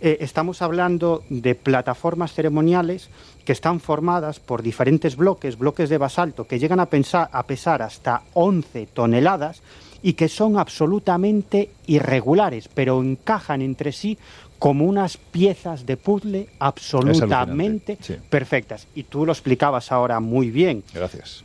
eh, 0.00 0.18
estamos 0.20 0.62
hablando 0.62 1.24
de 1.28 1.54
plataformas 1.54 2.32
ceremoniales 2.32 3.08
que 3.44 3.52
están 3.52 3.80
formadas 3.80 4.38
por 4.40 4.62
diferentes 4.62 5.16
bloques, 5.16 5.58
bloques 5.58 5.88
de 5.90 5.98
basalto, 5.98 6.46
que 6.46 6.58
llegan 6.58 6.80
a, 6.80 6.86
pensar, 6.86 7.28
a 7.32 7.42
pesar 7.42 7.82
hasta 7.82 8.22
11 8.34 8.86
toneladas 8.92 9.62
y 10.02 10.12
que 10.12 10.28
son 10.28 10.58
absolutamente 10.58 11.70
irregulares, 11.86 12.68
pero 12.72 13.02
encajan 13.02 13.62
entre 13.62 13.90
sí 13.90 14.16
como 14.64 14.86
unas 14.86 15.18
piezas 15.18 15.84
de 15.84 15.98
puzzle 15.98 16.48
absolutamente 16.58 17.98
sí. 18.00 18.16
perfectas. 18.30 18.86
Y 18.94 19.02
tú 19.02 19.26
lo 19.26 19.32
explicabas 19.32 19.92
ahora 19.92 20.20
muy 20.20 20.50
bien. 20.50 20.82
Gracias. 20.94 21.44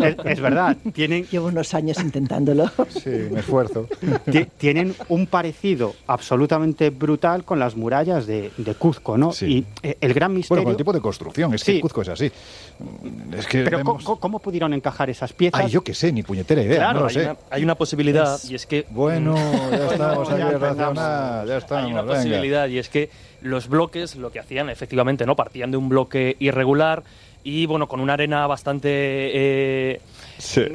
Es, 0.00 0.16
es 0.24 0.40
verdad, 0.40 0.76
tienen... 0.94 1.26
Llevo 1.26 1.48
unos 1.48 1.74
años 1.74 1.98
intentándolo. 2.00 2.70
Sí, 2.88 3.10
me 3.32 3.40
esfuerzo. 3.40 3.88
Ti- 4.30 4.46
tienen 4.58 4.94
un 5.08 5.26
parecido 5.26 5.94
absolutamente 6.06 6.90
brutal 6.90 7.42
con 7.44 7.58
las 7.58 7.74
murallas 7.74 8.28
de, 8.28 8.52
de 8.56 8.74
Cuzco, 8.76 9.18
¿no? 9.18 9.32
Y 9.40 9.64
eh, 9.82 9.96
el 10.00 10.14
gran 10.14 10.32
misterio... 10.32 10.58
Bueno, 10.62 10.64
con 10.66 10.70
el 10.70 10.76
tipo 10.76 10.92
de 10.92 11.00
construcción, 11.00 11.52
es 11.54 11.62
Sí. 11.62 11.74
que 11.74 11.80
Cuzco 11.80 12.02
es 12.02 12.10
así. 12.10 12.30
Es 13.36 13.46
que 13.48 13.64
Pero 13.64 13.78
vemos- 13.78 14.04
¿cómo, 14.04 14.20
cómo 14.20 14.38
pudieron 14.38 14.72
encajar 14.72 15.10
esas 15.10 15.32
piezas? 15.32 15.62
Ay, 15.62 15.70
yo 15.70 15.82
qué 15.82 15.94
sé, 15.94 16.12
ni 16.12 16.22
puñetera 16.22 16.62
idea, 16.62 16.76
Claro, 16.76 16.92
no 16.94 17.00
lo 17.00 17.06
hay, 17.08 17.14
sé. 17.14 17.22
una, 17.24 17.36
hay 17.50 17.64
una 17.64 17.74
posibilidad 17.74 18.36
Es- 18.36 18.48
y 18.50 18.54
es 18.54 18.66
que 18.66 18.86
Bueno, 18.90 19.34
ya 19.34 19.86
estamos 19.92 20.28
ya 20.28 20.46
aquí 20.46 20.54
racional, 20.56 21.48
ya 21.48 21.56
estamos, 21.58 22.19
Y 22.70 22.78
es 22.78 22.88
que 22.88 23.10
los 23.42 23.68
bloques 23.68 24.16
lo 24.16 24.30
que 24.30 24.40
hacían 24.40 24.68
efectivamente 24.70 25.26
no 25.26 25.36
partían 25.36 25.70
de 25.70 25.76
un 25.76 25.88
bloque 25.88 26.36
irregular 26.38 27.02
y 27.42 27.66
bueno 27.66 27.88
con 27.88 28.00
una 28.00 28.14
arena 28.14 28.46
bastante 28.46 28.88
eh, 28.90 30.00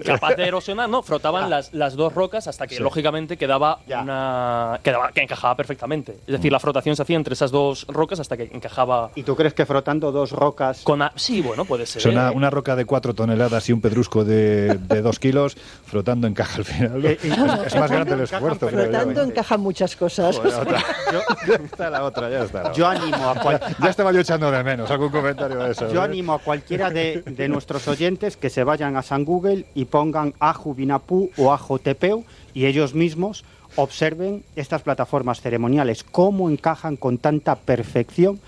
capaz 0.05 0.35
de 0.35 0.47
erosionar 0.47 0.89
no 0.89 1.01
frotaban 1.03 1.49
las, 1.49 1.73
las 1.73 1.95
dos 1.95 2.13
rocas 2.13 2.47
hasta 2.47 2.67
que 2.67 2.75
Sí. 2.75 2.83
lógicamente 2.83 3.37
quedaba 3.37 3.79
una 3.87 4.79
quedaba 4.83 5.11
que 5.11 5.21
encajaba 5.21 5.55
perfectamente 5.55 6.17
es 6.27 6.33
decir 6.33 6.51
la 6.51 6.59
frotación 6.59 6.95
se 6.95 7.01
hacía 7.01 7.15
entre 7.15 7.33
esas 7.33 7.51
dos 7.51 7.85
rocas 7.87 8.19
hasta 8.19 8.37
que 8.37 8.49
encajaba 8.51 9.11
¿Y 9.15 9.23
tú 9.23 9.35
crees 9.35 9.53
que 9.53 9.65
frotando 9.65 10.11
dos 10.11 10.31
rocas 10.31 10.81
con 10.83 11.01
a- 11.01 11.11
sí 11.15 11.41
bueno 11.41 11.65
puede 11.65 11.85
ser 11.85 12.07
una, 12.11 12.29
¿eh? 12.29 12.35
una 12.35 12.49
roca 12.49 12.75
de 12.75 12.85
cuatro 12.85 13.13
toneladas 13.13 13.67
y 13.69 13.73
un 13.73 13.81
pedrusco 13.81 14.23
de, 14.23 14.75
de 14.77 15.01
dos 15.01 15.19
kilos 15.19 15.55
flotando 15.85 16.27
encaja 16.27 16.57
al 16.57 16.65
final. 16.65 17.05
Eh, 17.05 17.17
es, 17.21 17.31
es 17.65 17.75
más 17.79 17.91
grande 17.91 18.13
el 18.13 18.21
esfuerzo, 18.21 18.67
creo 18.67 18.71
yo. 18.71 18.89
Flotando 18.89 19.21
encajan 19.23 19.59
muchas 19.61 19.95
cosas. 19.95 20.37
Otra. 20.37 20.83
Ya 21.47 21.55
está 21.55 21.89
la 21.89 22.03
otra, 22.03 22.29
ya 22.29 22.43
está. 22.43 22.63
la 22.63 22.73
Yo 22.73 22.87
otra. 22.87 23.01
animo 23.01 23.29
a 23.29 23.35
cual- 23.35 23.61
Ya 23.81 23.89
estaba 23.89 24.11
yo 24.11 24.19
echando 24.19 24.51
de 24.51 24.63
menos 24.63 24.89
algún 24.91 25.09
comentario 25.09 25.57
de 25.57 25.71
eso. 25.71 25.91
Yo 25.91 26.01
¿eh? 26.01 26.05
animo 26.05 26.33
a 26.33 26.39
cualquiera 26.39 26.89
de, 26.89 27.23
de 27.25 27.47
nuestros 27.47 27.87
oyentes 27.87 28.35
que 28.37 28.49
se 28.49 28.63
vayan 28.63 28.97
a 28.97 29.01
San 29.03 29.23
Google 29.25 29.54
y 29.75 29.85
pongan 29.85 30.33
Aju 30.39 30.73
Binapú 30.73 31.31
o 31.37 31.53
Ajo 31.53 31.79
Tepeu 31.79 32.25
y 32.53 32.65
ellos 32.65 32.93
mismos 32.93 33.45
observen 33.75 34.43
estas 34.55 34.81
plataformas 34.81 35.41
ceremoniales, 35.41 36.03
cómo 36.03 36.49
encajan 36.49 36.95
con 36.95 37.17
tanta 37.17 37.55
perfección 37.55 38.39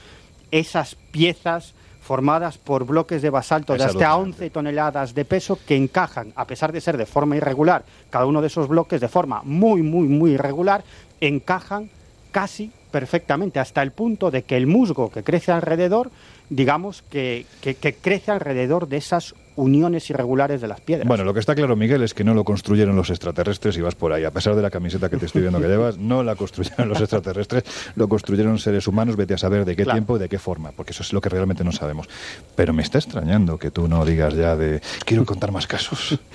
esas 0.52 0.96
piezas 0.96 1.74
formadas 2.02 2.58
por 2.58 2.86
bloques 2.86 3.22
de 3.22 3.30
basalto 3.30 3.74
de 3.74 3.84
hasta 3.84 4.12
alucinante. 4.12 4.46
11 4.46 4.50
toneladas 4.52 5.14
de 5.14 5.26
peso 5.26 5.60
que 5.68 5.76
encajan, 5.76 6.32
a 6.36 6.48
pesar 6.48 6.72
de 6.72 6.80
ser 6.80 6.96
de 6.96 7.06
forma 7.06 7.36
irregular, 7.36 7.84
cada 8.10 8.26
uno 8.26 8.42
de 8.42 8.48
esos 8.48 8.70
bloques 8.70 9.02
de 9.02 9.10
forma 9.10 9.42
muy, 9.44 9.82
muy, 9.82 10.08
muy 10.08 10.32
irregular, 10.32 10.84
encajan 11.20 11.90
casi 12.32 12.72
perfectamente, 12.92 13.60
hasta 13.60 13.82
el 13.82 13.92
punto 13.92 14.32
de 14.32 14.44
que 14.44 14.58
el 14.58 14.68
musgo 14.68 15.10
que 15.10 15.24
crece 15.24 15.52
alrededor, 15.52 16.10
digamos 16.50 17.02
que, 17.10 17.46
que- 17.62 17.76
que 17.76 17.94
crece 17.96 18.32
alrededor 18.32 18.88
de 18.88 18.98
esas 18.98 19.36
uniones 19.56 20.08
irregulares 20.12 20.62
de 20.62 20.68
las 20.68 20.80
piedras. 20.82 21.08
Bueno, 21.08 21.24
lo 21.24 21.34
que 21.34 21.40
está 21.40 21.56
claro, 21.56 21.76
Miguel, 21.76 22.04
es 22.04 22.14
que 22.14 22.24
no 22.24 22.36
lo 22.36 22.44
construyeron 22.44 22.96
los 22.96 23.10
extraterrestres 23.10 23.76
y 23.78 23.82
vas 23.82 23.96
por 23.96 24.14
ahí. 24.14 24.24
A 24.24 24.30
pesar 24.30 24.56
de 24.56 24.62
la 24.62 24.70
camiseta 24.70 25.10
que 25.10 25.18
te 25.18 25.26
estoy 25.26 25.42
viendo 25.42 25.60
que 25.60 25.68
llevas, 25.68 25.98
no 25.98 26.22
la 26.24 26.36
construyeron 26.36 26.88
los 26.90 27.02
extraterrestres, 27.02 27.64
lo 27.96 28.08
construyeron 28.08 28.60
seres 28.60 28.88
humanos, 28.88 29.16
vete 29.16 29.34
a 29.34 29.38
saber 29.40 29.66
de 29.66 29.76
qué 29.76 29.84
Claro. 29.84 29.98
tiempo 29.98 30.16
y 30.18 30.20
de 30.20 30.30
qué 30.30 30.38
forma, 30.38 30.72
porque 30.74 30.92
eso 30.92 31.02
es 31.02 31.12
lo 31.12 31.22
que 31.22 31.30
realmente 31.30 31.64
no 31.64 31.72
sabemos. 31.72 32.08
Pero 32.56 32.72
me 32.72 32.84
está 32.84 33.00
extrañando 33.00 33.58
que 33.58 33.72
tú 33.72 33.88
no 33.88 34.06
digas 34.06 34.36
ya 34.36 34.56
de 34.56 34.80
quiero 35.06 35.26
contar 35.26 35.52
más 35.52 35.66
casos. 35.66 36.20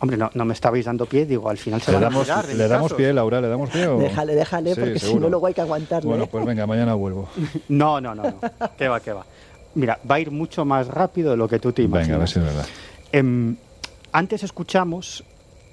Hombre, 0.00 0.16
no, 0.16 0.30
no 0.34 0.44
me 0.44 0.54
estabais 0.54 0.84
dando 0.84 1.06
pie, 1.06 1.26
digo, 1.26 1.48
al 1.50 1.58
final 1.58 1.82
se 1.82 1.90
Le 1.90 1.96
van 1.96 2.04
a 2.04 2.06
damos, 2.08 2.20
enterar 2.28 2.46
de 2.46 2.54
le 2.54 2.62
mis 2.64 2.70
damos 2.70 2.84
casos. 2.86 2.96
pie, 2.98 3.12
Laura, 3.12 3.40
le 3.40 3.48
damos 3.48 3.70
pie. 3.70 3.86
o- 3.88 3.98
Déjale, 3.98 4.34
déjale, 4.34 4.74
Sí, 4.74 4.80
porque 4.80 4.98
si 5.00 5.14
no 5.16 5.28
luego 5.28 5.46
hay 5.46 5.54
que 5.54 5.60
aguantarle. 5.60 6.08
Bueno, 6.08 6.26
pues 6.26 6.44
venga, 6.44 6.66
mañana 6.66 6.94
vuelvo. 6.94 7.28
No, 7.68 8.00
no, 8.00 8.14
no, 8.14 8.22
no. 8.22 8.40
¿Qué 8.76 8.86
va, 8.88 9.00
qué 9.00 9.12
va? 9.12 9.24
Mira, 9.74 9.98
va 10.08 10.14
a 10.16 10.20
ir 10.20 10.30
mucho 10.30 10.64
más 10.64 10.86
rápido 10.88 11.32
de 11.32 11.36
lo 11.36 11.48
que 11.48 11.58
tú 11.58 11.72
te 11.72 11.82
imaginas. 11.82 12.06
Venga, 12.08 12.16
a 12.16 12.18
ver 12.20 12.28
si 12.28 12.38
es 12.38 12.44
verdad. 12.44 12.66
Em, 13.12 13.56
antes 14.12 14.42
escuchamos 14.42 15.24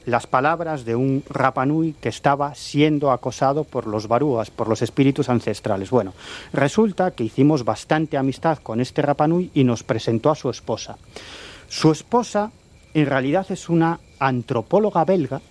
las 0.05 0.27
palabras 0.27 0.85
de 0.85 0.95
un 0.95 1.23
Rapanui 1.29 1.93
que 1.99 2.09
estaba 2.09 2.53
siendo 2.53 3.11
acosado 3.11 3.63
por 3.63 3.87
los 3.87 4.07
barúas, 4.07 4.51
por 4.51 4.67
los 4.67 4.81
espíritus 4.83 5.29
ancestrales. 5.29 5.89
Bueno, 5.89 6.13
resulta 6.53 7.11
que 7.11 7.23
hicimos 7.23 7.63
bastante 7.65 8.15
amistad 8.17 8.59
con 8.59 8.81
este 8.81 9.01
Rapanui 9.01 9.49
y 9.55 9.63
nos 9.63 9.83
presentó 9.83 10.29
a 10.29 10.35
su 10.35 10.49
esposa. 10.51 10.97
Su 11.69 11.91
esposa 11.91 12.51
en 12.93 13.07
realidad 13.07 13.47
es 13.49 13.67
una 13.67 13.99
antropóloga 14.19 15.03
belga 15.05 15.41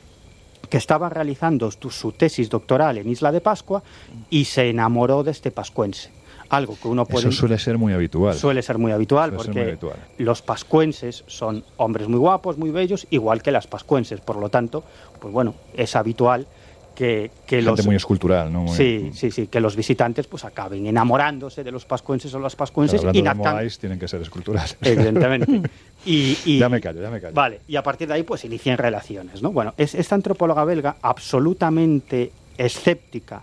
que 0.68 0.78
estaba 0.78 1.08
realizando 1.08 1.70
su 1.70 2.12
tesis 2.12 2.48
doctoral 2.48 2.98
en 2.98 3.08
Isla 3.08 3.32
de 3.32 3.40
Pascua 3.40 3.82
y 4.30 4.46
se 4.46 4.70
enamoró 4.70 5.22
de 5.22 5.30
este 5.30 5.50
pascuense. 5.50 6.10
Algo 6.48 6.76
que 6.80 6.88
uno 6.88 7.06
puede 7.06 7.28
Eso 7.28 7.38
suele 7.38 7.58
ser 7.58 7.78
muy 7.78 7.92
habitual. 7.92 8.36
Suele 8.36 8.62
ser 8.62 8.78
muy 8.78 8.92
habitual 8.92 9.30
Suele 9.30 9.36
porque 9.44 9.60
muy 9.60 9.68
habitual. 9.70 9.96
los 10.18 10.42
pascuenses 10.42 11.24
son 11.26 11.64
hombres 11.76 12.08
muy 12.08 12.18
guapos, 12.18 12.58
muy 12.58 12.70
bellos, 12.70 13.06
igual 13.10 13.42
que 13.42 13.50
las 13.50 13.66
pascuenses. 13.66 14.20
Por 14.20 14.36
lo 14.36 14.50
tanto, 14.50 14.84
pues 15.20 15.32
bueno, 15.32 15.54
es 15.74 15.96
habitual 15.96 16.46
que, 16.94 17.30
que 17.46 17.56
Gente 17.56 17.70
los 17.70 17.86
muy 17.86 17.96
escultural, 17.96 18.52
¿no? 18.52 18.62
Muy- 18.62 18.76
sí, 18.76 19.10
sí, 19.12 19.30
sí, 19.30 19.46
que 19.48 19.60
los 19.60 19.74
visitantes 19.76 20.26
pues 20.26 20.44
acaben 20.44 20.86
enamorándose 20.86 21.64
de 21.64 21.70
los 21.72 21.84
pascuenses 21.84 22.32
o 22.34 22.38
las 22.38 22.54
pascuenses 22.56 23.02
y 23.12 23.22
de 23.22 23.34
Moais, 23.34 23.78
tienen 23.78 23.98
que 23.98 24.06
ser 24.08 24.22
esculturales. 24.22 24.76
Evidentemente. 24.82 25.62
Y, 26.06 26.36
y- 26.44 26.58
Ya 26.58 26.68
me 26.68 26.82
callo, 26.82 27.00
ya 27.00 27.08
me 27.10 27.18
callo. 27.18 27.32
Vale, 27.34 27.60
y 27.66 27.76
a 27.76 27.82
partir 27.82 28.06
de 28.08 28.12
ahí 28.14 28.22
pues 28.24 28.44
inician 28.44 28.76
relaciones, 28.76 29.40
¿no? 29.42 29.52
Bueno, 29.52 29.72
es, 29.78 29.94
esta 29.94 30.14
antropóloga 30.14 30.62
belga, 30.66 30.96
absolutamente 31.00 32.30
escéptica 32.58 33.42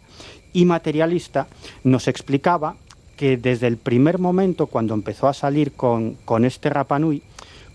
y 0.54 0.66
materialista, 0.66 1.48
nos 1.84 2.08
explicaba 2.08 2.76
que 3.18 3.38
desde 3.38 3.66
el 3.68 3.78
primer 3.78 4.20
momento, 4.20 4.68
cuando 4.68 4.94
empezó 4.94 5.28
a 5.28 5.34
salir 5.34 5.72
con, 5.74 6.16
con 6.26 6.46
este 6.46 6.70
Rapanui, 6.70 7.24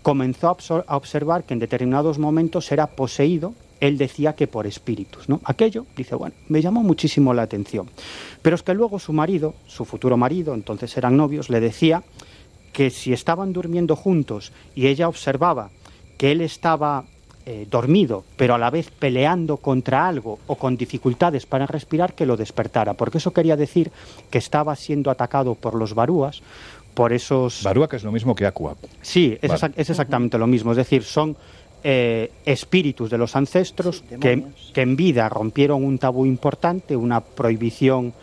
comenzó 0.01 0.55
a 0.87 0.95
observar 0.95 1.43
que 1.43 1.53
en 1.53 1.59
determinados 1.59 2.17
momentos 2.17 2.71
era 2.71 2.87
poseído, 2.87 3.53
él 3.79 3.97
decía 3.97 4.33
que 4.33 4.47
por 4.47 4.67
espíritus, 4.67 5.29
¿no? 5.29 5.41
Aquello, 5.43 5.85
dice, 5.95 6.15
bueno, 6.15 6.35
me 6.49 6.61
llamó 6.61 6.83
muchísimo 6.83 7.33
la 7.33 7.43
atención. 7.43 7.89
Pero 8.41 8.55
es 8.55 8.63
que 8.63 8.73
luego 8.73 8.99
su 8.99 9.13
marido, 9.13 9.55
su 9.65 9.85
futuro 9.85 10.17
marido, 10.17 10.53
entonces 10.53 10.95
eran 10.97 11.17
novios, 11.17 11.49
le 11.49 11.59
decía 11.59 12.03
que 12.73 12.89
si 12.89 13.13
estaban 13.13 13.53
durmiendo 13.53 13.95
juntos 13.95 14.51
y 14.75 14.87
ella 14.87 15.07
observaba 15.07 15.69
que 16.17 16.31
él 16.31 16.41
estaba 16.41 17.05
eh, 17.45 17.65
dormido, 17.69 18.25
pero 18.35 18.55
a 18.55 18.57
la 18.57 18.69
vez 18.69 18.91
peleando 18.91 19.57
contra 19.57 20.07
algo 20.07 20.39
o 20.47 20.55
con 20.55 20.75
dificultades 20.75 21.45
para 21.45 21.65
respirar, 21.65 22.13
que 22.13 22.25
lo 22.25 22.35
despertara, 22.35 22.93
porque 22.93 23.19
eso 23.19 23.31
quería 23.31 23.55
decir 23.55 23.91
que 24.29 24.37
estaba 24.37 24.75
siendo 24.75 25.09
atacado 25.09 25.55
por 25.55 25.75
los 25.75 25.93
barúas, 25.93 26.41
por 26.93 27.13
esos... 27.13 27.63
Barúa, 27.63 27.87
que 27.87 27.95
es 27.95 28.03
lo 28.03 28.11
mismo 28.11 28.35
que 28.35 28.45
Aqua. 28.45 28.75
Sí, 29.01 29.37
es, 29.41 29.61
Vale. 29.61 29.73
es 29.77 29.89
exactamente 29.89 30.37
lo 30.37 30.47
mismo. 30.47 30.71
Es 30.71 30.77
decir, 30.77 31.03
son 31.03 31.37
eh, 31.83 32.31
espíritus 32.45 33.09
de 33.09 33.17
los 33.17 33.35
ancestros 33.35 34.03
que, 34.19 34.43
que 34.73 34.81
en 34.81 34.95
vida 34.95 35.29
rompieron 35.29 35.83
un 35.83 35.97
tabú 35.97 36.25
importante, 36.25 36.95
una 36.95 37.21
prohibición 37.21 38.13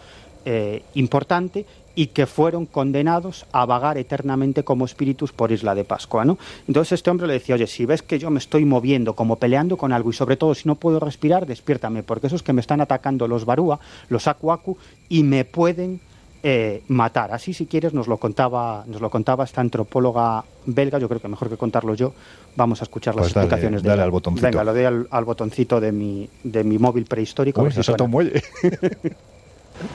eh, 0.45 0.83
importante 0.95 1.65
y 1.95 2.09
que 2.09 2.27
fueron 2.27 2.67
condenados 2.67 3.47
a 3.53 3.65
vagar 3.65 3.99
eternamente 3.99 4.63
como 4.63 4.85
espíritus 4.85 5.33
por 5.33 5.53
Isla 5.53 5.75
de 5.75 5.85
Pascua. 5.85 6.25
¿no? 6.25 6.39
Entonces 6.69 6.93
este 6.93 7.11
hombre 7.11 7.27
le 7.27 7.35
decía, 7.35 7.55
oye, 7.55 7.67
si 7.67 7.87
ves 7.87 8.03
que 8.03 8.19
yo 8.19 8.31
me 8.31 8.39
estoy 8.39 8.65
moviendo, 8.65 9.15
como 9.15 9.37
peleando 9.37 9.77
con 9.77 9.93
algo, 9.93 10.11
y 10.11 10.13
sobre 10.13 10.37
todo 10.37 10.55
si 10.55 10.69
no 10.69 10.75
puedo 10.75 11.01
respirar, 11.01 11.47
despiértame, 11.47 12.03
porque 12.03 12.27
esos 12.27 12.43
que 12.43 12.53
me 12.53 12.61
están 12.61 12.81
atacando 12.81 13.29
los 13.29 13.45
barúa, 13.45 13.81
los 14.09 14.27
acuacu, 14.27 14.77
y 15.09 15.23
me 15.23 15.45
pueden 15.45 16.01
eh, 16.47 16.83
matar. 16.89 17.33
Así, 17.33 17.55
si 17.55 17.65
quieres, 17.65 17.95
nos 17.95 18.07
lo 18.07 18.19
contaba, 18.19 18.85
nos 18.87 19.01
lo 19.01 19.09
contaba 19.11 19.45
esta 19.45 19.63
antropóloga 19.63 20.45
belga. 20.67 20.99
Yo 20.99 21.09
creo 21.09 21.21
que 21.21 21.29
mejor 21.29 21.49
que 21.49 21.57
contarlo 21.57 21.95
yo. 21.95 22.13
Vamos 22.55 22.81
a 22.83 22.85
escuchar 22.85 23.15
las 23.15 23.25
Pues 23.25 23.35
dale, 23.35 23.47
explicaciones 23.47 23.83
de 23.83 23.89
dale 23.89 23.99
ella. 24.01 24.05
al 24.05 24.11
botoncito. 24.11 24.47
Venga, 24.47 24.63
lo 24.63 24.75
doy 24.75 24.85
al, 24.85 25.09
al 25.11 25.25
botoncito 25.25 25.81
de 25.81 25.91
mi, 25.91 26.29
de 26.45 26.63
mi 26.63 26.79
móvil 26.79 27.07
prehistórico. 27.07 27.61
a 27.61 27.65
Uy, 27.65 27.69
ver 27.69 27.73
si 27.73 27.77
se 27.81 27.83
salta 27.85 28.05
suena. 28.05 28.05
un 28.05 28.11
muelle. 28.11 28.43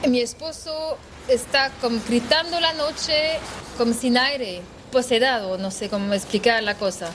Mi 0.08 0.20
esposo 0.20 0.98
está 1.28 1.70
como 1.80 1.98
gritando 2.06 2.60
la 2.60 2.72
noche 2.74 3.38
como 3.78 3.94
sin 3.94 4.18
aire, 4.18 4.60
posedado, 4.92 5.56
no 5.56 5.70
sé 5.70 5.88
cómo 5.88 6.12
explicar 6.12 6.62
la 6.62 6.74
cosa. 6.74 7.10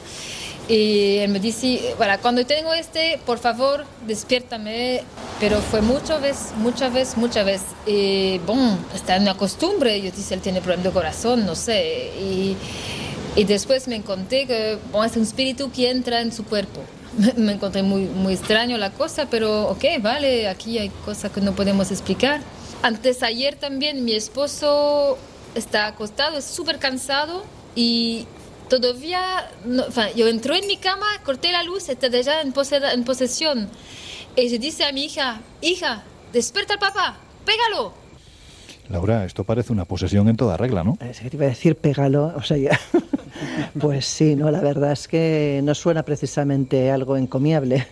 Y 0.67 1.17
él 1.17 1.29
me 1.29 1.39
dice, 1.39 1.93
bueno, 1.97 2.13
cuando 2.21 2.45
tengo 2.45 2.73
este, 2.73 3.19
por 3.25 3.37
favor, 3.37 3.85
despiértame. 4.07 5.03
Pero 5.39 5.59
fue 5.59 5.81
muchas 5.81 6.21
veces, 6.21 6.53
muchas 6.57 6.93
veces, 6.93 7.17
muchas 7.17 7.45
veces. 7.45 7.67
Y, 7.85 8.39
bueno, 8.39 8.77
está 8.93 9.15
en 9.17 9.23
una 9.23 9.35
costumbre. 9.35 10.01
Yo 10.01 10.11
dije, 10.11 10.33
él 10.33 10.41
tiene 10.41 10.61
problema 10.61 10.83
de 10.83 10.91
corazón, 10.91 11.45
no 11.45 11.55
sé. 11.55 12.11
Y, 12.19 12.55
y 13.35 13.43
después 13.43 13.87
me 13.87 13.95
encontré 13.95 14.47
que 14.47 14.77
bueno, 14.91 15.05
es 15.05 15.15
un 15.17 15.23
espíritu 15.23 15.71
que 15.71 15.89
entra 15.89 16.21
en 16.21 16.31
su 16.31 16.45
cuerpo. 16.45 16.81
Me 17.37 17.53
encontré 17.53 17.83
muy, 17.83 18.03
muy 18.05 18.33
extraño 18.33 18.77
la 18.77 18.91
cosa, 18.91 19.27
pero 19.29 19.69
ok, 19.69 19.83
vale, 20.01 20.47
aquí 20.47 20.79
hay 20.79 20.89
cosas 20.89 21.31
que 21.31 21.41
no 21.41 21.53
podemos 21.53 21.91
explicar. 21.91 22.41
Antes 22.81 23.23
ayer 23.23 23.55
también 23.55 24.03
mi 24.03 24.13
esposo 24.13 25.17
está 25.53 25.87
acostado, 25.87 26.37
es 26.37 26.45
súper 26.45 26.79
cansado 26.79 27.43
y 27.75 28.27
todavía, 28.69 29.49
no, 29.65 29.83
yo 30.15 30.27
entré 30.27 30.59
en 30.59 30.67
mi 30.67 30.77
cama, 30.77 31.05
corté 31.23 31.51
la 31.51 31.63
luz, 31.63 31.89
está 31.89 32.07
ya 32.09 32.41
en, 32.41 32.53
poseda- 32.53 32.93
en 32.93 33.03
posesión. 33.03 33.69
Y 34.35 34.49
yo 34.49 34.57
dice 34.59 34.83
a 34.85 34.91
mi 34.91 35.05
hija, 35.05 35.41
hija, 35.61 36.03
despierta 36.33 36.73
al 36.73 36.79
papá, 36.79 37.17
pégalo. 37.45 37.93
Laura, 38.89 39.25
esto 39.25 39.43
parece 39.43 39.71
una 39.73 39.85
posesión 39.85 40.29
en 40.29 40.37
toda 40.37 40.57
regla, 40.57 40.83
¿no? 40.83 40.97
Es 41.01 41.19
que 41.19 41.29
te 41.29 41.37
iba 41.37 41.45
a 41.45 41.49
decir, 41.49 41.75
pégalo, 41.75 42.33
o 42.35 42.43
sea, 42.43 42.57
ya. 42.57 42.79
Pues 43.79 44.05
sí, 44.05 44.35
no, 44.37 44.49
la 44.49 44.61
verdad 44.61 44.93
es 44.93 45.09
que 45.09 45.59
no 45.61 45.75
suena 45.75 46.03
precisamente 46.03 46.89
algo 46.89 47.17
encomiable. 47.17 47.85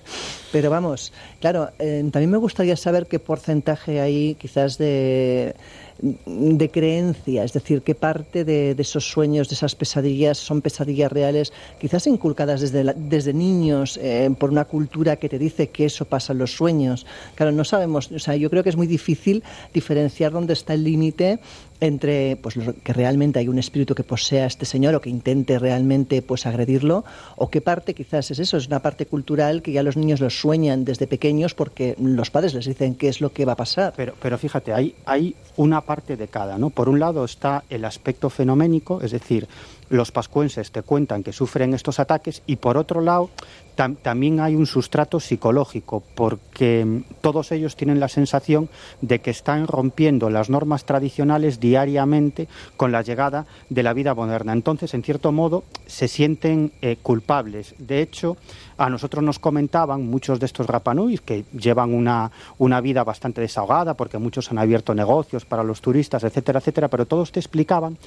Pero 0.53 0.69
vamos, 0.69 1.11
claro, 1.41 1.71
eh, 1.80 2.07
también 2.11 2.30
me 2.31 2.38
gustaría 2.38 2.77
saber 2.77 3.07
qué 3.07 3.17
porcentaje 3.19 3.99
hay 3.99 4.35
quizás 4.35 4.77
de, 4.77 5.55
de 5.99 6.69
creencia, 6.69 7.43
es 7.43 7.53
decir, 7.53 7.81
qué 7.81 7.95
parte 7.95 8.45
de, 8.45 8.75
esos 8.77 9.09
sueños, 9.09 9.49
de 9.49 9.55
esas 9.55 9.73
pesadillas, 9.73 10.38
son 10.38 10.61
pesadillas 10.61 11.11
reales, 11.11 11.51
quizás 11.81 12.05
inculcadas 12.05 12.61
desde, 12.61 12.84
la- 12.84 12.93
desde 12.93 13.34
niños 13.34 13.97
eh, 14.01 14.30
por 14.38 14.51
una 14.51 14.65
cultura 14.65 15.15
que 15.15 15.27
te 15.27 15.39
dice 15.39 15.69
que 15.69 15.85
eso 15.85 16.05
pasa 16.05 16.34
en 16.34 16.39
los 16.39 16.55
sueños. 16.55 17.05
Claro, 17.34 17.51
no 17.51 17.63
sabemos, 17.63 18.11
o 18.11 18.19
sea, 18.19 18.35
yo 18.35 18.49
creo 18.51 18.61
que 18.63 18.69
es 18.69 18.77
muy 18.77 18.88
difícil 18.88 19.43
diferenciar 19.73 20.31
dónde 20.34 20.53
está 20.53 20.75
el 20.75 20.84
límite 20.84 21.39
entre 21.80 22.38
pues 22.38 22.55
que 22.84 22.93
realmente 22.93 23.39
hay 23.39 23.49
un 23.49 23.59
espíritu 23.59 23.93
que 23.93 24.03
posea 24.05 24.45
este 24.45 24.65
señor 24.65 24.95
o 24.95 25.01
que 25.01 25.09
intente 25.09 25.59
realmente 25.59 26.21
pues 26.21 26.45
agredirlo 26.45 27.03
o 27.35 27.49
qué 27.49 27.59
parte 27.59 27.93
quizás 27.93 28.31
es 28.31 28.39
eso 28.39 28.55
es 28.55 28.67
una 28.67 28.80
parte 28.81 29.05
cultural 29.05 29.61
que 29.61 29.73
ya 29.73 29.84
los 29.84 29.97
niños 29.97 30.21
lo 30.21 30.30
sueñan 30.43 30.83
desde 30.83 31.07
pequeños 31.07 31.53
porque 31.53 31.95
los 31.97 32.29
padres 32.29 32.53
les 32.53 32.65
dicen 32.65 32.95
qué 32.95 33.07
es 33.07 33.21
lo 33.21 33.31
que 33.31 33.45
va 33.45 33.53
a 33.53 33.55
pasar 33.55 33.93
Pero, 33.95 34.13
pero 34.21 34.37
fíjate, 34.37 34.73
hay, 34.73 34.93
hay 35.05 35.35
una 35.55 35.79
parte 35.79 36.17
de 36.17 36.27
cada, 36.27 36.57
¿no? 36.57 36.69
Por 36.69 36.89
un 36.89 36.99
lado 36.99 37.23
está 37.23 37.63
el 37.69 37.85
aspecto 37.85 38.29
fenoménico, 38.29 38.99
es 39.01 39.11
decir, 39.11 39.47
los 39.93 40.11
pascuenses 40.11 40.71
te 40.71 40.81
cuentan 40.81 41.21
que 41.23 41.31
sufren 41.33 41.73
estos 41.73 41.99
ataques 41.99 42.41
y 42.47 42.55
por 42.55 42.77
otro 42.77 42.99
lado 42.99 43.29
tam- 43.77 43.95
también 44.01 44.39
hay 44.39 44.55
un 44.55 44.65
sustrato 44.65 45.19
psicológico 45.19 46.01
porque 46.15 46.83
mm, 46.83 47.03
todos 47.21 47.51
ellos 47.51 47.75
tienen 47.75 47.99
la 47.99 48.07
sensación 48.07 48.69
de 49.01 49.19
que 49.19 49.29
están 49.29 49.67
rompiendo 49.67 50.31
las 50.31 50.49
normas 50.49 50.85
tradicionales 50.85 51.59
diariamente 51.59 52.47
con 52.75 52.91
la 52.91 53.03
llegada 53.03 53.45
de 53.69 53.83
la 53.83 53.93
vida 53.93 54.15
moderna. 54.15 54.53
Entonces, 54.53 54.93
en 54.95 55.03
cierto 55.03 55.31
modo, 55.31 55.63
se 55.85 56.07
sienten 56.07 56.71
eh, 56.81 56.97
culpables. 57.01 57.75
De 57.77 58.01
hecho, 58.01 58.35
a 58.77 58.89
nosotros 58.89 59.23
nos 59.23 59.37
comentaban 59.37 60.07
muchos 60.07 60.39
de 60.39 60.47
estos 60.47 60.65
Rapanuis 60.65 61.21
que 61.21 61.45
llevan 61.53 61.93
una, 61.93 62.31
una 62.57 62.81
vida 62.81 63.03
bastante 63.03 63.41
desahogada 63.41 63.93
porque 63.93 64.17
muchos 64.17 64.49
han 64.49 64.57
abierto 64.57 64.95
negocios 64.95 65.45
para 65.45 65.63
los 65.63 65.81
turistas, 65.81 66.23
etcétera, 66.23 66.59
etcétera, 66.59 66.87
pero 66.87 67.05
todos 67.05 67.31
te 67.31 67.39
explicaban 67.39 67.97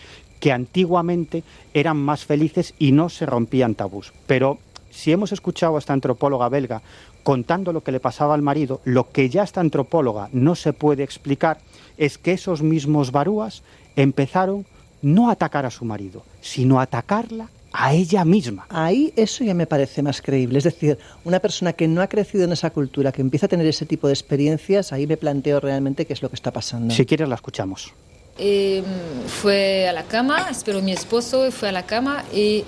que 0.41 0.53
antiguamente 0.53 1.43
eran 1.75 1.97
más 1.97 2.25
felices 2.25 2.75
y 2.79 2.93
no 2.93 3.09
se 3.09 3.27
rompían 3.27 3.75
tabús. 3.75 4.13
Pero 4.27 4.59
si 4.91 5.13
hemos 5.13 5.33
escuchado 5.33 5.77
a 5.77 5.79
esta 5.79 5.93
antropóloga 5.93 6.49
belga 6.49 6.83
contando 7.23 7.73
lo 7.73 7.83
que 7.83 7.93
le 7.93 8.01
pasaba 8.01 8.35
al 8.35 8.43
marido, 8.43 8.81
lo 8.85 9.11
que 9.11 9.29
ya 9.29 9.43
esta 9.43 9.61
antropóloga 9.61 10.29
no 10.33 10.55
se 10.55 10.73
puede 10.73 11.03
explicar 11.03 11.59
es 11.99 12.19
que 12.19 12.33
esos 12.33 12.63
mismos 12.63 13.11
barúas 13.11 13.63
empezaron 13.97 14.65
no 15.03 15.29
a 15.29 15.33
atacar 15.33 15.67
a 15.67 15.71
su 15.71 15.85
marido, 15.85 16.23
sino 16.41 16.79
a 16.79 16.83
atacarla 16.83 17.49
a 17.73 17.93
ella 17.93 18.25
misma. 18.25 18.67
Ahí 18.71 19.13
eso 19.17 19.45
ya 19.45 19.55
me 19.55 19.67
parece 19.67 20.03
más 20.03 20.23
creíble. 20.23 20.59
Es 20.59 20.65
decir, 20.65 20.99
una 21.25 21.41
persona 21.41 21.75
que 21.75 21.89
no 21.89 22.01
ha 22.01 22.07
crecido 22.07 22.45
en 22.45 22.53
esa 22.53 22.71
cultura, 22.71 23.13
que 23.13 23.21
empieza 23.21 23.47
a 23.47 23.49
tener 23.49 23.67
ese 23.67 23.85
tipo 23.85 24.07
de 24.07 24.15
experiencias, 24.15 24.93
ahí 24.93 25.07
me 25.07 25.17
planteo 25.17 25.61
realmente 25.61 26.07
qué 26.07 26.15
es 26.15 26.23
lo 26.23 26.31
que 26.31 26.37
está 26.37 26.53
pasando. 26.53 26.95
Si 26.95 27.05
quieres 27.05 27.29
la 27.29 27.35
escuchamos. 27.35 27.93
Y, 28.39 28.83
mm, 28.83 29.29
fue 29.29 29.89
a 29.89 29.93
la 29.93 30.03
cama, 30.05 30.49
esperó 30.51 30.83
mi 30.83 30.93
esposo, 30.93 31.51
fue 31.51 31.69
a 31.71 31.73
la 31.73 31.87
cama 31.87 32.25
y 32.33 32.65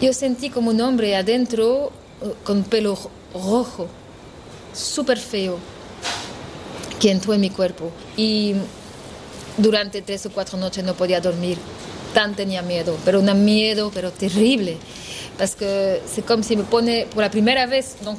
yo 0.00 0.12
sentí 0.12 0.48
como 0.50 0.70
un 0.70 0.80
hombre 0.80 1.14
adentro 1.16 1.92
eh, 2.22 2.32
con 2.44 2.62
pelo 2.64 2.94
ro- 2.94 3.10
rojo, 3.34 3.88
súper 4.74 5.18
feo, 5.18 5.58
que 7.00 7.10
entró 7.10 7.34
en 7.34 7.40
mi 7.42 7.50
cuerpo. 7.50 7.90
Y 8.16 8.54
durante 9.58 10.00
tres 10.02 10.24
o 10.26 10.30
cuatro 10.30 10.56
noches 10.58 10.82
no 10.84 10.94
podía 10.94 11.20
dormir, 11.20 11.58
tan 12.14 12.34
tenía 12.34 12.62
miedo, 12.62 12.96
pero 13.04 13.20
un 13.20 13.44
miedo, 13.44 13.90
pero 13.92 14.10
terrible. 14.12 14.78
Porque 15.36 16.00
es 16.16 16.24
como 16.24 16.42
si 16.42 16.56
me 16.56 16.64
pone 16.64 17.06
por 17.14 17.22
la 17.22 17.30
primera 17.30 17.66
vez 17.66 17.96
donc, 18.02 18.18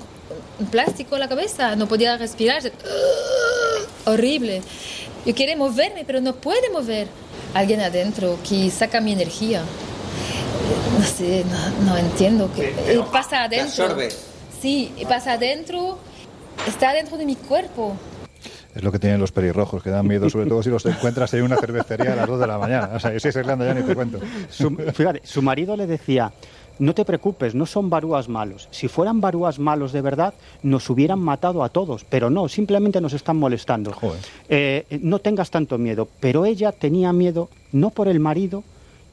un 0.60 0.68
plástico 0.68 1.16
en 1.16 1.22
la 1.22 1.28
cabeza, 1.28 1.76
no 1.76 1.88
podía 1.88 2.18
respirar, 2.18 2.62
horrible. 4.06 4.62
Yo 5.28 5.36
quiero 5.36 5.58
moverme, 5.58 6.06
pero 6.08 6.22
no 6.22 6.36
puedo 6.36 6.72
mover. 6.72 7.08
Alguien 7.54 7.82
adentro 7.82 8.40
que 8.48 8.72
saca 8.72 9.02
mi 9.02 9.12
energía. 9.12 9.62
No 10.98 11.06
sé, 11.06 11.44
no, 11.44 11.92
no 11.92 11.98
entiendo. 11.98 12.50
qué 12.56 12.74
y 12.94 13.12
pasa 13.12 13.44
adentro. 13.44 13.84
absorbe. 13.84 14.10
Sí, 14.62 14.94
y 14.96 15.04
pasa 15.04 15.34
adentro, 15.34 16.00
está 16.66 16.94
dentro 16.94 17.18
de 17.18 17.26
mi 17.26 17.36
cuerpo. 17.36 17.98
Es 18.74 18.82
lo 18.82 18.90
que 18.90 19.00
tienen 19.00 19.20
los 19.20 19.34
pelirrojos, 19.34 19.84
que 19.84 19.90
dan 19.90 20.08
miedo, 20.08 20.30
sobre 20.30 20.46
todo 20.46 20.64
si 20.64 20.70
los 20.70 20.86
encuentras 20.86 21.34
en 21.34 21.44
una 21.44 21.58
cervecería 21.58 22.14
a 22.14 22.16
las 22.16 22.28
2 22.28 22.40
de 22.40 22.48
la 22.48 22.58
mañana. 22.58 22.92
O 22.94 23.00
sea, 23.00 23.12
yo 23.12 23.18
estoy 23.18 23.44
ya 23.44 23.74
ni 23.74 23.82
te 23.82 23.96
cuento. 23.96 24.20
Su, 24.50 24.70
fíjate, 24.94 25.22
su 25.26 25.42
marido 25.42 25.76
le 25.76 25.88
decía, 25.88 26.32
no 26.80 26.94
te 26.94 27.06
preocupes, 27.06 27.56
no 27.56 27.66
son 27.66 27.90
barúas 27.90 28.30
malos. 28.30 28.68
Si 28.72 28.88
fueran 28.88 29.22
barúas 29.22 29.60
malos 29.60 29.92
de 29.92 30.02
verdad, 30.02 30.34
nos 30.64 30.90
hubieran 30.90 31.20
matado 31.20 31.64
a 31.64 31.70
todos, 31.70 32.04
pero 32.04 32.30
no, 32.30 32.48
simplemente 32.48 33.02
nos 33.02 33.14
están 33.14 33.38
molestando. 33.38 33.96
Eh, 34.50 34.86
no 35.02 35.20
tengas 35.20 35.50
tanto 35.50 35.78
miedo. 35.78 36.08
Pero 36.20 36.46
ella 36.46 36.72
tenía 36.72 37.12
miedo 37.14 37.50
no 37.72 37.90
por 37.90 38.08
el 38.08 38.20
marido 38.20 38.64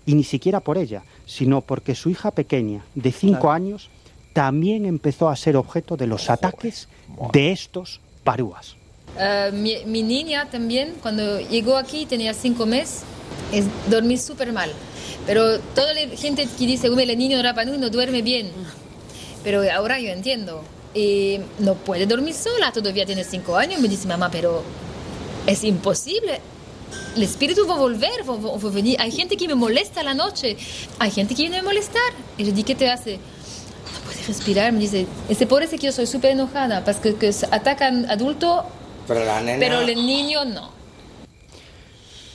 y 0.07 0.15
ni 0.15 0.25
siquiera 0.25 0.61
por 0.61 0.77
ella, 0.79 1.03
sino 1.27 1.61
porque 1.63 1.95
su 1.95 2.11
hija 2.11 2.31
pequeña, 2.31 2.85
de 2.95 3.13
cinco 3.13 3.41
Claro. 3.41 3.53
años, 3.53 3.91
también 4.33 4.85
empezó 4.85 5.29
a 5.29 5.37
ser 5.37 5.57
objeto 5.57 5.97
de 5.97 6.07
los 6.07 6.29
ataques 6.29 6.89
de 7.33 7.53
estos 7.53 8.01
barúas. 8.25 8.77
Eh, 9.19 9.51
mi, 9.53 9.77
mi 9.87 10.03
niña 10.03 10.49
también, 10.51 10.95
cuando 11.01 11.41
llegó 11.41 11.77
aquí, 11.77 12.05
tenía 12.05 12.35
cinco 12.35 12.67
meses, 12.67 13.05
es, 13.53 13.65
dormí 13.89 14.17
súper 14.19 14.53
mal. 14.53 14.71
Pero 15.27 15.59
toda 15.75 15.95
la 15.95 16.01
gente 16.17 16.47
que 16.59 16.67
dice, 16.67 16.91
"Uy, 16.91 17.03
el 17.03 17.17
niño 17.19 17.37
de 17.39 17.43
Rapa 17.43 17.65
Nui 17.65 17.79
no 17.79 17.89
duerme 17.91 18.23
bien. 18.23 18.51
Pero 19.43 19.63
ahora 19.73 19.99
yo 20.01 20.11
entiendo. 20.11 20.63
Y 20.95 21.41
no 21.59 21.75
puede 21.75 22.07
dormir 22.07 22.35
sola, 22.35 22.71
todavía 22.73 23.05
tiene 23.05 23.25
cinco 23.25 23.57
años. 23.57 23.81
Me 23.81 23.89
dice, 23.89 24.07
mamá, 24.07 24.31
pero 24.31 24.63
es 25.47 25.65
imposible. 25.65 26.41
El 27.17 27.23
espíritu 27.25 27.67
va 27.67 27.75
a 27.75 27.79
volver, 27.79 28.29
va, 28.29 28.37
va- 28.37 28.57
va 28.57 28.69
a 28.69 28.73
venir. 28.73 28.97
Hay 29.01 29.11
gente 29.11 29.37
que 29.37 29.49
me 29.49 29.55
molesta 29.55 30.01
a 30.01 30.05
la 30.05 30.15
noche, 30.15 30.57
hay 30.99 31.11
gente 31.11 31.35
que 31.35 31.43
viene 31.43 31.59
a 31.59 31.63
molestar. 31.63 32.13
Y 32.39 32.45
yo 32.45 32.53
digo, 32.53 32.67
¿qué 32.67 32.75
te 32.75 32.91
hace? 32.91 33.15
No 33.17 34.01
puede 34.07 34.27
respirar. 34.27 34.73
Me 34.73 34.81
dice, 34.81 35.07
ese 35.29 35.47
por 35.47 35.63
eso 35.63 35.73
que 35.73 35.87
yo 35.87 35.93
soy 35.93 36.07
súper 36.07 36.31
enojada, 36.33 36.85
porque 36.85 37.15
que 37.17 37.33
atacan 37.51 38.09
adultos 38.11 38.63
Pero 39.09 39.25
la 39.25 39.41
nena. 39.41 39.59
pero 39.59 39.81
el 39.81 40.07
niño 40.07 40.45
no. 40.45 40.71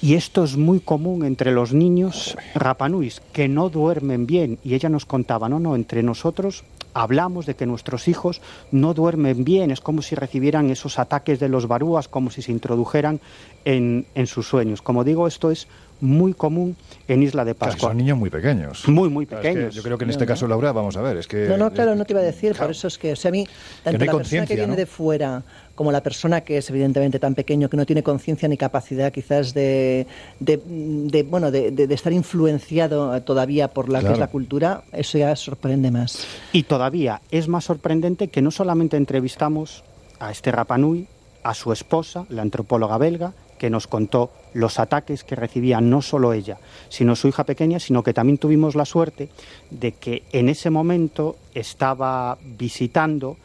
Y 0.02 0.16
esto 0.16 0.44
es 0.46 0.56
muy 0.56 0.80
común 0.80 1.26
entre 1.26 1.52
los 1.52 1.74
niños 1.74 2.38
rapanuis 2.56 3.22
que 3.34 3.48
no 3.50 3.70
duermen 3.70 4.26
bien. 4.26 4.58
Y 4.64 4.74
ella 4.76 4.90
nos 4.90 5.06
contaba, 5.06 5.50
no, 5.50 5.60
no, 5.60 5.76
entre 5.76 6.04
nosotros 6.04 6.64
hablamos 6.94 7.46
de 7.46 7.56
que 7.56 7.66
nuestros 7.66 8.08
hijos 8.08 8.42
no 8.72 8.94
duermen 8.94 9.44
bien. 9.44 9.72
Es 9.72 9.82
como 9.82 10.02
si 10.02 10.16
recibieran 10.16 10.70
esos 10.70 11.00
ataques 11.00 11.40
de 11.40 11.50
los 11.50 11.68
barúas, 11.68 12.08
como 12.08 12.32
si 12.32 12.42
se 12.42 12.52
introdujeran 12.52 13.20
en, 13.66 14.06
en 14.16 14.28
sus 14.28 14.48
sueños. 14.48 14.82
Como 14.82 15.04
digo, 15.04 15.28
esto 15.28 15.52
es 15.52 15.68
muy 16.02 16.34
común 16.34 16.78
en 17.10 17.24
Isla 17.24 17.44
de 17.44 17.56
Claro, 17.56 17.74
Pascua. 17.74 17.90
son 17.90 17.98
niños 17.98 18.18
muy 18.18 18.30
pequeños. 18.30 18.88
Muy, 18.88 19.10
muy 19.10 19.26
Claro, 19.26 19.42
es 19.42 19.48
que 19.48 19.54
pequeños. 19.54 19.76
yo 19.76 19.84
creo 19.84 19.98
que 19.98 20.06
en 20.06 20.10
este 20.12 20.24
no. 20.24 20.28
caso, 20.30 20.48
Laura, 20.48 20.72
vamos 20.72 20.96
a 20.96 21.02
ver, 21.02 21.18
es 21.18 21.28
que... 21.28 21.48
No, 21.48 21.58
no, 21.58 21.72
claro, 21.72 21.94
no 21.96 22.06
te 22.06 22.14
iba 22.14 22.22
a 22.22 22.24
decir, 22.24 22.56
por 22.56 22.72
eso 22.72 22.88
es 22.88 22.98
que, 22.98 23.12
o 23.12 23.16
sea, 23.18 23.30
a 23.30 23.32
mí, 23.34 23.46
tanto 23.84 24.00
no 24.00 24.06
la 24.06 24.18
persona 24.18 24.46
que 24.46 24.56
viene 24.56 24.72
¿no? 24.72 24.76
de 24.78 24.86
fuera 24.86 25.44
como 25.80 25.94
la 25.94 26.04
persona 26.04 26.42
que 26.42 26.58
es 26.58 26.70
evidentemente 26.70 27.20
tan 27.20 27.36
pequeño, 27.36 27.70
que 27.70 27.78
no 27.78 27.86
tiene 27.86 28.04
conciencia 28.04 28.50
ni 28.50 28.58
capacidad 28.58 29.14
quizás 29.14 29.54
de, 29.54 30.08
de, 30.42 30.60
de, 30.66 31.24
bueno, 31.24 31.52
de, 31.52 31.72
de- 31.72 31.94
estar 31.94 32.12
influenciado 32.12 33.22
todavía 33.22 33.70
por 33.70 33.88
la 33.88 34.02
que 34.02 34.12
es 34.12 34.20
la 34.20 34.28
cultura, 34.28 34.84
eso 34.92 35.18
ya 35.18 35.34
sorprende 35.38 35.90
más. 35.90 36.28
Y 36.52 36.64
todavía 36.64 37.22
es 37.32 37.48
más 37.48 37.64
sorprendente 37.64 38.28
que 38.28 38.42
no 38.42 38.52
solamente 38.52 38.98
entrevistamos 38.98 39.86
a 40.20 40.32
este 40.32 40.52
Rapanui, 40.52 41.08
a 41.44 41.54
su 41.54 41.72
esposa, 41.72 42.26
la 42.28 42.42
antropóloga 42.42 42.98
belga, 42.98 43.32
que 43.58 43.70
nos 43.70 43.88
contó 43.88 44.32
los 44.54 44.80
ataques 44.80 45.24
que 45.24 45.38
recibía 45.38 45.80
no 45.80 46.02
solo 46.02 46.34
ella, 46.34 46.58
sino 46.90 47.16
su 47.16 47.30
hija 47.30 47.46
pequeña, 47.46 47.80
sino 47.80 48.04
que 48.04 48.14
también 48.14 48.38
tuvimos 48.38 48.76
la 48.76 48.84
suerte 48.84 49.30
de 49.72 49.94
que 49.94 50.24
en 50.34 50.50
ese 50.50 50.70
momento 50.72 51.38
estaba 51.54 52.38
visitando 52.58 53.38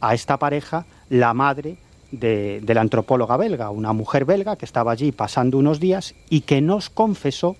a 0.00 0.14
esta 0.14 0.38
pareja 0.38 0.86
la 1.12 1.34
madre 1.34 1.76
de, 2.10 2.60
de 2.62 2.74
la 2.74 2.80
antropóloga 2.80 3.36
belga, 3.36 3.68
una 3.68 3.92
mujer 3.92 4.24
belga 4.24 4.56
que 4.56 4.64
estaba 4.64 4.92
allí 4.92 5.12
pasando 5.12 5.58
unos 5.58 5.78
días 5.78 6.14
y 6.30 6.40
que 6.40 6.62
nos 6.62 6.88
confesó 6.88 7.56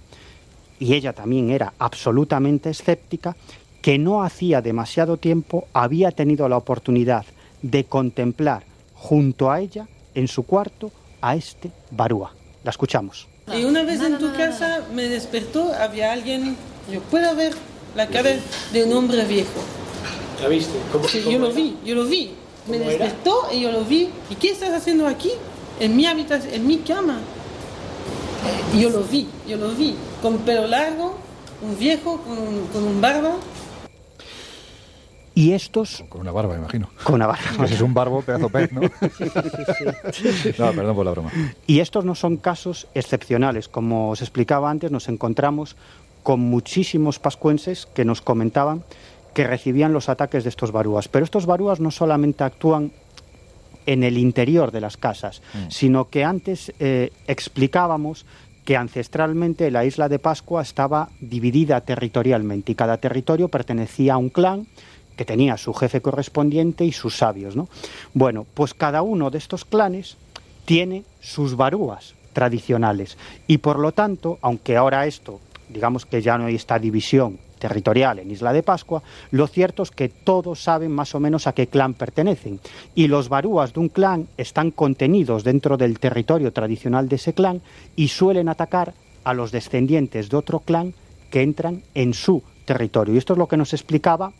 y 0.81 0.95
ella 0.95 1.12
también 1.12 1.51
era 1.51 1.74
absolutamente 1.79 2.70
escéptica, 2.70 3.37
que 3.83 3.99
no 3.99 4.23
hacía 4.24 4.62
demasiado 4.62 5.19
tiempo 5.19 5.69
había 5.74 6.11
tenido 6.12 6.49
la 6.49 6.57
oportunidad 6.57 7.27
de 7.61 7.85
contemplar 7.85 8.65
junto 8.95 9.51
a 9.51 9.61
ella, 9.61 9.87
en 10.15 10.29
su 10.29 10.45
cuarto, 10.45 10.91
a 11.20 11.37
este 11.37 11.70
Barúa. 11.91 12.33
La 12.65 12.70
escuchamos. 12.70 13.29
Y 13.55 13.65
una 13.65 13.85
vez 13.85 14.01
en 14.01 14.19
tu 14.19 14.33
casa 14.33 14.81
me 14.95 15.09
despertó, 15.09 15.73
había 15.74 16.12
alguien, 16.12 16.57
yo 16.91 17.01
puedo 17.03 17.37
ver 17.37 17.53
la 17.95 18.07
cara 18.07 18.31
de 18.73 18.85
un 18.85 18.93
hombre 18.95 19.24
viejo. 19.24 19.61
¿La 20.41 20.49
viste? 20.49 20.79
¿Cómo, 20.91 21.07
Sí, 21.07 21.20
cómo 21.20 21.33
yo 21.33 21.39
lo 21.39 21.53
vi, 21.53 21.77
yo 21.85 21.95
lo 21.95 22.07
vi. 22.07 22.33
Me 22.66 22.78
despertó 22.78 23.48
y 23.52 23.60
yo 23.60 23.72
lo 23.72 23.84
vi. 23.84 24.10
¿Y 24.30 24.34
qué 24.36 24.51
estás 24.51 24.72
haciendo 24.72 25.06
aquí? 25.06 25.32
En 25.80 25.97
mi 25.97 26.06
habitación, 26.06 26.55
en 26.55 26.66
mi 26.66 26.78
cama. 26.78 27.18
Eh, 28.74 28.80
Yo 28.80 28.90
lo 28.90 29.02
vi, 29.02 29.28
yo 29.48 29.56
lo 29.56 29.70
vi. 29.70 29.94
Con 30.20 30.39
pelo 30.39 30.66
largo, 30.66 31.16
un 31.62 31.78
viejo, 31.78 32.18
con, 32.18 32.66
con 32.72 32.82
un 32.84 33.01
barba. 33.01 33.32
Y 35.34 35.52
estos... 35.52 36.05
Con 36.09 36.20
una 36.20 36.30
barba, 36.32 36.56
imagino. 36.56 36.90
Con 37.05 37.14
una 37.16 37.26
barba. 37.26 37.64
Ese 37.64 37.74
es 37.74 37.80
un 37.80 37.94
barbo, 37.94 38.20
pedazo 38.22 38.51
pez, 38.51 38.70
¿no? 38.70 38.80
no, 40.59 40.72
perdón 40.72 40.94
por 40.94 41.05
la 41.06 41.10
broma. 41.12 41.32
Y 41.66 41.80
estos 41.80 42.05
no 42.05 42.14
son 42.14 42.36
casos 42.36 42.86
excepcionales. 42.94 43.68
Como 43.68 44.10
os 44.10 44.20
explicaba 44.20 44.70
antes, 44.70 44.90
nos 44.90 45.09
encontramos 45.09 45.76
con 46.22 46.40
muchísimos 46.40 47.18
pascuenses 47.18 47.86
que 47.86 48.05
nos 48.05 48.20
comentaban 48.20 48.84
que 49.34 49.46
recibían 49.46 49.92
los 49.92 50.09
ataques 50.09 50.44
de 50.44 50.50
estos 50.50 50.72
barúas. 50.72 51.09
Pero 51.09 51.24
estos 51.24 51.46
barúas 51.46 51.80
no 51.80 51.90
solamente 51.90 52.44
actúan 52.44 52.92
en 53.86 54.04
el 54.04 54.18
interior 54.18 54.70
de 54.70 54.80
las 54.80 54.96
casas, 54.96 55.42
sino 55.68 56.09
que 56.09 56.24
antes 56.24 56.72
eh, 56.78 57.10
explicábamos 57.26 58.26
que 58.64 58.76
ancestralmente 58.76 59.70
la 59.70 59.84
isla 59.84 60.09
de 60.09 60.18
Pascua 60.18 60.62
estaba 60.62 61.09
dividida 61.20 61.80
territorialmente 61.80 62.72
y 62.72 62.74
cada 62.76 62.98
territorio 62.98 63.48
pertenecía 63.48 64.14
a 64.14 64.18
un 64.18 64.28
clan 64.28 64.68
que 65.16 65.24
tenía 65.24 65.56
su 65.56 65.74
jefe 65.74 66.00
correspondiente 66.00 66.84
y 66.84 66.92
sus 66.92 67.16
sabios. 67.16 67.56
¿no? 67.56 67.68
Bueno, 68.14 68.46
pues 68.54 68.72
cada 68.72 69.02
uno 69.02 69.30
de 69.30 69.38
estos 69.38 69.64
clanes 69.64 70.16
tiene 70.64 71.04
sus 71.20 71.56
barúas 71.56 72.14
tradicionales 72.32 73.18
y 73.46 73.59
por 73.59 73.78
lo 73.78 73.92
tanto, 73.92 74.38
aunque 74.42 74.76
ahora 74.76 75.06
esto, 75.06 75.40
digamos 75.68 76.06
que 76.06 76.22
ya 76.22 76.38
no 76.38 76.46
hay 76.46 76.54
esta 76.54 76.78
división 76.78 77.38
territorial 77.62 78.18
en 78.18 78.32
Isla 78.32 78.52
de 78.52 78.64
Pascua, 78.64 79.05
lo 79.30 79.47
cierto 79.47 79.84
es 79.84 79.93
que 79.93 80.09
todos 80.09 80.60
saben 80.60 80.90
más 80.90 81.14
o 81.14 81.20
menos 81.20 81.47
a 81.47 81.52
qué 81.52 81.68
clan 81.68 81.94
pertenecen 81.94 82.59
y 82.97 83.06
los 83.06 83.28
barúas 83.28 83.72
de 83.72 83.78
un 83.78 83.89
clan 83.89 84.26
están 84.36 84.72
contenidos 84.72 85.44
dentro 85.44 85.76
del 85.76 86.01
territorio 86.01 86.52
tradicional 86.52 87.09
de 87.09 87.16
ese 87.16 87.34
clan 87.34 87.62
y 87.94 88.09
suelen 88.09 88.48
atacar 88.48 88.94
a 89.22 89.32
los 89.32 89.52
descendientes 89.52 90.28
de 90.28 90.36
otro 90.36 90.59
clan 90.59 90.93
que 91.30 91.43
entran 91.43 91.82
en 91.94 92.14
su 92.14 92.43
territorio. 92.64 93.14
Y 93.14 93.18
esto 93.18 93.34
es 93.34 93.39
lo 93.39 93.47
que 93.47 93.56
nos 93.56 93.72
explicaba 93.72 94.32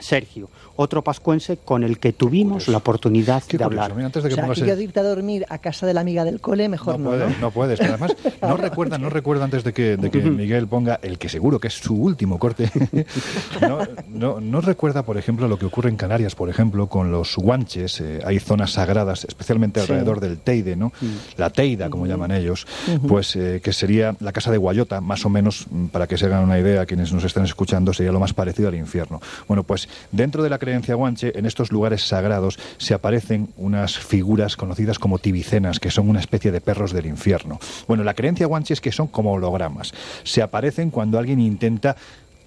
Sergio, 0.00 0.48
otro 0.76 1.02
pascuense 1.02 1.56
con 1.58 1.84
el 1.84 1.98
que 1.98 2.12
tuvimos 2.12 2.68
la 2.68 2.78
oportunidad 2.78 3.42
de 3.46 3.62
hablar. 3.64 3.92
o 3.92 4.10
sea, 4.10 4.54
que 4.54 4.60
yo 4.66 4.76
de 4.76 4.82
irte 4.84 5.00
a 5.00 5.02
dormir 5.04 5.46
a 5.48 5.58
casa 5.58 5.86
de 5.86 5.94
la 5.94 6.00
amiga 6.00 6.24
del 6.24 6.40
cole, 6.40 6.68
mejor 6.68 6.98
no, 6.98 7.10
No 7.10 7.10
puedes, 7.10 7.28
¿no? 7.30 7.40
no 7.40 7.50
puedes. 7.50 7.78
Pero 7.78 7.92
además, 7.92 8.16
no 8.42 8.56
recuerda, 8.56 8.98
no 8.98 9.08
recuerda 9.10 9.44
antes 9.44 9.64
de 9.64 9.72
que, 9.72 9.96
de 9.96 10.10
que 10.10 10.20
Miguel 10.22 10.66
ponga 10.66 10.98
el 11.02 11.18
que 11.18 11.28
seguro 11.28 11.60
que 11.60 11.68
es 11.68 11.74
su 11.74 11.94
último 11.94 12.38
corte. 12.38 12.70
no, 13.60 13.78
no, 14.08 14.40
no 14.40 14.60
recuerda, 14.60 15.04
por 15.04 15.16
ejemplo, 15.16 15.48
lo 15.48 15.58
que 15.58 15.66
ocurre 15.66 15.90
en 15.90 15.96
Canarias, 15.96 16.34
por 16.34 16.48
ejemplo, 16.48 16.88
con 16.88 17.10
los 17.10 17.36
guanches. 17.36 18.00
eh, 18.00 18.20
hay 18.24 18.38
zonas 18.40 18.72
sagradas, 18.72 19.24
especialmente 19.24 19.80
Sí. 19.80 19.92
alrededor 19.92 20.20
del 20.20 20.38
Teide, 20.38 20.76
¿no? 20.76 20.92
La 21.36 21.50
Teida, 21.50 21.90
como 21.90 22.06
llaman 22.06 22.30
ellos, 22.32 22.66
pues 23.06 23.36
eh, 23.36 23.60
que 23.62 23.72
sería 23.72 24.16
la 24.20 24.32
casa 24.32 24.50
de 24.50 24.58
Guayota, 24.58 25.00
más 25.00 25.24
o 25.24 25.28
menos, 25.30 25.66
mm, 25.70 25.86
para 25.86 26.06
que 26.06 26.16
se 26.16 26.26
hagan 26.26 26.44
una 26.44 26.58
idea, 26.58 26.86
quienes 26.86 27.12
nos 27.12 27.24
estén 27.24 27.44
escuchando, 27.44 27.92
sería 27.92 28.12
lo 28.12 28.20
más 28.20 28.32
parecido 28.32 28.68
al 28.68 28.74
infierno. 28.74 29.20
Bueno, 29.48 29.62
pues 29.64 29.83
dentro 30.12 30.42
de 30.42 30.50
la 30.50 30.58
creencia 30.58 30.94
guanche, 30.94 31.32
en 31.38 31.46
estos 31.46 31.72
lugares 31.72 32.02
sagrados 32.02 32.58
se 32.78 32.94
aparecen 32.94 33.48
unas 33.56 33.98
figuras 33.98 34.56
conocidas 34.56 34.98
como 34.98 35.18
tibicenas, 35.18 35.80
que 35.80 35.90
son 35.90 36.08
una 36.08 36.20
especie 36.20 36.52
de 36.52 36.60
perros 36.60 36.92
del 36.92 37.06
infierno. 37.06 37.58
Bueno, 37.86 38.04
la 38.04 38.14
creencia 38.14 38.46
guanche 38.46 38.74
es 38.74 38.80
que 38.80 38.92
son 38.92 39.08
como 39.08 39.32
hologramas. 39.32 39.92
Se 40.22 40.42
aparecen 40.42 40.90
cuando 40.90 41.18
alguien 41.18 41.40
intenta 41.40 41.96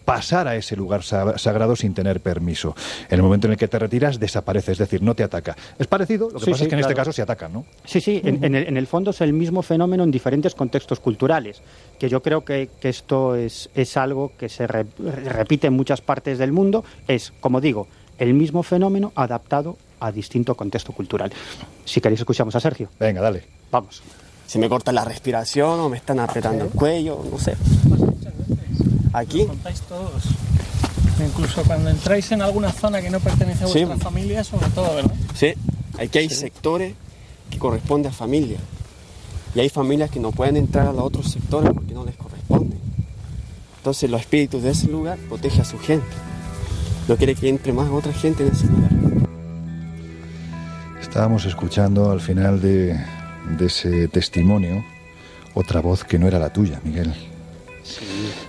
pasar 0.07 0.47
a 0.47 0.55
ese 0.55 0.77
lugar 0.77 1.03
sa- 1.03 1.37
sagrado 1.37 1.75
sin 1.75 1.93
tener 1.93 2.21
permiso. 2.21 2.73
En 3.09 3.15
el 3.17 3.23
momento 3.23 3.47
en 3.47 3.51
el 3.51 3.59
que 3.59 3.67
te 3.67 3.77
retiras, 3.77 4.17
desaparece, 4.21 4.71
es 4.71 4.77
decir, 4.77 5.01
no 5.03 5.13
te 5.15 5.21
ataca. 5.23 5.53
Es 5.77 5.85
parecido, 5.87 6.29
lo 6.31 6.39
que 6.39 6.45
Sí, 6.45 6.51
pasa 6.51 6.59
sí, 6.59 6.63
es 6.63 6.69
que 6.69 6.75
en 6.75 6.79
este 6.79 6.93
caso 6.95 7.11
se 7.11 7.21
atacan, 7.21 7.51
¿no? 7.51 7.65
Sí, 7.83 7.99
sí, 7.99 8.21
en, 8.23 8.41
en 8.41 8.55
el, 8.55 8.67
en 8.69 8.77
el 8.77 8.87
fondo 8.87 9.11
es 9.11 9.19
el 9.19 9.33
mismo 9.33 9.61
fenómeno 9.63 10.05
en 10.05 10.11
diferentes 10.11 10.55
contextos 10.55 11.01
culturales, 11.01 11.61
que 11.99 12.07
yo 12.07 12.23
creo 12.23 12.45
que, 12.45 12.69
que 12.79 12.87
esto 12.87 13.35
es, 13.35 13.69
es 13.75 13.97
algo 13.97 14.31
que 14.39 14.47
se 14.47 14.65
re- 14.65 14.85
repite 15.25 15.67
en 15.67 15.73
muchas 15.73 15.99
partes 15.99 16.37
del 16.37 16.53
mundo, 16.53 16.85
es, 17.09 17.33
como 17.41 17.59
digo, 17.59 17.89
el 18.17 18.33
mismo 18.33 18.63
fenómeno 18.63 19.11
adaptado 19.13 19.75
a 19.99 20.13
distinto 20.13 20.55
contexto 20.55 20.93
cultural. 20.93 21.33
Si 21.83 21.99
queréis 21.99 22.21
escuchamos 22.21 22.55
a 22.55 22.61
Sergio. 22.61 22.87
Venga, 22.97 23.19
dale. 23.19 23.43
Vamos. 23.71 24.01
Se 24.45 24.57
me 24.57 24.69
corta 24.69 24.93
la 24.93 25.03
respiración 25.03 25.81
o 25.81 25.89
me 25.89 25.97
están 25.97 26.21
apretando 26.21 26.63
el 26.63 26.69
cuello, 26.71 27.21
no 27.29 27.37
sé. 27.37 27.57
Aquí. 29.13 29.45
contáis 29.45 29.81
todos. 29.81 30.23
Incluso 31.25 31.63
cuando 31.63 31.89
entráis 31.89 32.31
en 32.31 32.41
alguna 32.41 32.71
zona 32.71 33.01
que 33.01 33.09
no 33.09 33.19
pertenece 33.19 33.63
a 33.63 33.67
Sí. 33.67 33.83
vuestra 33.85 33.97
familia, 34.09 34.43
sobre 34.43 34.67
todo, 34.69 34.95
¿verdad? 34.95 35.13
Sí, 35.35 35.53
aquí 35.99 36.19
hay 36.19 36.29
sectores 36.29 36.93
que 37.49 37.57
corresponden 37.57 38.11
a 38.11 38.13
familias. 38.13 38.61
Y 39.55 39.59
hay 39.59 39.69
familias 39.69 40.11
que 40.11 40.19
no 40.19 40.31
pueden 40.31 40.57
entrar 40.57 40.85
a 40.87 40.91
los 40.93 41.01
otros 41.03 41.31
sectores 41.31 41.71
porque 41.73 41.93
no 41.93 42.05
les 42.05 42.15
corresponde. 42.15 42.75
Entonces 43.77 44.09
los 44.09 44.21
espíritus 44.21 44.61
de 44.61 44.71
ese 44.71 44.87
lugar 44.87 45.17
protegen 45.29 45.61
a 45.61 45.65
su 45.65 45.79
gente. 45.79 46.05
No 47.07 47.15
quiere 47.15 47.33
que 47.33 47.49
entre 47.49 47.71
más 47.73 47.89
otra 47.89 48.13
gente 48.13 48.45
en 48.45 48.51
ese 48.53 48.67
lugar. 48.67 48.91
Estábamos 51.01 51.45
escuchando 51.45 52.11
al 52.11 52.19
final 52.19 52.61
de, 52.61 52.99
de 53.57 53.65
ese 53.65 54.07
testimonio 54.09 54.83
otra 55.55 55.79
voz 55.81 56.03
que 56.03 56.19
no 56.19 56.27
era 56.27 56.37
la 56.37 56.51
tuya, 56.51 56.79
Miguel. 56.83 57.13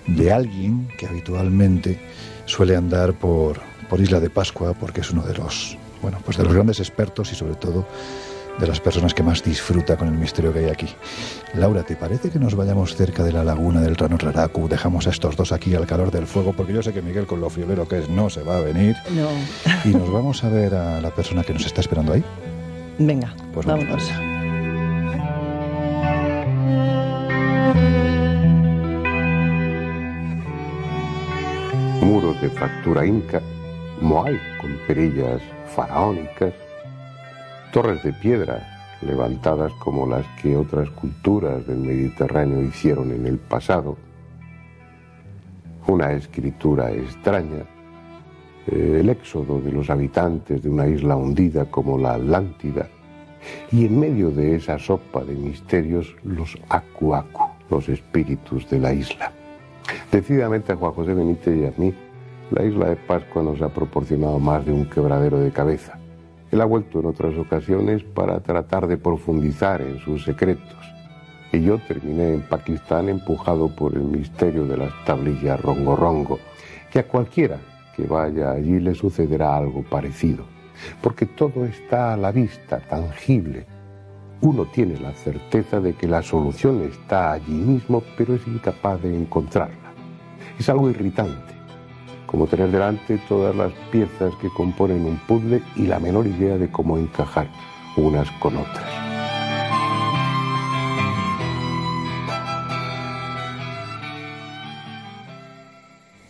De 0.07 0.33
alguien 0.33 0.89
que 0.99 1.07
habitualmente 1.07 1.99
suele 2.47 2.77
andar 2.77 3.15
por, 3.15 3.61
por 3.89 4.01
Isla 4.01 4.21
de 4.21 4.31
Pascua 4.31 4.75
porque 4.75 5.01
es 5.03 5.11
uno 5.11 5.23
de 5.23 5.35
los, 5.35 5.77
bueno, 6.03 6.19
pues 6.25 6.37
de 6.37 6.45
los 6.45 6.55
grandes 6.55 6.81
expertos 6.81 7.33
y 7.33 7.35
sobre 7.35 7.55
todo 7.55 7.87
de 8.59 8.67
las 8.67 8.81
personas 8.81 9.15
que 9.15 9.23
más 9.23 9.43
disfruta 9.43 9.97
con 9.97 10.09
el 10.09 10.15
misterio 10.15 10.53
que 10.53 10.61
hay 10.61 10.69
aquí. 10.71 10.89
Laura, 11.55 11.85
¿te 11.85 11.97
parece 11.97 12.31
que 12.31 12.39
nos 12.39 12.55
vayamos 12.55 12.97
cerca 12.97 13.23
de 13.23 13.33
la 13.33 13.45
laguna 13.45 13.81
del 13.81 13.97
Rano 13.97 14.17
Raraku? 14.19 14.69
Dejamos 14.69 15.07
a 15.07 15.11
estos 15.11 15.37
dos 15.37 15.53
aquí 15.53 15.75
al 15.75 15.87
calor 15.87 16.11
del 16.11 16.27
fuego, 16.27 16.53
porque 16.53 16.73
yo 16.73 16.83
sé 16.83 16.93
que 16.93 17.01
Miguel, 17.01 17.27
con 17.27 17.41
lo 17.41 17.51
friolero 17.51 17.87
que 17.87 18.01
es, 18.01 18.09
no 18.09 18.29
se 18.31 18.43
va 18.43 18.57
a 18.57 18.61
venir. 18.61 18.97
No. 19.11 19.29
Y 19.89 19.95
nos 19.95 20.11
vamos 20.11 20.43
a 20.43 20.49
ver 20.49 20.75
a 20.75 21.01
la 21.01 21.11
persona 21.11 21.45
que 21.45 21.53
nos 21.53 21.67
está 21.67 21.81
esperando 21.81 22.13
ahí. 22.13 22.25
Venga, 22.99 23.33
Pues 23.55 23.65
vamos 23.65 23.85
vámonos. 23.85 24.38
Muros 32.03 32.41
de 32.41 32.49
factura 32.51 33.05
inca, 33.05 33.41
moai 34.01 34.39
con 34.61 34.79
perillas 34.87 35.43
faraónicas, 35.75 36.55
torres 37.73 38.03
de 38.03 38.13
piedra 38.13 38.63
levantadas 39.03 39.73
como 39.75 40.07
las 40.07 40.27
que 40.41 40.57
otras 40.57 40.91
culturas 40.91 41.67
del 41.67 41.79
Mediterráneo 41.79 42.63
hicieron 42.63 43.13
en 43.13 43.27
el 43.27 43.39
pasado, 43.39 43.97
una 45.87 46.13
escritura 46.13 46.91
extraña, 46.93 47.65
eh, 48.67 48.99
el 49.01 49.09
éxodo 49.09 49.61
de 49.61 49.73
los 49.73 49.89
habitantes 49.91 50.63
de 50.63 50.69
una 50.69 50.87
isla 50.87 51.17
hundida 51.17 51.65
como 51.67 51.99
la 51.99 52.15
Atlántida, 52.15 52.89
y 53.71 53.87
en 53.87 53.99
medio 53.99 54.31
de 54.31 54.57
esa 54.57 54.79
sopa 54.79 55.25
de 55.25 55.35
misterios 55.35 56.15
los 56.25 56.59
Aku 56.69 57.15
Aku, 57.15 57.45
los 57.71 57.89
espíritus 57.89 58.69
de 58.69 58.79
la 58.81 58.93
isla. 58.93 59.33
Decididamente 60.11 60.73
a 60.73 60.77
Juan 60.77 60.93
José 60.93 61.15
Benítez 61.15 61.57
y 61.57 61.67
a 61.67 61.73
mí, 61.77 61.95
la 62.51 62.65
isla 62.65 62.89
de 62.89 62.97
Pascua 62.97 63.43
nos 63.43 63.61
ha 63.61 63.69
proporcionado 63.69 64.39
más 64.39 64.65
de 64.65 64.73
un 64.73 64.87
quebradero 64.87 65.39
de 65.39 65.51
cabeza. 65.51 65.99
Él 66.51 66.61
ha 66.63 66.65
vuelto 66.65 67.01
en 67.01 67.07
otras 67.07 67.37
ocasiones 67.37 68.03
para 68.03 68.41
tratar 68.41 68.87
de 68.87 68.97
profundizar 68.97 69.83
en 69.83 69.99
sus 69.99 70.25
secretos. 70.25 70.77
Y 71.53 71.63
yo 71.63 71.79
terminé 71.79 72.35
en 72.35 72.43
Pakistán 72.43 73.09
empujado 73.09 73.75
por 73.75 73.95
el 73.95 74.05
misterio 74.05 74.67
de 74.67 74.79
las 74.79 74.93
tablillas 75.05 75.61
rongo 75.61 75.95
rongo, 75.95 76.39
que 76.91 77.01
a 77.01 77.07
cualquiera 77.07 77.59
que 77.95 78.05
vaya 78.05 78.53
allí 78.53 78.81
le 78.81 78.95
sucederá 78.95 79.57
algo 79.57 79.83
parecido, 79.83 80.45
porque 81.03 81.27
todo 81.27 81.65
está 81.65 82.15
a 82.15 82.17
la 82.17 82.33
vista, 82.33 82.81
tangible. 82.81 83.67
Uno 84.41 84.67
tiene 84.67 84.99
la 85.01 85.13
certeza 85.15 85.81
de 85.81 85.95
que 85.95 86.07
la 86.07 86.23
solución 86.23 86.83
está 86.83 87.33
allí 87.33 87.53
mismo, 87.53 88.03
pero 88.17 88.35
es 88.35 88.47
incapaz 88.47 89.03
de 89.03 89.15
encontrarla. 89.15 89.78
Es 90.59 90.69
algo 90.69 90.91
irritante, 90.91 91.55
como 92.27 92.49
tener 92.49 92.71
delante 92.71 93.19
todas 93.29 93.55
las 93.55 93.73
piezas 93.93 94.35
que 94.41 94.49
componen 94.51 95.05
un 95.05 95.17
puzzle 95.29 95.63
y 95.77 95.87
la 95.87 96.01
menor 96.01 96.27
idea 96.27 96.59
de 96.59 96.69
cómo 96.69 96.99
encajar 96.99 97.49
unas 97.97 98.29
con 98.33 98.57
otras. 98.57 99.18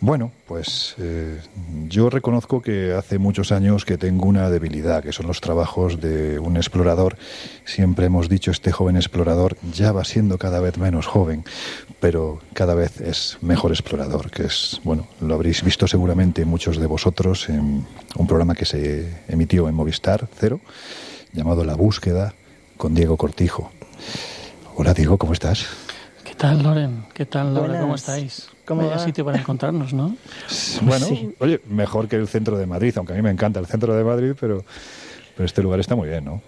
Bueno, 0.01 0.31
pues 0.47 0.95
eh, 0.97 1.41
yo 1.89 2.09
reconozco 2.09 2.61
que 2.61 2.93
hace 2.93 3.19
muchos 3.19 3.51
años 3.51 3.83
que 3.83 3.97
tengo 3.97 4.27
una 4.27 4.49
debilidad, 4.49 5.03
que 5.03 5.11
son 5.11 5.27
los 5.27 5.41
trabajos 5.41 5.99
de 5.99 6.39
un 6.39 6.55
explorador. 6.55 7.17
Siempre 7.65 8.05
hemos 8.05 8.29
dicho, 8.29 8.49
este 8.49 8.71
joven 8.71 8.95
explorador 8.95 9.57
ya 9.73 9.91
va 9.91 10.05
siendo 10.05 10.37
cada 10.37 10.61
vez 10.61 10.77
menos 10.77 11.05
joven, 11.05 11.43
pero 11.99 12.39
cada 12.53 12.75
vez 12.75 13.01
es 13.01 13.37
mejor 13.41 13.71
explorador, 13.71 14.31
que 14.31 14.43
es, 14.43 14.79
bueno, 14.85 15.05
lo 15.19 15.33
habréis 15.33 15.63
visto 15.63 15.85
seguramente 15.85 16.45
muchos 16.45 16.77
de 16.77 16.87
vosotros 16.87 17.49
en 17.49 17.85
un 18.15 18.27
programa 18.27 18.55
que 18.55 18.65
se 18.65 19.23
emitió 19.27 19.67
en 19.67 19.75
Movistar 19.75 20.29
Cero, 20.39 20.61
llamado 21.33 21.65
La 21.65 21.75
Búsqueda, 21.75 22.33
con 22.77 22.95
Diego 22.95 23.17
Cortijo. 23.17 23.69
Hola 24.77 24.93
Diego, 24.93 25.17
¿cómo 25.17 25.33
estás? 25.33 25.65
¿Qué 26.23 26.35
tal, 26.35 26.63
Loren? 26.63 27.03
¿Qué 27.13 27.25
tal, 27.25 27.53
Laura? 27.53 27.81
¿Cómo 27.81 27.95
estáis? 27.95 28.49
¿Cómo 28.69 28.83
Vaya 28.83 28.97
va? 28.97 29.03
sitio 29.03 29.25
para 29.25 29.39
encontrarnos, 29.39 29.93
¿no? 29.93 30.15
Bueno, 30.83 31.05
Sí. 31.07 31.33
oye, 31.39 31.59
mejor 31.67 32.07
que 32.07 32.15
el 32.15 32.27
centro 32.27 32.55
de 32.57 32.65
Madrid, 32.67 32.93
aunque 32.97 33.13
a 33.13 33.15
mí 33.15 33.21
me 33.23 33.31
encanta 33.31 33.59
el 33.59 33.65
centro 33.65 33.93
de 33.95 34.03
Madrid, 34.03 34.33
pero, 34.39 34.63
pero 35.35 35.45
este 35.45 35.61
lugar 35.63 35.79
está 35.79 35.95
muy 35.95 36.07
bien, 36.07 36.23
¿no? 36.25 36.41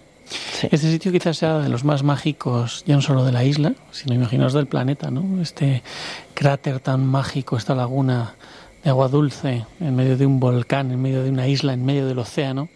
Este 0.62 0.78
sitio 0.90 1.10
quizás 1.12 1.36
sea 1.36 1.58
de 1.58 1.68
los 1.68 1.82
más 1.84 2.02
mágicos, 2.04 2.84
ya 2.86 2.94
no 2.94 3.02
solo 3.02 3.24
de 3.24 3.32
la 3.32 3.44
isla, 3.44 3.74
sino 3.90 4.14
imaginaos 4.14 4.52
del 4.54 4.66
planeta, 4.66 5.10
¿no? 5.10 5.42
Este 5.42 5.82
cráter 6.32 6.78
tan 6.80 7.04
mágico, 7.04 7.56
esta 7.56 7.74
laguna 7.74 8.34
de 8.84 8.90
agua 8.90 9.08
dulce 9.08 9.66
en 9.80 9.94
medio 9.96 10.16
de 10.16 10.24
un 10.24 10.38
volcán, 10.40 10.90
en 10.92 11.02
medio 11.02 11.22
de 11.24 11.30
una 11.30 11.48
isla, 11.48 11.72
en 11.74 11.84
medio 11.84 12.06
del 12.06 12.18
océano, 12.20 12.68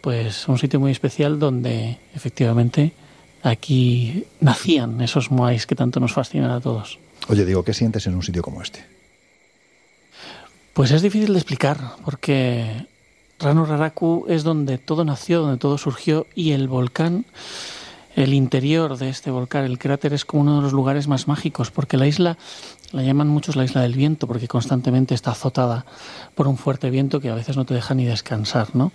pues 0.00 0.48
un 0.48 0.58
sitio 0.58 0.80
muy 0.80 0.90
especial 0.90 1.38
donde 1.38 1.98
efectivamente 2.14 2.92
aquí 3.42 4.24
nacían 4.40 5.00
esos 5.02 5.30
moais 5.30 5.66
que 5.66 5.74
tanto 5.76 6.00
nos 6.00 6.12
fascinan 6.12 6.50
a 6.50 6.60
todos. 6.60 6.98
Oye, 7.28 7.44
digo, 7.44 7.64
¿qué 7.64 7.72
sientes 7.72 8.06
en 8.06 8.14
un 8.14 8.22
sitio 8.22 8.42
como 8.42 8.62
este? 8.62 8.84
Pues 10.72 10.90
es 10.90 11.02
difícil 11.02 11.32
de 11.32 11.38
explicar, 11.38 11.78
porque 12.04 12.86
Rano 13.38 13.64
Raraku 13.64 14.26
es 14.28 14.42
donde 14.42 14.78
todo 14.78 15.04
nació, 15.04 15.42
donde 15.42 15.58
todo 15.58 15.78
surgió, 15.78 16.26
y 16.34 16.52
el 16.52 16.66
volcán, 16.66 17.26
el 18.16 18.32
interior 18.32 18.96
de 18.96 19.08
este 19.08 19.30
volcán, 19.30 19.64
el 19.64 19.78
cráter, 19.78 20.12
es 20.14 20.24
como 20.24 20.42
uno 20.42 20.56
de 20.56 20.62
los 20.62 20.72
lugares 20.72 21.08
más 21.08 21.28
mágicos, 21.28 21.70
porque 21.70 21.96
la 21.96 22.06
isla, 22.06 22.38
la 22.92 23.02
llaman 23.02 23.28
muchos 23.28 23.56
la 23.56 23.64
isla 23.64 23.80
del 23.82 23.94
viento, 23.94 24.26
porque 24.26 24.48
constantemente 24.48 25.14
está 25.14 25.30
azotada 25.32 25.86
por 26.34 26.46
un 26.48 26.56
fuerte 26.56 26.90
viento 26.90 27.20
que 27.20 27.30
a 27.30 27.34
veces 27.34 27.56
no 27.56 27.64
te 27.64 27.74
deja 27.74 27.94
ni 27.94 28.04
descansar, 28.04 28.74
¿no? 28.74 28.92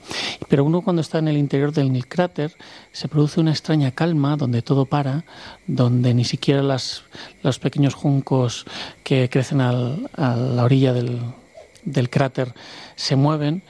Pero 0.48 0.64
uno 0.64 0.82
cuando 0.82 1.02
está 1.02 1.18
en 1.20 1.28
el 1.28 1.38
interior 1.38 1.72
del 1.72 2.08
cráter 2.08 2.56
se 2.92 3.08
produce 3.08 3.40
una 3.40 3.52
extraña 3.52 3.92
calma 3.92 4.38
donde 4.38 4.62
todo 4.62 4.86
para, 4.86 5.26
donde 5.66 6.14
ni 6.14 6.24
siquiera 6.26 6.62
las, 6.64 7.04
los 7.44 7.60
pequeños 7.60 7.94
juncos 7.96 8.66
que 9.04 9.30
crecen 9.30 9.62
al- 9.62 10.10
a 10.16 10.36
la 10.36 10.64
orilla 10.64 10.94
del, 10.94 11.20
del 11.84 12.10
cráter 12.10 12.54
se 12.96 13.16
mueven 13.16 13.64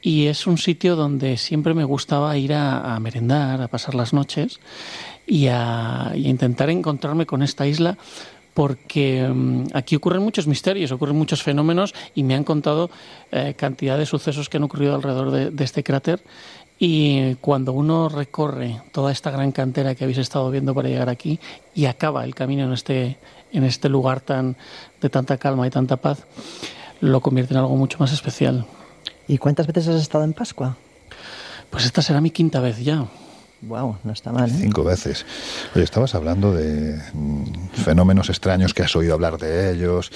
y 0.00 0.26
es 0.26 0.46
un 0.46 0.58
sitio 0.58 0.94
donde 0.96 1.36
siempre 1.36 1.74
me 1.74 1.84
gustaba 1.84 2.36
ir 2.36 2.54
a, 2.54 2.94
a 2.94 3.00
merendar, 3.00 3.60
a 3.62 3.68
pasar 3.68 3.94
las 3.94 4.12
noches 4.12 4.60
y 5.26 5.48
a, 5.48 6.12
y 6.14 6.26
a 6.26 6.28
intentar 6.28 6.70
encontrarme 6.70 7.26
con 7.26 7.42
esta 7.42 7.66
isla 7.66 7.98
porque 8.58 9.22
mm, 9.22 9.66
aquí 9.72 9.94
ocurren 9.94 10.20
muchos 10.20 10.48
misterios, 10.48 10.90
ocurren 10.90 11.14
muchos 11.14 11.44
fenómenos 11.44 11.94
y 12.16 12.24
me 12.24 12.34
han 12.34 12.42
contado 12.42 12.90
eh, 13.30 13.54
cantidad 13.56 13.96
de 13.96 14.04
sucesos 14.04 14.48
que 14.48 14.56
han 14.56 14.64
ocurrido 14.64 14.96
alrededor 14.96 15.30
de, 15.30 15.50
de 15.52 15.62
este 15.62 15.84
cráter 15.84 16.20
y 16.76 17.36
cuando 17.36 17.72
uno 17.72 18.08
recorre 18.08 18.82
toda 18.90 19.12
esta 19.12 19.30
gran 19.30 19.52
cantera 19.52 19.94
que 19.94 20.02
habéis 20.02 20.18
estado 20.18 20.50
viendo 20.50 20.74
para 20.74 20.88
llegar 20.88 21.08
aquí 21.08 21.38
y 21.72 21.84
acaba 21.84 22.24
el 22.24 22.34
camino 22.34 22.64
en 22.64 22.72
este, 22.72 23.16
en 23.52 23.62
este 23.62 23.88
lugar 23.88 24.22
tan 24.22 24.56
de 25.00 25.08
tanta 25.08 25.36
calma 25.36 25.64
y 25.64 25.70
tanta 25.70 25.96
paz, 25.96 26.24
lo 27.00 27.20
convierte 27.20 27.54
en 27.54 27.60
algo 27.60 27.76
mucho 27.76 27.98
más 28.00 28.12
especial. 28.12 28.66
¿Y 29.28 29.38
cuántas 29.38 29.68
veces 29.68 29.86
has 29.86 30.02
estado 30.02 30.24
en 30.24 30.32
Pascua? 30.32 30.76
Pues 31.70 31.84
esta 31.84 32.02
será 32.02 32.20
mi 32.20 32.32
quinta 32.32 32.58
vez 32.58 32.82
ya. 32.82 33.06
Wow, 33.62 33.96
no 34.04 34.12
está 34.12 34.32
mal. 34.32 34.48
¿eh? 34.48 34.54
Cinco 34.56 34.84
veces. 34.84 35.26
Oye, 35.74 35.84
estabas 35.84 36.14
hablando 36.14 36.52
de 36.52 37.00
mm, 37.12 37.44
fenómenos 37.72 38.30
extraños 38.30 38.72
que 38.72 38.82
has 38.82 38.94
oído 38.94 39.14
hablar 39.14 39.38
de 39.38 39.72
ellos. 39.72 40.12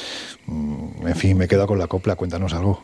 Mm, 0.47 1.07
en 1.09 1.17
fin, 1.17 1.37
me 1.37 1.49
quedo 1.49 1.67
con 1.67 1.79
la 1.79 1.89
copla. 1.89 2.15
Cuéntanos 2.15 2.55
algo. 2.55 2.83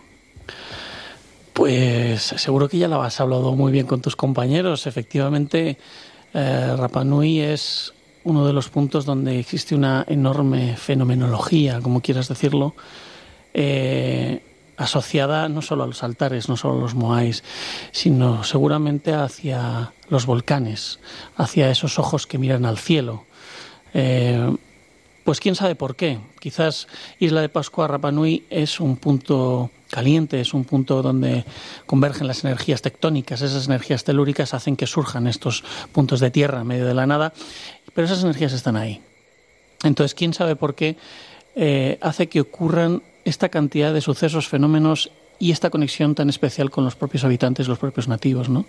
Pues 1.53 2.23
seguro 2.23 2.69
que 2.69 2.79
ya 2.79 2.89
la 2.89 3.05
has 3.05 3.21
hablado 3.21 3.55
muy 3.55 3.73
bien 3.73 3.87
con 3.87 4.01
tus 4.01 4.17
compañeros. 4.17 4.87
Efectivamente, 4.87 5.79
eh, 6.35 6.75
Rapa 6.77 7.05
Nui 7.05 7.41
es 7.41 7.93
uno 8.25 8.47
de 8.47 8.53
los 8.53 8.69
puntos 8.69 9.05
donde 9.05 9.39
existe 9.39 9.75
una 9.75 10.05
enorme 10.09 10.77
fenomenología, 10.77 11.81
como 11.81 12.01
quieras 12.01 12.29
decirlo, 12.29 12.75
eh, 13.55 14.43
asociada 14.79 15.49
no 15.49 15.61
solo 15.61 15.85
a 15.85 15.87
los 15.87 16.03
altares, 16.03 16.49
no 16.49 16.57
solo 16.57 16.79
a 16.79 16.81
los 16.81 16.95
moais, 16.95 17.45
sino 17.91 18.45
seguramente 18.45 19.13
hacia 19.13 19.93
los 20.09 20.25
volcanes, 20.25 21.01
hacia 21.37 21.71
esos 21.71 21.99
ojos 21.99 22.27
que 22.27 22.39
miran 22.39 22.65
al 22.65 22.79
cielo. 22.79 23.27
Eh, 23.93 24.57
pues 25.25 25.41
quién 25.41 25.57
sabe 25.57 25.75
por 25.75 25.97
qué. 25.97 26.21
Quizás 26.41 26.87
Isla 27.19 27.43
de 27.43 27.51
Pascua, 27.51 27.89
Rapa 27.89 28.13
Nui, 28.13 28.47
es 28.49 28.81
un 28.81 28.97
punto 28.97 29.71
caliente, 29.91 30.41
es 30.41 30.55
un 30.55 30.65
punto 30.65 31.03
donde 31.03 31.45
convergen 31.85 32.27
las 32.27 32.45
energías 32.45 32.81
tectónicas, 32.81 33.43
esas 33.43 33.67
energías 33.67 34.05
telúricas 34.05 34.55
hacen 34.55 34.77
que 34.77 34.87
surjan 34.87 35.27
estos 35.27 35.65
puntos 35.93 36.21
de 36.21 36.31
tierra 36.31 36.61
en 36.61 36.67
medio 36.67 36.87
de 36.87 36.95
la 36.95 37.07
nada, 37.07 37.33
pero 37.95 38.07
esas 38.07 38.23
energías 38.23 38.53
están 38.53 38.77
ahí. 38.77 39.03
Entonces, 39.83 40.15
quién 40.15 40.35
sabe 40.35 40.57
por 40.57 40.75
qué 40.75 40.97
eh, 41.57 41.99
hace 42.01 42.29
que 42.29 42.41
ocurran 42.41 43.03
esta 43.29 43.49
cantidad 43.49 43.93
de 43.93 44.01
sucesos, 44.01 44.49
fenómenos 44.49 45.11
y 45.39 45.53
esta 45.53 45.71
conexión 45.71 46.15
tan 46.15 46.29
especial 46.29 46.71
con 46.71 46.85
los 46.85 46.97
propios 46.97 47.25
habitantes, 47.25 47.69
los 47.69 47.79
propios 47.79 48.09
nativos, 48.09 48.49
¿no? 48.49 48.67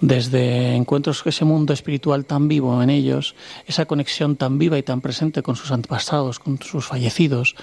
Desde 0.00 0.74
encuentros 0.74 1.22
con 1.22 1.30
ese 1.30 1.44
mundo 1.44 1.72
espiritual 1.72 2.26
tan 2.26 2.46
vivo 2.46 2.82
en 2.82 2.90
ellos, 2.90 3.34
esa 3.66 3.86
conexión 3.86 4.36
tan 4.36 4.58
viva 4.58 4.76
y 4.76 4.82
tan 4.82 5.00
presente 5.00 5.42
con 5.42 5.56
sus 5.56 5.70
antepasados, 5.70 6.38
con 6.38 6.60
sus 6.60 6.86
fallecidos, 6.86 7.54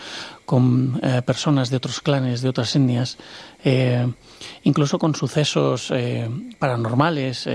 con 0.51 0.99
eh, 1.01 1.21
personas 1.21 1.69
de 1.69 1.77
otros 1.77 2.01
clanes, 2.01 2.41
de 2.41 2.49
otras 2.49 2.75
etnias, 2.75 3.17
eh, 3.63 4.05
incluso 4.63 4.99
con 4.99 5.15
sucesos 5.15 5.87
eh, 5.95 6.27
paranormales, 6.59 7.47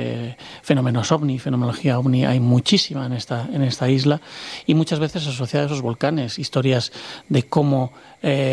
fenómenos 0.62 1.12
ovni, 1.12 1.38
fenomenología 1.38 1.98
ovni, 1.98 2.24
hay 2.24 2.40
muchísima 2.40 3.04
en 3.04 3.12
esta, 3.12 3.50
en 3.52 3.60
esta 3.62 3.90
isla 3.90 4.22
y 4.66 4.72
muchas 4.74 4.98
veces 4.98 5.26
asociada 5.26 5.64
a 5.64 5.66
esos 5.66 5.82
volcanes, 5.82 6.38
historias 6.38 6.90
de 7.28 7.42
cómo 7.42 7.92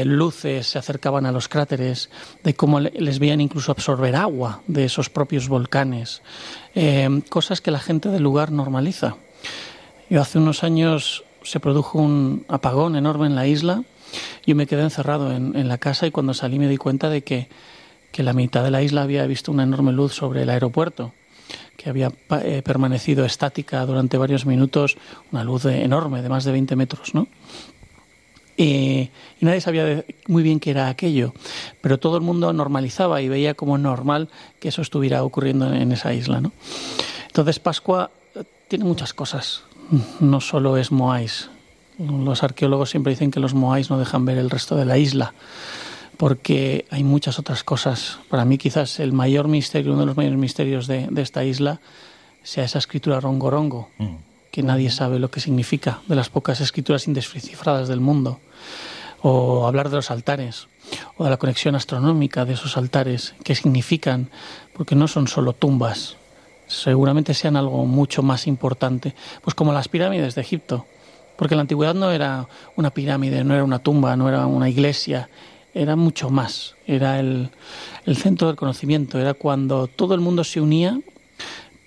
luces 0.04 0.68
se 0.68 0.78
acercaban 0.78 1.26
a 1.26 1.32
los 1.32 1.48
cráteres, 1.48 2.10
de 2.44 2.54
cómo 2.54 2.82
le- 2.82 2.92
les 3.00 3.20
veían 3.20 3.40
incluso 3.40 3.72
absorber 3.72 4.14
agua 4.18 4.62
de 4.68 4.84
esos 4.84 5.10
propios 5.10 5.48
volcanes, 5.48 6.22
cosas 7.30 7.62
que 7.62 7.72
la 7.72 7.80
gente 7.80 8.10
del 8.10 8.24
lugar 8.24 8.52
normaliza. 8.52 9.16
Yo 10.10 10.20
hace 10.22 10.38
unos 10.38 10.66
años 10.66 11.24
se 11.44 11.62
produjo 11.62 11.98
un 11.98 12.46
apagón 12.50 12.98
enorme 12.98 13.28
en 13.28 13.36
la 13.36 13.48
isla. 13.48 13.84
Yo 14.46 14.56
me 14.56 14.68
quedé 14.68 14.82
encerrado 14.82 15.32
en, 15.32 15.68
la 15.68 15.78
casa 15.78 16.08
y 16.08 16.12
cuando 16.12 16.34
salí 16.34 16.60
me 16.60 16.68
di 16.68 16.78
cuenta 16.78 17.10
de 17.10 17.24
que, 17.24 17.48
que 18.12 18.24
la 18.24 18.34
mitad 18.34 18.64
de 18.64 18.72
la 18.72 18.82
isla 18.82 19.04
había 19.04 19.26
visto 19.26 19.52
una 19.52 19.64
enorme 19.64 19.92
luz 19.92 20.14
sobre 20.14 20.44
el 20.44 20.50
aeropuerto, 20.50 21.14
que 21.78 21.90
había 21.90 22.12
eh, 22.44 22.62
permanecido 22.64 23.26
estática 23.26 23.86
durante 23.86 24.18
varios 24.18 24.46
minutos, 24.46 24.98
una 25.32 25.44
luz 25.44 25.66
enorme 25.66 26.22
de 26.22 26.30
más 26.30 26.44
de 26.44 26.52
20 26.52 26.76
metros, 26.76 27.14
¿no? 27.14 27.28
Y, 28.56 29.10
nadie 29.42 29.62
sabía 29.62 30.06
muy 30.28 30.44
bien 30.44 30.60
qué 30.60 30.70
era 30.70 30.88
aquello, 30.88 31.34
pero 31.82 31.98
todo 31.98 32.18
el 32.18 32.24
mundo 32.24 32.54
normalizaba 32.54 33.22
y 33.22 33.28
veía 33.28 33.56
como 33.56 33.78
normal 33.78 34.30
que 34.60 34.68
eso 34.70 34.82
estuviera 34.82 35.24
ocurriendo 35.24 35.68
en, 35.68 35.82
en 35.82 35.92
esa 35.92 36.14
isla, 36.14 36.40
¿no? 36.40 36.52
Entonces 37.28 37.60
Pascua 37.60 38.12
eh, 38.36 38.44
tiene 38.68 38.86
muchas 38.86 39.14
cosas, 39.14 39.64
no 40.20 40.40
solo 40.40 40.78
es 40.78 40.92
Moais. 40.92 41.50
Los 42.00 42.44
arqueólogos 42.44 42.90
siempre 42.90 43.12
dicen 43.12 43.32
que 43.32 43.40
los 43.40 43.54
moais 43.54 43.90
no 43.90 44.00
dejan 44.00 44.26
ver 44.26 44.38
el 44.38 44.50
resto 44.50 44.76
de 44.76 44.86
la 44.86 44.98
isla, 44.98 45.34
porque 46.18 46.86
hay 46.90 47.04
muchas 47.04 47.40
otras 47.40 47.64
cosas. 47.64 48.20
Para 48.30 48.46
mí 48.46 48.58
quizás 48.58 49.00
el 49.00 49.14
mayor 49.14 49.48
misterio, 49.48 49.92
uno 49.92 50.02
de 50.02 50.08
los 50.08 50.18
mayores 50.18 50.40
misterios 50.40 50.88
de, 50.88 51.08
de 51.10 51.22
esta 51.22 51.44
isla, 51.44 51.80
sea 52.44 52.66
esa 52.66 52.80
escritura 52.80 53.20
rongorongo, 53.20 53.90
Mm. 53.98 54.16
que 54.52 54.64
nadie 54.64 54.92
sabe 54.92 55.18
lo 55.20 55.32
que 55.32 55.40
significa, 55.40 56.02
de 56.08 56.16
las 56.16 56.30
pocas 56.30 56.62
escrituras 56.62 57.08
indescifradas 57.08 57.88
del 57.88 58.00
mundo. 58.00 58.40
O 59.22 59.66
hablar 59.68 59.90
de 59.90 59.96
los 59.96 60.12
altares, 60.12 60.68
o 61.18 61.24
de 61.24 61.30
la 61.30 61.38
conexión 61.38 61.76
astronómica 61.76 62.44
de 62.46 62.54
esos 62.54 62.76
altares, 62.76 63.34
qué 63.44 63.56
significan, 63.56 64.30
porque 64.74 64.96
no 64.96 65.08
son 65.08 65.28
solo 65.28 65.54
tumbas, 65.54 66.18
seguramente 66.68 67.34
sean 67.34 67.56
algo 67.56 67.86
mucho 67.86 68.22
más 68.22 68.46
importante, 68.48 69.16
pues 69.42 69.56
como 69.56 69.74
las 69.74 69.88
pirámides 69.88 70.36
de 70.36 70.42
Egipto, 70.42 70.86
porque 71.36 71.56
la 71.56 71.62
antigüedad 71.62 71.94
no 71.94 72.12
era 72.12 72.48
una 72.76 72.92
pirámide, 72.92 73.44
no 73.44 73.54
era 73.54 73.64
una 73.64 73.80
tumba, 73.80 74.16
no 74.16 74.30
era 74.30 74.46
una 74.46 74.70
iglesia, 74.70 75.30
era 75.74 75.96
mucho 75.96 76.30
más, 76.30 76.76
era 76.86 77.20
el, 77.20 77.50
el 78.06 78.18
centro 78.18 78.48
del 78.48 78.56
conocimiento, 78.56 79.20
era 79.20 79.34
cuando 79.34 79.88
todo 79.88 80.14
el 80.14 80.22
mundo 80.22 80.44
se 80.44 80.62
unía 80.62 81.00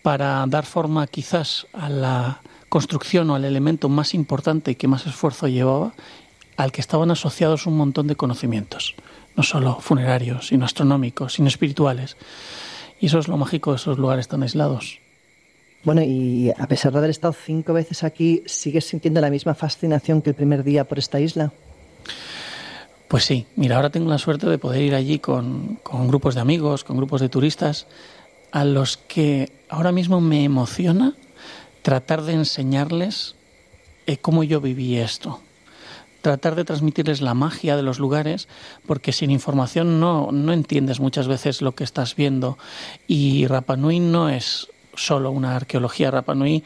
para 0.03 0.45
dar 0.47 0.67
forma 0.67 1.07
quizás 1.07 1.67
a 1.73 1.89
la 1.89 2.41
construcción 2.69 3.31
o 3.31 3.35
al 3.35 3.45
elemento 3.45 3.89
más 3.89 4.15
importante 4.15 4.73
y 4.73 4.75
que 4.75 4.89
más 4.89 5.07
esfuerzo 5.07 5.49
llevaba, 5.49 5.95
al 6.57 6.73
que 6.73 6.81
estaban 6.81 7.11
asociados 7.11 7.67
un 7.67 7.77
montón 7.77 8.07
de 8.07 8.17
conocimientos, 8.17 8.95
no 9.37 9.43
solo 9.43 9.79
funerarios, 9.81 10.49
sino 10.49 10.65
astronómicos, 10.65 11.35
sino 11.35 11.49
espirituales. 11.49 12.17
Y 13.01 13.07
eso 13.07 13.19
es 13.19 13.29
lo 13.29 13.37
mágico 13.37 13.73
de 13.73 13.77
esos 13.77 13.99
lugares 13.99 14.29
tan 14.29 14.43
aislados. 14.43 15.01
Bueno, 15.87 16.03
y 16.03 16.51
a 16.59 16.67
pesar 16.67 16.91
de 16.91 16.99
haber 16.99 17.11
estado 17.11 17.33
cinco 17.33 17.73
veces 17.73 18.03
aquí, 18.03 18.43
¿sigues 18.47 18.87
sintiendo 18.87 19.21
la 19.21 19.31
misma 19.31 19.55
fascinación 19.55 20.21
que 20.21 20.31
el 20.31 20.35
primer 20.35 20.65
día 20.65 20.83
por 20.83 20.99
esta 20.99 21.21
isla? 21.21 21.53
Pues 23.07 23.25
sí, 23.25 23.47
mira, 23.55 23.77
ahora 23.77 23.91
tengo 23.91 24.11
la 24.11 24.19
suerte 24.19 24.49
de 24.49 24.59
poder 24.59 24.83
ir 24.83 24.97
allí 24.97 25.21
con, 25.21 25.79
con 25.85 26.09
grupos 26.09 26.35
de 26.35 26.41
amigos, 26.41 26.83
con 26.83 26.97
grupos 26.97 27.21
de 27.21 27.29
turistas, 27.29 27.87
a 28.51 28.65
los 28.65 28.97
que 28.97 29.53
ahora 29.69 29.93
mismo 29.93 30.21
me 30.21 30.43
emociona 30.43 31.15
tratar 31.83 32.23
de 32.23 32.33
enseñarles 32.33 33.37
eh, 34.09 34.17
cómo 34.17 34.43
yo 34.43 34.61
viví 34.61 34.97
esto. 34.97 35.41
Tratar 36.21 36.57
de 36.57 36.65
transmitirles 36.65 37.21
la 37.21 37.35
magia 37.35 37.77
de 37.77 37.85
los 37.85 38.01
lugares, 38.01 38.49
porque 38.89 39.13
sin 39.13 39.31
información 39.31 40.01
no, 40.01 40.33
no 40.33 40.53
entiendes 40.53 40.99
muchas 40.99 41.29
veces 41.29 41.63
lo 41.63 41.77
que 41.77 41.85
estás 41.85 42.17
viendo. 42.17 42.59
Y 43.07 43.47
Rapa 43.47 43.77
Nui 43.77 44.01
no 44.01 44.29
es 44.29 44.67
solo 44.97 45.31
una 45.31 45.57
arqueología. 45.57 46.11
Rapa 46.11 46.35
Nui 46.35 46.65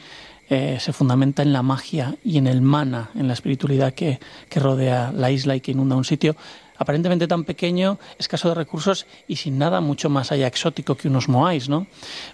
eh, 0.49 0.77
se 0.79 0.93
fundamenta 0.93 1.43
en 1.43 1.53
la 1.53 1.61
magia 1.61 2.15
y 2.23 2.37
en 2.37 2.47
el 2.47 2.61
mana, 2.61 3.11
en 3.15 3.27
la 3.27 3.33
espiritualidad 3.33 3.93
que, 3.93 4.19
que 4.49 4.59
rodea 4.59 5.11
la 5.11 5.31
isla 5.31 5.55
y 5.55 5.61
que 5.61 5.71
inunda 5.71 5.95
un 5.95 6.05
sitio 6.05 6.35
aparentemente 6.81 7.27
tan 7.27 7.43
pequeño, 7.43 7.99
escaso 8.17 8.49
de 8.49 8.55
recursos 8.55 9.05
y 9.27 9.35
sin 9.35 9.59
nada 9.59 9.81
mucho 9.81 10.09
más 10.09 10.31
allá 10.31 10.47
exótico 10.47 10.95
que 10.95 11.07
unos 11.07 11.29
moais, 11.29 11.69
¿no? 11.69 11.85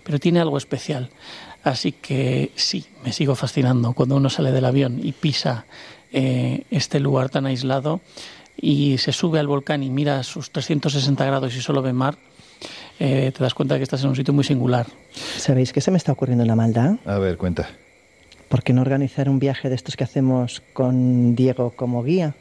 Pero 0.06 0.19
tiene 0.19 0.40
algo 0.40 0.57
especial. 0.57 1.10
Así 1.64 1.91
que 1.91 2.53
sí, 2.56 2.86
me 3.03 3.11
sigo 3.11 3.36
fascinando 3.36 3.91
cuando 3.91 4.15
uno 4.15 4.30
sale 4.30 4.53
del 4.53 4.64
avión 4.64 5.02
y 5.03 5.11
pisa 5.11 5.65
eh, 6.14 6.64
este 6.72 7.02
lugar 7.02 7.30
tan 7.30 7.45
aislado 7.45 7.99
y 8.56 8.98
se 8.99 9.11
sube 9.11 9.40
al 9.40 9.48
volcán 9.48 9.84
y 9.84 9.90
mira 9.90 10.24
sus 10.24 10.49
360 10.49 11.26
grados 11.26 11.53
y 11.53 11.61
solo 11.61 11.82
ve 11.82 11.91
mar, 11.91 12.18
eh, 12.99 13.32
te 13.36 13.44
das 13.44 13.53
cuenta 13.53 13.76
de 13.76 13.80
que 13.80 13.84
estás 13.84 14.03
en 14.03 14.10
un 14.10 14.15
sitio 14.15 14.34
muy 14.34 14.44
singular. 14.44 14.88
¿Sabéis 15.38 15.74
qué 15.74 15.82
se 15.82 15.91
me 15.91 15.98
está 15.98 16.11
ocurriendo 16.11 16.44
una 16.44 16.56
maldad? 16.56 16.95
A 17.06 17.18
ver, 17.19 17.38
cuenta. 17.38 17.69
¿Por 18.49 18.64
qué 18.64 18.74
no 18.74 18.82
organizar 18.82 19.30
un 19.30 19.40
viaje 19.40 19.69
de 19.69 19.76
estos 19.76 19.95
que 19.95 20.03
hacemos 20.03 20.61
con 20.74 21.36
Diego 21.36 21.72
como 21.72 22.03
guía? 22.03 22.36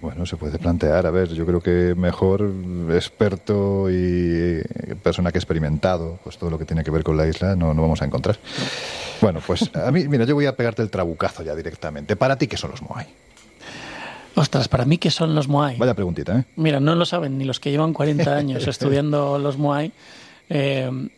Bueno, 0.00 0.26
se 0.26 0.36
puede 0.36 0.58
plantear. 0.58 1.06
A 1.06 1.10
ver, 1.10 1.28
yo 1.28 1.46
creo 1.46 1.60
que 1.60 1.94
mejor 1.96 2.50
experto 2.90 3.90
y 3.90 4.62
persona 5.02 5.32
que 5.32 5.38
ha 5.38 5.40
experimentado 5.40 6.18
pues 6.22 6.36
todo 6.38 6.50
lo 6.50 6.58
que 6.58 6.64
tiene 6.64 6.84
que 6.84 6.90
ver 6.90 7.02
con 7.02 7.16
la 7.16 7.26
isla 7.26 7.56
no, 7.56 7.72
no 7.72 7.82
vamos 7.82 8.02
a 8.02 8.04
encontrar. 8.04 8.38
Bueno, 9.20 9.40
pues 9.46 9.70
a 9.74 9.90
mí, 9.90 10.06
mira, 10.08 10.24
yo 10.24 10.34
voy 10.34 10.46
a 10.46 10.56
pegarte 10.56 10.82
el 10.82 10.90
trabucazo 10.90 11.42
ya 11.42 11.54
directamente. 11.54 12.16
Para 12.16 12.36
ti, 12.36 12.46
¿qué 12.46 12.56
son 12.56 12.70
los 12.70 12.82
Moai? 12.82 13.06
Ostras, 14.36 14.68
para 14.68 14.84
mí, 14.84 14.98
¿qué 14.98 15.10
son 15.10 15.34
los 15.34 15.48
Moai? 15.48 15.78
Vaya 15.78 15.94
preguntita, 15.94 16.40
¿eh? 16.40 16.44
Mira, 16.56 16.78
no 16.78 16.94
lo 16.94 17.06
saben 17.06 17.38
ni 17.38 17.44
los 17.44 17.58
que 17.58 17.70
llevan 17.70 17.94
40 17.94 18.36
años 18.36 18.66
estudiando 18.68 19.38
los 19.38 19.56
Moai. 19.56 19.92
Eh, 20.50 21.08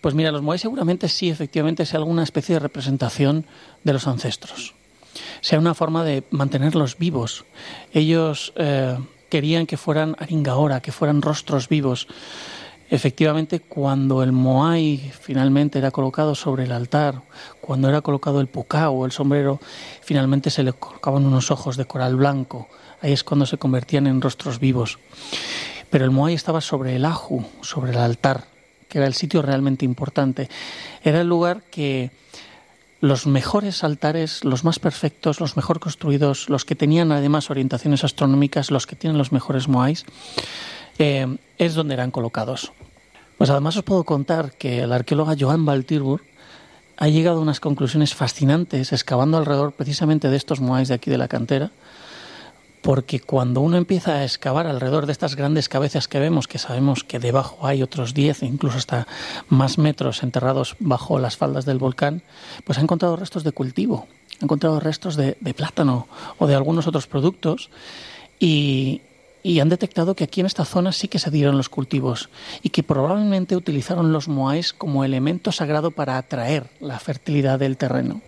pues 0.00 0.14
mira, 0.14 0.32
los 0.32 0.40
Moai 0.40 0.58
seguramente 0.58 1.08
sí, 1.08 1.28
efectivamente, 1.28 1.84
sea 1.84 1.98
alguna 1.98 2.22
especie 2.22 2.54
de 2.54 2.60
representación 2.60 3.44
de 3.84 3.92
los 3.92 4.06
ancestros. 4.06 4.74
Sea 5.42 5.58
una 5.58 5.74
forma 5.74 6.02
de 6.02 6.24
mantenerlos 6.30 6.96
vivos. 6.96 7.44
Ellos 7.92 8.54
eh, 8.56 8.96
querían 9.28 9.66
que 9.66 9.76
fueran 9.76 10.16
aringaora, 10.18 10.80
que 10.80 10.92
fueran 10.92 11.20
rostros 11.20 11.68
vivos. 11.68 12.08
Efectivamente, 12.88 13.60
cuando 13.60 14.22
el 14.22 14.30
Moai 14.30 15.12
finalmente 15.20 15.78
era 15.78 15.90
colocado 15.90 16.36
sobre 16.36 16.64
el 16.64 16.72
altar, 16.72 17.20
cuando 17.60 17.88
era 17.88 18.00
colocado 18.00 18.40
el 18.40 18.46
pucao 18.46 19.04
el 19.04 19.12
sombrero, 19.12 19.60
finalmente 20.02 20.50
se 20.50 20.62
le 20.62 20.72
colocaban 20.72 21.26
unos 21.26 21.50
ojos 21.50 21.76
de 21.76 21.86
coral 21.86 22.14
blanco. 22.14 22.68
Ahí 23.00 23.12
es 23.12 23.24
cuando 23.24 23.44
se 23.44 23.58
convertían 23.58 24.06
en 24.06 24.20
rostros 24.20 24.60
vivos. 24.60 24.98
Pero 25.90 26.04
el 26.04 26.12
Moai 26.12 26.34
estaba 26.34 26.60
sobre 26.60 26.94
el 26.94 27.04
aju, 27.04 27.44
sobre 27.60 27.90
el 27.90 27.98
altar, 27.98 28.44
que 28.88 28.98
era 28.98 29.06
el 29.08 29.14
sitio 29.14 29.42
realmente 29.42 29.84
importante. 29.84 30.48
Era 31.02 31.20
el 31.20 31.28
lugar 31.28 31.62
que 31.70 32.12
los 33.00 33.26
mejores 33.26 33.84
altares, 33.84 34.44
los 34.44 34.64
más 34.64 34.78
perfectos, 34.78 35.40
los 35.40 35.56
mejor 35.56 35.80
construidos, 35.80 36.48
los 36.48 36.64
que 36.64 36.74
tenían 36.74 37.12
además 37.12 37.50
orientaciones 37.50 38.04
astronómicas, 38.04 38.70
los 38.70 38.86
que 38.86 38.96
tienen 38.96 39.18
los 39.18 39.32
mejores 39.32 39.68
moais, 39.68 40.04
eh, 40.98 41.36
es 41.58 41.74
donde 41.74 41.94
eran 41.94 42.10
colocados. 42.10 42.72
Pues 43.38 43.50
además 43.50 43.76
os 43.76 43.82
puedo 43.82 44.04
contar 44.04 44.52
que 44.52 44.86
la 44.86 44.96
arqueóloga 44.96 45.36
Joan 45.38 45.66
Baltirbur 45.66 46.22
ha 46.96 47.08
llegado 47.08 47.38
a 47.38 47.42
unas 47.42 47.60
conclusiones 47.60 48.14
fascinantes 48.14 48.92
excavando 48.92 49.36
alrededor 49.36 49.72
precisamente 49.72 50.30
de 50.30 50.36
estos 50.36 50.60
moais 50.60 50.88
de 50.88 50.94
aquí 50.94 51.10
de 51.10 51.18
la 51.18 51.28
cantera, 51.28 51.70
porque 52.80 53.20
cuando 53.20 53.60
uno 53.60 53.76
empieza 53.76 54.14
a 54.14 54.24
excavar 54.24 54.66
alrededor 54.66 55.04
de 55.04 55.12
estas 55.12 55.36
grandes 55.36 55.68
cabezas 55.68 56.08
que 56.08 56.20
vemos, 56.20 56.48
que 56.48 56.58
sabemos 56.58 57.04
que 57.04 57.18
debajo 57.18 57.66
hay 57.66 57.82
otros 57.82 58.14
10, 58.14 58.44
incluso 58.44 58.78
hasta 58.78 59.06
más 59.48 59.76
metros 59.76 60.22
enterrados 60.22 60.76
bajo 60.78 61.18
las 61.18 61.36
faldas 61.36 61.66
del 61.66 61.78
volcán, 61.78 62.22
pues 62.64 62.78
ha 62.78 62.82
encontrado 62.82 63.16
restos 63.16 63.44
de 63.44 63.52
cultivo, 63.52 64.06
ha 64.40 64.44
encontrado 64.44 64.80
restos 64.80 65.16
de, 65.16 65.36
de 65.40 65.52
plátano 65.52 66.06
o 66.38 66.46
de 66.46 66.54
algunos 66.54 66.86
otros 66.86 67.06
productos 67.06 67.68
y, 68.38 69.02
y 69.46 69.60
han 69.60 69.68
detectado 69.68 70.16
que 70.16 70.24
aquí 70.24 70.40
en 70.40 70.46
esta 70.46 70.64
zona 70.64 70.90
sí 70.90 71.06
que 71.06 71.20
se 71.20 71.30
dieron 71.30 71.56
los 71.56 71.68
cultivos 71.68 72.30
y 72.62 72.70
que 72.70 72.82
probablemente 72.82 73.54
utilizaron 73.54 74.10
los 74.10 74.26
moais 74.26 74.72
como 74.72 75.04
elemento 75.04 75.52
sagrado 75.52 75.92
para 75.92 76.18
atraer 76.18 76.66
la 76.80 76.98
fertilidad 76.98 77.56
del 77.56 77.76
terreno 77.76 78.22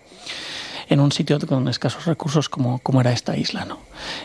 en 0.87 1.01
un 1.01 1.11
sitio 1.11 1.37
con 1.45 1.67
escasos 1.67 2.05
recursos 2.05 2.47
como, 2.47 2.79
como 2.79 3.01
era 3.01 3.11
esta 3.11 3.35
isla. 3.35 3.65
¿no? 3.65 3.79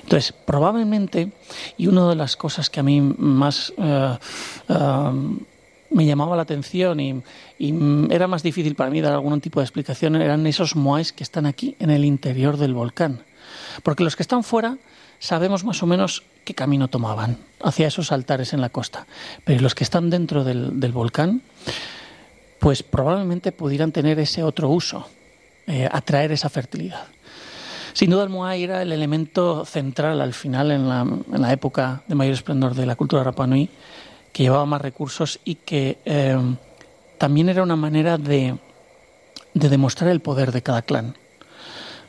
Entonces, 0.04 0.32
probablemente, 0.32 1.32
y 1.76 1.88
una 1.88 2.08
de 2.08 2.14
las 2.14 2.36
cosas 2.36 2.70
que 2.70 2.78
a 2.78 2.84
mí 2.84 3.00
más 3.00 3.72
uh, 3.76 4.16
uh, 4.72 5.44
me 5.90 6.06
llamaba 6.06 6.36
la 6.36 6.42
atención 6.42 7.00
y, 7.00 7.22
y, 7.58 7.74
era 8.14 8.28
más 8.28 8.44
difícil 8.44 8.76
para 8.76 8.90
mí 8.90 9.00
dar 9.00 9.14
algún 9.14 9.40
tipo 9.40 9.58
de 9.58 9.64
explicación 9.64 10.14
eran 10.14 10.46
esos 10.46 10.76
moais 10.76 11.12
que 11.12 11.24
están 11.24 11.44
aquí 11.44 11.74
en 11.80 11.90
el 11.90 12.04
interior 12.04 12.56
del 12.56 12.72
volcán. 12.72 13.24
Porque 13.82 14.04
los 14.04 14.14
que 14.14 14.22
están 14.22 14.44
fuera 14.44 14.78
sabemos 15.24 15.64
más 15.64 15.82
o 15.82 15.86
menos 15.86 16.22
qué 16.44 16.52
camino 16.52 16.88
tomaban 16.88 17.38
hacia 17.62 17.86
esos 17.86 18.12
altares 18.12 18.52
en 18.52 18.60
la 18.60 18.68
costa. 18.68 19.06
Pero 19.44 19.62
los 19.62 19.74
que 19.74 19.82
están 19.82 20.10
dentro 20.10 20.44
del, 20.44 20.78
del 20.78 20.92
volcán, 20.92 21.40
pues 22.58 22.82
probablemente 22.82 23.50
pudieran 23.50 23.90
tener 23.90 24.18
ese 24.18 24.42
otro 24.42 24.68
uso 24.68 25.08
eh, 25.66 25.88
atraer 25.90 26.30
esa 26.32 26.50
fertilidad. 26.50 27.06
Sin 27.94 28.10
duda 28.10 28.24
el 28.24 28.28
Moai 28.28 28.64
era 28.64 28.82
el 28.82 28.92
elemento 28.92 29.64
central 29.64 30.20
al 30.20 30.34
final 30.34 30.70
en 30.70 30.90
la, 30.90 31.00
en 31.00 31.40
la, 31.40 31.52
época 31.52 32.02
de 32.06 32.14
mayor 32.14 32.34
esplendor 32.34 32.74
de 32.74 32.84
la 32.84 32.96
cultura 32.96 33.24
Rapa 33.24 33.46
Nui, 33.46 33.70
que 34.30 34.42
llevaba 34.42 34.66
más 34.66 34.82
recursos 34.82 35.40
y 35.42 35.54
que 35.54 35.96
eh, 36.04 36.36
también 37.16 37.48
era 37.48 37.62
una 37.62 37.76
manera 37.76 38.18
de, 38.18 38.58
de, 39.54 39.68
demostrar 39.70 40.10
el 40.10 40.20
poder 40.20 40.52
de 40.52 40.60
cada 40.60 40.82
clan. 40.82 41.16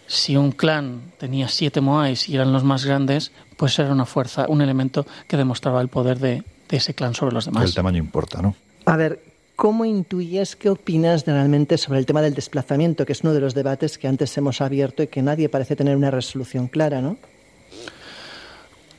Si 0.08 0.38
un 0.38 0.52
clan 0.52 1.14
tenía 1.18 1.48
siete 1.48 1.82
Moais 1.82 2.30
y 2.30 2.36
eran 2.36 2.54
los 2.54 2.64
más 2.64 2.86
grandes, 2.86 3.32
pues 3.58 3.78
era 3.80 3.92
una 3.92 4.06
fuerza, 4.06 4.46
un 4.48 4.62
elemento 4.62 5.06
que 5.28 5.38
demostraba 5.38 5.82
el 5.82 5.88
poder 5.88 6.20
de, 6.20 6.44
de 6.70 6.78
ese 6.78 6.94
clan 6.94 7.14
sobre 7.14 7.34
los 7.34 7.46
demás. 7.46 7.64
El 7.64 7.74
tamaño 7.74 7.98
importa, 7.98 8.42
¿no? 8.42 8.56
A 8.86 8.98
ver, 8.98 9.20
¿Cómo 9.56 9.86
intuyes, 9.86 10.58
qué 10.58 10.70
opinas 10.70 11.26
realmente 11.26 11.78
sobre 11.78 12.00
el 12.00 12.06
tema 12.06 12.22
del 12.22 12.34
desplazamiento, 12.34 13.06
que 13.06 13.14
es 13.14 13.22
uno 13.22 13.34
de 13.34 13.40
los 13.40 13.54
debates 13.54 13.98
que 13.98 14.08
antes 14.08 14.38
hemos 14.38 14.60
abierto 14.60 15.02
y 15.02 15.08
que 15.08 15.22
nadie 15.22 15.48
parece 15.48 15.78
tener 15.78 15.96
una 15.96 16.12
resolución 16.12 16.68
clara, 16.68 17.02
¿no? 17.02 17.18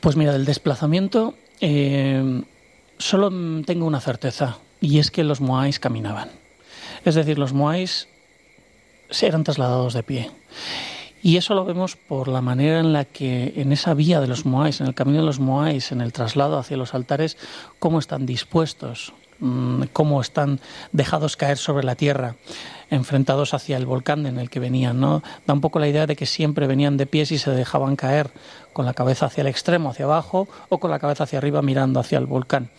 Pues 0.00 0.16
mira, 0.16 0.32
del 0.32 0.46
desplazamiento 0.46 1.34
eh, 1.60 2.42
solo 2.96 3.30
tengo 3.64 3.86
una 3.86 4.00
certeza, 4.00 4.58
y 4.80 4.98
es 4.98 5.10
que 5.10 5.24
los 5.24 5.42
moais 5.42 5.78
caminaban. 5.78 6.30
Es 7.04 7.14
decir, 7.14 7.38
los 7.38 7.52
moais 7.52 8.08
eran 9.20 9.44
trasladados 9.44 9.92
de 9.92 10.02
pie. 10.02 10.30
Y 11.27 11.39
eso 11.39 11.55
lo 11.55 11.65
vemos 11.65 11.97
por 11.97 12.28
la 12.28 12.40
manera 12.40 12.78
en 12.78 12.93
la 12.93 13.05
que 13.05 13.55
en 13.57 13.73
esa 13.73 13.94
vía 13.94 14.20
de 14.20 14.28
los 14.28 14.47
Moais, 14.47 14.81
en 14.81 14.86
el 14.86 14.94
camino 14.94 15.19
de 15.19 15.27
los 15.27 15.40
Moais, 15.40 15.90
en 15.90 16.01
el 16.01 16.12
traslado 16.12 16.57
hacia 16.57 16.77
los 16.77 16.94
altares, 16.94 17.36
cómo 17.81 17.98
están 17.98 18.27
dispuestos, 18.27 19.12
mm, 19.40 19.86
cómo 19.93 20.20
están 20.20 20.61
dejados 20.93 21.36
caer 21.36 21.59
sobre 21.59 21.82
la 21.82 21.97
tierra, 21.97 22.36
enfrentados 22.90 23.55
hacia 23.55 23.77
el 23.77 23.86
volcán 23.86 24.24
en 24.27 24.39
el 24.39 24.51
que 24.51 24.61
venían. 24.61 25.01
¿no? 25.01 25.24
Da 25.48 25.55
un 25.55 25.61
poco 25.61 25.81
la 25.81 25.89
idea 25.89 26.07
de 26.07 26.15
que 26.15 26.27
siempre 26.27 26.69
venían 26.69 26.97
de 26.97 27.07
pies 27.07 27.32
y 27.32 27.39
se 27.39 27.51
dejaban 27.51 27.97
caer 27.97 28.31
con 28.73 28.86
la 28.86 28.94
cabeza 28.94 29.27
hacia 29.27 29.40
el 29.40 29.48
extremo, 29.48 29.90
hacia 29.90 30.05
abajo, 30.05 30.47
o 30.69 30.78
con 30.78 30.93
la 30.93 31.01
cabeza 31.01 31.24
hacia 31.24 31.40
arriba 31.40 31.61
mirando 31.61 31.98
hacia 31.98 32.19
el 32.19 32.27
volcán. 32.27 32.70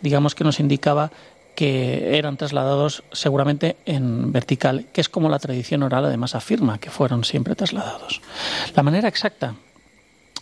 Digamos 0.00 0.34
que 0.34 0.42
nos 0.42 0.58
indicaba 0.58 1.12
que 1.54 2.18
eran 2.18 2.36
trasladados 2.36 3.04
seguramente 3.12 3.76
en 3.86 4.32
vertical, 4.32 4.86
que 4.92 5.00
es 5.00 5.08
como 5.08 5.28
la 5.28 5.38
tradición 5.38 5.82
oral 5.82 6.04
además 6.04 6.34
afirma 6.34 6.78
que 6.78 6.90
fueron 6.90 7.24
siempre 7.24 7.54
trasladados. 7.54 8.20
La 8.74 8.82
manera 8.82 9.08
exacta, 9.08 9.54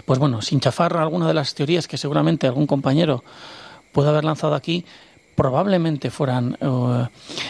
pues 0.04 0.18
bueno, 0.18 0.42
sin 0.42 0.60
chafar 0.60 0.96
alguna 0.96 1.28
de 1.28 1.34
las 1.34 1.54
teorías 1.54 1.86
que 1.86 1.98
seguramente 1.98 2.46
algún 2.46 2.66
compañero 2.66 3.22
puede 3.92 4.08
haber 4.08 4.24
lanzado 4.24 4.54
aquí, 4.54 4.84
probablemente 5.34 6.10
fueran 6.10 6.56
uh, 6.60 7.06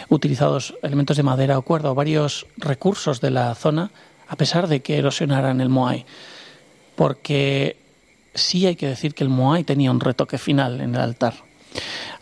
utilizados 0.08 0.74
elementos 0.82 1.16
de 1.16 1.22
madera 1.22 1.58
o 1.58 1.62
cuerda 1.62 1.90
o 1.90 1.94
varios 1.94 2.46
recursos 2.56 3.20
de 3.20 3.30
la 3.30 3.54
zona, 3.54 3.90
a 4.28 4.36
pesar 4.36 4.68
de 4.68 4.80
que 4.80 4.98
erosionaran 4.98 5.60
el 5.60 5.68
Moai. 5.68 6.04
Porque 6.96 7.76
sí 8.34 8.66
hay 8.66 8.76
que 8.76 8.88
decir 8.88 9.14
que 9.14 9.24
el 9.24 9.30
Moai 9.30 9.64
tenía 9.64 9.90
un 9.90 10.00
retoque 10.00 10.38
final 10.38 10.80
en 10.80 10.94
el 10.94 11.00
altar. 11.00 11.34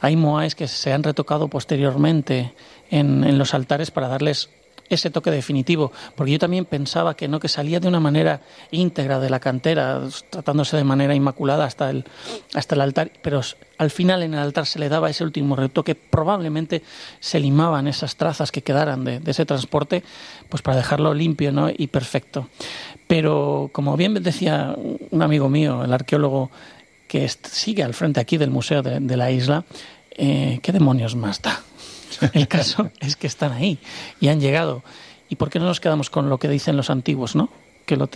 Hay 0.01 0.17
moais 0.17 0.55
que 0.55 0.69
se 0.69 0.93
han 0.93 1.03
retocado 1.03 1.49
posteriormente 1.49 2.53
en, 2.91 3.39
los 3.39 3.55
altares 3.55 3.91
para 3.91 4.09
darles 4.09 4.51
ese 4.89 5.09
toque 5.09 5.31
definitivo, 5.31 5.93
porque 6.17 6.33
yo 6.33 6.39
también 6.41 6.65
pensaba 6.65 7.15
que 7.15 7.29
no 7.29 7.39
que 7.39 7.47
salía 7.47 7.79
de 7.79 7.87
una 7.87 8.01
manera 8.01 8.41
íntegra 8.73 9.21
de 9.21 9.31
la 9.31 9.39
cantera, 9.39 10.01
tratándose 10.31 10.77
de 10.77 10.83
manera 10.83 11.15
inmaculada 11.15 11.65
hasta 11.65 11.91
el 11.91 12.05
hasta 12.55 12.75
el 12.75 12.81
altar, 12.81 13.13
pero 13.23 13.41
al 13.79 13.91
final 13.93 14.25
en 14.25 14.35
el 14.35 14.41
altar 14.41 14.67
se 14.67 14.81
le 14.81 14.89
daba 14.89 15.09
ese 15.09 15.23
último 15.23 15.55
retoque, 15.55 15.95
probablemente 15.95 16.83
se 17.21 17.39
limaban 17.39 17.87
esas 17.87 18.17
trazas 18.17 18.51
que 18.51 18.63
quedaran 18.63 19.05
de, 19.05 19.21
de 19.21 19.31
ese 19.31 19.47
transporte, 19.47 20.03
pues 20.49 20.61
para 20.61 20.79
dejarlo 20.79 21.15
limpio 21.15 21.53
¿no? 21.53 21.71
y 21.71 21.87
perfecto. 21.87 22.49
Pero 23.07 23.71
como 23.73 23.97
bien 23.97 24.15
decía 24.15 24.75
un 25.11 25.23
amigo 25.23 25.49
mío, 25.49 25.85
el 25.85 25.93
arqueólogo 25.93 26.51
que 27.11 27.29
sigue 27.29 27.83
al 27.83 27.93
frente 27.93 28.21
aquí 28.21 28.37
del 28.37 28.51
museo 28.51 28.83
de, 28.83 29.01
de 29.01 29.17
la 29.17 29.33
isla, 29.33 29.65
eh, 30.13 30.61
¿qué 30.63 30.71
demonios 30.71 31.17
más 31.17 31.43
da? 31.43 31.61
El 32.35 32.47
caso 32.47 32.93
es 33.01 33.17
que 33.17 33.27
están 33.27 33.51
ahí 33.51 33.81
y 34.21 34.29
han 34.29 34.39
llegado. 34.39 34.85
¿Y 35.29 35.35
por 35.35 35.51
qué 35.51 35.59
no 35.59 35.65
nos 35.65 35.81
quedamos 35.81 36.09
con 36.09 36.29
lo 36.29 36.39
que 36.39 36.49
dicen 36.49 36.77
los 36.77 36.89
antiguos, 36.89 37.35
no? 37.35 37.49
Que 37.85 37.97
lo, 37.97 38.09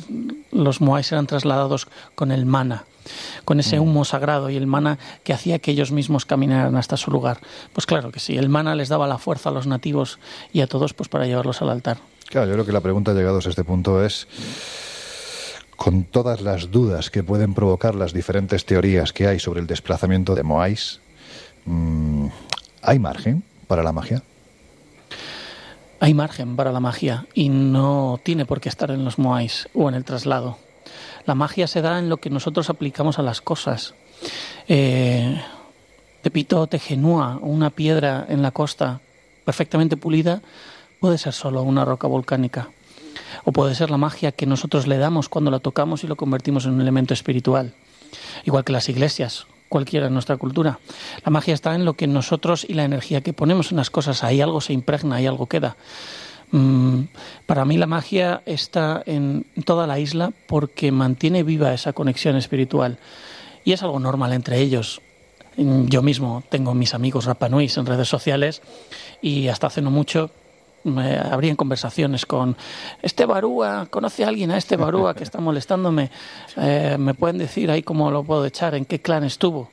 los 0.52 0.80
moais 0.80 1.10
eran 1.10 1.26
trasladados 1.26 1.88
con 2.14 2.30
el 2.30 2.46
mana, 2.46 2.84
con 3.44 3.58
ese 3.58 3.80
humo 3.80 4.04
sagrado 4.04 4.48
y 4.48 4.54
el 4.56 4.68
mana 4.68 5.00
que 5.24 5.32
hacía 5.32 5.58
que 5.58 5.72
ellos 5.72 5.90
mismos 5.90 6.24
caminaran 6.24 6.76
hasta 6.76 6.96
su 6.96 7.10
lugar. 7.10 7.40
Pues 7.72 7.86
claro 7.86 8.12
que 8.12 8.20
sí, 8.20 8.36
el 8.36 8.48
mana 8.48 8.76
les 8.76 8.90
daba 8.90 9.08
la 9.08 9.18
fuerza 9.18 9.48
a 9.48 9.52
los 9.52 9.66
nativos 9.66 10.20
y 10.52 10.60
a 10.60 10.68
todos 10.68 10.94
pues 10.94 11.08
para 11.08 11.26
llevarlos 11.26 11.62
al 11.62 11.70
altar. 11.70 11.96
Claro, 12.28 12.46
yo 12.46 12.52
creo 12.52 12.66
que 12.66 12.72
la 12.72 12.80
pregunta 12.80 13.12
llegados 13.12 13.44
a 13.46 13.50
este 13.50 13.64
punto 13.64 14.04
es 14.04 14.28
con 15.76 16.04
todas 16.04 16.40
las 16.40 16.70
dudas 16.70 17.10
que 17.10 17.22
pueden 17.22 17.54
provocar 17.54 17.94
las 17.94 18.12
diferentes 18.12 18.64
teorías 18.64 19.12
que 19.12 19.26
hay 19.26 19.38
sobre 19.38 19.60
el 19.60 19.66
desplazamiento 19.66 20.34
de 20.34 20.42
Moais, 20.42 21.00
mmm, 21.64 22.28
¿hay 22.82 22.98
margen 22.98 23.42
para 23.66 23.82
la 23.82 23.92
magia? 23.92 24.22
Hay 26.00 26.14
margen 26.14 26.56
para 26.56 26.72
la 26.72 26.80
magia 26.80 27.26
y 27.34 27.48
no 27.48 28.20
tiene 28.22 28.46
por 28.46 28.60
qué 28.60 28.68
estar 28.68 28.90
en 28.90 29.04
los 29.04 29.18
Moais 29.18 29.68
o 29.74 29.88
en 29.88 29.94
el 29.94 30.04
traslado. 30.04 30.58
La 31.26 31.34
magia 31.34 31.66
se 31.66 31.80
da 31.80 31.98
en 31.98 32.08
lo 32.08 32.18
que 32.18 32.30
nosotros 32.30 32.68
aplicamos 32.68 33.18
a 33.18 33.22
las 33.22 33.40
cosas. 33.40 33.94
Eh, 34.68 35.40
Tepito 36.22 36.66
Tejenúa, 36.66 37.38
una 37.40 37.70
piedra 37.70 38.26
en 38.28 38.42
la 38.42 38.50
costa 38.50 39.00
perfectamente 39.44 39.96
pulida, 39.96 40.42
puede 41.00 41.18
ser 41.18 41.32
solo 41.32 41.62
una 41.62 41.84
roca 41.84 42.06
volcánica 42.06 42.70
o 43.44 43.52
puede 43.52 43.74
ser 43.74 43.90
la 43.90 43.96
magia 43.96 44.32
que 44.32 44.46
nosotros 44.46 44.86
le 44.86 44.98
damos 44.98 45.28
cuando 45.28 45.50
la 45.50 45.60
tocamos 45.60 46.04
y 46.04 46.06
lo 46.06 46.16
convertimos 46.16 46.66
en 46.66 46.72
un 46.72 46.80
elemento 46.80 47.14
espiritual. 47.14 47.74
Igual 48.44 48.64
que 48.64 48.72
las 48.72 48.88
iglesias, 48.88 49.46
cualquiera 49.68 50.06
en 50.06 50.12
nuestra 50.12 50.36
cultura. 50.36 50.78
La 51.24 51.30
magia 51.30 51.54
está 51.54 51.74
en 51.74 51.84
lo 51.84 51.94
que 51.94 52.06
nosotros 52.06 52.64
y 52.68 52.74
la 52.74 52.84
energía 52.84 53.22
que 53.22 53.32
ponemos 53.32 53.70
en 53.70 53.78
las 53.78 53.90
cosas. 53.90 54.22
Ahí 54.22 54.40
algo 54.40 54.60
se 54.60 54.72
impregna, 54.72 55.16
ahí 55.16 55.26
algo 55.26 55.46
queda. 55.46 55.76
Mm, 56.52 57.06
para 57.46 57.64
mí 57.64 57.76
la 57.78 57.86
magia 57.86 58.42
está 58.46 59.02
en 59.06 59.46
toda 59.64 59.88
la 59.88 59.98
isla 59.98 60.32
porque 60.46 60.92
mantiene 60.92 61.42
viva 61.42 61.74
esa 61.74 61.92
conexión 61.92 62.36
espiritual. 62.36 62.98
Y 63.64 63.72
es 63.72 63.82
algo 63.82 63.98
normal 63.98 64.32
entre 64.32 64.60
ellos. 64.60 65.00
Yo 65.56 66.02
mismo 66.02 66.42
tengo 66.48 66.74
mis 66.74 66.94
amigos 66.94 67.24
Rapanuis 67.24 67.76
en 67.76 67.86
redes 67.86 68.08
sociales 68.08 68.62
y 69.22 69.48
hasta 69.48 69.68
hace 69.68 69.82
no 69.82 69.90
mucho 69.90 70.30
me 70.84 71.18
habrían 71.18 71.56
conversaciones 71.56 72.26
con 72.26 72.56
este 73.02 73.26
Barúa, 73.26 73.86
conoce 73.90 74.24
a 74.24 74.28
alguien 74.28 74.50
a 74.50 74.56
este 74.56 74.76
Barúa 74.76 75.14
que 75.14 75.24
está 75.24 75.40
molestándome, 75.40 76.10
eh, 76.56 76.96
me 76.98 77.14
pueden 77.14 77.38
decir 77.38 77.70
ahí 77.70 77.82
cómo 77.82 78.10
lo 78.10 78.22
puedo 78.22 78.44
echar, 78.44 78.74
en 78.74 78.84
qué 78.84 79.00
clan 79.00 79.24
estuvo. 79.24 79.70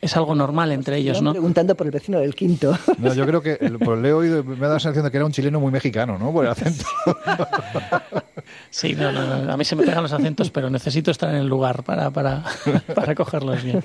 Es 0.00 0.16
algo 0.16 0.34
normal 0.36 0.70
entre 0.70 0.96
ellos, 0.98 1.20
¿no? 1.20 1.32
Preguntando 1.32 1.74
por 1.74 1.86
el 1.86 1.90
vecino 1.90 2.20
del 2.20 2.34
quinto. 2.34 2.76
No, 2.98 3.14
yo 3.14 3.26
creo 3.26 3.42
que 3.42 3.58
el, 3.60 3.78
por 3.78 3.98
le 3.98 4.10
he 4.10 4.12
oído, 4.12 4.44
me 4.44 4.56
da 4.56 4.74
la 4.74 4.80
sensación 4.80 5.04
de 5.04 5.10
que 5.10 5.16
era 5.16 5.26
un 5.26 5.32
chileno 5.32 5.58
muy 5.58 5.72
mexicano, 5.72 6.18
¿no? 6.18 6.32
Por 6.32 6.44
el 6.44 6.50
acento. 6.50 6.84
Sí, 8.70 8.94
no, 8.94 9.12
no, 9.12 9.44
no, 9.44 9.52
a 9.52 9.56
mí 9.56 9.64
se 9.64 9.76
me 9.76 9.84
pegan 9.84 10.02
los 10.02 10.12
acentos, 10.12 10.50
pero 10.50 10.70
necesito 10.70 11.10
estar 11.10 11.30
en 11.30 11.36
el 11.36 11.46
lugar 11.46 11.82
para, 11.82 12.10
para, 12.10 12.44
para 12.94 13.14
cogerlos 13.14 13.62
bien. 13.62 13.82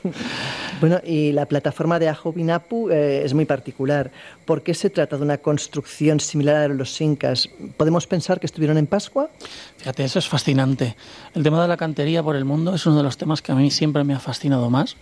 Bueno, 0.79 0.99
y 1.05 1.31
la 1.31 1.45
plataforma 1.45 1.99
de 1.99 2.09
Ajovinapu 2.09 2.89
eh, 2.89 3.23
es 3.23 3.33
muy 3.33 3.45
particular. 3.45 4.11
¿Por 4.45 4.63
qué 4.63 4.73
se 4.73 4.89
trata 4.89 5.17
de 5.17 5.23
una 5.23 5.37
construcción 5.37 6.19
similar 6.19 6.55
a 6.55 6.67
los 6.67 6.99
incas? 6.99 7.49
¿Podemos 7.77 8.07
pensar 8.07 8.39
que 8.39 8.45
estuvieron 8.45 8.77
en 8.77 8.87
Pascua? 8.87 9.29
Fíjate, 9.77 10.03
eso 10.03 10.19
es 10.19 10.27
fascinante. 10.27 10.95
El 11.33 11.43
tema 11.43 11.61
de 11.61 11.67
la 11.67 11.77
cantería 11.77 12.21
por 12.21 12.35
el 12.35 12.45
mundo 12.45 12.75
es 12.75 12.85
uno 12.85 12.97
de 12.97 13.03
los 13.03 13.17
temas 13.17 13.41
que 13.41 13.51
a 13.51 13.55
mí 13.55 13.71
siempre 13.71 14.03
me 14.03 14.13
ha 14.13 14.19
fascinado 14.19 14.69
más. 14.69 14.97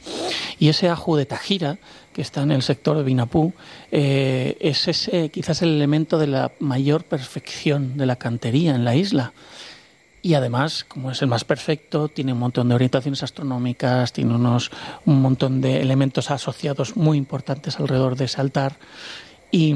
Y 0.59 0.69
ese 0.69 0.89
Aju 0.89 1.15
de 1.15 1.25
Tajira, 1.25 1.77
que 2.13 2.21
está 2.21 2.41
en 2.43 2.51
el 2.51 2.61
sector 2.61 2.97
de 2.97 3.03
Vinapú, 3.03 3.53
eh, 3.91 4.57
es 4.59 4.87
ese 4.87 5.29
quizás 5.29 5.61
el 5.61 5.69
elemento 5.69 6.17
de 6.17 6.27
la 6.27 6.51
mayor 6.59 7.03
perfección 7.03 7.97
de 7.97 8.05
la 8.05 8.17
cantería 8.17 8.75
en 8.75 8.85
la 8.85 8.95
isla. 8.95 9.33
Y 10.23 10.35
además, 10.35 10.83
como 10.83 11.09
es 11.09 11.21
el 11.23 11.27
más 11.27 11.43
perfecto, 11.43 12.07
tiene 12.07 12.33
un 12.33 12.39
montón 12.39 12.69
de 12.69 12.75
orientaciones 12.75 13.23
astronómicas, 13.23 14.13
tiene 14.13 14.35
unos, 14.35 14.71
un 15.05 15.19
montón 15.21 15.61
de 15.61 15.81
elementos 15.81 16.29
asociados 16.29 16.95
muy 16.95 17.17
importantes 17.17 17.79
alrededor 17.79 18.15
de 18.15 18.25
ese 18.25 18.39
altar. 18.39 18.75
Y, 19.49 19.73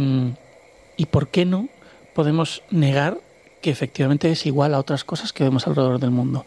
y 0.97 1.05
¿por 1.07 1.29
qué 1.29 1.45
no 1.45 1.67
podemos 2.13 2.61
negar 2.69 3.17
que 3.61 3.71
efectivamente 3.71 4.31
es 4.31 4.45
igual 4.45 4.75
a 4.75 4.79
otras 4.79 5.03
cosas 5.03 5.33
que 5.33 5.43
vemos 5.43 5.65
alrededor 5.65 5.99
del 5.99 6.11
mundo? 6.11 6.45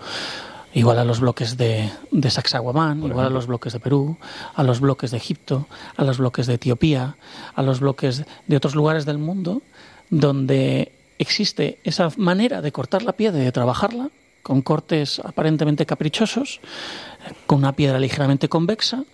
Igual 0.74 0.98
a 0.98 1.04
los 1.04 1.20
bloques 1.20 1.56
de, 1.56 1.90
de 2.10 2.30
Sacsayhuamán, 2.30 3.02
igual 3.02 3.26
a 3.26 3.30
los 3.30 3.46
bloques 3.46 3.72
de 3.72 3.80
Perú, 3.80 4.16
a 4.54 4.62
los 4.62 4.80
bloques 4.80 5.10
de 5.10 5.16
Egipto, 5.16 5.66
a 5.96 6.04
los 6.04 6.18
bloques 6.18 6.46
de 6.46 6.54
Etiopía, 6.54 7.16
a 7.54 7.62
los 7.62 7.80
bloques 7.80 8.24
de 8.46 8.56
otros 8.56 8.74
lugares 8.74 9.06
del 9.06 9.18
mundo, 9.18 9.62
donde 10.10 10.92
existe 11.18 11.78
esa 11.84 12.10
manera 12.16 12.62
de 12.62 12.72
cortar 12.72 13.02
la 13.02 13.12
piedra 13.12 13.40
y 13.40 13.44
de 13.44 13.52
trabajarla, 13.52 14.10
con 14.42 14.62
cortes 14.62 15.20
aparentemente 15.20 15.84
caprichosos, 15.84 16.60
con 17.46 17.58
una 17.58 17.72
piedra 17.72 17.98
ligeramente 17.98 18.48
convexa, 18.48 19.04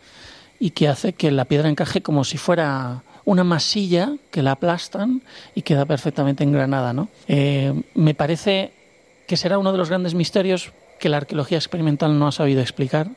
y 0.61 0.71
que 0.71 0.89
hace 0.89 1.15
que 1.15 1.31
la 1.31 1.45
piedra 1.45 1.69
encaje 1.69 2.03
como 2.03 2.25
si 2.25 2.39
fuera 2.39 3.03
una 3.25 3.43
masilla 3.43 4.13
que 4.31 4.43
la 4.43 4.53
aplastan 4.53 5.23
y 5.55 5.63
queda 5.63 5.87
perfectamente 5.87 6.45
engranada. 6.45 6.93
¿no? 6.93 7.09
Eh, 7.27 7.75
me 7.95 8.15
parece 8.15 8.73
que 9.27 9.37
será 9.37 9.59
uno 9.59 9.73
de 9.73 9.79
los 9.79 9.89
grandes 9.89 10.15
misterios 10.15 10.73
que 10.99 11.09
la 11.09 11.19
arqueología 11.19 11.59
experimental 11.59 12.19
no 12.19 12.29
ha 12.29 12.33
sabido 12.33 12.61
explicar, 12.61 13.09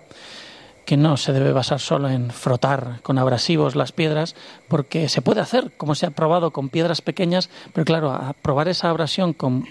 que 0.86 0.98
no 0.98 1.18
se 1.18 1.34
debe 1.34 1.52
basar 1.52 1.80
solo 1.80 2.10
en 2.10 2.32
frotar 2.32 3.02
con 3.04 3.18
abrasivos 3.18 3.76
las 3.76 3.92
piedras, 3.92 4.36
porque 4.70 5.10
se 5.10 5.22
puede 5.22 5.42
hacer, 5.42 5.72
como 5.76 5.96
se 5.96 6.06
ha 6.06 6.12
probado 6.12 6.52
con 6.52 6.70
piedras 6.70 7.02
pequeñas, 7.02 7.50
pero 7.74 7.84
claro, 7.84 8.12
a 8.12 8.34
probar 8.34 8.70
esa 8.70 8.90
abrasión 8.90 9.34
con, 9.34 9.66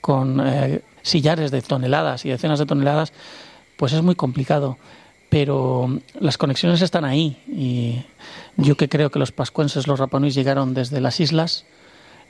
con 0.00 0.40
eh, 0.44 0.82
sillares 1.02 1.50
de 1.50 1.62
toneladas 1.62 2.24
y 2.24 2.30
decenas 2.30 2.60
de 2.60 2.66
toneladas, 2.66 3.12
pues 3.76 3.92
es 3.92 4.02
muy 4.02 4.14
complicado. 4.14 4.78
Pero 5.28 5.98
las 6.20 6.38
conexiones 6.38 6.82
están 6.82 7.04
ahí 7.04 7.42
y 7.48 8.04
yo 8.56 8.76
que 8.76 8.88
creo 8.88 9.10
que 9.10 9.18
los 9.18 9.32
pascuenses, 9.32 9.86
los 9.86 9.98
rapanuis 9.98 10.34
llegaron 10.34 10.74
desde 10.74 11.00
las 11.00 11.20
islas, 11.20 11.64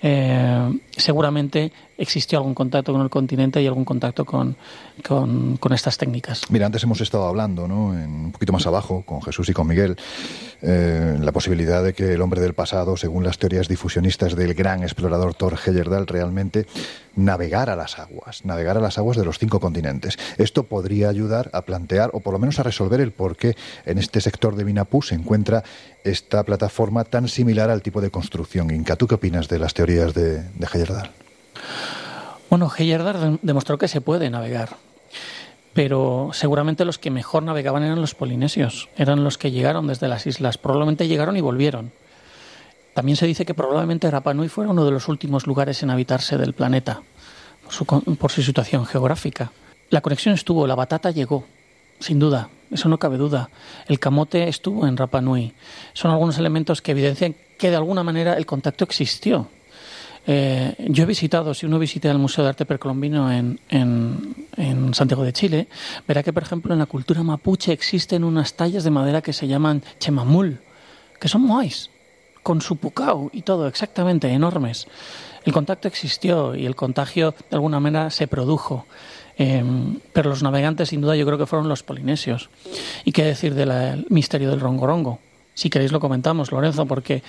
eh, 0.02 0.80
seguramente 0.96 1.72
existió 2.02 2.38
algún 2.38 2.54
contacto 2.54 2.92
con 2.92 3.00
el 3.00 3.08
continente 3.08 3.62
y 3.62 3.66
algún 3.66 3.84
contacto 3.84 4.24
con, 4.24 4.56
con, 5.06 5.72
estas 5.72 5.96
técnicas. 5.96 6.42
Mira, 6.50 6.66
antes 6.66 6.82
hemos 6.82 7.00
estado 7.00 7.26
hablando, 7.26 7.68
¿no? 7.68 7.96
En, 7.96 8.10
un 8.10 8.32
poquito 8.32 8.52
más 8.52 8.66
abajo, 8.66 9.02
con 9.06 9.22
Jesús 9.22 9.48
y 9.48 9.52
con 9.52 9.68
Miguel, 9.68 9.96
eh, 10.62 11.16
la 11.20 11.32
posibilidad 11.32 11.82
de 11.82 11.94
que 11.94 12.14
el 12.14 12.20
hombre 12.20 12.40
del 12.40 12.54
pasado, 12.54 12.96
según 12.96 13.24
las 13.24 13.38
teorías 13.38 13.68
difusionistas 13.68 14.34
del 14.34 14.54
gran 14.54 14.82
explorador 14.82 15.34
Thor 15.34 15.56
Heyerdahl, 15.64 16.08
realmente 16.08 16.66
navegara 17.14 17.76
las 17.76 17.98
aguas, 17.98 18.44
navegar 18.44 18.76
a 18.76 18.80
las 18.80 18.98
aguas 18.98 19.16
de 19.16 19.24
los 19.24 19.38
cinco 19.38 19.60
continentes. 19.60 20.18
Esto 20.38 20.64
podría 20.64 21.08
ayudar 21.08 21.50
a 21.52 21.62
plantear, 21.62 22.10
o 22.14 22.20
por 22.20 22.32
lo 22.32 22.40
menos 22.40 22.58
a 22.58 22.64
resolver 22.64 23.00
el 23.00 23.12
por 23.12 23.36
qué 23.36 23.56
en 23.86 23.98
este 23.98 24.20
sector 24.20 24.56
de 24.56 24.64
Vinapú 24.64 25.02
se 25.02 25.14
encuentra 25.14 25.62
esta 26.02 26.42
plataforma 26.42 27.04
tan 27.04 27.28
similar 27.28 27.70
al 27.70 27.82
tipo 27.82 28.00
de 28.00 28.10
construcción 28.10 28.70
inca. 28.72 28.96
¿Tú 28.96 29.06
qué 29.06 29.14
opinas 29.14 29.48
de 29.48 29.60
las 29.60 29.72
teorías 29.72 30.14
de, 30.14 30.42
de 30.42 30.66
Heyerdahl? 30.72 31.21
Bueno, 32.50 32.70
Heyerdahl 32.76 33.38
demostró 33.42 33.78
que 33.78 33.88
se 33.88 34.00
puede 34.00 34.28
navegar, 34.28 34.76
pero 35.72 36.30
seguramente 36.32 36.84
los 36.84 36.98
que 36.98 37.10
mejor 37.10 37.42
navegaban 37.42 37.82
eran 37.82 38.00
los 38.00 38.14
polinesios, 38.14 38.88
eran 38.96 39.24
los 39.24 39.38
que 39.38 39.50
llegaron 39.50 39.86
desde 39.86 40.08
las 40.08 40.26
islas, 40.26 40.58
probablemente 40.58 41.08
llegaron 41.08 41.36
y 41.36 41.40
volvieron. 41.40 41.92
También 42.94 43.16
se 43.16 43.26
dice 43.26 43.46
que 43.46 43.54
probablemente 43.54 44.10
Rapa 44.10 44.34
Nui 44.34 44.48
fuera 44.48 44.70
uno 44.70 44.84
de 44.84 44.90
los 44.90 45.08
últimos 45.08 45.46
lugares 45.46 45.82
en 45.82 45.90
habitarse 45.90 46.36
del 46.36 46.52
planeta, 46.52 47.02
por 47.64 47.72
su, 47.72 47.86
por 47.86 48.30
su 48.30 48.42
situación 48.42 48.84
geográfica. 48.84 49.50
La 49.88 50.02
conexión 50.02 50.34
estuvo, 50.34 50.66
la 50.66 50.74
batata 50.74 51.10
llegó, 51.10 51.46
sin 52.00 52.18
duda, 52.18 52.50
eso 52.70 52.88
no 52.88 52.98
cabe 52.98 53.16
duda. 53.16 53.50
El 53.86 54.00
camote 54.00 54.48
estuvo 54.48 54.86
en 54.86 54.96
Rapa 54.96 55.20
Nui. 55.20 55.52
Son 55.92 56.10
algunos 56.10 56.38
elementos 56.38 56.82
que 56.82 56.92
evidencian 56.92 57.34
que 57.58 57.70
de 57.70 57.76
alguna 57.76 58.02
manera 58.02 58.34
el 58.34 58.46
contacto 58.46 58.84
existió. 58.84 59.48
Eh, 60.26 60.74
yo 60.88 61.02
he 61.02 61.06
visitado, 61.06 61.52
si 61.52 61.66
uno 61.66 61.78
visita 61.78 62.10
el 62.10 62.18
Museo 62.18 62.44
de 62.44 62.50
Arte 62.50 62.64
Precolombino 62.64 63.32
en, 63.32 63.58
en, 63.68 64.46
en, 64.56 64.94
Santiago 64.94 65.24
de 65.24 65.32
Chile, 65.32 65.68
verá 66.06 66.22
que, 66.22 66.32
por 66.32 66.44
ejemplo, 66.44 66.72
en 66.72 66.78
la 66.78 66.86
cultura 66.86 67.22
mapuche 67.22 67.72
existen 67.72 68.22
unas 68.22 68.54
tallas 68.54 68.84
de 68.84 68.90
madera 68.90 69.20
que 69.20 69.32
se 69.32 69.48
llaman 69.48 69.82
chemamul, 69.98 70.60
que 71.18 71.28
son 71.28 71.42
moais, 71.42 71.90
con 72.42 72.60
su 72.60 72.76
pucao 72.76 73.30
y 73.32 73.42
todo, 73.42 73.66
exactamente, 73.66 74.28
enormes. 74.28 74.86
El 75.44 75.52
contacto 75.52 75.88
existió 75.88 76.54
y 76.54 76.66
el 76.66 76.76
contagio, 76.76 77.34
de 77.50 77.56
alguna 77.56 77.80
manera, 77.80 78.10
se 78.10 78.28
produjo. 78.28 78.86
Eh, 79.38 79.64
pero 80.12 80.30
los 80.30 80.42
navegantes, 80.42 80.90
sin 80.90 81.00
duda, 81.00 81.16
yo 81.16 81.26
creo 81.26 81.38
que 81.38 81.46
fueron 81.46 81.68
los 81.68 81.82
polinesios. 81.82 82.48
¿Y 83.04 83.10
qué 83.10 83.24
decir 83.24 83.54
del 83.54 84.06
misterio 84.08 84.50
del 84.50 84.60
rongorongo? 84.60 85.18
Si 85.54 85.68
queréis 85.68 85.92
lo 85.92 86.00
comentamos, 86.00 86.52
Lorenzo, 86.52 86.86
porque 86.86 87.22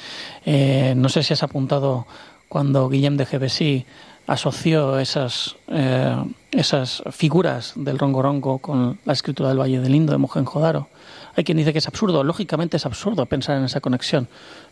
eh, 0.46 0.94
no 0.96 1.10
sé 1.10 1.24
si 1.24 1.34
has 1.34 1.44
apuntado 1.44 2.06
cuando 2.54 2.88
Guillem 2.88 3.18
de 3.18 3.26
Gebesí 3.26 3.88
asoció 4.28 5.00
esas, 5.00 5.56
eh, 5.70 6.24
esas 6.52 7.02
figuras 7.10 7.74
del 7.76 7.98
rongorongo 7.98 8.60
con 8.60 9.00
la 9.06 9.14
escritura 9.14 9.50
del 9.50 9.58
Valle 9.58 9.80
del 9.80 9.96
Indo 9.96 10.12
de 10.12 10.20
Mohenjo-Daro. 10.20 10.88
Hay 11.36 11.46
quien 11.46 11.58
dice 11.58 11.74
que 11.74 11.80
es 11.80 11.88
absurdo, 11.88 12.24
lógicamente 12.24 12.78
es 12.78 12.86
absurdo 12.86 13.26
pensar 13.26 13.58
en 13.58 13.64
esa 13.64 13.82
conexión, 13.82 14.28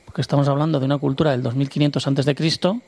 porque 0.05 0.21
estamos 0.21 0.47
hablando 0.47 0.79
de 0.79 0.85
una 0.85 0.99
cultura 0.99 1.31
del 1.31 1.41
2500 1.41 2.05
antes 2.05 2.25
de 2.27 2.35
Cristo 2.35 2.81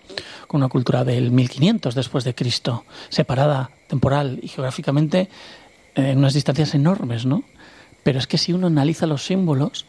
con 0.46 0.62
una 0.62 0.70
cultura 0.70 1.04
del 1.04 1.32
1500 1.32 1.96
después 1.96 2.24
de 2.24 2.36
Cristo, 2.36 2.86
separada 3.10 3.72
temporal 3.88 4.38
y 4.44 4.48
geográficamente 4.48 5.28
en 5.96 6.20
unas 6.20 6.36
distancias 6.36 6.76
enormes, 6.76 7.26
¿no? 7.26 7.44
Pero 8.04 8.20
es 8.20 8.28
que 8.28 8.38
si 8.38 8.54
uno 8.54 8.68
analiza 8.68 9.08
los 9.08 9.26
símbolos, 9.26 9.88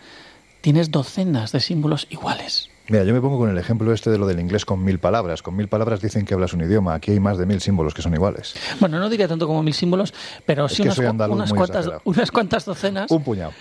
tienes 0.63 0.91
docenas 0.91 1.53
de 1.53 1.61
símbolos 1.61 2.07
iguales. 2.09 2.71
Mira, 2.89 3.05
yo 3.05 3.15
me 3.15 3.21
pongo 3.21 3.39
con 3.39 3.49
el 3.49 3.57
ejemplo 3.57 3.93
este 3.95 4.11
de 4.11 4.19
lo 4.19 4.27
del 4.27 4.41
inglés 4.41 4.67
con 4.67 4.85
mil 4.85 4.99
palabras. 4.99 5.43
Con 5.43 5.57
mil 5.57 5.69
palabras 5.69 6.03
dicen 6.03 6.27
que 6.27 6.35
hablas 6.35 6.53
un 6.53 6.61
idioma. 6.61 6.95
Aquí 6.95 7.13
hay 7.13 7.21
más 7.21 7.39
de 7.39 7.47
mil 7.47 7.61
símbolos 7.61 7.95
que 7.95 8.03
son 8.03 8.13
iguales. 8.15 8.55
Bueno, 8.81 8.99
no 8.99 9.09
diría 9.09 9.27
tanto 9.27 9.47
como 9.47 9.63
mil 9.63 9.73
símbolos, 9.73 10.13
pero 10.45 10.69
sí 10.69 10.83
unas, 10.83 10.99
unas, 10.99 11.53
cuantas, 11.53 11.91
unas, 12.05 12.31
cuantas, 12.31 12.65
docenas. 12.67 13.11
Un 13.11 13.23
puñado. 13.23 13.53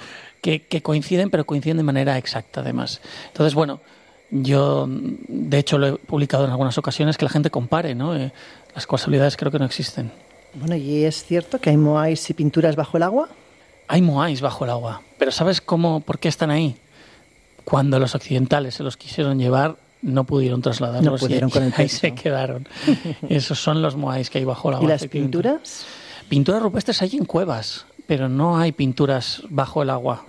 Que, 0.41 0.63
que, 0.63 0.81
coinciden, 0.81 1.29
pero 1.29 1.45
coinciden 1.45 1.77
de 1.77 1.83
manera 1.83 2.17
exacta, 2.17 2.59
además. 2.59 2.99
Entonces, 3.27 3.53
bueno, 3.53 3.79
yo, 4.29 4.87
de 4.89 5.57
hecho, 5.57 5.77
lo 5.77 5.87
he 5.87 5.93
publicado 5.93 6.43
en 6.43 6.51
algunas 6.51 6.77
ocasiones 6.77 7.17
que 7.17 7.23
la 7.23 7.31
gente 7.31 7.49
compare, 7.49 7.95
¿no? 7.95 8.15
Eh, 8.15 8.33
las 8.75 8.85
casualidades 8.85 9.37
creo 9.37 9.51
que 9.51 9.59
no 9.59 9.65
existen. 9.65 10.11
Bueno, 10.55 10.75
¿y 10.75 11.05
es 11.05 11.23
cierto 11.23 11.61
que 11.61 11.69
hay 11.69 11.77
moais 11.77 12.29
y 12.29 12.33
pinturas 12.33 12.75
bajo 12.75 12.97
el 12.97 13.03
agua? 13.03 13.29
Hay 13.87 14.01
moais 14.01 14.41
bajo 14.41 14.65
el 14.65 14.71
agua, 14.71 15.01
pero 15.17 15.31
¿sabes 15.31 15.61
cómo, 15.61 16.01
por 16.01 16.19
qué 16.19 16.27
están 16.27 16.51
ahí? 16.51 16.75
Cuando 17.63 17.99
los 17.99 18.15
occidentales 18.15 18.75
se 18.75 18.83
los 18.83 18.97
quisieron 18.97 19.39
llevar, 19.39 19.77
no 20.01 20.25
pudieron 20.25 20.61
trasladarlos. 20.61 21.21
No 21.21 21.27
pudieron 21.27 21.49
y 21.49 21.51
con 21.51 21.63
el 21.63 21.73
ahí 21.77 21.89
se 21.89 22.13
quedaron. 22.13 22.67
Esos 23.29 23.59
son 23.59 23.81
los 23.81 23.95
moais 23.95 24.29
que 24.29 24.39
hay 24.39 24.45
bajo 24.45 24.69
la 24.69 24.81
¿Y 24.81 24.87
las 24.87 25.07
pinturas? 25.07 25.85
Pinturas 26.29 26.61
rupestres 26.61 27.01
hay 27.01 27.15
en 27.15 27.25
cuevas, 27.25 27.85
pero 28.05 28.29
no 28.29 28.57
hay 28.57 28.71
pinturas 28.71 29.43
bajo 29.49 29.81
el 29.81 29.89
agua. 29.89 30.25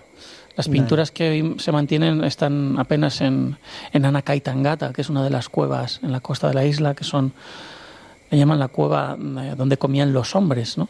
Las 0.56 0.69
pinturas 0.69 1.11
no. 1.11 1.15
que 1.15 1.55
se 1.59 1.73
mantienen 1.73 2.23
están 2.23 2.78
apenas 2.78 3.20
en, 3.20 3.56
en 3.93 4.05
Anacaitangata, 4.05 4.93
que 4.93 5.01
es 5.01 5.11
una 5.11 5.24
de 5.24 5.31
las 5.31 5.48
cuevas 5.48 5.98
en 6.05 6.12
la 6.12 6.20
costa 6.20 6.47
de 6.47 6.55
la 6.55 6.65
isla, 6.65 6.94
que 6.94 7.02
son, 7.02 7.32
le 8.31 8.39
llaman 8.39 8.61
la 8.61 8.69
cueva 8.69 9.16
eh, 9.19 9.55
donde 9.56 9.77
comían 9.77 10.12
los 10.12 10.36
hombres, 10.36 10.78
¿no? 10.78 10.89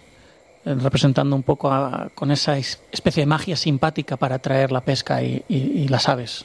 Representando 0.64 1.36
un 1.36 1.42
poco 1.42 1.70
a, 1.70 2.10
con 2.14 2.30
esa 2.30 2.56
especie 2.58 3.22
de 3.22 3.26
magia 3.26 3.56
simpática 3.56 4.16
para 4.16 4.36
atraer 4.36 4.72
la 4.72 4.80
pesca 4.80 5.22
y, 5.22 5.86
las 5.88 6.08
aves. 6.08 6.44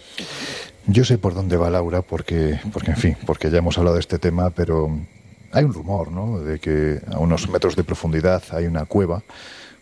Yo 0.86 1.06
sé 1.06 1.18
por 1.18 1.34
dónde 1.34 1.58
va 1.58 1.70
Laura, 1.70 2.02
porque, 2.02 2.60
porque, 2.74 2.91
en 2.91 2.98
fin, 2.98 3.18
porque 3.26 3.50
ya 3.50 3.60
hemos 3.60 3.78
hablado 3.78 3.96
de 3.96 4.02
este 4.02 4.20
tema, 4.20 4.50
pero 4.50 4.90
hay 5.52 5.64
un 5.64 5.74
rumor, 5.74 6.12
¿no?, 6.12 6.40
de 6.40 6.60
que 6.60 7.00
a 7.12 7.20
unos 7.20 7.50
metros 7.50 7.76
de 7.76 7.84
profundidad 7.84 8.44
hay 8.52 8.66
una 8.66 8.86
cueva 8.86 9.24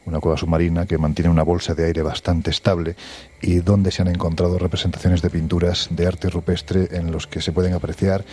una 0.07 0.19
cueva 0.19 0.37
submarina 0.37 0.85
que 0.85 0.97
mantiene 0.97 1.29
una 1.29 1.43
bolsa 1.43 1.75
de 1.75 1.85
aire 1.85 2.01
bastante 2.01 2.49
estable 2.49 2.95
y 3.41 3.59
donde 3.59 3.91
se 3.91 4.01
han 4.01 4.07
encontrado 4.07 4.57
representaciones 4.57 5.21
de 5.21 5.29
pinturas 5.29 5.89
de 5.91 6.07
arte 6.07 6.29
rupestre 6.29 6.87
en 6.91 7.11
los 7.11 7.27
que 7.27 7.41
se 7.41 7.51
pueden 7.51 7.73
apreciar 7.73 8.23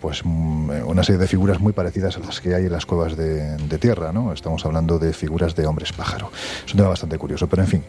pues 0.00 0.22
una 0.24 1.02
serie 1.02 1.18
de 1.18 1.26
figuras 1.26 1.58
muy 1.58 1.72
parecidas 1.72 2.16
a 2.16 2.20
las 2.20 2.40
que 2.40 2.54
hay 2.54 2.66
en 2.66 2.72
las 2.72 2.86
cuevas 2.86 3.16
de, 3.16 3.56
de 3.56 3.78
tierra, 3.78 4.12
¿no? 4.12 4.32
Estamos 4.32 4.64
hablando 4.66 4.98
de 4.98 5.12
figuras 5.12 5.56
de 5.56 5.66
hombres 5.66 5.92
pájaro. 5.92 6.30
Es 6.66 6.72
un 6.72 6.78
tema 6.78 6.90
bastante 6.90 7.16
curioso, 7.18 7.48
pero 7.48 7.62
en 7.62 7.68
fin, 7.68 7.82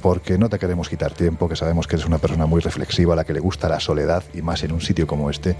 porque 0.00 0.38
no 0.38 0.48
te 0.48 0.58
queremos 0.58 0.88
quitar 0.88 1.12
tiempo, 1.12 1.48
que 1.48 1.56
sabemos 1.56 1.86
que 1.86 1.96
eres 1.96 2.06
una 2.06 2.18
persona 2.18 2.46
muy 2.46 2.60
reflexiva, 2.60 3.14
a 3.14 3.16
la 3.16 3.24
que 3.24 3.32
le 3.32 3.40
gusta 3.40 3.68
la 3.68 3.80
soledad 3.80 4.22
y 4.32 4.42
más 4.42 4.62
en 4.62 4.72
un 4.72 4.80
sitio 4.80 5.06
como 5.06 5.28
este. 5.30 5.56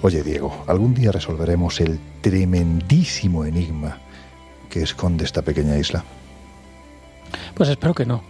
Oye, 0.00 0.22
Diego, 0.22 0.64
algún 0.66 0.94
día 0.94 1.12
resolveremos 1.12 1.80
el 1.80 1.98
tremendísimo 2.20 3.44
enigma 3.44 4.03
que 4.74 4.82
esconde 4.82 5.24
esta 5.24 5.42
pequeña 5.42 5.78
isla? 5.78 6.02
Pues 7.54 7.68
espero 7.68 7.94
que 7.94 8.04
no. 8.04 8.24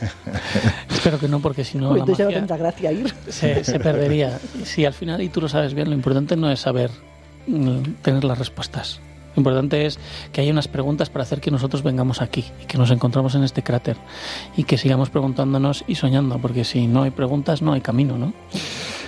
espero 0.90 1.18
que 1.18 1.28
no, 1.28 1.40
porque 1.40 1.64
si 1.64 1.76
no. 1.76 1.90
Uy, 1.90 1.98
la 1.98 2.06
magia 2.06 2.56
gracia 2.56 2.92
ir. 2.92 3.14
Se, 3.28 3.62
se, 3.62 3.78
perdería. 3.78 4.40
Si 4.64 4.86
al 4.86 4.94
final, 4.94 5.20
y 5.20 5.28
tú 5.28 5.42
lo 5.42 5.50
sabes 5.50 5.74
bien, 5.74 5.90
lo 5.90 5.94
importante 5.94 6.34
no 6.34 6.50
es 6.50 6.60
saber 6.60 6.90
mm, 7.46 7.82
tener 8.00 8.24
las 8.24 8.38
respuestas. 8.38 9.00
Lo 9.36 9.40
importante 9.40 9.84
es 9.84 9.98
que 10.32 10.40
haya 10.40 10.50
unas 10.50 10.66
preguntas 10.66 11.10
para 11.10 11.22
hacer 11.22 11.40
que 11.40 11.50
nosotros 11.50 11.82
vengamos 11.82 12.22
aquí 12.22 12.44
y 12.62 12.64
que 12.64 12.78
nos 12.78 12.90
encontramos 12.90 13.34
en 13.34 13.44
este 13.44 13.62
cráter 13.62 13.98
y 14.56 14.64
que 14.64 14.78
sigamos 14.78 15.10
preguntándonos 15.10 15.84
y 15.86 15.96
soñando, 15.96 16.38
porque 16.38 16.64
si 16.64 16.86
no 16.86 17.02
hay 17.02 17.10
preguntas, 17.10 17.60
no 17.60 17.74
hay 17.74 17.82
camino, 17.82 18.16
¿no? 18.16 18.32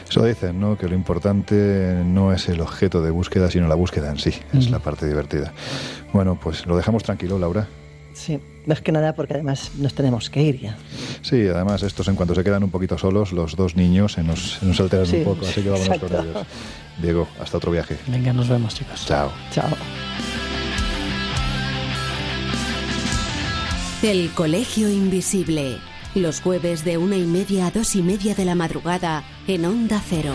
Eso 0.08 0.24
dicen, 0.24 0.60
¿no? 0.60 0.76
Que 0.76 0.86
lo 0.86 0.94
importante 0.94 2.02
no 2.04 2.32
es 2.32 2.48
el 2.48 2.60
objeto 2.60 3.02
de 3.02 3.10
búsqueda, 3.10 3.50
sino 3.50 3.68
la 3.68 3.74
búsqueda 3.74 4.10
en 4.10 4.18
sí. 4.18 4.32
Es 4.52 4.68
mm. 4.68 4.72
la 4.72 4.78
parte 4.78 5.06
divertida. 5.06 5.52
Bueno, 6.12 6.38
pues 6.40 6.66
lo 6.66 6.76
dejamos 6.76 7.02
tranquilo, 7.02 7.38
Laura. 7.38 7.66
Sí, 8.18 8.40
más 8.66 8.80
que 8.80 8.90
nada 8.90 9.14
porque 9.14 9.34
además 9.34 9.70
nos 9.78 9.94
tenemos 9.94 10.28
que 10.28 10.42
ir 10.42 10.60
ya. 10.60 10.76
Sí, 11.22 11.46
además 11.46 11.84
estos 11.84 12.08
en 12.08 12.16
cuanto 12.16 12.34
se 12.34 12.42
quedan 12.42 12.64
un 12.64 12.70
poquito 12.70 12.98
solos, 12.98 13.32
los 13.32 13.54
dos 13.54 13.76
niños 13.76 14.14
se 14.14 14.24
nos, 14.24 14.54
se 14.54 14.66
nos 14.66 14.80
alteran 14.80 15.06
sí, 15.06 15.18
un 15.18 15.24
poco, 15.24 15.46
así 15.46 15.62
que 15.62 15.70
vámonos 15.70 15.94
exacto. 15.94 16.16
con 16.16 16.26
ellos. 16.28 16.46
Diego, 17.00 17.28
hasta 17.40 17.58
otro 17.58 17.70
viaje. 17.70 17.96
Venga, 18.08 18.32
nos 18.32 18.48
vemos, 18.48 18.74
chicos. 18.74 19.06
Chao. 19.06 19.30
Chao. 19.52 19.70
El 24.02 24.30
Colegio 24.30 24.88
Invisible. 24.88 25.78
Los 26.16 26.40
jueves 26.40 26.84
de 26.84 26.98
una 26.98 27.16
y 27.16 27.24
media 27.24 27.68
a 27.68 27.70
dos 27.70 27.94
y 27.94 28.02
media 28.02 28.34
de 28.34 28.44
la 28.44 28.56
madrugada 28.56 29.22
en 29.46 29.64
Onda 29.64 30.02
Cero. 30.04 30.34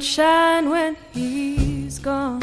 Sunshine 0.00 0.68
when 0.70 0.96
he's 1.12 1.98
gone. 1.98 2.40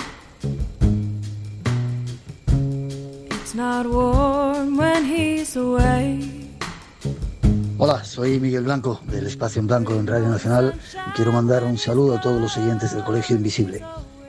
It's 3.30 3.54
not 3.54 3.86
warm 3.86 4.78
when 4.78 5.06
he's 5.06 5.56
away. 5.56 6.20
Hola, 7.78 8.04
soy 8.04 8.40
Miguel 8.40 8.64
Blanco 8.64 9.02
del 9.08 9.28
Espacio 9.28 9.60
en 9.60 9.68
Blanco 9.68 9.94
en 9.94 10.08
Radio 10.08 10.30
Nacional 10.30 10.74
y 11.08 11.12
quiero 11.12 11.32
mandar 11.32 11.64
un 11.64 11.78
saludo 11.78 12.18
a 12.18 12.22
todos 12.22 12.42
los 12.42 12.58
oyentes 12.58 12.94
del 12.94 13.04
Colegio 13.04 13.36
Invisible 13.36 13.84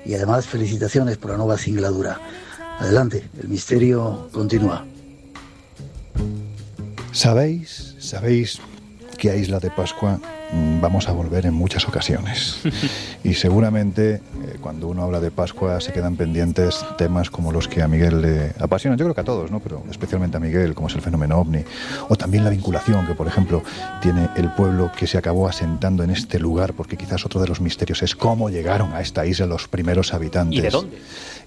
y 0.05 0.14
además 0.14 0.46
felicitaciones 0.46 1.16
por 1.16 1.30
la 1.30 1.38
nueva 1.38 1.56
singladura. 1.56 2.20
Adelante, 2.78 3.30
el 3.40 3.48
misterio 3.48 4.28
continúa. 4.32 4.84
¿Sabéis, 7.12 7.94
sabéis 8.01 8.59
que 9.16 9.30
a 9.30 9.36
Isla 9.36 9.60
de 9.60 9.70
Pascua 9.70 10.18
vamos 10.81 11.09
a 11.09 11.12
volver 11.12 11.47
en 11.47 11.55
muchas 11.55 11.86
ocasiones? 11.89 12.60
Y 13.24 13.32
seguramente 13.32 14.16
eh, 14.16 14.20
cuando 14.60 14.86
uno 14.86 15.02
habla 15.02 15.18
de 15.18 15.31
Pascua 15.31 15.81
se 15.81 15.93
quedan 15.93 16.14
pendientes 16.16 16.85
temas 16.98 17.31
como 17.31 17.52
los 17.52 17.68
que 17.68 17.81
a 17.81 17.89
Miguel 17.89 18.20
le 18.20 18.52
apasionan, 18.59 18.98
yo 18.98 19.06
creo 19.06 19.14
que 19.14 19.22
a 19.22 19.24
todos, 19.24 19.51
¿no? 19.51 19.60
pero 19.60 19.82
especialmente 19.90 20.36
a 20.36 20.40
Miguel, 20.40 20.74
como 20.74 20.89
es 20.89 20.94
el 20.94 21.01
fenómeno 21.01 21.39
ovni, 21.39 21.64
o 22.10 22.16
también 22.16 22.44
la 22.44 22.51
vinculación 22.51 23.06
que, 23.06 23.14
por 23.14 23.26
ejemplo, 23.26 23.62
tiene 24.02 24.28
el 24.36 24.51
pueblo 24.51 24.93
que 24.94 25.06
se 25.06 25.16
acabó 25.16 25.48
asentando 25.48 26.05
en 26.05 26.10
este 26.10 26.39
lugar, 26.39 26.74
porque 26.74 26.98
quizás 26.98 27.24
otro 27.24 27.40
de 27.40 27.48
los 27.48 27.62
misterios 27.62 28.02
es 28.02 28.14
cómo 28.14 28.51
llegaron 28.51 28.93
a 28.93 29.01
esta 29.01 29.24
isla 29.24 29.47
los 29.47 29.68
primeros 29.68 30.12
habitantes. 30.12 30.59
¿Y 30.59 30.60
de 30.60 30.68
dónde? 30.70 30.98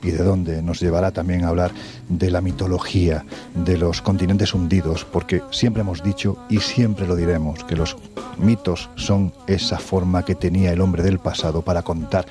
Y 0.03 0.11
de 0.11 0.23
dónde 0.23 0.61
nos 0.61 0.79
llevará 0.79 1.11
también 1.11 1.43
a 1.43 1.49
hablar 1.49 1.71
de 2.09 2.31
la 2.31 2.41
mitología, 2.41 3.25
de 3.55 3.77
los 3.77 4.01
continentes 4.01 4.53
hundidos, 4.53 5.05
porque 5.05 5.41
siempre 5.51 5.81
hemos 5.81 6.03
dicho 6.03 6.37
y 6.49 6.59
siempre 6.59 7.07
lo 7.07 7.15
diremos, 7.15 7.63
que 7.63 7.75
los 7.75 7.97
mitos 8.37 8.89
son 8.95 9.33
esa 9.47 9.79
forma 9.79 10.23
que 10.23 10.35
tenía 10.35 10.71
el 10.71 10.81
hombre 10.81 11.03
del 11.03 11.19
pasado 11.19 11.61
para 11.61 11.81
contar 11.81 12.25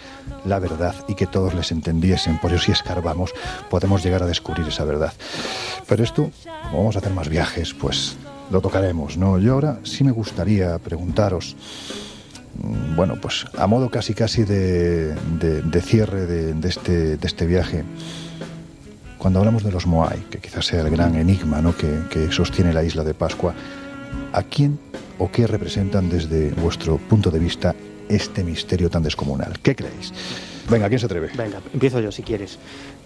la 0.45 0.59
verdad 0.59 0.95
y 1.09 1.15
que 1.15 1.27
todos 1.27 1.55
les 1.55 1.73
entendiesen. 1.73 2.39
Por 2.39 2.53
eso 2.53 2.65
si 2.65 2.73
escarbamos 2.73 3.33
podemos 3.71 4.03
llegar 4.05 4.23
a 4.23 4.27
descubrir 4.27 4.67
esa 4.69 4.85
verdad. 4.85 5.13
Pero 5.89 6.05
esto, 6.05 6.31
como 6.65 6.79
vamos 6.79 6.97
a 6.97 7.01
hacer 7.01 7.13
más 7.13 7.29
viajes, 7.29 7.75
pues 7.75 8.17
lo 8.51 8.61
tocaremos, 8.61 9.17
¿no? 9.17 9.39
Yo 9.39 9.55
ahora 9.55 9.81
sí 9.83 10.05
me 10.05 10.13
gustaría 10.13 10.79
preguntaros, 10.79 11.57
bueno, 12.97 13.17
pues 13.21 13.45
a 13.59 13.67
modo 13.67 13.91
casi 13.91 14.15
casi 14.15 14.45
de, 14.45 15.15
de- 15.39 15.63
de 15.63 15.81
cierre 15.81 16.27
de, 16.27 16.55
de 16.55 16.69
este, 16.69 17.17
de 17.17 17.27
este 17.27 17.47
viaje, 17.47 17.85
cuando 19.19 19.39
hablamos 19.41 19.65
de 19.65 19.73
los 19.73 19.87
Moai, 19.87 20.21
que 20.31 20.39
quizás 20.39 20.67
sea 20.67 20.81
el 20.83 20.91
gran 20.91 21.15
enigma 21.17 21.61
¿no? 21.61 21.77
que, 21.77 22.01
que 22.11 22.31
sostiene 22.33 22.73
la 22.73 22.85
isla 22.85 23.03
de 23.05 23.15
Pascua, 23.15 23.55
¿a 24.33 24.43
quién 24.43 24.79
o 25.19 25.31
qué 25.31 25.47
representan 25.47 26.09
desde 26.11 26.51
vuestro 26.51 26.99
punto 26.99 27.31
de 27.31 27.39
vista 27.39 27.75
este 28.09 28.45
misterio 28.45 28.89
tan 28.91 29.03
descomunal? 29.03 29.59
¿Qué 29.63 29.75
creéis? 29.75 30.13
Venga, 30.69 30.89
¿quién 30.89 30.99
se 30.99 31.07
atreve? 31.07 31.31
Venga, 31.37 31.61
empiezo 31.73 32.01
yo 32.01 32.11
si 32.11 32.23
quieres. 32.23 32.59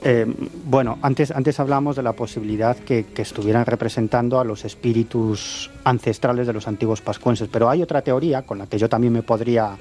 Eh, 0.03 0.27
bueno, 0.65 0.99
antes, 1.03 1.31
antes 1.31 1.61
hablamos 1.61 1.97
de 1.97 2.03
la 2.03 2.13
posibilidad 2.13 2.77
que, 2.77 3.05
que 3.07 3.23
estuvieran 3.23 3.67
representando 3.67 4.41
a 4.41 4.45
los 4.45 4.65
espíritus 4.65 5.71
ancestrales 5.85 6.47
de 6.47 6.53
los 6.55 6.67
antiguos 6.67 7.03
pascuenses, 7.03 7.49
pero 7.53 7.69
hay 7.69 7.83
otra 7.83 8.01
teoría 8.03 8.43
con 8.43 8.59
la 8.59 8.67
que 8.67 8.79
yo 8.79 8.89
también 8.89 9.13
me 9.13 9.23
podría, 9.23 9.77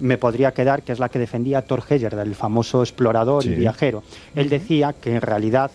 me 0.00 0.18
podría 0.18 0.52
quedar, 0.52 0.82
que 0.82 0.92
es 0.92 0.98
la 0.98 1.08
que 1.08 1.20
defendía 1.20 1.62
Thor 1.62 1.84
Heyerdahl, 1.88 2.26
el 2.26 2.34
famoso 2.34 2.82
explorador 2.82 3.44
y 3.46 3.50
viajero. 3.50 4.02
Él 4.34 4.48
decía 4.48 4.94
que 5.00 5.14
en 5.14 5.20
realidad 5.20 5.70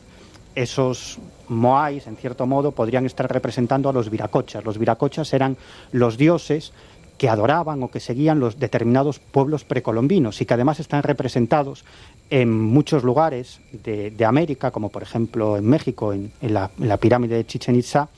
esos 0.55 1.19
moais, 1.47 2.07
en 2.07 2.17
cierto 2.17 2.47
modo, 2.47 2.71
podrían 2.71 3.05
estar 3.05 3.31
representando 3.31 3.89
a 3.89 3.93
los 3.93 4.09
viracochas. 4.09 4.63
Los 4.65 4.77
viracochas 4.77 5.33
eran 5.33 5.57
los 5.91 6.17
dioses 6.17 6.73
que 7.17 7.29
adoraban 7.29 7.81
o 7.83 7.89
que 7.89 7.99
seguían 7.99 8.39
los 8.39 8.59
determinados 8.59 9.19
pueblos 9.19 9.63
precolombinos 9.63 10.41
y 10.41 10.45
que 10.45 10.53
además 10.53 10.79
están 10.79 11.03
representados 11.03 11.85
en 12.29 12.51
muchos 12.51 13.03
lugares 13.03 13.61
de, 13.71 14.11
de 14.11 14.25
América, 14.25 14.71
como 14.71 14.89
por 14.89 15.03
ejemplo 15.03 15.57
en 15.57 15.65
México, 15.65 16.13
en, 16.13 16.31
en 16.41 16.53
la, 16.53 16.97
pirámide 16.97 17.35
de 17.35 17.45
Chichen 17.45 17.75
Itza. 17.75 18.09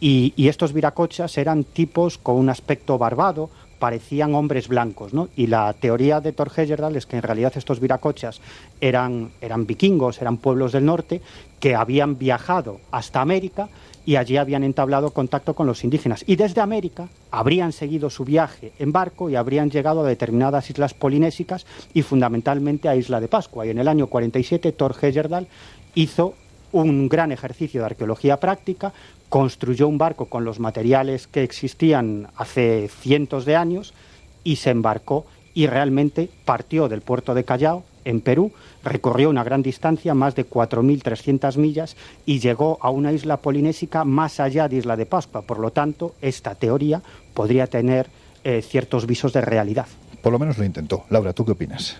Y, 0.00 0.48
estos 0.48 0.72
viracochas 0.72 1.38
eran 1.38 1.62
tipos 1.62 2.18
con 2.18 2.34
un 2.34 2.48
aspecto 2.48 2.98
barbado, 2.98 3.50
parecían 3.78 4.34
hombres 4.34 4.66
blancos. 4.66 5.12
Y 5.36 5.46
la 5.46 5.72
teoría 5.74 6.20
de 6.20 6.32
Thor 6.32 6.50
Heyerdahl 6.54 6.96
es 6.96 7.06
que 7.06 7.16
en 7.16 7.22
realidad 7.22 7.52
estos 7.54 7.78
viracochas 7.78 8.40
eran, 8.80 9.30
eran 9.40 9.64
vikingos, 9.64 10.20
eran 10.20 10.38
pueblos 10.38 10.72
del 10.72 10.86
norte 10.86 11.20
que 11.60 11.76
habían 11.76 12.18
viajado 12.18 12.80
hasta 12.90 13.20
América 13.20 13.68
y 14.04 14.16
allí 14.16 14.36
habían 14.36 14.64
entablado 14.64 15.10
contacto 15.10 15.54
con 15.54 15.66
los 15.66 15.84
indígenas. 15.84 16.24
Y 16.26 16.36
desde 16.36 16.60
América 16.60 17.08
habrían 17.30 17.72
seguido 17.72 18.10
su 18.10 18.24
viaje 18.24 18.72
en 18.78 18.92
barco 18.92 19.30
y 19.30 19.36
habrían 19.36 19.70
llegado 19.70 20.04
a 20.04 20.08
determinadas 20.08 20.68
islas 20.70 20.94
polinésicas 20.94 21.66
y 21.94 22.02
fundamentalmente 22.02 22.88
a 22.88 22.96
Isla 22.96 23.20
de 23.20 23.28
Pascua. 23.28 23.66
Y 23.66 23.70
en 23.70 23.78
el 23.78 23.88
año 23.88 24.08
47 24.08 24.72
Thor 24.72 24.96
Heyerdahl 25.00 25.46
hizo 25.94 26.34
un 26.72 27.08
gran 27.08 27.32
ejercicio 27.32 27.80
de 27.80 27.86
arqueología 27.86 28.38
práctica, 28.38 28.92
construyó 29.28 29.88
un 29.88 29.98
barco 29.98 30.26
con 30.26 30.44
los 30.44 30.58
materiales 30.58 31.26
que 31.26 31.42
existían 31.42 32.28
hace 32.36 32.88
cientos 32.88 33.44
de 33.44 33.56
años 33.56 33.94
y 34.42 34.56
se 34.56 34.70
embarcó 34.70 35.26
y 35.54 35.66
realmente 35.66 36.30
partió 36.44 36.88
del 36.88 37.02
puerto 37.02 37.34
de 37.34 37.44
Callao, 37.44 37.84
en 38.04 38.20
Perú, 38.20 38.52
recorrió 38.84 39.30
una 39.30 39.44
gran 39.44 39.62
distancia, 39.62 40.14
más 40.14 40.34
de 40.34 40.48
4.300 40.48 41.56
millas, 41.56 41.96
y 42.26 42.40
llegó 42.40 42.78
a 42.80 42.90
una 42.90 43.12
isla 43.12 43.38
polinésica 43.38 44.04
más 44.04 44.40
allá 44.40 44.68
de 44.68 44.76
Isla 44.76 44.96
de 44.96 45.06
Pascua. 45.06 45.42
Por 45.42 45.58
lo 45.58 45.70
tanto, 45.70 46.14
esta 46.20 46.54
teoría 46.54 47.02
podría 47.34 47.66
tener 47.66 48.08
eh, 48.44 48.62
ciertos 48.62 49.06
visos 49.06 49.32
de 49.32 49.40
realidad. 49.40 49.86
Por 50.22 50.32
lo 50.32 50.38
menos 50.38 50.58
lo 50.58 50.64
intentó. 50.64 51.04
Laura, 51.10 51.32
¿tú 51.32 51.44
qué 51.44 51.52
opinas? 51.52 51.98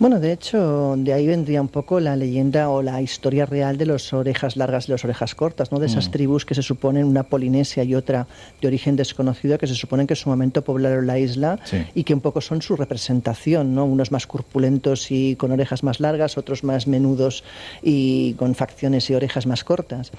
Bueno, 0.00 0.18
de 0.18 0.32
hecho, 0.32 0.96
de 0.98 1.12
ahí 1.12 1.26
vendría 1.28 1.60
un 1.62 1.68
poco 1.68 2.00
la 2.00 2.16
leyenda 2.16 2.68
o 2.68 2.82
la 2.82 3.00
historia 3.00 3.46
real 3.46 3.78
de 3.78 3.86
las 3.86 4.12
orejas 4.12 4.56
largas 4.56 4.88
y 4.88 4.90
las 4.92 5.04
orejas 5.04 5.36
cortas, 5.36 5.70
¿no? 5.70 5.78
De 5.78 5.86
esas 5.86 6.08
Mm. 6.08 6.10
tribus 6.10 6.44
que 6.44 6.54
se 6.56 6.62
suponen, 6.62 7.04
una 7.06 7.22
polinesia 7.22 7.84
y 7.84 7.94
otra 7.94 8.26
de 8.60 8.66
origen 8.66 8.96
desconocido, 8.96 9.56
que 9.56 9.68
se 9.68 9.74
suponen 9.76 10.08
que 10.08 10.14
en 10.14 10.18
su 10.18 10.28
momento 10.28 10.62
poblaron 10.62 11.06
la 11.06 11.18
isla 11.20 11.60
Sí. 11.64 11.84
y 11.94 12.02
que 12.02 12.12
un 12.12 12.20
poco 12.20 12.40
son 12.40 12.60
su 12.60 12.74
representación, 12.74 13.74
¿no? 13.76 13.84
Unos 13.84 14.10
más 14.10 14.26
corpulentos 14.26 15.12
y 15.12 15.36
con 15.36 15.52
orejas 15.52 15.84
más 15.84 16.00
largas, 16.00 16.36
otros 16.38 16.64
más 16.64 16.88
menudos 16.88 17.44
y 17.80 18.34
con 18.34 18.56
facciones 18.56 19.08
y 19.10 19.14
orejas 19.14 19.46
más 19.46 19.62
cortas. 19.62 20.10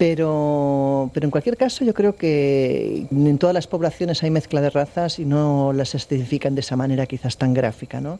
Pero, 0.00 1.10
pero 1.12 1.26
en 1.26 1.30
cualquier 1.30 1.58
caso 1.58 1.84
yo 1.84 1.92
creo 1.92 2.16
que 2.16 3.06
en 3.10 3.36
todas 3.36 3.52
las 3.52 3.66
poblaciones 3.66 4.22
hay 4.22 4.30
mezcla 4.30 4.62
de 4.62 4.70
razas 4.70 5.18
y 5.18 5.26
no 5.26 5.74
las 5.74 5.94
especifican 5.94 6.54
de 6.54 6.62
esa 6.62 6.74
manera 6.74 7.04
quizás 7.04 7.36
tan 7.36 7.52
gráfica, 7.52 8.00
¿no? 8.00 8.18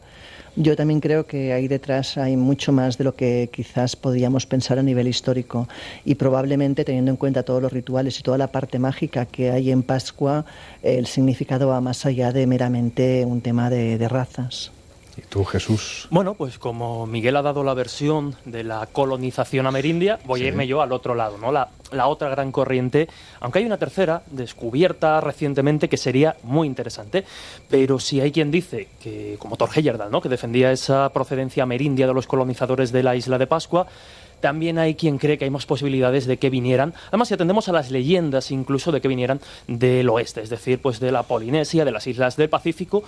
Yo 0.55 0.75
también 0.75 0.99
creo 0.99 1.25
que 1.25 1.53
ahí 1.53 1.67
detrás 1.67 2.19
hay 2.19 2.37
mucho 2.37 2.71
más 2.71 2.99
de 2.99 3.03
lo 3.03 3.15
que 3.15 3.49
quizás 3.51 3.95
podíamos 3.95 4.45
pensar 4.45 4.77
a 4.77 4.83
nivel 4.83 5.07
histórico 5.07 5.67
y 6.05 6.13
probablemente 6.13 6.85
teniendo 6.85 7.09
en 7.09 7.17
cuenta 7.17 7.41
todos 7.41 7.63
los 7.63 7.73
rituales 7.73 8.19
y 8.19 8.21
toda 8.21 8.37
la 8.37 8.51
parte 8.51 8.77
mágica 8.77 9.25
que 9.25 9.49
hay 9.49 9.71
en 9.71 9.81
Pascua, 9.81 10.45
el 10.83 11.07
significado 11.07 11.69
va 11.69 11.81
más 11.81 12.05
allá 12.05 12.31
de 12.31 12.45
meramente 12.45 13.25
un 13.25 13.41
tema 13.41 13.71
de, 13.71 13.97
de 13.97 14.07
razas. 14.07 14.71
¿Y 15.17 15.21
tú, 15.23 15.43
Jesús? 15.43 16.07
Bueno, 16.09 16.35
pues 16.35 16.57
como 16.57 17.05
Miguel 17.05 17.35
ha 17.35 17.41
dado 17.41 17.63
la 17.63 17.73
versión 17.73 18.35
de 18.45 18.63
la 18.63 18.87
colonización 18.87 19.67
amerindia, 19.67 20.19
voy 20.25 20.39
Sí. 20.39 20.45
a 20.45 20.49
irme 20.49 20.67
yo 20.67 20.81
al 20.81 20.91
otro 20.93 21.15
lado, 21.15 21.37
¿no? 21.37 21.51
La, 21.51 21.67
la 21.91 22.07
otra 22.07 22.29
gran 22.29 22.51
corriente, 22.53 23.09
aunque 23.41 23.59
hay 23.59 23.65
una 23.65 23.77
tercera 23.77 24.23
descubierta 24.31 25.19
recientemente 25.19 25.89
que 25.89 25.97
sería 25.97 26.37
muy 26.43 26.65
interesante, 26.67 27.25
pero 27.69 27.99
si 27.99 28.21
hay 28.21 28.31
quien 28.31 28.51
dice 28.51 28.87
que, 29.01 29.35
como 29.39 29.57
Thor 29.57 29.69
Heyerdahl, 29.75 30.09
¿no? 30.11 30.21
Que 30.21 30.29
defendía 30.29 30.71
esa 30.71 31.09
procedencia 31.11 31.63
amerindia 31.63 32.07
de 32.07 32.13
los 32.13 32.25
colonizadores 32.27 32.91
de 32.93 33.03
la 33.03 33.15
isla 33.15 33.37
de 33.37 33.47
Pascua, 33.47 33.87
también 34.39 34.79
hay 34.79 34.95
quien 34.95 35.17
cree 35.19 35.37
que 35.37 35.43
hay 35.43 35.51
más 35.51 35.65
posibilidades 35.65 36.25
de 36.25 36.37
que 36.37 36.49
vinieran, 36.49 36.93
además 37.09 37.27
si 37.27 37.33
atendemos 37.35 37.67
a 37.69 37.73
las 37.73 37.91
leyendas 37.91 38.49
incluso 38.49 38.91
de 38.91 39.01
que 39.01 39.07
vinieran 39.07 39.39
del 39.67 40.09
oeste, 40.09 40.41
es 40.41 40.49
decir, 40.49 40.81
pues 40.81 40.99
de 40.99 41.11
la 41.11 41.23
Polinesia, 41.23 41.85
de 41.85 41.91
las 41.91 42.07
islas 42.07 42.37
del 42.37 42.49
Pacífico, 42.49 43.03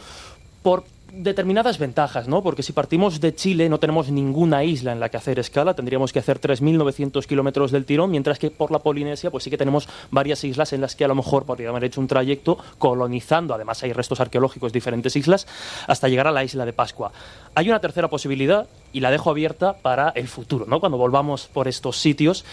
por 0.61 0.83
determinadas 1.15 1.77
ventajas, 1.77 2.27
¿no? 2.27 2.41
Porque 2.41 2.63
si 2.63 2.73
partimos 2.73 3.21
de 3.21 3.35
Chile 3.35 3.69
no 3.69 3.79
tenemos 3.79 4.09
ninguna 4.09 4.63
isla 4.63 4.91
en 4.91 4.99
la 4.99 5.09
que 5.09 5.17
hacer 5.17 5.37
escala, 5.37 5.75
tendríamos 5.75 6.11
que 6.11 6.19
hacer 6.19 6.41
3.900 6.41 7.25
kilómetros 7.25 7.71
del 7.71 7.85
tirón, 7.85 8.09
mientras 8.09 8.39
que 8.39 8.49
por 8.49 8.71
la 8.71 8.79
Polinesia 8.79 9.29
pues 9.29 9.43
sí 9.43 9.49
que 9.49 9.57
tenemos 9.57 9.87
varias 10.09 10.43
islas 10.43 10.73
en 10.73 10.81
las 10.81 10.95
que 10.95 11.05
a 11.05 11.07
lo 11.07 11.15
mejor 11.15 11.45
podríamos 11.45 11.77
haber 11.77 11.89
hecho 11.89 12.01
un 12.01 12.07
trayecto 12.07 12.57
colonizando, 12.79 13.53
además 13.53 13.83
hay 13.83 13.93
restos 13.93 14.19
arqueológicos 14.19 14.73
de 14.73 14.77
diferentes 14.77 15.15
islas, 15.15 15.47
hasta 15.87 16.09
llegar 16.09 16.27
a 16.27 16.31
la 16.31 16.43
isla 16.43 16.65
de 16.65 16.73
Pascua. 16.73 17.11
Hay 17.53 17.69
una 17.69 17.79
tercera 17.79 18.09
posibilidad 18.09 18.67
y 18.91 19.01
la 19.01 19.11
dejo 19.11 19.29
abierta 19.29 19.77
para 19.77 20.09
el 20.09 20.27
futuro, 20.27 20.65
¿no? 20.67 20.79
Cuando 20.79 20.97
volvamos 20.97 21.47
por 21.47 21.67
estos 21.67 21.97
sitios 21.97 22.43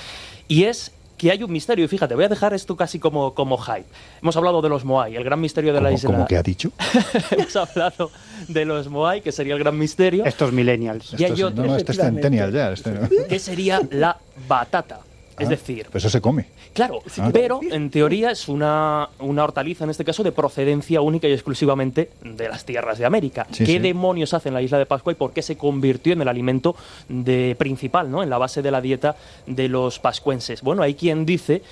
y 0.49 0.65
es 0.65 0.93
que 1.21 1.31
hay 1.31 1.43
un 1.43 1.53
misterio, 1.53 1.85
y 1.85 1.89
fíjate, 1.89 2.15
voy 2.15 2.25
a 2.25 2.29
dejar 2.31 2.55
esto 2.55 2.75
casi 2.75 2.99
como, 2.99 3.35
como 3.35 3.59
hype. 3.59 3.85
Hemos 4.23 4.35
hablado 4.39 4.63
de 4.63 4.71
los 4.71 4.87
Moai, 4.87 5.15
el 5.17 5.23
gran 5.23 5.39
misterio 5.39 5.75
de 5.75 5.81
la 5.83 5.89
¿Cómo, 5.91 5.97
isla. 5.99 6.11
cómo 6.13 6.27
que 6.27 6.37
ha 6.39 6.43
dicho? 6.43 6.71
Hemos 7.31 7.55
hablado 7.57 8.11
de 8.49 8.65
los 8.65 8.89
Moai, 8.89 9.21
que 9.21 9.31
sería 9.31 9.53
el 9.53 9.59
gran 9.61 9.79
misterio. 9.79 10.25
Estos 10.25 10.51
millennials. 10.51 11.13
Y 11.19 11.25
hay 11.25 11.33
Esto 11.33 11.35
es- 11.35 11.43
otro, 11.53 11.65
no, 11.65 11.73
no, 11.73 11.77
este 11.77 11.93
es 11.93 11.99
centennial 11.99 12.51
ya. 12.53 12.73
este 12.73 12.93
no. 12.93 13.07
que 13.29 13.39
sería 13.39 13.83
la 13.91 14.17
batata. 14.49 15.01
Es 15.41 15.47
Ah, 15.47 15.51
decir, 15.51 15.87
Pues 15.91 16.05
eso 16.05 16.11
se 16.11 16.21
come. 16.21 16.47
Claro, 16.73 17.01
Ah. 17.19 17.31
pero 17.33 17.61
en 17.63 17.91
teoría 17.91 18.31
es 18.31 18.49
una, 18.49 19.09
una 19.19 19.43
hortaliza, 19.45 19.85
en 19.85 19.91
este 19.91 20.05
caso, 20.05 20.23
de 20.23 20.33
procedencia 20.33 21.01
única 21.01 21.27
y 21.29 21.33
exclusivamente 21.33 22.11
de 22.23 22.49
las 22.49 22.65
tierras 22.65 22.99
de 22.99 23.07
América. 23.07 23.47
Sí, 23.51 23.65
¿Qué 23.65 23.73
sí. 23.73 23.79
demonios 23.79 24.35
hace 24.35 24.49
en 24.49 24.55
la 24.55 24.63
isla 24.63 24.79
de 24.79 24.87
Pascua 24.87 25.13
y 25.13 25.17
por 25.17 25.33
qué 25.33 25.43
se 25.43 25.57
convirtió 25.57 26.13
en 26.13 26.23
el 26.23 26.29
alimento 26.29 26.77
de, 27.09 27.57
principal, 27.59 28.11
¿no? 28.11 28.23
en 28.23 28.31
la 28.31 28.39
base 28.39 28.63
de 28.63 28.71
la 28.71 28.81
dieta 28.81 29.17
de 29.47 29.69
los 29.69 29.99
pascuenses? 29.99 30.63
Bueno, 30.63 30.83
hay 30.83 30.95
quien 30.95 31.25
dice 31.27 31.63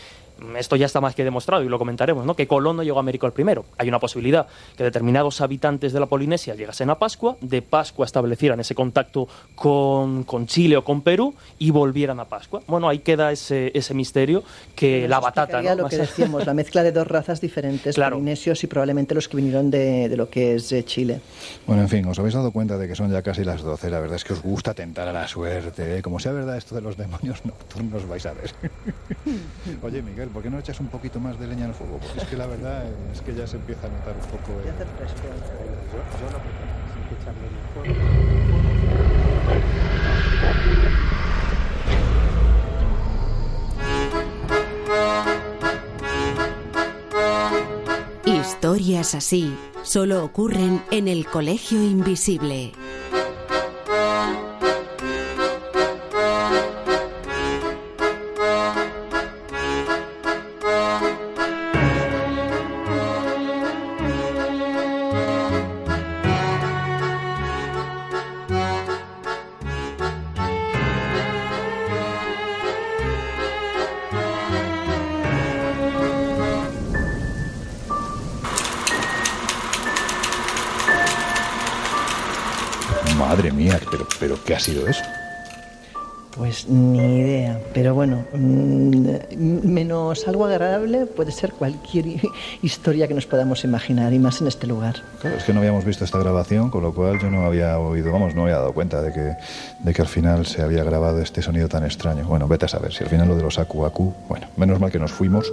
esto 0.59 0.77
ya 0.77 0.87
está 0.87 1.01
más 1.01 1.15
que 1.15 1.25
demostrado 1.25 1.63
y 1.65 1.69
lo 1.69 1.79
comentaremos, 1.79 2.25
¿no? 2.25 2.35
que 2.35 2.47
Colón 2.47 2.77
no 2.77 2.83
llegó 2.83 2.99
a 2.99 3.01
América 3.01 3.27
el 3.27 3.33
primero. 3.33 3.65
Hay 3.77 3.89
una 3.89 3.99
posibilidad 3.99 4.47
que 4.77 4.85
determinados 4.85 5.41
habitantes 5.41 5.93
de 5.93 6.01
la 6.01 6.07
Polinesia 6.07 6.55
llegasen 6.55 6.91
a 6.91 6.99
Pascua, 6.99 7.37
de 7.41 7.63
Pascua 7.63 8.07
establecieran 8.07 8.61
ese 8.61 8.75
contacto 8.75 9.29
con, 9.55 10.25
con 10.25 10.47
Chile 10.47 10.77
o 10.77 10.85
con 10.85 11.03
Perú 11.03 11.35
y 11.59 11.71
volvieran 11.71 12.21
a 12.21 12.25
Pascua. 12.27 12.63
Bueno, 12.67 12.89
ahí 12.89 13.01
queda 13.01 13.33
ese, 13.33 13.71
ese 13.75 13.95
misterio 13.95 14.43
que 14.75 15.09
la 15.09 15.21
batata. 15.21 15.61
¿no? 15.63 15.75
lo 15.75 15.89
que 15.89 15.97
decíamos, 15.99 16.47
la 16.47 16.55
mezcla 16.55 16.83
de 16.83 16.93
dos 16.93 17.07
razas 17.07 17.41
diferentes, 17.41 17.95
Claro. 17.95 18.17
polinesios 18.17 18.63
y 18.65 18.67
probablemente 18.67 19.15
los 19.15 19.29
que 19.29 19.37
vinieron 19.37 19.71
de, 19.71 20.09
de 20.09 20.17
lo 20.17 20.29
que 20.31 20.55
es 20.57 20.71
eh, 20.73 20.85
Chile. 20.85 21.21
Bueno, 21.67 21.83
en 21.83 21.89
fin, 21.89 22.07
os 22.07 22.19
habéis 22.19 22.35
dado 22.35 22.51
cuenta 22.53 22.79
de 22.79 22.87
que 22.89 22.95
son 22.95 23.11
ya 23.11 23.23
casi 23.23 23.45
las 23.45 23.63
12. 23.63 23.91
La 23.91 24.01
verdad 24.01 24.17
es 24.17 24.25
que 24.25 24.33
os 24.33 24.43
gusta 24.43 24.75
tentar 24.75 25.09
a 25.09 25.13
la 25.13 25.27
suerte. 25.29 25.99
¿eh? 25.99 26.03
Como 26.03 26.19
sea 26.21 26.33
verdad 26.33 26.57
esto 26.57 26.75
de 26.75 26.81
los 26.83 26.97
demonios 26.97 27.45
nocturnos, 27.45 28.07
vais 28.09 28.25
a 28.27 28.33
ver. 28.33 28.53
Oye, 29.83 30.03
Miguel, 30.03 30.28
¿por 30.29 30.43
qué 30.43 30.51
no 30.51 30.59
echas 30.59 30.79
un 30.81 30.89
poquito 30.89 31.21
más 31.21 31.39
de 31.39 31.47
leña 31.47 31.67
al 31.67 31.75
fuego? 31.75 31.99
Porque 31.99 32.19
es 32.21 32.25
que 32.29 32.37
la 32.37 32.47
verdad 32.47 32.85
es 33.13 33.21
que 33.21 33.35
ya 33.35 33.47
se 33.47 33.57
empieza 33.57 33.87
a 33.87 33.91
notar 33.91 34.15
un 34.15 34.31
poco. 34.31 34.53
el- 34.61 35.79
Historias 48.25 49.15
así 49.15 49.55
solo 49.83 50.25
ocurren 50.25 50.83
en 50.91 51.09
el 51.09 51.27
Colegio 51.27 51.83
Invisible. 51.83 52.73
Sido 84.69 84.87
eso? 84.87 85.03
Pues 86.37 86.69
ni 86.69 87.19
idea, 87.19 87.59
pero 87.75 87.95
bueno, 87.97 88.23
mm, 88.33 89.09
menos 89.65 90.29
algo 90.29 90.45
agradable 90.45 91.07
puede 91.07 91.33
ser 91.33 91.53
cualquier 91.53 92.07
hi- 92.07 92.21
historia 92.63 93.09
que 93.09 93.15
nos 93.15 93.27
podamos 93.27 93.65
imaginar 93.65 94.13
y 94.13 94.21
más 94.21 94.41
en 94.41 94.47
este 94.47 94.69
lugar. 94.69 95.03
Claro, 95.21 95.37
es 95.37 95.43
que 95.43 95.53
no 95.53 95.59
habíamos 95.59 95.85
visto 95.85 96.05
esta 96.05 96.19
grabación, 96.19 96.71
con 96.71 96.85
lo 96.85 96.95
cual 96.95 97.19
yo 97.21 97.29
no 97.29 97.45
había 97.45 97.77
oído, 97.81 98.13
vamos, 98.13 98.37
no 98.37 98.43
había 98.43 98.59
dado 98.59 98.73
cuenta 98.73 99.03
de 99.03 99.13
que, 99.13 99.33
de 99.81 99.93
que 99.95 100.03
al 100.03 100.07
final 100.07 100.47
se 100.47 100.63
había 100.63 100.85
grabado 100.85 101.21
este 101.21 101.43
sonido 101.43 101.67
tan 101.69 101.85
extraño. 101.85 102.23
Bueno, 102.25 102.47
vete 102.47 102.67
a 102.67 102.69
saber, 102.69 102.93
si 102.93 103.03
al 103.03 103.11
final 103.11 103.27
lo 103.27 103.35
de 103.35 103.43
los 103.43 103.59
Aku 103.59 103.85
Aku, 103.85 104.15
bueno, 104.29 104.47
menos 104.57 104.79
mal 104.79 104.93
que 104.93 105.01
nos 105.01 105.11
fuimos, 105.11 105.51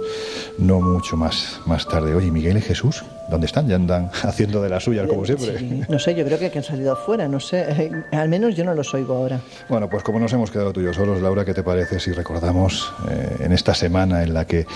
no 0.58 0.80
mucho 0.80 1.16
más, 1.16 1.58
más 1.66 1.88
tarde. 1.88 2.14
Oye, 2.14 2.30
Miguel 2.30 2.58
y 2.58 2.60
Jesús, 2.60 3.02
¿dónde 3.28 3.46
están? 3.46 3.68
Ya 3.68 3.76
andan 3.76 4.10
haciendo 4.22 4.62
de 4.62 4.68
las 4.68 4.84
suyas, 4.84 5.06
como 5.06 5.24
siempre. 5.24 5.58
Sí, 5.58 5.82
no 5.88 5.98
sé, 5.98 6.14
yo 6.14 6.24
creo 6.24 6.38
que, 6.38 6.50
que 6.50 6.58
han 6.58 6.64
salido 6.64 6.92
afuera, 6.92 7.28
no 7.28 7.40
sé, 7.40 7.90
al 8.12 8.28
menos 8.28 8.54
yo 8.54 8.64
no 8.64 8.74
los 8.74 8.92
oigo 8.94 9.14
ahora. 9.14 9.40
Bueno, 9.68 9.88
pues 9.88 10.02
como 10.02 10.18
nos 10.18 10.32
hemos 10.32 10.50
quedado 10.50 10.72
tú 10.72 10.80
y 10.80 10.84
yo 10.84 10.92
solos, 10.94 11.20
Laura, 11.20 11.44
¿qué 11.44 11.54
te 11.54 11.62
parece 11.62 12.00
si 12.00 12.12
recordamos 12.12 12.92
eh, 13.10 13.36
en 13.40 13.52
esta 13.52 13.74
semana 13.74 14.22
en 14.22 14.34
la 14.34 14.44
que 14.46 14.66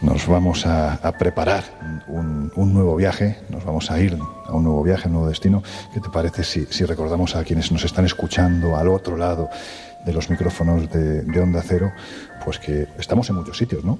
nos 0.00 0.26
vamos 0.26 0.66
a, 0.66 0.94
a 0.94 1.12
preparar 1.12 1.64
un, 2.08 2.52
un 2.56 2.74
nuevo 2.74 2.96
viaje, 2.96 3.38
nos 3.48 3.64
vamos 3.64 3.90
a 3.90 3.98
ir 4.00 4.18
a 4.46 4.52
un 4.52 4.64
nuevo 4.64 4.82
viaje, 4.82 5.04
a 5.04 5.06
un 5.06 5.12
nuevo 5.14 5.28
destino, 5.28 5.62
¿qué 5.94 6.00
te 6.00 6.10
parece 6.10 6.44
si, 6.44 6.66
si 6.66 6.84
recordamos 6.84 7.36
a 7.36 7.44
quienes 7.44 7.72
nos 7.72 7.84
están 7.84 8.04
escuchando 8.04 8.76
al 8.76 8.88
otro 8.88 9.16
lado 9.16 9.48
de 10.04 10.12
los 10.12 10.28
micrófonos 10.28 10.90
de, 10.90 11.22
de 11.22 11.40
Onda 11.40 11.62
Cero, 11.66 11.90
pues 12.44 12.58
que 12.58 12.86
estamos 12.98 13.30
en 13.30 13.36
muchos 13.36 13.56
sitios, 13.56 13.82
¿no? 13.84 13.98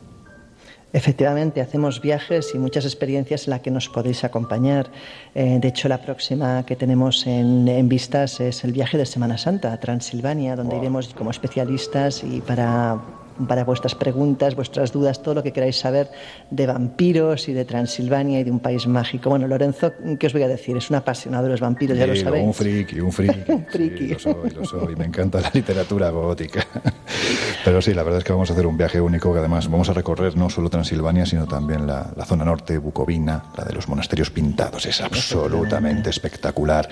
Efectivamente, 0.94 1.60
hacemos 1.60 2.00
viajes 2.00 2.54
y 2.54 2.58
muchas 2.58 2.84
experiencias 2.84 3.48
en 3.48 3.50
las 3.50 3.60
que 3.62 3.72
nos 3.72 3.88
podéis 3.88 4.22
acompañar. 4.22 4.92
Eh, 5.34 5.58
de 5.60 5.66
hecho, 5.66 5.88
la 5.88 6.00
próxima 6.00 6.64
que 6.64 6.76
tenemos 6.76 7.26
en, 7.26 7.66
en 7.66 7.88
vistas 7.88 8.38
es 8.38 8.62
el 8.62 8.70
viaje 8.70 8.96
de 8.96 9.04
Semana 9.04 9.36
Santa 9.36 9.72
a 9.72 9.80
Transilvania, 9.80 10.54
donde 10.54 10.76
iremos 10.76 11.12
como 11.12 11.32
especialistas 11.32 12.22
y 12.22 12.40
para, 12.40 13.00
para 13.48 13.64
vuestras 13.64 13.94
preguntas, 13.94 14.54
vuestras 14.54 14.92
dudas, 14.92 15.22
todo 15.22 15.34
lo 15.34 15.42
que 15.42 15.52
queráis 15.52 15.76
saber 15.76 16.10
de 16.50 16.66
vampiros 16.66 17.48
y 17.48 17.52
de 17.52 17.64
Transilvania 17.64 18.40
y 18.40 18.44
de 18.44 18.50
un 18.50 18.60
país 18.60 18.86
mágico. 18.86 19.30
Bueno, 19.30 19.46
Lorenzo, 19.46 19.92
¿qué 20.18 20.26
os 20.26 20.32
voy 20.32 20.42
a 20.42 20.48
decir? 20.48 20.76
Es 20.76 20.90
un 20.90 20.96
apasionado 20.96 21.44
de 21.44 21.50
los 21.50 21.60
vampiros, 21.60 21.98
ya 21.98 22.06
lo 22.06 22.16
sabéis. 22.16 22.46
Un 22.46 22.54
friki, 22.54 23.00
un 23.00 23.12
friki. 23.12 23.40
friki. 23.68 23.98
Sí, 23.98 24.08
lo 24.08 24.18
soy, 24.18 24.50
lo 24.50 24.64
soy. 24.64 24.96
Me 24.96 25.04
encanta 25.04 25.40
la 25.40 25.50
literatura 25.52 26.10
gótica. 26.10 26.66
Pero 27.64 27.80
sí, 27.80 27.94
la 27.94 28.02
verdad 28.02 28.18
es 28.18 28.24
que 28.24 28.32
vamos 28.32 28.50
a 28.50 28.52
hacer 28.52 28.66
un 28.66 28.76
viaje 28.76 29.00
único 29.00 29.32
que 29.32 29.38
además 29.38 29.70
vamos 29.70 29.88
a 29.88 29.92
recorrer 29.92 30.36
no 30.36 30.50
solo 30.50 30.68
Transilvania, 30.68 31.26
sino 31.26 31.46
también 31.46 31.86
la, 31.86 32.12
la 32.14 32.24
zona 32.24 32.44
norte, 32.44 32.78
Bucovina, 32.78 33.44
la 33.56 33.64
de 33.64 33.72
los 33.72 33.88
monasterios 33.88 34.30
pintados. 34.30 34.86
Es 34.86 35.00
absolutamente 35.00 36.10
espectacular. 36.10 36.88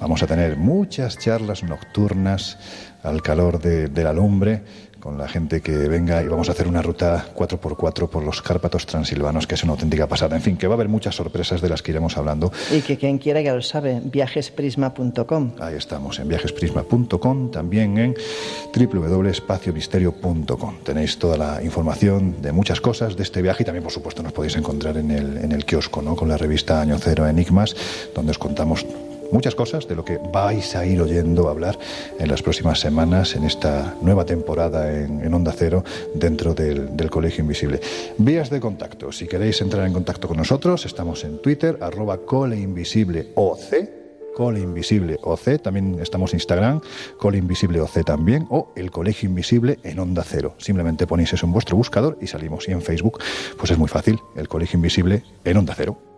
Vamos 0.00 0.22
a 0.22 0.26
tener 0.26 0.56
muchas 0.56 1.18
charlas 1.18 1.62
nocturnas 1.62 2.58
al 3.02 3.20
calor 3.22 3.60
de, 3.60 3.88
de 3.88 4.04
la 4.04 4.12
lumbre 4.12 4.62
con 5.04 5.18
la 5.18 5.28
gente 5.28 5.60
que 5.60 5.86
venga 5.86 6.22
y 6.22 6.28
vamos 6.28 6.48
a 6.48 6.52
hacer 6.52 6.66
una 6.66 6.80
ruta 6.80 7.26
4x4 7.36 8.08
por 8.08 8.24
los 8.24 8.40
Cárpatos 8.40 8.86
transilvanos, 8.86 9.46
que 9.46 9.54
es 9.54 9.62
una 9.62 9.74
auténtica 9.74 10.06
pasada. 10.06 10.34
En 10.34 10.40
fin, 10.40 10.56
que 10.56 10.66
va 10.66 10.72
a 10.72 10.76
haber 10.76 10.88
muchas 10.88 11.14
sorpresas 11.14 11.60
de 11.60 11.68
las 11.68 11.82
que 11.82 11.90
iremos 11.90 12.16
hablando. 12.16 12.50
Y 12.72 12.80
que 12.80 12.96
quien 12.96 13.18
quiera 13.18 13.42
ya 13.42 13.54
lo 13.54 13.60
sabe, 13.60 14.00
viajesprisma.com. 14.02 15.50
Ahí 15.60 15.74
estamos, 15.74 16.18
en 16.20 16.28
viajesprisma.com, 16.28 17.50
también 17.50 17.98
en 17.98 18.14
www.espaciomisterio.com. 18.74 20.74
Tenéis 20.82 21.18
toda 21.18 21.36
la 21.36 21.62
información 21.62 22.40
de 22.40 22.52
muchas 22.52 22.80
cosas 22.80 23.14
de 23.14 23.24
este 23.24 23.42
viaje 23.42 23.62
y 23.62 23.66
también, 23.66 23.82
por 23.82 23.92
supuesto, 23.92 24.22
nos 24.22 24.32
podéis 24.32 24.56
encontrar 24.56 24.96
en 24.96 25.10
el, 25.10 25.36
en 25.36 25.52
el 25.52 25.66
kiosco, 25.66 26.00
¿no? 26.00 26.16
Con 26.16 26.30
la 26.30 26.38
revista 26.38 26.80
Año 26.80 26.96
Cero 26.98 27.28
Enigmas, 27.28 27.76
donde 28.14 28.30
os 28.30 28.38
contamos 28.38 28.86
muchas 29.32 29.54
cosas 29.54 29.86
de 29.88 29.94
lo 29.94 30.04
que 30.04 30.18
vais 30.32 30.74
a 30.76 30.86
ir 30.86 31.00
oyendo 31.00 31.48
hablar 31.48 31.78
en 32.18 32.28
las 32.28 32.42
próximas 32.42 32.80
semanas 32.80 33.34
en 33.36 33.44
esta 33.44 33.94
nueva 34.00 34.24
temporada 34.24 34.92
en, 34.92 35.20
en 35.20 35.34
Onda 35.34 35.52
Cero 35.56 35.84
dentro 36.14 36.54
del, 36.54 36.96
del 36.96 37.10
Colegio 37.10 37.42
Invisible. 37.42 37.80
Vías 38.18 38.50
de 38.50 38.60
contacto. 38.60 39.12
Si 39.12 39.26
queréis 39.26 39.60
entrar 39.60 39.86
en 39.86 39.92
contacto 39.92 40.28
con 40.28 40.36
nosotros, 40.36 40.86
estamos 40.86 41.24
en 41.24 41.38
Twitter, 41.38 41.78
arroba 41.80 42.18
coleinvisibleoc. 42.18 43.58
Cole 44.34 44.60
Invisible 44.60 45.18
OC, 45.22 45.62
también 45.62 45.98
estamos 46.00 46.32
en 46.32 46.36
Instagram, 46.36 46.80
Cole 47.16 47.38
Invisible 47.38 47.80
OC 47.80 48.04
también, 48.04 48.46
o 48.50 48.72
el 48.76 48.90
Colegio 48.90 49.28
Invisible 49.28 49.78
en 49.82 49.98
Onda 49.98 50.24
Cero. 50.26 50.54
Simplemente 50.58 51.06
ponéis 51.06 51.32
eso 51.32 51.46
en 51.46 51.52
vuestro 51.52 51.76
buscador 51.76 52.18
y 52.20 52.26
salimos. 52.26 52.68
Y 52.68 52.72
en 52.72 52.82
Facebook, 52.82 53.20
pues 53.56 53.70
es 53.70 53.78
muy 53.78 53.88
fácil, 53.88 54.18
el 54.36 54.48
Colegio 54.48 54.76
Invisible 54.76 55.22
en 55.44 55.56
Onda 55.56 55.74
Cero. 55.76 56.13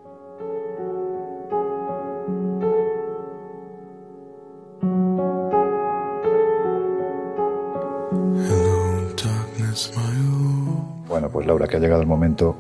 Bueno, 11.17 11.31
pues 11.31 11.47
Laura, 11.47 11.67
que 11.67 11.79
ha 11.79 11.81
llegado 11.81 12.03
el 12.03 12.07
momento 12.07 12.55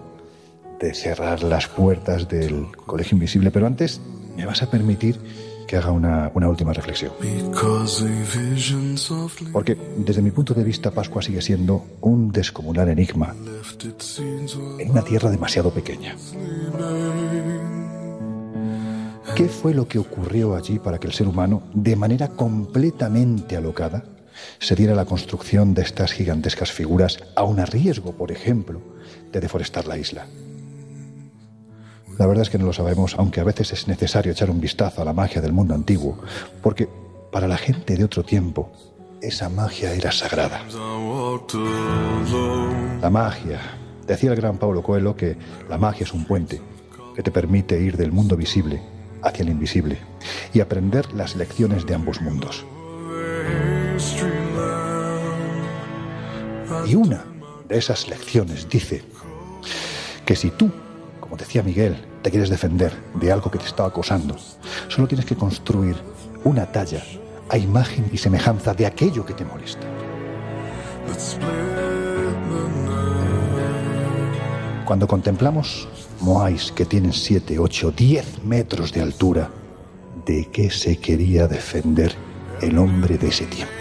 de 0.80 0.94
cerrar 0.94 1.42
las 1.42 1.68
puertas 1.68 2.26
del 2.26 2.68
Colegio 2.86 3.14
Invisible, 3.14 3.50
pero 3.50 3.66
antes 3.66 4.00
me 4.34 4.46
vas 4.46 4.62
a 4.62 4.70
permitir 4.70 5.20
que 5.68 5.76
haga 5.76 5.90
una, 5.90 6.30
una 6.32 6.48
última 6.48 6.72
reflexión. 6.72 7.12
Porque 9.52 9.76
desde 9.98 10.22
mi 10.22 10.30
punto 10.30 10.54
de 10.54 10.64
vista 10.64 10.90
Pascua 10.90 11.20
sigue 11.20 11.42
siendo 11.42 11.84
un 12.00 12.32
descomunal 12.32 12.88
enigma 12.88 13.34
en 14.78 14.90
una 14.90 15.02
tierra 15.02 15.30
demasiado 15.30 15.70
pequeña. 15.70 16.16
¿Qué 19.34 19.50
fue 19.50 19.74
lo 19.74 19.86
que 19.86 19.98
ocurrió 19.98 20.56
allí 20.56 20.78
para 20.78 20.98
que 20.98 21.08
el 21.08 21.12
ser 21.12 21.28
humano, 21.28 21.64
de 21.74 21.94
manera 21.94 22.28
completamente 22.28 23.54
alocada, 23.54 24.15
se 24.58 24.74
diera 24.74 24.94
la 24.94 25.04
construcción 25.04 25.74
de 25.74 25.82
estas 25.82 26.12
gigantescas 26.12 26.72
figuras, 26.72 27.18
aun 27.34 27.60
a 27.60 27.66
riesgo, 27.66 28.12
por 28.12 28.32
ejemplo, 28.32 28.80
de 29.32 29.40
deforestar 29.40 29.86
la 29.86 29.98
isla? 29.98 30.26
La 32.18 32.26
verdad 32.26 32.42
es 32.42 32.50
que 32.50 32.58
no 32.58 32.66
lo 32.66 32.72
sabemos, 32.72 33.14
aunque 33.18 33.40
a 33.40 33.44
veces 33.44 33.72
es 33.72 33.88
necesario 33.88 34.32
echar 34.32 34.50
un 34.50 34.60
vistazo 34.60 35.02
a 35.02 35.04
la 35.04 35.12
magia 35.12 35.42
del 35.42 35.52
mundo 35.52 35.74
antiguo, 35.74 36.18
porque 36.62 36.88
para 37.30 37.46
la 37.46 37.58
gente 37.58 37.96
de 37.96 38.04
otro 38.04 38.22
tiempo, 38.22 38.72
esa 39.20 39.48
magia 39.48 39.92
era 39.92 40.12
sagrada. 40.12 40.62
La 43.00 43.10
magia. 43.10 43.60
Decía 44.06 44.30
el 44.30 44.36
gran 44.36 44.56
Paulo 44.56 44.82
Coelho 44.82 45.16
que 45.16 45.36
la 45.68 45.78
magia 45.78 46.04
es 46.04 46.12
un 46.12 46.24
puente 46.24 46.60
que 47.14 47.22
te 47.22 47.30
permite 47.30 47.80
ir 47.80 47.96
del 47.96 48.12
mundo 48.12 48.36
visible 48.36 48.80
hacia 49.22 49.42
el 49.42 49.48
invisible 49.48 49.98
y 50.54 50.60
aprender 50.60 51.12
las 51.12 51.34
lecciones 51.36 51.86
de 51.86 51.94
ambos 51.94 52.20
mundos. 52.20 52.64
Y 56.86 56.94
una 56.94 57.24
de 57.68 57.78
esas 57.78 58.08
lecciones 58.08 58.68
dice 58.68 59.02
que 60.24 60.36
si 60.36 60.50
tú, 60.50 60.70
como 61.20 61.36
decía 61.36 61.62
Miguel, 61.62 61.96
te 62.22 62.30
quieres 62.30 62.50
defender 62.50 62.92
de 63.14 63.30
algo 63.32 63.50
que 63.50 63.58
te 63.58 63.66
está 63.66 63.84
acosando, 63.84 64.36
solo 64.88 65.06
tienes 65.06 65.26
que 65.26 65.36
construir 65.36 65.96
una 66.44 66.66
talla 66.66 67.02
a 67.48 67.58
imagen 67.58 68.08
y 68.12 68.18
semejanza 68.18 68.74
de 68.74 68.86
aquello 68.86 69.24
que 69.24 69.34
te 69.34 69.44
molesta. 69.44 69.86
Cuando 74.84 75.06
contemplamos 75.08 75.88
moais 76.20 76.72
que 76.72 76.84
tienen 76.84 77.12
7, 77.12 77.58
8, 77.58 77.92
10 77.96 78.44
metros 78.44 78.92
de 78.92 79.02
altura, 79.02 79.50
¿de 80.24 80.46
qué 80.46 80.70
se 80.70 80.98
quería 80.98 81.48
defender 81.48 82.14
el 82.60 82.78
hombre 82.78 83.18
de 83.18 83.28
ese 83.28 83.46
tiempo? 83.46 83.72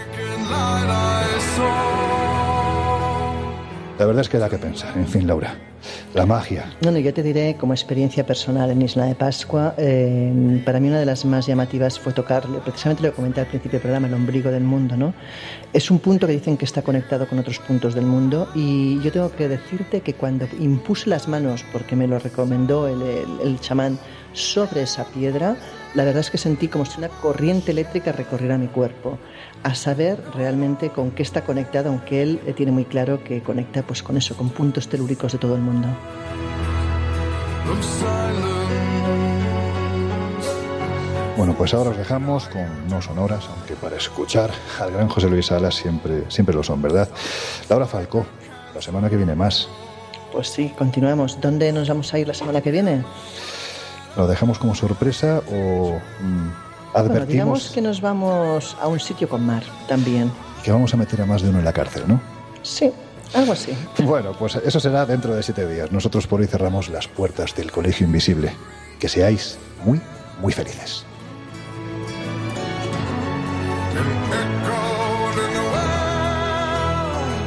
La 3.98 4.04
verdad 4.04 4.20
es 4.22 4.28
que 4.28 4.38
da 4.38 4.48
que 4.50 4.58
pensar. 4.58 4.96
En 4.96 5.06
fin, 5.06 5.26
Laura, 5.26 5.54
la 6.14 6.26
magia. 6.26 6.66
Bueno, 6.82 6.98
yo 6.98 7.14
te 7.14 7.22
diré 7.22 7.56
como 7.58 7.72
experiencia 7.72 8.26
personal 8.26 8.70
en 8.70 8.82
Isla 8.82 9.06
de 9.06 9.14
Pascua, 9.14 9.74
eh, 9.78 10.60
para 10.66 10.80
mí 10.80 10.88
una 10.88 10.98
de 11.00 11.06
las 11.06 11.24
más 11.24 11.46
llamativas 11.46 11.98
fue 11.98 12.12
tocar, 12.12 12.44
precisamente 12.62 13.02
lo 13.04 13.14
comenté 13.14 13.40
al 13.40 13.46
principio 13.46 13.78
del 13.78 13.82
programa, 13.82 14.06
el 14.08 14.12
ombligo 14.14 14.50
del 14.50 14.64
mundo, 14.64 14.96
¿no? 14.98 15.14
Es 15.72 15.90
un 15.90 15.98
punto 16.00 16.26
que 16.26 16.34
dicen 16.34 16.58
que 16.58 16.66
está 16.66 16.82
conectado 16.82 17.26
con 17.26 17.38
otros 17.38 17.58
puntos 17.58 17.94
del 17.94 18.04
mundo 18.04 18.48
y 18.54 19.00
yo 19.00 19.10
tengo 19.12 19.30
que 19.32 19.48
decirte 19.48 20.02
que 20.02 20.12
cuando 20.12 20.46
impuse 20.60 21.08
las 21.08 21.26
manos, 21.26 21.64
porque 21.72 21.96
me 21.96 22.06
lo 22.06 22.18
recomendó 22.18 22.88
el, 22.88 23.00
el- 23.00 23.40
el 23.48 23.60
chamán, 23.60 23.98
sobre 24.34 24.82
esa 24.82 25.04
piedra, 25.06 25.56
la 25.94 26.04
verdad 26.04 26.20
es 26.20 26.30
que 26.30 26.36
sentí 26.36 26.68
como 26.68 26.84
si 26.84 26.98
una 26.98 27.08
corriente 27.08 27.70
eléctrica 27.70 28.12
recorriera 28.12 28.58
mi 28.58 28.66
cuerpo, 28.66 29.18
a 29.62 29.74
saber 29.74 30.22
realmente 30.34 30.90
con 30.90 31.10
qué 31.10 31.22
está 31.22 31.44
conectado, 31.44 31.88
aunque 31.88 32.22
él 32.22 32.40
eh, 32.46 32.52
tiene 32.52 32.72
muy 32.72 32.84
claro 32.84 33.22
que 33.24 33.42
conecta 33.42 33.82
pues 33.82 34.02
con 34.02 34.16
eso, 34.16 34.36
con 34.36 34.50
puntos 34.50 34.88
telúricos 34.88 35.32
de 35.32 35.38
todo 35.38 35.54
el 35.54 35.62
mundo. 35.62 35.88
Bueno, 41.36 41.54
pues 41.58 41.74
ahora 41.74 41.90
os 41.90 41.98
dejamos 41.98 42.46
con 42.48 42.88
no 42.88 43.02
sonoras, 43.02 43.46
aunque 43.54 43.74
para 43.74 43.96
escuchar 43.96 44.50
al 44.80 44.92
gran 44.92 45.08
José 45.08 45.28
Luis 45.28 45.46
Salas 45.46 45.74
siempre, 45.74 46.24
siempre 46.28 46.54
lo 46.54 46.62
son, 46.62 46.80
¿verdad? 46.80 47.08
Laura 47.68 47.86
Falcó, 47.86 48.24
la 48.74 48.80
semana 48.80 49.10
que 49.10 49.16
viene 49.16 49.34
más. 49.34 49.68
Pues 50.32 50.48
sí, 50.48 50.72
continuamos. 50.76 51.40
¿Dónde 51.40 51.72
nos 51.72 51.88
vamos 51.88 52.12
a 52.14 52.18
ir 52.18 52.26
la 52.26 52.34
semana 52.34 52.62
que 52.62 52.70
viene? 52.70 53.04
¿Lo 54.16 54.26
dejamos 54.26 54.58
como 54.58 54.74
sorpresa 54.74 55.42
o 55.52 56.00
Bueno, 57.02 57.12
advertimos 57.14 57.28
digamos 57.32 57.70
que 57.70 57.80
nos 57.82 58.00
vamos 58.00 58.76
a 58.80 58.88
un 58.88 58.98
sitio 59.00 59.28
con 59.28 59.44
mar 59.44 59.62
también. 59.88 60.32
que 60.64 60.72
vamos 60.72 60.92
a 60.94 60.96
meter 60.96 61.20
a 61.22 61.26
más 61.26 61.42
de 61.42 61.50
uno 61.50 61.58
en 61.58 61.64
la 61.64 61.72
cárcel, 61.72 62.04
no? 62.06 62.20
Sí, 62.62 62.90
algo 63.34 63.52
así. 63.52 63.72
Bueno, 64.04 64.32
pues 64.38 64.56
eso 64.56 64.80
será 64.80 65.04
dentro 65.06 65.34
de 65.34 65.42
siete 65.42 65.66
días. 65.68 65.92
Nosotros 65.92 66.26
por 66.26 66.40
hoy 66.40 66.46
cerramos 66.46 66.88
las 66.88 67.06
puertas 67.06 67.54
del 67.54 67.70
Colegio 67.70 68.06
Invisible. 68.06 68.52
Que 68.98 69.08
seáis 69.08 69.58
muy, 69.84 70.00
muy 70.40 70.52
felices. 70.52 71.04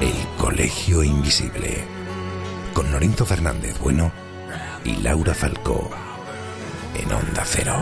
El 0.02 0.38
Colegio 0.38 1.04
Invisible. 1.04 1.84
Con 2.74 2.92
Lorenzo 2.92 3.26
Fernández 3.26 3.78
Bueno 3.80 4.12
y 4.86 4.96
Laura 4.98 5.34
Falcó. 5.34 5.90
En 6.96 7.12
Onda 7.12 7.44
Cero. 7.46 7.76